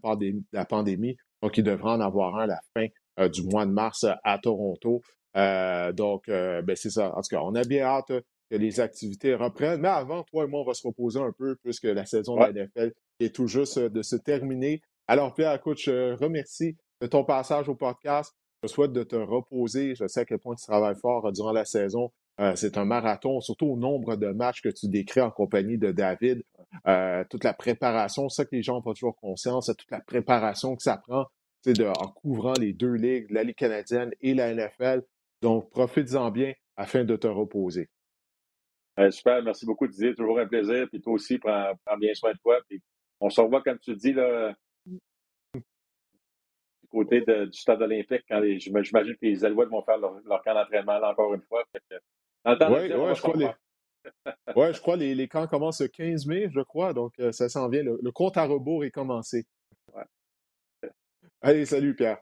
la, 0.53 0.65
pandémie. 0.65 1.17
Donc, 1.43 1.59
il 1.59 1.65
devra 1.65 1.97
en 1.97 2.01
avoir 2.01 2.37
un 2.37 2.45
à 2.45 2.47
la 2.47 2.61
fin 2.75 2.87
euh, 3.21 3.29
du 3.29 3.43
mois 3.43 3.67
de 3.67 3.73
mars 3.73 4.07
à 4.25 4.39
Toronto. 4.39 5.03
donc, 5.35 6.29
ben, 6.29 6.77
c'est 6.77 6.91
ça. 6.91 7.13
En 7.15 7.21
tout 7.21 7.29
cas, 7.31 7.41
on 7.43 7.55
a 7.55 7.65
bien 7.65 7.85
hâte 7.85 8.13
que 8.51 8.57
les 8.57 8.81
activités 8.81 9.35
reprennent. 9.35 9.81
Mais 9.81 9.89
avant, 9.89 10.23
toi 10.23 10.45
et 10.45 10.47
moi, 10.47 10.61
on 10.61 10.65
va 10.65 10.75
se 10.75 10.87
reposer 10.87 11.21
un 11.21 11.33
peu 11.33 11.57
puisque 11.63 11.85
la 11.85 12.07
saison 12.07 12.37
de 12.37 12.41
la 12.41 12.53
NFL 12.53 12.93
est 13.21 13.35
tout 13.35 13.47
juste 13.47 13.79
de 13.79 14.03
se 14.03 14.17
terminer. 14.17 14.81
Alors, 15.09 15.35
Pierre, 15.35 15.55
écoute, 15.55 15.79
je 15.79 16.15
remercie 16.15 16.77
de 17.01 17.07
ton 17.07 17.25
passage 17.25 17.69
au 17.69 17.75
podcast. 17.75 18.35
Je 18.63 18.69
souhaite 18.69 18.93
de 18.93 19.03
te 19.03 19.17
reposer. 19.17 19.95
Je 19.95 20.07
sais 20.07 20.21
à 20.21 20.25
quel 20.25 20.39
point 20.39 20.55
tu 20.55 20.65
travailles 20.65 20.99
fort 21.01 21.27
euh, 21.27 21.33
durant 21.33 21.53
la 21.53 21.65
saison. 21.65 22.11
Euh, 22.41 22.55
c'est 22.55 22.77
un 22.77 22.85
marathon, 22.85 23.41
surtout 23.41 23.67
au 23.67 23.77
nombre 23.77 24.17
de 24.17 24.29
matchs 24.29 24.61
que 24.61 24.69
tu 24.69 24.89
décris 24.89 25.21
en 25.21 25.31
compagnie 25.31 25.79
de 25.79 25.93
David. 25.93 26.43
Euh, 26.87 27.25
toute 27.31 27.45
la 27.45 27.55
préparation, 27.55 28.29
ça 28.29 28.45
que 28.45 28.55
les 28.55 28.63
gens 28.63 28.75
n'ont 28.75 28.83
pas 28.83 28.93
toujours 28.93 29.17
conscience, 29.17 29.67
toute 29.67 29.91
la 29.91 30.01
préparation 30.01 30.77
que 30.77 30.83
ça 30.83 30.99
prend 30.99 31.27
de, 31.65 31.87
en 31.87 32.09
couvrant 32.09 32.55
les 32.61 32.73
deux 32.73 32.93
ligues, 32.93 33.27
la 33.31 33.43
Ligue 33.43 33.57
canadienne 33.57 34.11
et 34.21 34.35
la 34.35 34.55
NFL. 34.55 35.03
Donc, 35.43 35.71
profites-en 35.71 36.31
bien 36.31 36.53
afin 36.77 37.05
de 37.05 37.17
te 37.17 37.27
reposer. 37.27 37.89
Super, 39.11 39.43
merci 39.43 39.67
beaucoup 39.67 39.87
Didier, 39.87 40.15
toujours 40.15 40.39
un 40.39 40.47
plaisir. 40.47 40.89
Puis 40.89 41.01
toi 41.01 41.15
aussi, 41.15 41.39
prends, 41.39 41.75
bien 41.99 42.15
soin 42.15 42.33
de 42.33 42.39
toi. 42.39 42.59
Puis 42.69 42.83
on 43.21 43.31
se 43.31 43.41
revoit, 43.41 43.63
comme 43.63 43.79
tu 43.79 43.95
dis, 43.95 44.13
là, 44.13 44.55
côté 46.89 47.21
du 47.21 47.53
stade 47.53 47.83
olympique, 47.83 48.25
quand 48.29 48.43
j'imagine 48.43 49.15
que 49.15 49.27
les 49.27 49.45
Alouettes 49.45 49.69
vont 49.69 49.83
faire 49.83 49.99
leur, 49.99 50.43
camp 50.43 50.55
d'entraînement 50.55 50.97
encore 51.03 51.35
une 51.35 51.43
fois. 51.43 51.65
Oui, 51.75 51.83
je 52.47 53.21
crois, 53.21 53.37
les, 53.37 53.51
ouais, 54.57 54.73
je 54.73 54.81
crois 54.81 54.97
les, 54.97 55.29
camps 55.29 55.47
commencent 55.47 55.81
le 55.81 55.89
15 55.89 56.27
mai, 56.27 56.49
je 56.55 56.61
crois, 56.61 56.93
donc 56.93 57.13
euh, 57.19 57.33
ça 57.33 57.49
s'en 57.49 57.69
vient. 57.69 57.83
Le, 57.83 58.11
compte 58.13 58.37
à 58.37 58.45
rebours 58.45 58.85
est 58.85 58.91
commencé. 58.91 59.47
Allez, 61.43 61.67
salut 61.67 61.95
Pierre. 61.95 62.19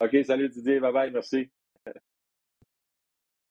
OK, 0.00 0.16
salut 0.24 0.48
Didier, 0.48 0.80
bye 0.80 0.92
bye, 0.92 1.10
merci. 1.10 1.50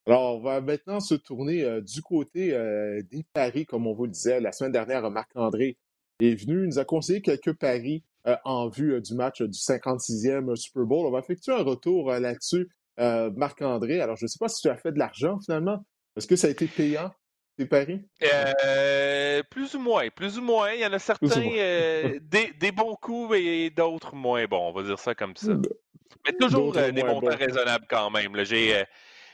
Alors, 0.06 0.36
on 0.36 0.40
va 0.40 0.60
maintenant 0.60 1.00
se 1.00 1.16
tourner 1.16 1.64
euh, 1.64 1.82
du 1.82 2.02
côté 2.02 2.54
euh, 2.54 3.02
des 3.10 3.24
paris, 3.34 3.66
comme 3.66 3.88
on 3.88 3.94
vous 3.94 4.06
le 4.06 4.12
disait. 4.12 4.42
La 4.42 4.52
semaine 4.52 4.74
dernière, 4.74 5.10
Marc-André 5.10 5.78
est 6.20 6.36
venu, 6.36 6.64
il 6.64 6.68
nous 6.68 6.80
a 6.80 6.86
conseillé 6.86 7.22
quelques 7.22 7.54
paris 7.54 8.04
euh, 8.28 8.36
en 8.44 8.68
vue 8.68 9.00
du 9.02 9.14
match 9.14 9.42
du 9.42 9.58
56e 9.58 10.56
Super 10.58 10.84
Bowl. 10.84 11.06
On 11.06 11.12
va 11.12 11.20
effectuer 11.20 11.54
un 11.54 11.64
retour 11.64 12.12
là-dessus, 12.12 12.70
Marc-André. 12.98 14.02
Alors, 14.02 14.18
je 14.18 14.26
ne 14.26 14.28
sais 14.28 14.40
pas 14.40 14.50
si 14.50 14.62
tu 14.62 14.70
as 14.70 14.76
fait 14.76 14.92
de 14.92 15.00
l'argent 15.00 15.40
finalement. 15.40 15.84
Est-ce 16.18 16.28
que 16.28 16.36
ça 16.36 16.48
a 16.48 16.50
été 16.50 16.68
payant, 16.68 17.12
tes 17.58 17.66
paris? 17.66 18.02
plus 19.50 19.74
ou 19.74 19.80
moins, 19.80 20.10
plus 20.10 20.38
ou 20.38 20.42
moins. 20.42 20.72
Il 20.74 20.82
y 20.82 20.86
en 20.86 20.94
a 20.94 21.00
certains 21.00 21.28
des, 22.22 22.72
bons 22.74 22.96
coups 22.96 23.38
et 23.38 23.70
d'autres 23.70 24.16
moins 24.16 24.46
bons, 24.46 24.70
on 24.70 24.74
va 24.74 24.84
dire 24.84 25.00
ça 25.00 25.16
comme 25.16 25.36
ça. 25.38 25.54
Mais 26.26 26.34
toujours 26.34 26.74
des 26.74 27.04
montants 27.04 27.38
raisonnables 27.38 27.86
quand 27.90 28.10
même. 28.12 28.36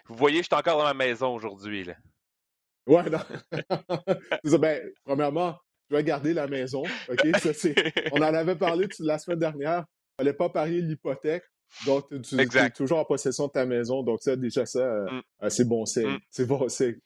Vous 0.09 0.15
voyez, 0.15 0.39
je 0.39 0.43
suis 0.43 0.55
encore 0.55 0.77
dans 0.77 0.83
ma 0.83 0.93
maison 0.93 1.35
aujourd'hui. 1.35 1.87
Ouais, 2.87 3.09
non. 3.09 3.19
ben, 4.57 4.81
premièrement, 5.05 5.55
tu 5.87 5.93
vas 5.93 6.03
garder 6.03 6.33
la 6.33 6.47
maison. 6.47 6.83
OK? 7.09 7.19
on 8.11 8.17
en 8.17 8.33
avait 8.33 8.55
parlé 8.55 8.87
la 8.99 9.19
semaine 9.19 9.39
dernière. 9.39 9.85
Il 10.17 10.23
ne 10.23 10.25
fallait 10.25 10.33
pas 10.33 10.49
parier 10.49 10.81
l'hypothèque. 10.81 11.43
Donc, 11.85 12.09
tu, 12.23 12.39
es 12.39 12.69
toujours 12.71 12.97
en 12.97 13.05
possession 13.05 13.45
de 13.45 13.51
ta 13.51 13.67
maison. 13.67 14.01
Donc, 14.01 14.19
ça, 14.21 14.35
déjà, 14.35 14.65
ça, 14.65 14.79
euh, 14.79 15.05
mm. 15.05 15.21
euh, 15.43 15.49
c'est 15.49 15.67
bon 15.67 15.85
signe. 15.85 16.07
Mm. 16.07 16.19
C'est 16.31 16.47
bon 16.47 16.67
signe. 16.67 16.97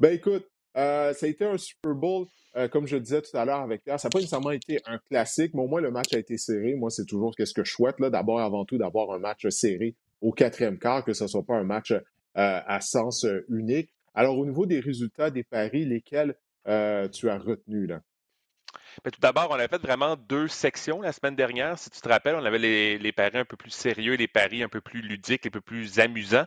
Ben, 0.00 0.12
écoute, 0.12 0.44
euh, 0.76 1.14
ça 1.14 1.26
a 1.26 1.28
été 1.28 1.44
un 1.44 1.56
Super 1.56 1.94
Bowl, 1.94 2.26
comme 2.72 2.88
je 2.88 2.96
disais 2.96 3.22
tout 3.22 3.36
à 3.36 3.44
l'heure 3.44 3.60
avec 3.60 3.84
Pierre. 3.84 4.00
Ça 4.00 4.08
n'a 4.08 4.10
pas 4.10 4.18
nécessairement 4.18 4.50
été 4.50 4.80
un 4.86 4.98
classique, 5.08 5.54
mais 5.54 5.62
au 5.62 5.68
moins, 5.68 5.80
le 5.80 5.92
match 5.92 6.12
a 6.12 6.18
été 6.18 6.36
serré. 6.36 6.74
Moi, 6.74 6.90
c'est 6.90 7.06
toujours 7.06 7.32
ce 7.38 7.54
que 7.54 7.62
je 7.62 7.70
souhaite, 7.70 8.00
là. 8.00 8.10
D'abord, 8.10 8.40
avant 8.40 8.64
tout, 8.64 8.78
d'avoir 8.78 9.12
un 9.12 9.20
match 9.20 9.46
serré 9.48 9.94
au 10.20 10.32
quatrième 10.32 10.80
quart, 10.80 11.04
que 11.04 11.12
ce 11.12 11.24
ne 11.24 11.28
soit 11.28 11.44
pas 11.44 11.54
un 11.54 11.62
match 11.62 11.92
à 12.38 12.80
sens 12.80 13.26
unique. 13.48 13.90
Alors, 14.14 14.38
au 14.38 14.46
niveau 14.46 14.64
des 14.66 14.80
résultats 14.80 15.30
des 15.30 15.44
paris, 15.44 15.84
lesquels 15.84 16.36
tu 16.64 17.28
as 17.28 17.38
retenus, 17.38 17.88
là? 17.88 18.00
Ben, 19.04 19.10
tout 19.10 19.20
d'abord, 19.20 19.48
on 19.50 19.54
avait 19.54 19.68
fait 19.68 19.80
vraiment 19.80 20.16
deux 20.16 20.48
sections 20.48 21.00
la 21.00 21.12
semaine 21.12 21.36
dernière. 21.36 21.78
Si 21.78 21.90
tu 21.90 22.00
te 22.00 22.08
rappelles, 22.08 22.34
on 22.34 22.44
avait 22.44 22.58
les, 22.58 23.12
paris 23.12 23.38
un 23.38 23.44
peu 23.44 23.56
plus 23.56 23.70
sérieux, 23.70 24.14
les 24.14 24.28
paris 24.28 24.62
un 24.62 24.68
peu 24.68 24.80
plus 24.80 25.00
ludiques, 25.02 25.46
un 25.46 25.50
peu 25.50 25.60
plus 25.60 26.00
amusants. 26.00 26.46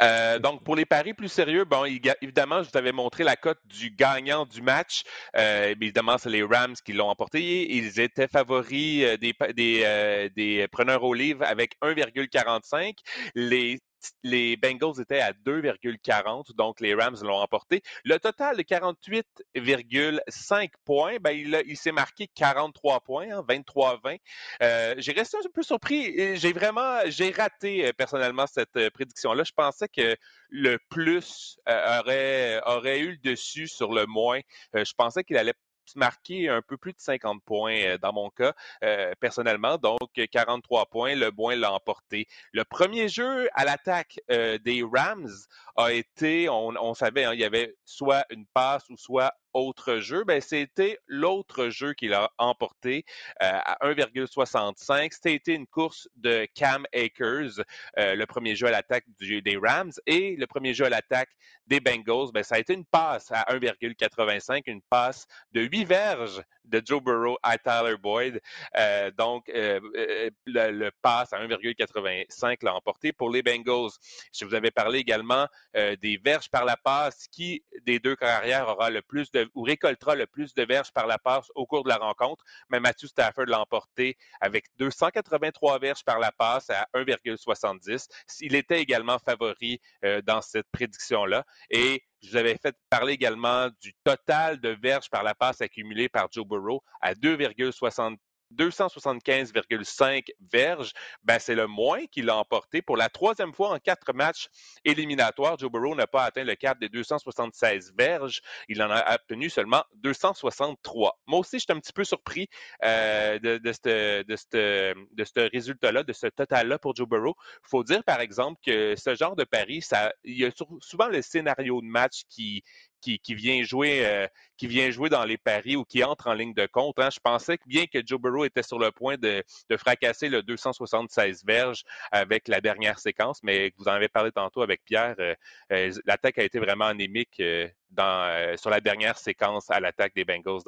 Euh, 0.00 0.38
donc, 0.38 0.64
pour 0.64 0.74
les 0.74 0.84
paris 0.84 1.14
plus 1.14 1.28
sérieux, 1.28 1.64
bon, 1.64 1.84
évidemment, 1.84 2.62
je 2.62 2.70
vous 2.70 2.76
avais 2.76 2.92
montré 2.92 3.24
la 3.24 3.36
cote 3.36 3.60
du 3.66 3.90
gagnant 3.90 4.46
du 4.46 4.62
match. 4.62 5.02
Euh, 5.36 5.74
évidemment, 5.80 6.18
c'est 6.18 6.30
les 6.30 6.42
Rams 6.42 6.74
qui 6.84 6.92
l'ont 6.92 7.08
emporté. 7.08 7.72
Ils 7.72 8.00
étaient 8.00 8.28
favoris 8.28 9.04
euh, 9.04 9.16
des, 9.16 9.34
des, 9.54 10.30
des 10.34 10.68
preneurs 10.68 11.04
au 11.04 11.14
livre 11.14 11.44
avec 11.44 11.76
1,45. 11.82 12.94
Les 13.34 13.78
les 14.22 14.56
Bengals 14.56 15.00
étaient 15.00 15.20
à 15.20 15.32
2,40, 15.32 16.54
donc 16.54 16.80
les 16.80 16.94
Rams 16.94 17.16
l'ont 17.22 17.36
emporté. 17.36 17.82
Le 18.04 18.18
total 18.18 18.56
de 18.56 18.62
48,5 18.62 20.70
points, 20.84 21.16
ben, 21.20 21.30
il, 21.30 21.76
s'est 21.76 21.92
marqué 21.92 22.28
43 22.34 23.00
points, 23.00 23.26
23-20. 23.42 23.98
Hein, 24.04 24.16
euh, 24.62 24.94
j'ai 24.98 25.12
resté 25.12 25.36
un 25.36 25.50
peu 25.52 25.62
surpris. 25.62 26.36
J'ai 26.36 26.52
vraiment, 26.52 27.00
j'ai 27.06 27.30
raté 27.30 27.86
euh, 27.86 27.92
personnellement 27.92 28.46
cette 28.46 28.76
euh, 28.76 28.90
prédiction-là. 28.90 29.44
Je 29.44 29.52
pensais 29.52 29.88
que 29.88 30.16
le 30.50 30.78
plus 30.90 31.58
aurait 31.66 33.00
eu 33.00 33.12
le 33.12 33.18
dessus 33.18 33.68
sur 33.68 33.92
le 33.92 34.06
moins. 34.06 34.40
je 34.74 34.92
pensais 34.96 35.24
qu'il 35.24 35.36
allait 35.36 35.54
marqué 35.96 36.48
un 36.48 36.62
peu 36.62 36.76
plus 36.76 36.92
de 36.92 37.00
50 37.00 37.42
points 37.44 37.76
euh, 37.82 37.98
dans 37.98 38.12
mon 38.12 38.30
cas, 38.30 38.52
euh, 38.84 39.12
personnellement. 39.20 39.76
Donc, 39.78 39.98
43 40.14 40.86
points, 40.86 41.14
le 41.14 41.30
moins 41.30 41.56
l'a 41.56 41.72
emporté. 41.72 42.26
Le 42.52 42.64
premier 42.64 43.08
jeu 43.08 43.48
à 43.54 43.64
l'attaque 43.64 44.20
euh, 44.30 44.58
des 44.58 44.82
Rams 44.82 45.30
a 45.76 45.92
été, 45.92 46.48
on, 46.48 46.94
savait, 46.94 47.24
hein, 47.24 47.34
il 47.34 47.40
y 47.40 47.44
avait 47.44 47.74
soit 47.84 48.24
une 48.30 48.46
passe 48.46 48.88
ou 48.90 48.96
soit 48.96 49.32
autre 49.54 49.98
jeu, 49.98 50.24
ben, 50.24 50.40
c'était 50.40 50.98
l'autre 51.06 51.68
jeu 51.68 51.92
qui 51.94 52.08
l'a 52.08 52.30
emporté 52.38 53.04
à 53.40 53.76
1,65. 53.82 55.12
C'était 55.12 55.54
une 55.54 55.66
course 55.66 56.08
de 56.16 56.46
Cam 56.54 56.86
Akers, 56.94 57.62
le 57.96 58.24
premier 58.24 58.56
jeu 58.56 58.66
à 58.66 58.70
l'attaque 58.70 59.04
des 59.18 59.58
Rams, 59.62 59.92
et 60.06 60.36
le 60.36 60.46
premier 60.46 60.74
jeu 60.74 60.84
à 60.86 60.90
l'attaque 60.90 61.30
des 61.66 61.80
Bengals, 61.80 62.32
ben, 62.32 62.42
ça 62.42 62.56
a 62.56 62.58
été 62.58 62.74
une 62.74 62.84
passe 62.84 63.30
à 63.30 63.44
1,85, 63.54 64.62
une 64.66 64.82
passe 64.82 65.26
de 65.52 65.62
8 65.62 65.84
verges 65.84 66.42
de 66.64 66.82
Joe 66.84 67.02
Burrow 67.02 67.38
à 67.42 67.58
Tyler 67.58 67.96
Boyd. 67.96 68.40
Euh, 68.78 69.10
donc, 69.12 69.48
euh, 69.48 69.80
euh, 69.96 70.30
le, 70.46 70.90
pass 71.02 71.32
à 71.32 71.38
1,85 71.38 72.64
l'a 72.64 72.74
emporté 72.74 73.12
pour 73.12 73.30
les 73.30 73.42
Bengals. 73.42 73.90
Je 74.32 74.44
vous 74.44 74.54
avais 74.54 74.70
parlé 74.70 74.98
également 75.00 75.46
des 75.74 76.20
verges 76.22 76.48
par 76.50 76.64
la 76.64 76.76
passe. 76.76 77.26
Qui 77.28 77.64
des 77.82 77.98
deux 77.98 78.16
carrières 78.16 78.68
aura 78.68 78.90
le 78.90 79.02
plus 79.02 79.30
de 79.32 79.41
ou 79.54 79.62
récoltera 79.62 80.14
le 80.14 80.26
plus 80.26 80.54
de 80.54 80.64
verges 80.64 80.92
par 80.92 81.06
la 81.06 81.18
passe 81.18 81.50
au 81.54 81.66
cours 81.66 81.84
de 81.84 81.88
la 81.88 81.96
rencontre? 81.96 82.44
Mais 82.68 82.80
Matthew 82.80 83.06
Stafford 83.06 83.46
l'a 83.46 83.60
emporté 83.60 84.16
avec 84.40 84.66
283 84.78 85.78
verges 85.78 86.04
par 86.04 86.18
la 86.18 86.32
passe 86.32 86.70
à 86.70 86.86
1,70. 86.94 88.06
Il 88.40 88.54
était 88.54 88.80
également 88.80 89.18
favori 89.18 89.80
dans 90.24 90.40
cette 90.40 90.66
prédiction-là. 90.72 91.44
Et 91.70 92.02
je 92.22 92.30
vous 92.30 92.36
avais 92.36 92.56
fait 92.56 92.76
parler 92.88 93.14
également 93.14 93.68
du 93.80 93.92
total 94.04 94.60
de 94.60 94.70
verges 94.70 95.10
par 95.10 95.22
la 95.22 95.34
passe 95.34 95.60
accumulée 95.60 96.08
par 96.08 96.28
Joe 96.30 96.46
Burrow 96.46 96.82
à 97.00 97.14
2,60 97.14 98.16
275,5 98.56 100.28
verges. 100.52 100.92
Ben, 101.22 101.38
c'est 101.38 101.54
le 101.54 101.66
moins 101.66 102.06
qu'il 102.06 102.30
a 102.30 102.36
emporté. 102.36 102.82
Pour 102.82 102.96
la 102.96 103.08
troisième 103.08 103.52
fois 103.52 103.70
en 103.70 103.78
quatre 103.78 104.12
matchs 104.12 104.48
éliminatoires, 104.84 105.58
Joe 105.58 105.70
Burrow 105.70 105.94
n'a 105.94 106.06
pas 106.06 106.24
atteint 106.24 106.44
le 106.44 106.54
cap 106.54 106.78
des 106.80 106.88
276 106.88 107.92
verges. 107.96 108.40
Il 108.68 108.82
en 108.82 108.90
a 108.90 109.14
obtenu 109.14 109.50
seulement 109.50 109.84
263. 109.94 111.18
Moi 111.26 111.40
aussi, 111.40 111.58
je 111.58 111.64
suis 111.64 111.72
un 111.72 111.80
petit 111.80 111.92
peu 111.92 112.04
surpris 112.04 112.48
euh, 112.84 113.38
de, 113.38 113.72
ce 113.72 115.50
résultat-là, 115.50 116.02
de 116.02 116.12
ce 116.12 116.26
total-là 116.26 116.78
pour 116.78 116.94
Joe 116.94 117.08
Burrow. 117.08 117.34
Il 117.64 117.68
faut 117.68 117.84
dire, 117.84 118.04
par 118.04 118.20
exemple, 118.20 118.60
que 118.64 118.94
ce 118.96 119.14
genre 119.14 119.36
de 119.36 119.44
pari, 119.44 119.82
il 120.24 120.38
y 120.38 120.44
a 120.44 120.50
souvent 120.80 121.08
le 121.08 121.22
scénario 121.22 121.80
de 121.80 121.86
match 121.86 122.22
qui, 122.28 122.62
qui, 123.02 123.34
vient 123.34 123.62
jouer, 123.62 124.06
euh, 124.06 124.26
qui 124.56 124.66
vient 124.66 124.90
jouer 124.90 125.08
dans 125.10 125.24
les 125.24 125.36
paris 125.36 125.76
ou 125.76 125.84
qui 125.84 126.02
entre 126.04 126.28
en 126.28 126.34
ligne 126.34 126.54
de 126.54 126.66
compte. 126.66 126.98
Hein. 126.98 127.10
Je 127.12 127.20
pensais 127.20 127.58
que 127.58 127.64
bien 127.66 127.86
que 127.86 127.98
Joe 128.04 128.20
Burrow 128.20 128.44
était 128.44 128.62
sur 128.62 128.78
le 128.78 128.90
point 128.90 129.16
de, 129.18 129.44
fracasser 129.76 130.28
le 130.28 130.42
276 130.42 131.44
verges 131.44 131.82
avec 132.10 132.48
la 132.48 132.60
dernière 132.60 132.98
séquence, 132.98 133.40
mais 133.42 133.72
vous 133.76 133.88
en 133.88 133.92
avez 133.92 134.08
parlé 134.08 134.30
tantôt 134.30 134.62
avec 134.62 134.84
Pierre, 134.84 135.16
euh, 135.18 135.34
euh, 135.72 135.92
l'attaque 136.06 136.38
a 136.38 136.44
été 136.44 136.58
vraiment 136.58 136.86
anémique 136.86 137.36
sur 137.36 138.70
la 138.70 138.80
dernière 138.80 139.18
séquence 139.18 139.70
à 139.70 139.80
l'attaque 139.80 140.14
des 140.14 140.24
Bengals 140.24 140.62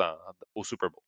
au 0.54 0.64
Super 0.64 0.90
Bowl. 0.90 1.02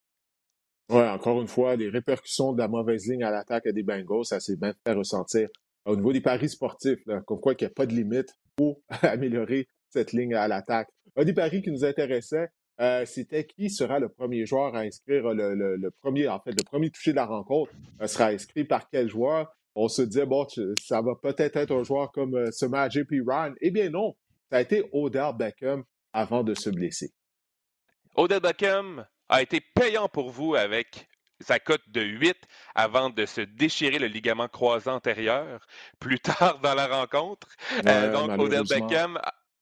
Oui, 0.88 1.02
encore 1.02 1.40
une 1.40 1.48
fois, 1.48 1.74
les 1.74 1.88
répercussions 1.88 2.52
de 2.52 2.58
la 2.58 2.68
mauvaise 2.68 3.06
ligne 3.06 3.24
à 3.24 3.30
l'attaque 3.30 3.68
des 3.68 3.82
Bengals, 3.82 4.24
ça 4.24 4.38
s'est 4.38 4.56
bien 4.56 4.72
fait 4.86 4.92
ressentir 4.92 5.48
au 5.86 5.96
niveau 5.96 6.12
des 6.12 6.20
paris 6.20 6.48
sportifs, 6.48 6.98
comme 7.26 7.40
quoi 7.40 7.54
il 7.54 7.64
n'y 7.64 7.66
a 7.66 7.70
pas 7.70 7.86
de 7.86 7.94
limite 7.94 8.34
pour 8.56 8.80
améliorer 9.02 9.68
cette 9.90 10.12
ligne 10.12 10.34
à 10.34 10.48
l'attaque. 10.48 10.88
Un 11.16 11.24
des 11.24 11.32
paris 11.32 11.62
qui 11.62 11.70
nous 11.70 11.84
intéressait, 11.84 12.48
euh, 12.78 13.06
c'était 13.06 13.46
qui 13.46 13.70
sera 13.70 13.98
le 13.98 14.10
premier 14.10 14.44
joueur 14.44 14.74
à 14.74 14.80
inscrire 14.80 15.32
le, 15.32 15.88
premier, 16.02 16.28
en 16.28 16.38
fait, 16.40 16.50
le 16.50 16.62
premier 16.62 16.90
touché 16.90 17.12
de 17.12 17.16
la 17.16 17.24
rencontre 17.24 17.72
euh, 18.02 18.06
sera 18.06 18.26
inscrit 18.26 18.64
par 18.64 18.90
quel 18.90 19.08
joueur? 19.08 19.50
On 19.74 19.88
se 19.88 20.02
disait, 20.02 20.26
bon, 20.26 20.46
ça 20.82 21.00
va 21.00 21.14
peut-être 21.22 21.56
être 21.56 21.74
un 21.74 21.84
joueur 21.84 22.12
comme 22.12 22.34
euh, 22.34 22.50
ce 22.52 22.66
match 22.66 22.94
JP 22.94 23.10
Ryan. 23.26 23.54
Eh 23.62 23.70
bien 23.70 23.88
non, 23.88 24.14
ça 24.50 24.58
a 24.58 24.60
été 24.60 24.84
Odell 24.92 25.32
Beckham 25.38 25.84
avant 26.12 26.44
de 26.44 26.54
se 26.54 26.68
blesser. 26.68 27.12
Odell 28.14 28.40
Beckham 28.40 29.06
a 29.28 29.40
été 29.40 29.60
payant 29.60 30.08
pour 30.08 30.30
vous 30.30 30.54
avec 30.54 31.08
sa 31.40 31.58
cote 31.58 31.82
de 31.88 32.00
8 32.00 32.36
avant 32.74 33.10
de 33.10 33.26
se 33.26 33.42
déchirer 33.42 33.98
le 33.98 34.06
ligament 34.06 34.48
croisé 34.48 34.90
antérieur 34.90 35.66
plus 35.98 36.20
tard 36.20 36.60
dans 36.60 36.74
la 36.74 36.86
rencontre. 36.86 37.48
donc, 37.84 38.38
Odell 38.38 38.64
Beckham 38.68 39.18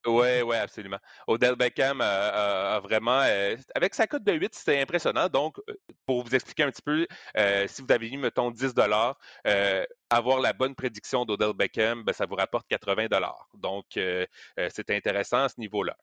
oui, 0.07 0.43
oui, 0.45 0.57
absolument. 0.57 0.99
Odell 1.27 1.57
Beckham 1.57 2.01
a, 2.03 2.79
vraiment, 2.81 3.21
euh, 3.23 3.57
avec 3.75 3.95
sa 3.95 4.07
cote 4.07 4.23
de 4.23 4.33
8, 4.33 4.55
c'était 4.55 4.81
impressionnant. 4.81 5.29
Donc, 5.29 5.59
euh, 5.69 5.75
pour 6.05 6.23
vous 6.23 6.35
expliquer 6.35 6.65
un 6.65 6.71
petit 6.71 6.83
peu, 6.83 7.07
euh, 7.39 7.67
si 7.69 7.81
vous 7.81 7.91
avez 7.91 8.11
mis, 8.11 8.19
mettons, 8.19 8.51
10 8.51 8.75
avoir 10.11 10.41
la 10.41 10.53
bonne 10.53 10.75
prédiction 10.75 11.25
d'Odell 11.25 11.55
Beckham, 11.55 12.05
ben, 12.05 12.13
ça 12.13 12.27
vous 12.27 12.35
rapporte 12.35 12.67
80 12.69 13.09
Donc, 13.55 13.87
c'est 13.95 14.91
intéressant 14.91 15.45
à 15.45 15.49
ce 15.49 15.59
niveau-là. 15.59 15.97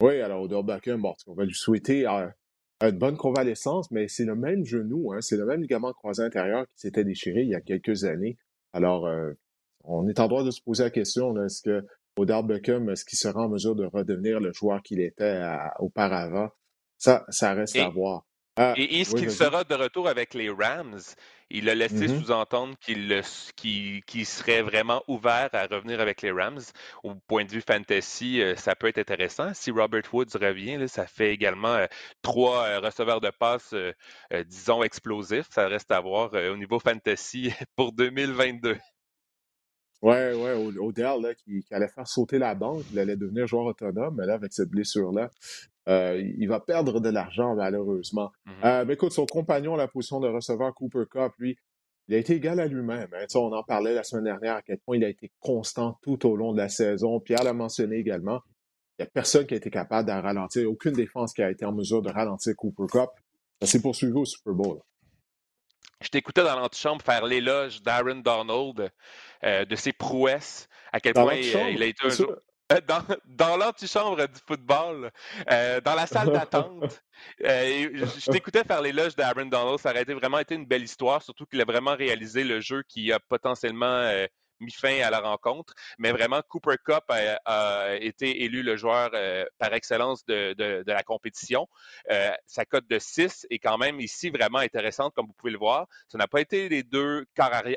Oui, 0.00 0.20
alors 0.20 0.42
Odell 0.42 0.64
Beckham, 0.64 1.02
bon, 1.02 1.14
on 1.26 1.34
va 1.34 1.44
lui 1.44 1.54
souhaiter 1.54 2.06
une 2.06 2.98
bonne 2.98 3.16
convalescence, 3.16 3.90
mais 3.90 4.08
c'est 4.08 4.24
le 4.24 4.34
même 4.34 4.64
genou, 4.64 5.12
hein, 5.12 5.20
c'est 5.20 5.36
le 5.36 5.44
même 5.44 5.60
ligament 5.60 5.92
croisé 5.92 6.22
intérieur 6.22 6.66
qui 6.68 6.78
s'était 6.78 7.04
déchiré 7.04 7.42
il 7.42 7.50
y 7.50 7.54
a 7.54 7.60
quelques 7.60 8.04
années. 8.04 8.38
Alors, 8.72 9.08
on 9.84 10.08
est 10.08 10.20
en 10.20 10.28
droit 10.28 10.44
de 10.44 10.50
se 10.50 10.60
poser 10.60 10.84
la 10.84 10.90
question, 10.90 11.36
est-ce 11.42 11.62
que 11.62 11.84
Odell 12.18 12.44
Beckham, 12.44 12.88
est-ce 12.90 13.04
qu'il 13.04 13.18
sera 13.18 13.42
en 13.42 13.48
mesure 13.48 13.74
de 13.74 13.86
redevenir 13.86 14.40
le 14.40 14.52
joueur 14.52 14.82
qu'il 14.82 15.00
était 15.00 15.42
auparavant? 15.78 16.50
Ça, 16.98 17.24
ça 17.28 17.54
reste 17.54 17.76
à 17.76 17.88
voir. 17.88 18.24
Ah, 18.60 18.74
et 18.76 19.00
est-ce 19.00 19.14
qu'il 19.14 19.30
sera 19.30 19.62
de 19.62 19.74
retour 19.74 20.08
avec 20.08 20.34
les 20.34 20.50
Rams? 20.50 20.98
Il 21.48 21.70
a 21.70 21.76
laissé 21.76 22.08
mm-hmm. 22.08 22.24
sous-entendre 22.24 22.74
qu'il 22.80 24.26
serait 24.26 24.62
vraiment 24.62 25.04
ouvert 25.06 25.48
à 25.52 25.66
revenir 25.66 26.00
avec 26.00 26.22
les 26.22 26.32
Rams. 26.32 26.60
Au 27.04 27.14
point 27.14 27.44
de 27.44 27.50
vue 27.50 27.62
fantasy, 27.62 28.42
euh, 28.42 28.56
ça 28.56 28.74
peut 28.74 28.88
être 28.88 28.98
intéressant. 28.98 29.54
Si 29.54 29.70
Robert 29.70 30.02
Woods 30.12 30.36
revient, 30.40 30.88
ça 30.88 31.06
fait 31.06 31.32
également 31.32 31.74
euh, 31.74 31.86
trois 32.20 32.64
euh, 32.64 32.80
receveurs 32.80 33.20
de 33.20 33.30
passe, 33.30 33.74
disons, 34.48 34.82
explosifs. 34.82 35.46
Ça 35.50 35.68
reste 35.68 35.92
à 35.92 36.00
voir 36.00 36.32
au 36.32 36.56
niveau 36.56 36.80
fantasy 36.80 37.52
pour 37.76 37.92
2022. 37.92 38.76
Ouais, 40.00 40.32
ouais, 40.32 40.78
Odell, 40.78 41.20
là, 41.20 41.34
qui, 41.34 41.64
allait 41.72 41.88
faire 41.88 42.06
sauter 42.06 42.38
la 42.38 42.54
banque, 42.54 42.84
il 42.92 42.98
allait 42.98 43.16
devenir 43.16 43.46
joueur 43.46 43.66
autonome, 43.66 44.14
mais 44.16 44.26
là, 44.26 44.34
avec 44.34 44.52
cette 44.52 44.68
blessure-là, 44.68 45.28
euh, 45.88 46.22
il 46.38 46.46
va 46.48 46.60
perdre 46.60 47.00
de 47.00 47.08
l'argent, 47.08 47.56
malheureusement. 47.56 48.30
Mmh 48.46 48.50
euh, 48.64 48.84
mais 48.86 48.94
écoute, 48.94 49.12
son 49.12 49.26
compagnon 49.26 49.74
la 49.74 49.88
position 49.88 50.20
de 50.20 50.28
receveur, 50.28 50.72
Cooper 50.74 51.04
Cup, 51.10 51.32
lui, 51.38 51.58
il 52.06 52.14
a 52.14 52.18
été 52.18 52.34
égal 52.34 52.60
à 52.60 52.66
lui-même. 52.66 53.08
Hein. 53.12 53.26
On 53.34 53.52
en 53.52 53.62
parlait 53.62 53.94
la 53.94 54.02
semaine 54.02 54.24
dernière 54.24 54.56
à 54.56 54.62
quel 54.62 54.78
point 54.78 54.96
il 54.96 55.04
a 55.04 55.08
été 55.08 55.30
constant 55.40 55.98
tout 56.02 56.26
au 56.26 56.36
long 56.36 56.52
de 56.52 56.58
la 56.58 56.68
saison. 56.68 57.20
Pierre 57.20 57.44
l'a 57.44 57.52
mentionné 57.52 57.96
également. 57.96 58.40
Il 58.98 59.02
n'y 59.02 59.08
a 59.08 59.10
personne 59.12 59.46
qui 59.46 59.54
a 59.54 59.56
été 59.58 59.70
capable 59.70 60.08
de 60.08 60.12
ralentir, 60.12 60.70
aucune 60.70 60.92
défense 60.92 61.32
qui 61.32 61.42
a 61.42 61.50
été 61.50 61.64
en 61.64 61.72
mesure 61.72 62.02
de 62.02 62.10
ralentir 62.10 62.54
Cooper 62.56 62.86
Cup. 62.90 63.10
Ça 63.60 63.66
s'est 63.66 63.82
poursuivi 63.82 64.14
au 64.14 64.24
Super 64.24 64.54
Bowl. 64.54 64.78
Je 66.00 66.08
t'écoutais 66.08 66.44
dans 66.44 66.58
l'antichambre 66.58 67.02
faire 67.02 67.24
l'éloge 67.24 67.82
d'Aaron 67.82 68.16
Donald, 68.16 68.90
euh, 69.44 69.64
de 69.64 69.76
ses 69.76 69.92
prouesses, 69.92 70.68
à 70.92 71.00
quel 71.00 71.14
point 71.14 71.34
il, 71.34 71.82
a 71.82 71.86
été 71.86 72.06
un 72.06 72.10
jour... 72.10 72.36
Euh, 72.70 72.80
dans, 72.86 73.02
dans 73.24 73.56
l'antichambre 73.56 74.28
du 74.28 74.40
football, 74.46 75.10
euh, 75.50 75.80
dans 75.80 75.94
la 75.94 76.06
salle 76.06 76.30
d'attente. 76.30 77.02
je, 77.40 78.30
t'écoutais 78.30 78.62
faire 78.62 78.82
l'éloge 78.82 79.16
d'Aaron 79.16 79.46
Donald. 79.46 79.78
Ça 79.78 79.90
aurait 79.90 80.02
été 80.02 80.12
vraiment 80.12 80.38
été 80.38 80.54
une 80.54 80.66
belle 80.66 80.82
histoire, 80.82 81.22
surtout 81.22 81.46
qu'il 81.46 81.60
a 81.62 81.64
vraiment 81.64 81.96
réalisé 81.96 82.44
le 82.44 82.60
jeu 82.60 82.82
qui 82.86 83.10
a 83.10 83.18
potentiellement 83.18 84.12
mis 84.60 84.72
fin 84.72 85.00
à 85.00 85.10
la 85.10 85.20
rencontre. 85.20 85.74
Mais 85.98 86.12
vraiment, 86.12 86.40
Cooper 86.48 86.76
Cup 86.84 87.04
a, 87.08 87.96
été 88.00 88.44
élu 88.44 88.62
le 88.62 88.76
joueur 88.76 89.10
euh, 89.14 89.44
par 89.58 89.72
excellence 89.74 90.24
de, 90.26 90.84
la 90.86 91.02
compétition. 91.02 91.68
Euh, 92.10 92.30
sa 92.46 92.64
cote 92.64 92.88
de 92.88 92.98
6 92.98 93.46
est 93.50 93.58
quand 93.58 93.78
même 93.78 94.00
ici 94.00 94.30
vraiment 94.30 94.58
intéressante, 94.58 95.14
comme 95.14 95.26
vous 95.26 95.32
pouvez 95.32 95.52
le 95.52 95.58
voir. 95.58 95.86
Ça 96.08 96.18
n'a 96.18 96.26
pas 96.26 96.40
été 96.40 96.68
les 96.68 96.82
deux 96.82 97.26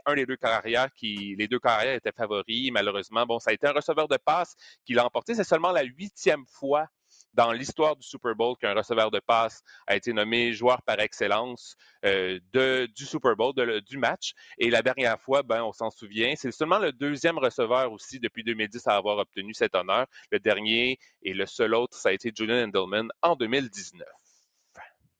un 0.06 0.16
des 0.16 0.26
deux 0.26 0.38
carrières 0.38 0.92
qui, 0.94 1.36
les 1.38 1.48
deux 1.48 1.60
carrières 1.60 1.96
étaient 1.96 2.12
favoris. 2.12 2.72
Malheureusement, 2.72 3.26
bon, 3.26 3.40
ça 3.40 3.52
a 3.52 3.54
été 3.54 3.68
un 3.68 3.74
receveur 3.74 4.08
de 4.08 4.18
passe 4.18 4.56
qui 4.86 4.94
l'a 4.94 5.06
emporté. 5.06 5.36
C'est 5.36 5.44
seulement 5.44 5.72
la 5.72 5.84
huitième 5.84 6.46
fois 6.48 6.88
dans 7.34 7.52
l'histoire 7.52 7.96
du 7.96 8.08
Super 8.08 8.36
Bowl 8.36 8.56
qu'un 8.58 8.74
receveur 8.74 9.12
de 9.12 9.20
passe 9.20 9.62
a 9.88 9.96
été 9.96 10.14
nommé 10.14 10.54
joueur 10.54 10.82
par 10.84 11.00
excellence 11.00 11.76
euh, 12.06 12.40
du 12.54 13.06
Super 13.06 13.36
Bowl, 13.36 13.54
du 13.82 13.98
match. 13.98 14.34
Et 14.58 14.70
la 14.70 14.82
dernière 14.82 15.20
fois, 15.20 15.44
ben, 15.44 15.64
on 15.64 15.74
s'en 15.74 15.90
souvient, 15.90 16.34
c'est 16.36 16.52
seulement 16.52 16.80
le 16.80 16.92
deuxième 16.92 17.38
receveur 17.38 17.92
aussi 17.92 18.20
depuis 18.20 18.44
2010 18.44 18.88
à 18.88 18.96
avoir 18.96 19.18
obtenu 19.18 19.54
cet 19.54 19.76
honneur. 19.76 20.08
Le 20.32 20.40
dernier 20.40 20.98
et 21.24 21.34
le 21.34 21.46
seul 21.46 21.74
autre, 21.76 21.98
ça 21.98 22.10
a 22.10 22.12
été 22.12 22.32
Julian 22.36 22.68
Endelman 22.68 23.10
en 23.22 23.36
2019. 23.36 24.08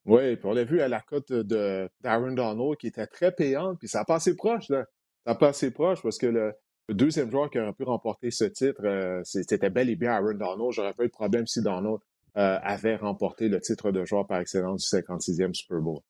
Oui, 0.06 0.36
puis 0.36 0.46
on 0.46 0.54
l'a 0.54 0.64
vu 0.64 0.82
à 0.82 0.88
la 0.88 1.00
cote 1.00 1.32
de 1.32 1.88
Darren 2.02 2.32
Donald 2.32 2.78
qui 2.78 2.88
était 2.88 3.06
très 3.06 3.32
payante, 3.32 3.78
puis 3.78 3.88
ça 3.88 4.02
a 4.02 4.06
passé 4.06 4.36
proche, 4.36 4.70
là. 4.70 4.86
Ça 5.26 5.34
a 5.34 5.36
passé 5.36 5.70
proche 5.70 6.02
parce 6.02 6.18
que 6.18 6.26
le, 6.26 6.56
le 6.92 6.96
deuxième 6.96 7.32
joueur 7.32 7.50
qui 7.50 7.58
aurait 7.58 7.72
pu 7.72 7.84
remporter 7.84 8.32
ce 8.32 8.44
titre, 8.44 8.82
euh, 8.84 9.22
c'était 9.24 9.70
bel 9.70 9.90
et 9.90 9.96
bien 9.96 10.12
Aaron 10.12 10.34
Donald. 10.34 10.72
J'aurais 10.72 10.94
pas 10.94 11.06
eu 11.06 11.08
de 11.08 11.14
problème 11.14 11.48
si 11.48 11.62
Donald 11.62 12.00
euh, 12.36 12.60
avait 12.62 12.98
remporté 12.98 13.48
le 13.48 13.62
titre 13.62 13.92
de 13.92 14.04
joueur 14.04 14.28
par 14.28 14.42
excellence 14.42 14.92
du 14.92 14.98
56e 14.98 15.54
Super 15.54 15.80
Bowl. 15.80 16.02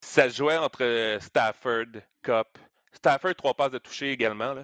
Ça 0.00 0.30
jouait 0.30 0.56
entre 0.56 0.82
euh, 0.82 1.20
Stafford, 1.20 2.00
Cup. 2.22 2.58
Stafford, 2.92 3.34
trois 3.34 3.52
passes 3.52 3.72
de 3.72 3.78
toucher 3.78 4.12
également. 4.12 4.54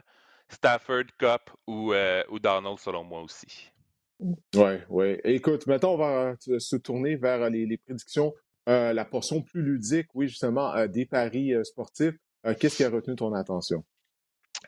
Stafford, 0.48 1.04
Cup 1.18 1.50
ou, 1.66 1.92
Donald, 2.40 2.78
selon 2.78 3.04
moi 3.04 3.20
aussi. 3.20 3.70
Oui, 4.18 4.78
oui. 4.88 5.18
Écoute, 5.24 5.66
maintenant, 5.66 5.92
on 5.92 5.98
va 5.98 6.36
se 6.38 6.76
tourner 6.76 7.16
vers 7.16 7.50
les, 7.50 7.76
prédictions, 7.76 8.34
la 8.66 9.04
portion 9.04 9.42
plus 9.42 9.62
ludique, 9.62 10.08
oui, 10.14 10.26
justement, 10.26 10.86
des 10.86 11.06
paris 11.06 11.52
sportifs. 11.64 12.14
Qu'est-ce 12.58 12.76
qui 12.78 12.84
a 12.84 12.90
retenu 12.90 13.14
ton 13.14 13.32
attention? 13.34 13.84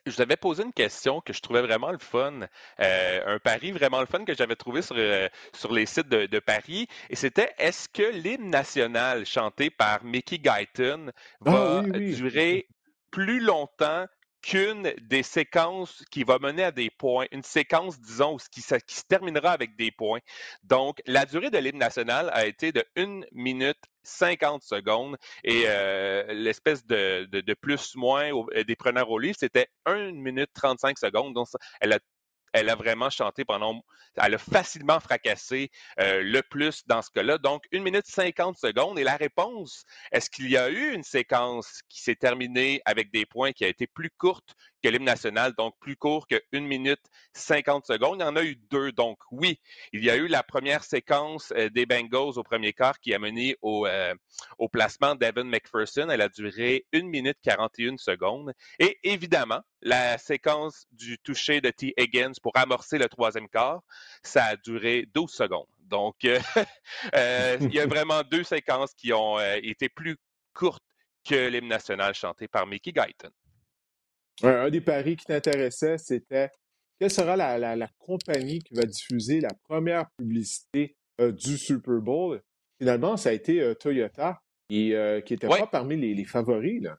Je 0.07 0.13
vous 0.13 0.21
avais 0.21 0.37
posé 0.37 0.63
une 0.63 0.73
question 0.73 1.21
que 1.21 1.33
je 1.33 1.41
trouvais 1.41 1.63
vraiment 1.63 1.91
le 1.91 1.99
fun, 1.99 2.41
euh, 2.81 3.21
un 3.27 3.39
pari 3.39 3.73
vraiment 3.73 4.01
le 4.01 4.07
fun 4.07 4.25
que 4.25 4.35
j'avais 4.35 4.57
trouvé 4.57 4.83
sur, 4.83 4.97
euh, 4.99 5.29
sur 5.55 5.73
les 5.73 5.87
sites 5.87 6.09
de, 6.09 6.39
Paris, 6.41 6.89
et 7.09 7.17
c'était 7.17 7.53
est-ce 7.59 7.89
que 7.89 8.03
l'hymne 8.03 8.51
national 8.51 9.25
chanté 9.25 9.71
par 9.71 10.03
Mickey 10.03 10.39
Guyton 10.39 11.13
ah 11.47 11.51
va 11.51 11.83
durer 11.83 12.67
plus 13.11 13.41
longtemps 13.41 14.07
qu'une 14.43 14.93
des 15.01 15.23
séquences 15.23 16.05
qui 16.11 16.25
va 16.25 16.39
mener 16.39 16.65
à 16.65 16.73
des 16.73 16.91
points, 16.91 17.27
une 17.31 17.43
séquence, 17.43 18.01
disons, 18.01 18.37
qui, 18.51 18.61
se 18.61 18.77
terminera 19.09 19.53
avec 19.53 19.77
des 19.77 19.91
points. 19.91 20.21
Donc, 20.65 21.01
la 21.07 21.25
durée 21.25 21.51
de 21.51 21.59
l'hymne 21.59 21.79
national 21.79 22.31
a 22.33 22.47
été 22.47 22.73
de 22.73 22.85
1 22.97 23.23
minute 23.33 23.79
50 24.03 24.63
secondes 24.63 25.17
et 25.45 25.65
euh, 25.67 26.33
l'espèce 26.33 26.85
de, 26.87 27.25
de, 27.31 27.55
plus-moins 27.55 28.31
euh, 28.33 28.65
des 28.65 28.75
preneurs 28.75 29.11
au 29.11 29.19
livre, 29.19 29.37
c'était 29.39 29.69
1 29.87 30.13
minute 30.13 30.51
35 30.55 30.99
secondes. 30.99 31.35
Donc, 31.35 31.47
elle 31.81 31.93
a 31.93 31.99
elle 32.53 32.69
a 32.69 32.75
vraiment 32.75 33.11
chanté 33.11 33.45
pendant, 33.45 33.83
elle 34.17 34.35
a 34.35 34.39
facilement 34.39 35.01
fracassé 35.01 35.71
euh, 36.01 36.23
le 36.23 36.43
plus 36.43 36.87
dans 36.87 37.03
ce 37.03 37.11
cas-là. 37.11 37.39
Donc, 37.39 37.65
une 37.73 37.83
minute 37.83 38.07
50 38.07 38.57
secondes. 38.57 38.99
Et 38.99 39.05
la 39.05 39.17
réponse, 39.17 39.85
est-ce 40.13 40.31
qu'il 40.31 40.51
y 40.51 40.57
a 40.57 40.71
eu 40.71 40.93
une 40.93 41.03
séquence 41.03 41.81
qui 41.89 42.03
s'est 42.03 42.17
terminée 42.17 42.81
avec 42.85 43.11
des 43.11 43.27
points 43.27 43.53
qui 43.53 43.65
a 43.65 43.69
été 43.69 43.87
plus 43.87 44.11
courte 44.19 44.55
que 44.83 44.89
l'hymne 44.89 45.05
national, 45.05 45.55
donc 45.57 45.75
plus 45.81 45.97
court 45.97 46.27
que 46.27 46.41
1 46.53 46.61
minute 46.61 47.01
50 47.35 47.87
secondes. 47.87 48.17
Il 48.19 48.23
y 48.23 48.27
en 48.27 48.37
a 48.37 48.43
eu 48.43 48.57
deux. 48.71 48.93
Donc 48.93 49.19
oui, 49.31 49.61
il 49.93 50.05
y 50.05 50.11
a 50.11 50.17
eu 50.17 50.27
la 50.27 50.43
première 50.43 50.85
séquence 50.85 51.53
euh, 51.57 51.69
des 51.71 51.87
Bengals 51.87 52.37
au 52.39 52.43
premier 52.43 52.73
quart 52.73 52.99
qui 53.01 53.15
a 53.15 53.19
mené 53.19 53.57
au, 53.63 53.87
euh, 53.87 54.15
au 54.59 54.69
placement 54.69 55.15
d'Evan 55.15 55.49
McPherson. 55.49 56.09
Elle 56.11 56.21
a 56.21 56.29
duré 56.29 56.85
1 56.93 57.03
minute 57.03 57.39
41 57.43 57.97
secondes. 57.97 58.53
Et 58.79 58.99
évidemment, 59.05 59.61
la 59.81 60.19
séquence 60.19 60.87
du 60.93 61.19
toucher 61.19 61.61
de 61.61 61.71
T. 61.71 61.95
Higgins 61.97 62.33
pour 62.43 62.53
amorcer 62.57 62.99
le 62.99 63.09
troisième 63.09 63.49
quart, 63.49 63.81
ça 64.23 64.45
a 64.45 64.57
duré 64.57 65.07
12 65.15 65.31
secondes. 65.31 65.67
Donc, 65.81 66.17
euh, 67.15 67.57
il 67.61 67.75
y 67.75 67.81
a 67.81 67.87
vraiment 67.87 68.23
deux 68.23 68.45
séquences 68.45 68.95
qui 68.95 69.13
ont 69.13 69.39
été 69.41 69.89
plus 69.89 70.17
courtes 70.55 70.83
que 71.25 71.49
l'hymne 71.49 71.69
national 71.69 72.15
chanté 72.15 72.49
par 72.49 72.67
Mickey 72.67 72.93
Guyton. 72.93 73.31
Un, 74.43 74.71
des 74.71 74.81
paris 74.81 75.17
qui 75.17 75.27
t'intéressait, 75.27 75.99
c'était 75.99 76.51
quelle 76.99 77.11
sera 77.11 77.37
la, 77.37 77.89
compagnie 77.99 78.61
qui 78.61 78.75
va 78.75 78.85
diffuser 78.85 79.41
la 79.41 79.51
première 79.69 80.09
publicité 80.17 80.97
euh, 81.21 81.33
du 81.33 81.59
Super 81.59 82.01
Bowl? 82.01 82.41
Finalement, 82.79 83.17
ça 83.17 83.31
a 83.31 83.33
été 83.33 83.61
euh, 83.61 83.75
Toyota, 83.75 84.41
qui 84.69 84.91
n'était 84.91 85.47
euh, 85.47 85.49
pas 85.49 85.67
parmi 85.67 85.97
les, 85.97 86.15
les 86.15 86.25
favoris. 86.25 86.81
Là. 86.83 86.97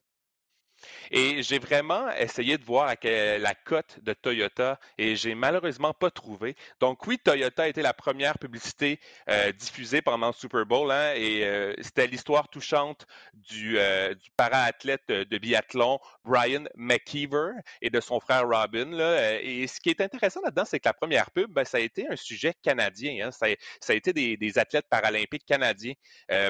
Et 1.12 1.44
j'ai 1.44 1.60
vraiment 1.60 2.10
essayé 2.12 2.58
de 2.58 2.64
voir 2.64 2.94
la 3.04 3.56
cote 3.56 4.00
de 4.02 4.14
Toyota 4.14 4.80
et 4.98 5.16
j'ai 5.16 5.36
malheureusement 5.36 5.94
pas 5.94 6.12
trouvé. 6.12 6.56
Donc 6.80 7.06
oui, 7.08 7.18
Toyota 7.18 7.64
a 7.64 7.68
été 7.68 7.82
la 7.82 7.94
première 7.94 8.38
publicité 8.38 9.00
euh, 9.30 9.52
diffusée 9.52 10.02
pendant 10.02 10.28
le 10.28 10.34
Super 10.34 10.66
Bowl 10.66 10.92
hein, 10.92 11.14
et 11.16 11.44
euh, 11.44 11.74
c'était 11.82 12.08
l'histoire 12.08 12.50
touchante 12.50 13.06
du, 13.34 13.78
euh, 13.78 14.14
para-athlète 14.38 15.08
de 15.08 15.38
biathlon 15.38 16.00
Brian 16.24 16.64
McKeever 16.76 17.52
et 17.82 17.90
de 17.90 18.00
son 18.00 18.20
frère 18.20 18.48
Robin. 18.48 18.86
Là. 18.92 19.42
Et 19.42 19.68
ce 19.68 19.80
qui 19.80 19.90
est 19.90 20.02
intéressant 20.02 20.42
là-dedans, 20.42 20.66
c'est 20.66 20.80
que 20.80 20.88
la 20.88 20.94
première 20.94 21.32
pub, 21.32 21.52
ben, 21.52 21.66
ça 21.66 21.78
a 21.78 21.82
été 21.82 22.08
un 22.08 22.16
sujet 22.16 22.54
canadien. 22.62 23.28
Hein. 23.28 23.32
Ça, 23.32 23.48
a 23.48 23.94
été 23.94 24.14
des, 24.14 24.58
athlètes 24.58 24.88
paralympiques 24.90 25.46
canadiens 25.46 25.94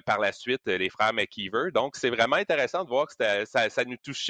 par 0.05 0.19
la 0.19 0.31
suite, 0.31 0.61
les 0.65 0.89
frères 0.89 1.13
McKeever. 1.13 1.71
Donc 1.73 1.95
c'est 1.95 2.09
vraiment 2.09 2.35
intéressant 2.35 2.83
de 2.83 2.89
voir 2.89 3.07
que 3.07 3.13
ça, 3.45 3.69
ça 3.69 3.85
nous 3.85 3.97
touche 3.97 4.22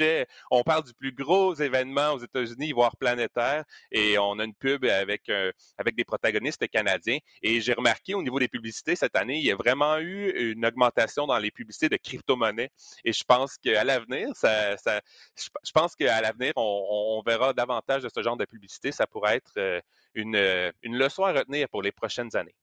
on 0.50 0.62
parle 0.62 0.84
du 0.84 0.94
plus 0.94 1.12
gros 1.12 1.54
événement 1.54 2.12
aux 2.12 2.18
États-Unis, 2.18 2.72
voire 2.72 2.96
planétaire, 2.96 3.64
et 3.90 4.18
on 4.18 4.38
a 4.38 4.44
une 4.44 4.54
pub 4.54 4.84
avec, 4.84 5.28
euh, 5.28 5.52
avec 5.78 5.94
des 5.96 6.04
protagonistes 6.04 6.66
canadiens. 6.68 7.18
Et 7.42 7.60
j'ai 7.60 7.72
remarqué 7.72 8.14
au 8.14 8.22
niveau 8.22 8.38
des 8.38 8.48
publicités 8.48 8.96
cette 8.96 9.16
année, 9.16 9.38
il 9.38 9.44
y 9.44 9.52
a 9.52 9.56
vraiment 9.56 9.98
eu 9.98 10.30
une 10.52 10.64
augmentation 10.64 11.26
dans 11.26 11.38
les 11.38 11.50
publicités 11.50 11.88
de 11.88 11.96
crypto-monnaies. 11.96 12.70
Et 13.04 13.12
je 13.12 13.24
pense 13.24 13.56
qu'à 13.58 13.84
l'avenir, 13.84 14.28
je 14.42 15.72
pense 15.72 15.96
qu'à 15.96 16.20
l'avenir, 16.20 16.52
on, 16.56 17.22
verra 17.24 17.52
davantage 17.52 18.02
de 18.02 18.10
ce 18.14 18.22
genre 18.22 18.36
de 18.36 18.44
publicité. 18.44 18.92
Ça 18.92 19.06
pourrait 19.06 19.36
être 19.36 19.52
euh, 19.56 19.80
une, 20.14 20.36
une 20.82 20.96
leçon 20.96 21.24
à 21.24 21.32
retenir 21.32 21.68
pour 21.68 21.82
les 21.82 21.92
prochaines 21.92 22.34
années. 22.36 22.54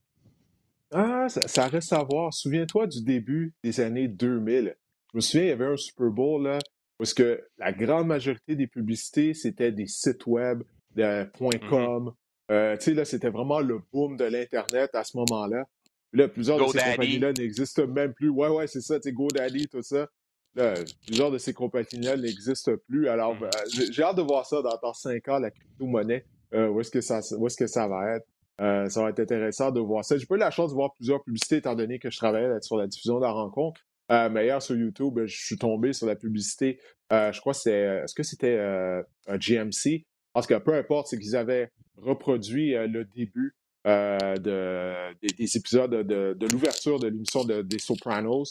Ah, 0.93 1.29
ça, 1.29 1.47
ça 1.47 1.67
reste 1.67 1.93
à 1.93 2.03
voir. 2.03 2.33
Souviens-toi 2.33 2.87
du 2.87 3.01
début 3.01 3.53
des 3.63 3.79
années 3.79 4.07
2000. 4.07 4.75
Je 5.11 5.17
me 5.17 5.21
souviens, 5.21 5.45
il 5.45 5.49
y 5.49 5.51
avait 5.51 5.65
un 5.65 5.77
Super 5.77 6.07
Bowl 6.07 6.43
là, 6.43 6.59
parce 7.01 7.15
que 7.15 7.43
la 7.57 7.71
grande 7.71 8.05
majorité 8.05 8.55
des 8.55 8.67
publicités, 8.67 9.33
c'était 9.33 9.71
des 9.71 9.87
sites 9.87 10.27
web, 10.27 10.61
de 10.95 11.23
mmh 11.23 11.67
.com. 11.67 12.13
Euh, 12.51 12.77
tu 12.77 12.83
sais, 12.83 12.93
là, 12.93 13.05
c'était 13.05 13.31
vraiment 13.31 13.59
le 13.59 13.79
boom 13.91 14.17
de 14.17 14.25
l'Internet 14.25 14.91
à 14.93 15.03
ce 15.03 15.17
moment-là. 15.17 15.65
Là, 16.13 16.27
plusieurs 16.27 16.59
de 16.59 16.71
ces 16.71 16.77
compagnies-là 16.77 17.33
n'existent 17.33 17.87
même 17.87 18.13
plus. 18.13 18.29
Ouais, 18.29 18.49
ouais, 18.49 18.67
c'est 18.67 18.81
ça, 18.81 18.99
tu 18.99 19.09
sais, 19.09 19.13
GoDaddy, 19.13 19.67
tout 19.67 19.81
ça. 19.81 20.09
Là, 20.53 20.75
plusieurs 21.07 21.31
de 21.31 21.39
ces 21.39 21.53
compagnies-là 21.53 22.17
n'existent 22.17 22.73
plus. 22.87 23.07
Alors, 23.07 23.33
mmh. 23.33 23.39
ben, 23.39 23.49
j'ai 23.91 24.03
hâte 24.03 24.17
de 24.17 24.21
voir 24.21 24.45
ça 24.45 24.61
dans, 24.61 24.77
dans 24.79 24.93
cinq 24.93 25.27
ans, 25.27 25.39
la 25.39 25.49
crypto-monnaie. 25.49 26.23
Euh, 26.53 26.67
où 26.67 26.81
est-ce 26.81 26.91
que 26.91 27.01
ça, 27.01 27.21
où 27.35 27.47
est-ce 27.47 27.57
que 27.57 27.65
ça 27.65 27.87
va 27.87 28.17
être? 28.17 28.27
Euh, 28.61 28.87
ça 28.89 29.01
va 29.01 29.09
être 29.09 29.21
intéressant 29.21 29.71
de 29.71 29.79
voir 29.79 30.05
ça. 30.05 30.19
J'ai 30.19 30.27
pas 30.27 30.35
eu 30.35 30.37
la 30.37 30.51
chance 30.51 30.69
de 30.69 30.75
voir 30.75 30.93
plusieurs 30.93 31.23
publicités 31.23 31.55
étant 31.55 31.73
donné 31.73 31.97
que 31.97 32.11
je 32.11 32.17
travaille 32.17 32.45
sur 32.61 32.77
la 32.77 32.85
diffusion 32.85 33.15
de 33.15 33.23
la 33.23 33.31
rencontre. 33.31 33.81
Euh, 34.11 34.29
mais 34.29 34.45
hier 34.45 34.61
sur 34.61 34.75
YouTube, 34.75 35.19
je 35.25 35.37
suis 35.37 35.57
tombé 35.57 35.93
sur 35.93 36.07
la 36.07 36.15
publicité. 36.15 36.79
Euh, 37.13 37.31
je 37.31 37.39
crois 37.39 37.53
que 37.53 37.59
c'est. 37.59 37.85
Euh, 37.85 38.03
est-ce 38.03 38.13
que 38.13 38.23
c'était 38.23 38.59
un 38.59 39.37
GMC? 39.37 40.05
Parce 40.33 40.47
que 40.47 40.57
peu 40.57 40.73
importe, 40.73 41.07
c'est 41.07 41.17
qu'ils 41.17 41.35
avaient 41.35 41.71
reproduit 41.97 42.73
le 42.73 43.05
début 43.05 43.55
de, 43.85 45.13
des, 45.21 45.57
épisodes 45.57 45.91
de, 45.91 46.47
l'ouverture 46.51 46.99
de 46.99 47.07
l'émission 47.07 47.43
des 47.43 47.79
Sopranos. 47.79 48.49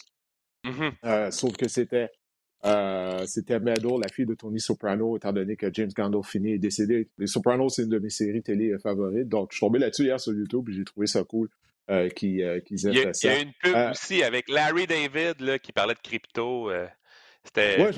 Mm-hmm. 0.65 1.31
sauf 1.31 1.57
que 1.57 1.69
c'était 1.69 2.11
c'était 3.27 3.61
Meadow, 3.61 3.99
la 3.99 4.09
fille 4.09 4.27
de 4.27 4.35
Tony 4.35 4.61
Soprano, 4.61 5.17
étant 5.17 5.33
donné 5.33 5.57
que 5.57 5.73
James 5.73 5.91
Gandolfini 5.95 6.53
est 6.53 6.59
décédé. 6.59 7.09
Les 7.17 7.27
Sopranos, 7.27 7.71
c'est 7.71 7.85
une 7.85 7.89
de 7.89 7.99
mes 7.99 8.11
séries 8.11 8.43
télé 8.43 8.77
favorites. 8.79 9.29
Donc, 9.29 9.53
je 9.53 9.57
suis 9.57 9.67
tombé 9.67 9.79
là-dessus 9.79 10.05
hier 10.05 10.21
sur 10.21 10.35
YouTube 10.35 10.69
et 10.69 10.73
j'ai 10.73 10.85
trouvé 10.85 11.07
ça 11.07 11.25
cool. 11.25 11.49
Euh, 11.91 12.09
qui, 12.09 12.41
euh, 12.45 12.61
il, 12.71 12.81
y 12.81 12.87
a, 12.87 13.11
il 13.11 13.25
y 13.25 13.29
a 13.29 13.41
une 13.41 13.53
pub 13.61 13.75
euh, 13.75 13.91
aussi 13.91 14.23
avec 14.23 14.49
Larry 14.49 14.87
David 14.87 15.41
là, 15.41 15.59
qui 15.59 15.73
parlait 15.73 15.95
de 15.95 15.99
crypto. 15.99 16.71
C'était 17.45 17.83
ouais, 17.83 17.91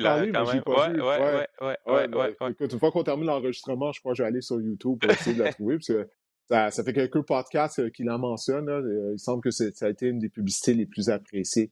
parler. 0.00 0.32
Pas 0.32 0.44
vu. 0.44 0.62
Ouais, 0.66 1.02
ouais, 1.02 1.76
ouais, 1.86 2.08
ouais, 2.08 2.36
Écoute, 2.50 2.72
une 2.72 2.78
fois 2.78 2.90
qu'on 2.90 3.02
termine 3.02 3.26
l'enregistrement, 3.26 3.92
je 3.92 4.00
crois 4.00 4.12
que 4.12 4.18
je 4.18 4.22
vais 4.22 4.28
aller 4.28 4.40
sur 4.40 4.58
YouTube 4.60 4.98
pour 4.98 5.10
essayer 5.10 5.36
de 5.36 5.42
la 5.42 5.52
trouver, 5.52 5.74
parce 5.74 5.88
que 5.88 6.08
ça, 6.48 6.70
ça, 6.70 6.84
fait 6.84 6.94
quelques 6.94 7.20
podcasts 7.20 7.90
qui 7.90 8.02
la 8.04 8.16
mentionnent. 8.16 8.66
Là. 8.66 8.80
Il 9.12 9.18
semble 9.18 9.42
que 9.42 9.50
ça 9.50 9.64
a 9.82 9.88
été 9.90 10.06
une 10.06 10.20
des 10.20 10.30
publicités 10.30 10.72
les 10.72 10.86
plus 10.86 11.10
appréciées 11.10 11.70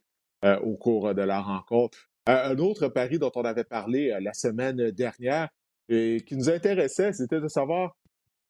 au 0.62 0.76
cours 0.76 1.14
de 1.14 1.22
la 1.22 1.40
rencontre. 1.40 2.10
un 2.26 2.58
autre 2.58 2.88
pari 2.88 3.18
dont 3.18 3.32
on 3.34 3.44
avait 3.44 3.64
parlé 3.64 4.14
la 4.20 4.34
semaine 4.34 4.90
dernière 4.90 5.48
et 5.88 6.22
qui 6.26 6.36
nous 6.36 6.50
intéressait, 6.50 7.14
c'était 7.14 7.40
de 7.40 7.48
savoir 7.48 7.96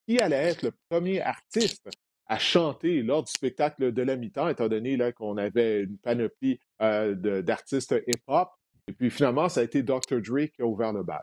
qui 0.09 0.19
allait 0.19 0.49
être 0.49 0.63
le 0.63 0.73
premier 0.89 1.21
artiste 1.21 1.89
à 2.27 2.39
chanter 2.39 3.03
lors 3.03 3.23
du 3.23 3.31
spectacle 3.31 3.93
de 3.93 4.03
la 4.03 4.17
mi-temps, 4.17 4.49
étant 4.49 4.69
donné 4.69 4.99
qu'on 5.13 5.37
avait 5.37 5.83
une 5.83 5.99
panoplie 5.99 6.59
euh, 6.81 7.43
d'artistes 7.43 7.95
hip-hop. 8.07 8.49
Et 8.89 8.93
puis 8.93 9.11
finalement, 9.11 9.49
ça 9.49 9.61
a 9.61 9.65
été 9.65 9.83
Dr. 9.83 10.21
Dre 10.21 10.47
qui 10.47 10.63
a 10.63 10.67
ouvert 10.67 10.93
le 10.93 11.03
bal. 11.03 11.23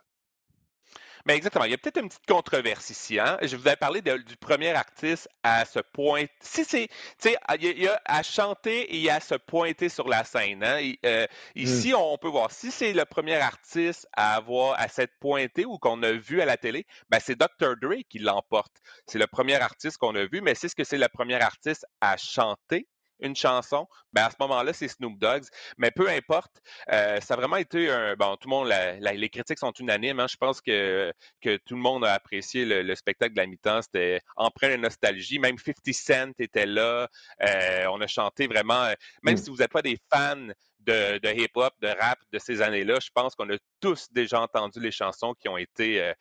Mais 1.26 1.36
exactement. 1.36 1.66
Il 1.66 1.72
y 1.72 1.74
a 1.74 1.78
peut-être 1.78 2.00
une 2.00 2.10
petite 2.10 2.26
controverse 2.26 2.90
ici. 2.90 3.20
Hein? 3.20 3.38
Je 3.42 3.56
vous 3.56 3.68
avais 3.68 3.76
parlé 3.76 4.02
du 4.02 4.38
premier 4.38 4.72
artiste 4.72 5.28
à 5.44 5.66
se 5.66 5.80
pointer. 5.80 6.32
Si 6.42 6.64
c'est, 6.64 6.88
tu 6.88 7.30
sais, 7.30 7.38
il 7.60 7.82
y, 7.82 7.88
a 7.88 8.02
à 8.06 8.24
chanter 8.24 8.96
et 8.96 9.10
à 9.10 9.20
se 9.20 9.36
pointer 9.36 9.90
sur 9.90 10.08
la 10.08 10.24
scène. 10.24 10.64
Hein? 10.64 10.94
Euh, 11.06 11.28
ici, 11.56 11.92
mm. 11.92 11.96
on 11.96 12.18
peut 12.18 12.28
voir 12.28 12.52
si 12.52 12.72
c'est 12.72 12.94
le 12.94 13.06
premier 13.06 13.36
artiste 13.36 14.08
à 14.14 14.36
avoir 14.36 14.80
à 14.80 14.88
s'être 14.88 15.14
pointé 15.20 15.66
ou 15.66 15.78
qu'on 15.78 16.02
a 16.04 16.12
vu 16.12 16.42
à 16.42 16.46
la 16.46 16.58
télé, 16.58 16.86
ben 17.10 17.20
c'est 17.22 17.36
Dr. 17.36 17.76
Dre 17.82 18.02
qui 18.10 18.20
l'emporte. 18.20 18.78
C'est 19.06 19.20
le 19.20 19.28
premier 19.28 19.56
artiste 19.56 19.98
qu'on 19.98 20.16
a 20.16 20.26
vu, 20.26 20.42
mais 20.42 20.56
c'est 20.56 20.70
ce 20.70 20.76
que 20.76 20.84
c'est 20.84 20.98
le 20.98 21.08
premier 21.08 21.42
artiste 21.42 21.86
à 22.02 22.18
chanter 22.18 22.88
une 23.20 23.36
chanson, 23.36 23.88
ben 24.14 24.24
à 24.24 24.30
ce 24.30 24.36
moment-là, 24.40 24.74
c'est 24.74 24.88
Snoop 24.88 25.18
Dogg. 25.18 25.44
Mais 25.78 25.92
peu 25.92 26.10
importe, 26.10 26.62
euh, 26.92 27.20
ça 27.22 27.34
a 27.34 27.38
vraiment 27.38 27.58
été 27.58 27.90
un. 27.90 28.16
Bon, 28.16 28.36
tout 28.38 28.50
le 28.50 28.56
monde, 28.56 28.74
les 29.02 29.30
critiques 29.30 29.60
sont 29.60 29.72
unanimes. 29.74 30.20
Hein. 30.20 30.28
Je 30.30 30.38
pense 30.38 30.62
que, 30.62 31.14
que 31.42 31.58
tout 31.58 31.76
le 31.76 31.82
monde 31.82 32.06
a 32.06 32.14
apprécié 32.14 32.66
le, 32.66 32.96
spectacle 32.96 33.34
de 33.34 33.42
la 33.42 33.48
mi-temps. 33.48 33.82
C'était 33.82 34.22
empreint 34.36 34.70
de 34.70 34.78
nostalgie. 34.78 35.40
Même 35.40 35.58
50 35.58 35.94
Cent 35.94 36.32
était 36.40 36.66
là. 36.66 37.08
Euh, 37.44 37.86
on 37.92 38.02
a 38.02 38.08
chanté 38.08 38.48
vraiment. 38.48 38.84
Euh, 38.84 38.94
même 39.24 39.36
mm. 39.36 39.38
si 39.38 39.50
vous 39.50 39.58
n'êtes 39.58 39.72
pas 39.72 39.82
des 39.82 39.98
fans 40.12 40.48
de, 40.80 41.20
hip-hop, 41.38 41.74
de 41.82 41.88
rap 41.88 42.20
de 42.32 42.40
ces 42.40 42.62
années-là, 42.62 43.00
je 43.02 43.10
pense 43.14 43.36
qu'on 43.36 43.50
a 43.52 43.58
tous 43.80 44.08
déjà 44.12 44.42
entendu 44.42 44.80
les 44.80 44.92
chansons 44.92 45.36
qui 45.36 45.48
ont 45.48 45.58
été, 45.58 46.14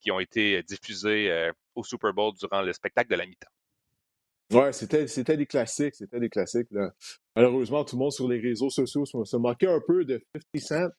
qui 0.00 0.12
ont 0.12 0.20
été 0.20 0.62
diffusées 0.62 1.50
au 1.74 1.82
Super 1.82 2.12
Bowl 2.12 2.32
durant 2.38 2.62
le 2.62 2.72
spectacle 2.72 3.10
de 3.10 3.16
la 3.16 3.26
mi-temps. 3.26 3.50
Ouais, 4.52 4.72
c'était, 4.72 5.06
c'était 5.06 5.36
des 5.36 5.46
classiques, 5.46 5.94
c'était 5.94 6.18
des 6.18 6.28
classiques. 6.28 6.70
Là. 6.72 6.92
Malheureusement, 7.36 7.84
tout 7.84 7.96
le 7.96 8.00
monde 8.00 8.12
sur 8.12 8.28
les 8.28 8.40
réseaux 8.40 8.70
sociaux 8.70 9.04
se, 9.04 9.36
moquait 9.36 9.68
un 9.68 9.80
peu 9.86 10.04
de 10.04 10.22
50 10.54 10.92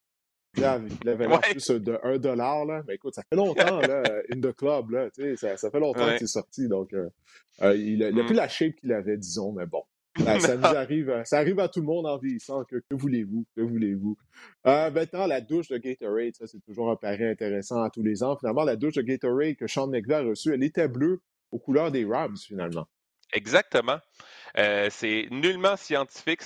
Cent. 0.55 0.81
il 1.01 1.09
avait 1.09 1.27
l'air 1.27 1.41
plus 1.41 1.69
de 1.69 1.99
1 2.03 2.17
dollar, 2.17 2.65
là. 2.65 2.83
Mais 2.87 2.95
écoute, 2.95 3.15
ça 3.15 3.23
fait 3.29 3.35
longtemps, 3.35 3.79
là, 3.81 4.03
in 4.33 4.39
the 4.39 4.55
club, 4.55 4.91
là. 4.91 5.09
Tu 5.11 5.21
sais, 5.21 5.35
ça, 5.35 5.57
ça 5.57 5.71
fait 5.71 5.79
longtemps 5.79 6.07
que 6.07 6.19
c'est 6.19 6.27
sorti. 6.27 6.67
Donc, 6.67 6.93
euh, 6.93 7.09
euh 7.61 7.75
il 7.75 7.99
n'a 7.99 8.11
mm. 8.11 8.25
plus 8.25 8.35
la 8.35 8.47
shape 8.47 8.75
qu'il 8.75 8.91
avait, 8.93 9.17
disons, 9.17 9.51
mais 9.51 9.65
bon. 9.65 9.83
ça 10.39 10.57
nous 10.57 10.65
arrive, 10.65 11.21
ça 11.23 11.37
arrive 11.37 11.59
à 11.59 11.69
tout 11.69 11.79
le 11.79 11.85
monde 11.85 12.05
en 12.05 12.17
vieillissant. 12.17 12.65
Que, 12.65 12.77
que 12.77 12.95
voulez-vous? 12.95 13.45
Que 13.55 13.61
voulez-vous? 13.61 14.17
Euh, 14.67 14.91
maintenant, 14.91 15.25
la 15.25 15.39
douche 15.39 15.69
de 15.69 15.77
Gatorade, 15.77 16.35
ça, 16.35 16.47
c'est 16.47 16.59
toujours 16.59 16.91
un 16.91 16.97
pari 16.97 17.25
intéressant 17.25 17.81
à 17.81 17.89
tous 17.89 18.03
les 18.03 18.21
ans. 18.23 18.35
Finalement, 18.37 18.63
la 18.63 18.75
douche 18.75 18.95
de 18.95 19.01
Gatorade 19.01 19.55
que 19.55 19.67
Sean 19.67 19.87
McVeigh 19.87 20.15
a 20.15 20.21
reçue, 20.23 20.53
elle 20.53 20.63
était 20.63 20.89
bleue 20.89 21.21
aux 21.51 21.59
couleurs 21.59 21.91
des 21.91 22.03
Rams, 22.03 22.35
finalement. 22.37 22.87
Exactement. 23.33 23.99
Euh, 24.57 24.89
c'est 24.91 25.27
nullement 25.31 25.77
scientifique 25.77 26.41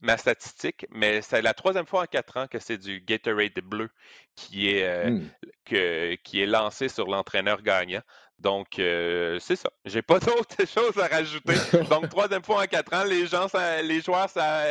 ma 0.00 0.16
statistique, 0.16 0.86
mais 0.90 1.22
c'est 1.22 1.42
la 1.42 1.54
troisième 1.54 1.86
fois 1.86 2.02
en 2.02 2.06
quatre 2.06 2.36
ans 2.36 2.46
que 2.48 2.58
c'est 2.58 2.76
du 2.76 3.00
Gatorade 3.00 3.60
bleu 3.62 3.88
qui 4.34 4.68
est, 4.70 4.82
euh, 4.82 5.10
hmm. 5.10 6.16
qui 6.24 6.42
est 6.42 6.46
lancé 6.46 6.88
sur 6.88 7.06
l'entraîneur 7.06 7.62
gagnant. 7.62 8.02
Donc, 8.40 8.72
c'est 8.76 9.54
ça. 9.54 9.70
J'ai 9.84 10.02
pas 10.02 10.18
d'autres 10.20 10.66
choses 10.66 10.98
à 10.98 11.06
rajouter. 11.06 11.54
Donc, 11.88 12.08
troisième 12.10 12.42
fois 12.42 12.62
en 12.64 12.66
quatre 12.66 12.92
ans, 12.92 13.04
les 13.04 13.28
gens, 13.28 13.46
les 13.84 14.00
joueurs 14.00 14.28
ça, 14.28 14.64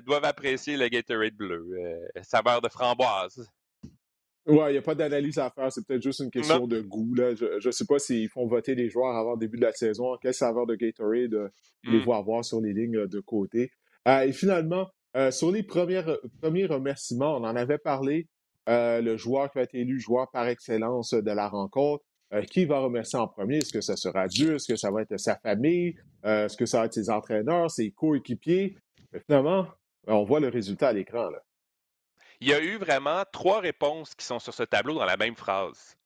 doivent 0.00 0.24
apprécier 0.24 0.76
le 0.76 0.88
Gatorade 0.88 1.34
bleu. 1.34 1.64
saveur 2.22 2.60
de 2.60 2.68
framboise. 2.68 3.48
Ouais, 4.46 4.70
il 4.70 4.72
n'y 4.72 4.78
a 4.78 4.82
pas 4.82 4.94
d'analyse 4.94 5.38
à 5.38 5.50
faire. 5.50 5.72
C'est 5.72 5.84
peut-être 5.84 6.02
juste 6.02 6.20
une 6.20 6.30
question 6.30 6.66
de 6.68 6.80
goût. 6.80 7.14
Là. 7.14 7.34
Je 7.34 7.66
ne 7.66 7.72
sais 7.72 7.84
pas 7.84 7.98
s'ils 7.98 8.28
font 8.28 8.46
voter 8.46 8.74
les 8.76 8.88
joueurs 8.88 9.16
avant 9.16 9.32
le 9.32 9.38
début 9.38 9.56
de 9.56 9.64
la 9.64 9.72
saison. 9.72 10.16
Quelle 10.20 10.34
saveur 10.34 10.66
de 10.66 10.76
Gatorade 10.76 11.34
euh, 11.34 11.48
les 11.84 11.98
mmh. 11.98 12.04
voir 12.04 12.22
voir 12.22 12.44
sur 12.44 12.60
les 12.60 12.72
lignes 12.72 12.96
euh, 12.96 13.08
de 13.08 13.18
côté. 13.20 13.72
Euh, 14.06 14.20
et 14.20 14.32
finalement, 14.32 14.88
sur 15.30 15.50
les 15.50 15.62
premières, 15.62 16.18
premiers 16.42 16.66
remerciements, 16.66 17.38
on 17.38 17.44
en 17.44 17.56
avait 17.56 17.78
parlé. 17.78 18.28
le 18.66 19.16
joueur 19.16 19.50
qui 19.50 19.58
a 19.58 19.62
été 19.62 19.78
élu 19.78 19.98
joueur 19.98 20.30
par 20.30 20.46
excellence 20.46 21.14
de 21.14 21.30
la 21.30 21.48
rencontre. 21.48 22.04
qui 22.50 22.66
va 22.66 22.80
remercier 22.80 23.18
en 23.18 23.26
premier? 23.26 23.58
Est-ce 23.58 23.72
que 23.72 23.80
ce 23.80 23.96
sera 23.96 24.28
Dieu? 24.28 24.56
Est-ce 24.56 24.68
que 24.68 24.76
ça 24.76 24.90
va 24.90 25.00
être 25.00 25.18
sa 25.18 25.36
famille? 25.36 25.96
Est-ce 26.22 26.58
que 26.58 26.66
ça 26.66 26.80
va 26.80 26.84
être 26.84 26.92
ses 26.92 27.08
entraîneurs, 27.08 27.70
ses 27.70 27.90
coéquipiers? 27.92 28.76
finalement, 29.26 29.66
on 30.06 30.24
voit 30.24 30.40
le 30.40 30.48
résultat 30.48 30.88
à 30.88 30.92
l'écran. 30.92 31.30
Là. 31.30 31.42
Il 32.40 32.48
y 32.48 32.54
a 32.54 32.60
eu 32.60 32.76
vraiment 32.76 33.22
trois 33.32 33.60
réponses 33.60 34.14
qui 34.14 34.24
sont 34.24 34.38
sur 34.38 34.54
ce 34.54 34.62
tableau 34.62 34.94
dans 34.94 35.04
la 35.04 35.16
même 35.16 35.36
phrase. 35.36 35.96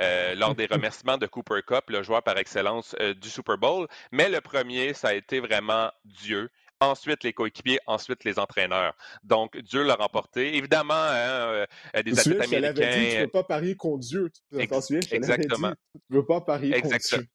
Euh, 0.00 0.34
lors 0.36 0.54
des 0.54 0.66
remerciements 0.70 1.18
de 1.18 1.26
Cooper 1.26 1.60
Cup, 1.66 1.90
le 1.90 2.02
joueur 2.02 2.22
par 2.22 2.38
excellence 2.38 2.94
euh, 3.00 3.14
du 3.14 3.28
Super 3.28 3.58
Bowl. 3.58 3.88
Mais 4.12 4.28
le 4.28 4.40
premier, 4.40 4.94
ça 4.94 5.08
a 5.08 5.14
été 5.14 5.40
vraiment 5.40 5.90
Dieu. 6.04 6.50
Ensuite, 6.80 7.24
les 7.24 7.32
coéquipiers, 7.32 7.80
ensuite 7.88 8.22
les 8.22 8.38
entraîneurs. 8.38 8.94
Donc, 9.24 9.56
Dieu 9.58 9.82
l'a 9.82 9.96
remporté. 9.96 10.56
Évidemment, 10.56 10.94
hein, 10.94 11.66
euh, 11.96 12.02
des 12.04 12.16
athlètes 12.16 12.42
américains. 12.42 12.98
Dit, 12.98 13.08
tu 13.08 13.16
ne 13.16 13.20
veux 13.22 13.28
pas 13.28 13.42
parier 13.42 13.74
contre 13.74 13.98
Dieu. 13.98 14.30
Tu 14.30 14.60
Exactement. 14.60 15.72
tu 15.72 16.00
ne 16.10 16.16
veux 16.16 16.24
pas 16.24 16.40
parier 16.40 16.80
contre 16.80 16.96
Dieu. 16.98 17.28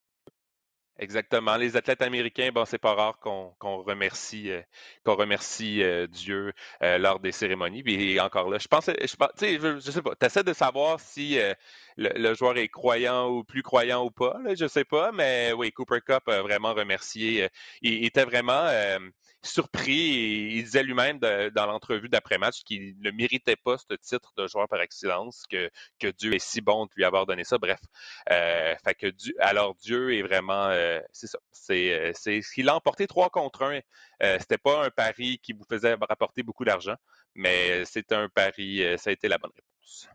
Exactement. 1.00 1.58
Les 1.58 1.76
athlètes 1.76 2.04
américains, 2.04 2.52
bon, 2.54 2.66
c'est 2.66 2.78
pas 2.78 2.94
rare 2.94 3.18
qu'on 3.20 3.78
remercie, 3.84 4.52
euh, 4.52 4.62
remercie 5.06 5.82
euh, 5.82 6.06
Dieu 6.06 6.54
euh, 6.84 7.00
lors 7.00 7.20
des 7.20 7.32
cérémonies. 7.32 7.82
Puis 7.82 8.20
encore 8.20 8.50
là, 8.50 8.60
je 8.60 8.68
pense, 8.68 8.86
je, 8.86 8.96
je, 9.02 9.92
sais 9.92 10.02
pas, 10.04 10.16
tu 10.16 10.26
essaies 10.26 10.44
de 10.44 10.54
savoir 10.54 11.00
si 11.00 11.40
le, 11.98 12.34
joueur 12.36 12.58
est 12.58 12.68
croyant 12.68 13.28
ou 13.30 13.44
plus 13.44 13.64
croyant 13.64 14.06
ou 14.06 14.12
pas, 14.12 14.38
là, 14.44 14.54
je 14.54 14.68
sais 14.68 14.86
pas, 14.86 15.12
mais 15.12 15.52
oui, 15.54 15.72
Cooper 15.72 16.00
Cup 16.06 16.28
a 16.28 16.42
vraiment 16.44 16.74
remercié. 16.74 17.48
il 17.82 18.06
était 18.06 18.26
vraiment 18.26 18.68
surpris 19.42 20.00
et 20.00 20.58
il 20.58 20.64
disait 20.64 20.84
lui-même 20.84 21.20
dans 21.20 21.66
l'entrevue 21.66 22.08
d'après-match 22.08 22.64
qu'il 22.64 22.96
ne 23.02 23.12
méritait 23.12 23.58
pas 23.58 23.78
ce 23.78 23.96
titre 23.96 24.32
de 24.38 24.48
joueur 24.48 24.68
par 24.70 24.82
excellence, 24.82 25.44
que, 25.50 25.70
que 26.00 26.08
Dieu 26.08 26.34
est 26.34 26.40
si 26.40 26.62
bon 26.62 26.86
de 26.86 26.92
lui 26.96 27.04
avoir 27.04 27.26
donné 27.26 27.44
ça. 27.44 27.58
Bref, 27.58 27.80
fait 28.30 28.96
que 28.96 29.08
Dieu, 29.08 29.34
alors 29.40 29.76
Dieu 29.76 30.16
est 30.16 30.22
vraiment, 30.22 30.70
euh, 30.84 31.02
c'est 31.12 31.28
ça, 31.28 31.40
c'est, 31.52 31.94
euh, 31.94 32.12
c'est 32.14 32.42
qu'il 32.42 32.70
a 32.70 32.76
emporté 32.76 33.08
trois 33.08 33.30
contre 33.30 33.64
un. 33.64 33.80
Euh, 34.22 34.38
c'était 34.40 34.58
pas 34.58 34.86
un 34.86 34.90
pari 34.90 35.40
qui 35.40 35.54
vous 35.54 35.66
faisait 35.70 35.94
rapporter 35.94 36.44
beaucoup 36.44 36.66
d'argent, 36.66 36.96
mais 37.36 37.86
c'était 37.86 38.16
un 38.16 38.30
pari, 38.30 38.84
ça 38.98 39.10
a 39.10 39.14
été 39.14 39.28
la 39.28 39.38
bonne 39.38 39.52
réponse. 39.56 40.08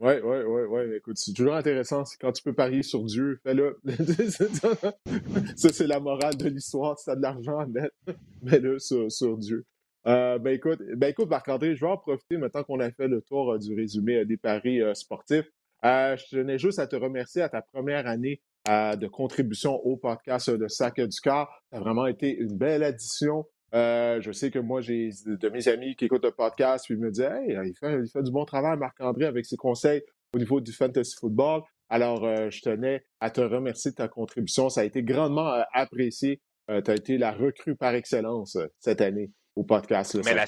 Oui, 0.00 0.12
oui, 0.22 0.36
oui, 0.46 0.62
oui. 0.68 0.94
Écoute, 0.96 1.18
c'est 1.18 1.32
toujours 1.32 1.56
intéressant. 1.56 2.04
Quand 2.20 2.30
tu 2.30 2.42
peux 2.42 2.52
parier 2.52 2.84
sur 2.84 3.02
Dieu, 3.02 3.40
fais-le. 3.42 3.80
ça, 5.56 5.72
c'est 5.72 5.88
la 5.88 5.98
morale 5.98 6.36
de 6.36 6.48
l'histoire. 6.48 6.96
Si 6.96 7.06
tu 7.06 7.10
as 7.10 7.16
de 7.16 7.22
l'argent 7.22 7.58
à 7.58 7.66
mettre, 7.66 7.94
mets-le 8.42 8.78
sur, 8.78 9.10
sur, 9.10 9.36
Dieu. 9.36 9.66
Euh, 10.06 10.38
ben 10.38 10.54
écoute, 10.54 10.80
ben 10.96 11.08
écoute, 11.08 11.28
Marc-André, 11.28 11.74
je 11.74 11.80
vais 11.80 11.90
en 11.90 11.96
profiter 11.96 12.36
maintenant 12.36 12.62
qu'on 12.62 12.78
a 12.78 12.90
fait 12.92 13.08
le 13.08 13.20
tour 13.20 13.52
euh, 13.52 13.58
du 13.58 13.74
résumé 13.74 14.18
euh, 14.18 14.24
des 14.24 14.36
paris 14.36 14.80
sportifs. 14.94 15.50
je 15.82 16.30
tenais 16.30 16.58
juste 16.58 16.78
à 16.78 16.86
te 16.86 16.94
remercier 16.94 17.42
à 17.42 17.48
ta 17.48 17.60
première 17.60 18.06
année 18.06 18.40
de 18.68 19.06
contribution 19.06 19.74
au 19.84 19.96
podcast 19.96 20.50
de 20.50 20.68
Sac 20.68 21.00
du 21.00 21.20
Car. 21.20 21.48
Ça 21.70 21.78
a 21.78 21.80
vraiment 21.80 22.06
été 22.06 22.36
une 22.36 22.56
belle 22.56 22.82
addition. 22.82 23.46
Euh, 23.74 24.20
je 24.20 24.32
sais 24.32 24.50
que 24.50 24.58
moi, 24.58 24.80
j'ai 24.80 25.10
de 25.26 25.48
mes 25.48 25.68
amis 25.68 25.94
qui 25.94 26.06
écoutent 26.06 26.24
le 26.24 26.30
podcast, 26.30 26.86
puis 26.86 26.94
ils 26.94 27.00
me 27.00 27.10
disent 27.10 27.28
Hey, 27.30 27.58
il 27.66 27.74
fait, 27.78 28.00
il 28.02 28.08
fait 28.08 28.22
du 28.22 28.30
bon 28.30 28.44
travail, 28.44 28.78
Marc-André, 28.78 29.26
avec 29.26 29.44
ses 29.46 29.56
conseils 29.56 30.02
au 30.34 30.38
niveau 30.38 30.60
du 30.60 30.72
fantasy 30.72 31.14
football. 31.18 31.62
Alors, 31.90 32.24
euh, 32.24 32.50
je 32.50 32.60
tenais 32.60 33.04
à 33.20 33.30
te 33.30 33.40
remercier 33.40 33.90
de 33.90 33.96
ta 33.96 34.08
contribution. 34.08 34.68
Ça 34.68 34.82
a 34.82 34.84
été 34.84 35.02
grandement 35.02 35.52
euh, 35.52 35.62
apprécié. 35.72 36.40
tu 36.68 36.90
as 36.90 36.94
été 36.94 37.18
la 37.18 37.32
recrue 37.32 37.76
par 37.76 37.94
excellence 37.94 38.58
cette 38.78 39.00
année 39.00 39.30
au 39.56 39.64
podcast. 39.64 40.14
Le 40.14 40.22
mais, 40.24 40.34
la, 40.34 40.46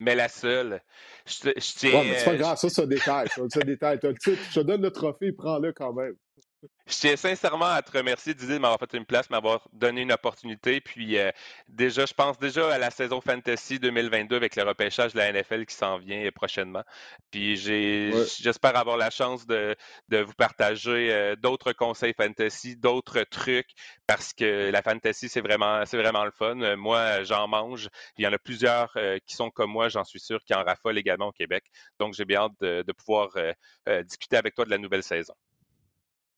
mais 0.00 0.14
la 0.14 0.28
seule. 0.28 0.80
Je, 1.26 1.50
je 1.56 1.78
tiens. 1.78 1.92
Ouais, 1.92 2.04
mais 2.04 2.18
c'est 2.18 2.24
pas 2.24 2.36
grave, 2.36 2.58
ça, 2.58 2.68
c'est 2.68 2.82
un 2.82 2.86
détail. 2.86 3.28
Ça, 3.28 3.60
détail. 3.60 3.98
Je 4.02 4.54
te 4.54 4.60
donne 4.60 4.82
le 4.82 4.90
trophée, 4.90 5.32
prends-le 5.32 5.72
quand 5.72 5.92
même. 5.92 6.14
Je 6.86 6.94
tiens 6.94 7.16
sincèrement 7.16 7.66
à 7.66 7.80
te 7.80 7.96
remercier, 7.96 8.34
Didier, 8.34 8.56
de 8.56 8.60
m'avoir 8.60 8.78
fait 8.78 8.92
une 8.94 9.06
place, 9.06 9.30
m'avoir 9.30 9.66
donné 9.72 10.02
une 10.02 10.12
opportunité. 10.12 10.80
Puis 10.80 11.18
euh, 11.18 11.30
déjà, 11.68 12.04
je 12.04 12.12
pense 12.12 12.38
déjà 12.38 12.74
à 12.74 12.78
la 12.78 12.90
saison 12.90 13.20
Fantasy 13.22 13.78
2022 13.78 14.36
avec 14.36 14.56
le 14.56 14.64
repêchage 14.64 15.14
de 15.14 15.18
la 15.18 15.32
NFL 15.32 15.64
qui 15.64 15.74
s'en 15.74 15.98
vient 15.98 16.28
prochainement. 16.34 16.82
Puis 17.30 17.56
j'espère 17.56 18.76
avoir 18.76 18.98
la 18.98 19.08
chance 19.10 19.46
de, 19.46 19.76
vous 20.10 20.34
partager 20.34 21.12
euh, 21.12 21.36
d'autres 21.36 21.72
conseils 21.72 22.12
Fantasy, 22.14 22.76
d'autres 22.76 23.22
trucs, 23.22 23.70
parce 24.06 24.34
que 24.34 24.70
la 24.70 24.82
Fantasy, 24.82 25.30
c'est 25.30 25.40
vraiment, 25.40 25.86
c'est 25.86 25.96
vraiment 25.96 26.24
le 26.24 26.32
fun. 26.32 26.76
Moi, 26.76 27.22
j'en 27.22 27.48
mange. 27.48 27.88
Il 28.18 28.24
y 28.24 28.26
en 28.26 28.32
a 28.32 28.38
plusieurs 28.38 28.92
euh, 28.96 29.18
qui 29.26 29.34
sont 29.34 29.50
comme 29.50 29.70
moi, 29.70 29.88
j'en 29.88 30.04
suis 30.04 30.20
sûr, 30.20 30.40
qui 30.44 30.52
en 30.54 30.62
raffolent 30.64 30.98
également 30.98 31.28
au 31.28 31.32
Québec. 31.32 31.64
Donc, 31.98 32.14
j'ai 32.14 32.26
bien 32.26 32.40
hâte 32.40 32.60
de 32.60 32.92
pouvoir 32.92 33.30
discuter 34.04 34.36
avec 34.36 34.54
toi 34.54 34.64
de 34.64 34.70
la 34.70 34.78
nouvelle 34.78 35.02
saison. 35.02 35.34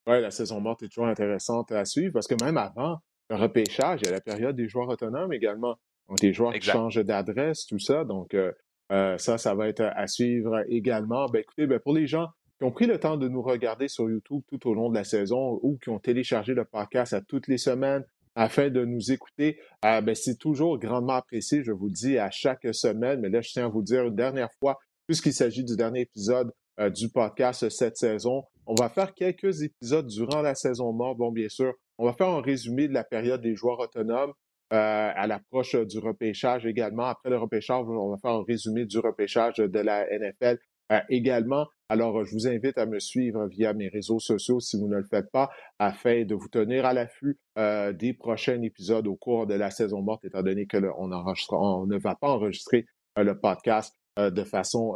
Oui, 0.06 0.20
la 0.20 0.30
saison 0.30 0.60
morte 0.60 0.82
est 0.82 0.88
toujours 0.88 1.06
intéressante 1.06 1.70
à 1.72 1.84
suivre 1.84 2.12
parce 2.12 2.26
que 2.26 2.34
même 2.44 2.56
avant 2.56 2.98
le 3.30 3.36
repêchage, 3.36 4.00
il 4.02 4.06
y 4.06 4.08
a 4.08 4.12
la 4.12 4.20
période 4.20 4.56
des 4.56 4.68
joueurs 4.68 4.88
autonomes 4.88 5.32
également. 5.32 5.76
Donc, 6.08 6.18
des 6.18 6.32
joueurs 6.32 6.52
qui 6.52 6.60
changent 6.60 7.04
d'adresse, 7.04 7.66
tout 7.66 7.78
ça. 7.78 8.04
Donc, 8.04 8.34
euh, 8.34 8.52
euh, 8.90 9.16
ça, 9.18 9.38
ça 9.38 9.54
va 9.54 9.68
être 9.68 9.82
à 9.94 10.06
suivre 10.06 10.64
également. 10.68 11.26
Ben, 11.26 11.40
écoutez, 11.40 11.66
ben, 11.66 11.78
pour 11.78 11.94
les 11.94 12.06
gens 12.06 12.28
qui 12.58 12.64
ont 12.64 12.72
pris 12.72 12.86
le 12.86 12.98
temps 12.98 13.16
de 13.16 13.28
nous 13.28 13.42
regarder 13.42 13.88
sur 13.88 14.10
YouTube 14.10 14.42
tout 14.48 14.68
au 14.68 14.74
long 14.74 14.90
de 14.90 14.94
la 14.94 15.04
saison 15.04 15.58
ou 15.62 15.78
qui 15.78 15.88
ont 15.88 15.98
téléchargé 15.98 16.52
le 16.54 16.64
podcast 16.64 17.12
à 17.12 17.20
toutes 17.20 17.48
les 17.48 17.58
semaines 17.58 18.04
afin 18.34 18.70
de 18.70 18.84
nous 18.84 19.12
écouter, 19.12 19.58
euh, 19.84 20.00
ben, 20.00 20.14
c'est 20.14 20.36
toujours 20.36 20.78
grandement 20.78 21.14
apprécié, 21.14 21.62
je 21.62 21.72
vous 21.72 21.86
le 21.86 21.92
dis, 21.92 22.18
à 22.18 22.30
chaque 22.30 22.66
semaine. 22.72 23.20
Mais 23.20 23.28
là, 23.28 23.40
je 23.40 23.50
tiens 23.50 23.66
à 23.66 23.68
vous 23.68 23.82
dire 23.82 24.04
une 24.04 24.16
dernière 24.16 24.52
fois, 24.58 24.78
puisqu'il 25.06 25.32
s'agit 25.32 25.64
du 25.64 25.76
dernier 25.76 26.00
épisode 26.00 26.52
du 26.94 27.10
podcast 27.10 27.68
cette 27.68 27.98
saison, 27.98 28.44
on 28.66 28.74
va 28.74 28.88
faire 28.88 29.14
quelques 29.14 29.62
épisodes 29.62 30.06
durant 30.06 30.42
la 30.42 30.54
saison 30.54 30.92
morte. 30.92 31.18
Bon, 31.18 31.32
bien 31.32 31.48
sûr, 31.48 31.74
on 31.98 32.06
va 32.06 32.12
faire 32.12 32.28
un 32.28 32.40
résumé 32.40 32.88
de 32.88 32.94
la 32.94 33.04
période 33.04 33.40
des 33.40 33.54
joueurs 33.54 33.80
autonomes 33.80 34.32
euh, 34.72 35.10
à 35.14 35.26
l'approche 35.26 35.74
du 35.74 35.98
repêchage 35.98 36.64
également. 36.64 37.04
Après 37.04 37.28
le 37.28 37.36
repêchage, 37.36 37.84
on 37.86 38.10
va 38.10 38.16
faire 38.16 38.30
un 38.30 38.44
résumé 38.44 38.86
du 38.86 38.98
repêchage 38.98 39.56
de 39.56 39.78
la 39.78 40.06
NFL 40.06 40.58
euh, 40.92 41.00
également. 41.10 41.66
Alors, 41.90 42.24
je 42.24 42.32
vous 42.32 42.48
invite 42.48 42.78
à 42.78 42.86
me 42.86 42.98
suivre 42.98 43.46
via 43.48 43.74
mes 43.74 43.88
réseaux 43.88 44.18
sociaux 44.18 44.60
si 44.60 44.78
vous 44.78 44.88
ne 44.88 44.96
le 44.96 45.04
faites 45.04 45.30
pas, 45.30 45.50
afin 45.78 46.24
de 46.24 46.34
vous 46.34 46.48
tenir 46.48 46.86
à 46.86 46.94
l'affût 46.94 47.38
euh, 47.58 47.92
des 47.92 48.14
prochains 48.14 48.62
épisodes 48.62 49.06
au 49.06 49.16
cours 49.16 49.46
de 49.46 49.54
la 49.54 49.70
saison 49.70 50.00
morte, 50.00 50.24
étant 50.24 50.42
donné 50.42 50.66
que 50.66 50.78
on, 50.96 51.12
on 51.12 51.86
ne 51.86 51.98
va 51.98 52.14
pas 52.14 52.28
enregistrer 52.28 52.86
le 53.18 53.38
podcast 53.38 53.94
de 54.18 54.44
façon 54.44 54.94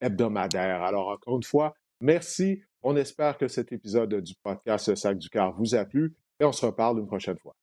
hebdomadaire. 0.00 0.82
Alors, 0.82 1.08
encore 1.08 1.36
une 1.36 1.42
fois, 1.42 1.74
merci 2.00 2.62
on 2.82 2.96
espère 2.96 3.38
que 3.38 3.48
cet 3.48 3.72
épisode 3.72 4.14
du 4.22 4.34
podcast 4.42 4.94
Sac 4.94 5.18
du 5.18 5.28
Car 5.28 5.52
vous 5.52 5.74
a 5.74 5.84
plu 5.84 6.14
et 6.40 6.44
on 6.44 6.52
se 6.52 6.64
reparle 6.66 6.98
une 6.98 7.06
prochaine 7.06 7.38
fois. 7.38 7.56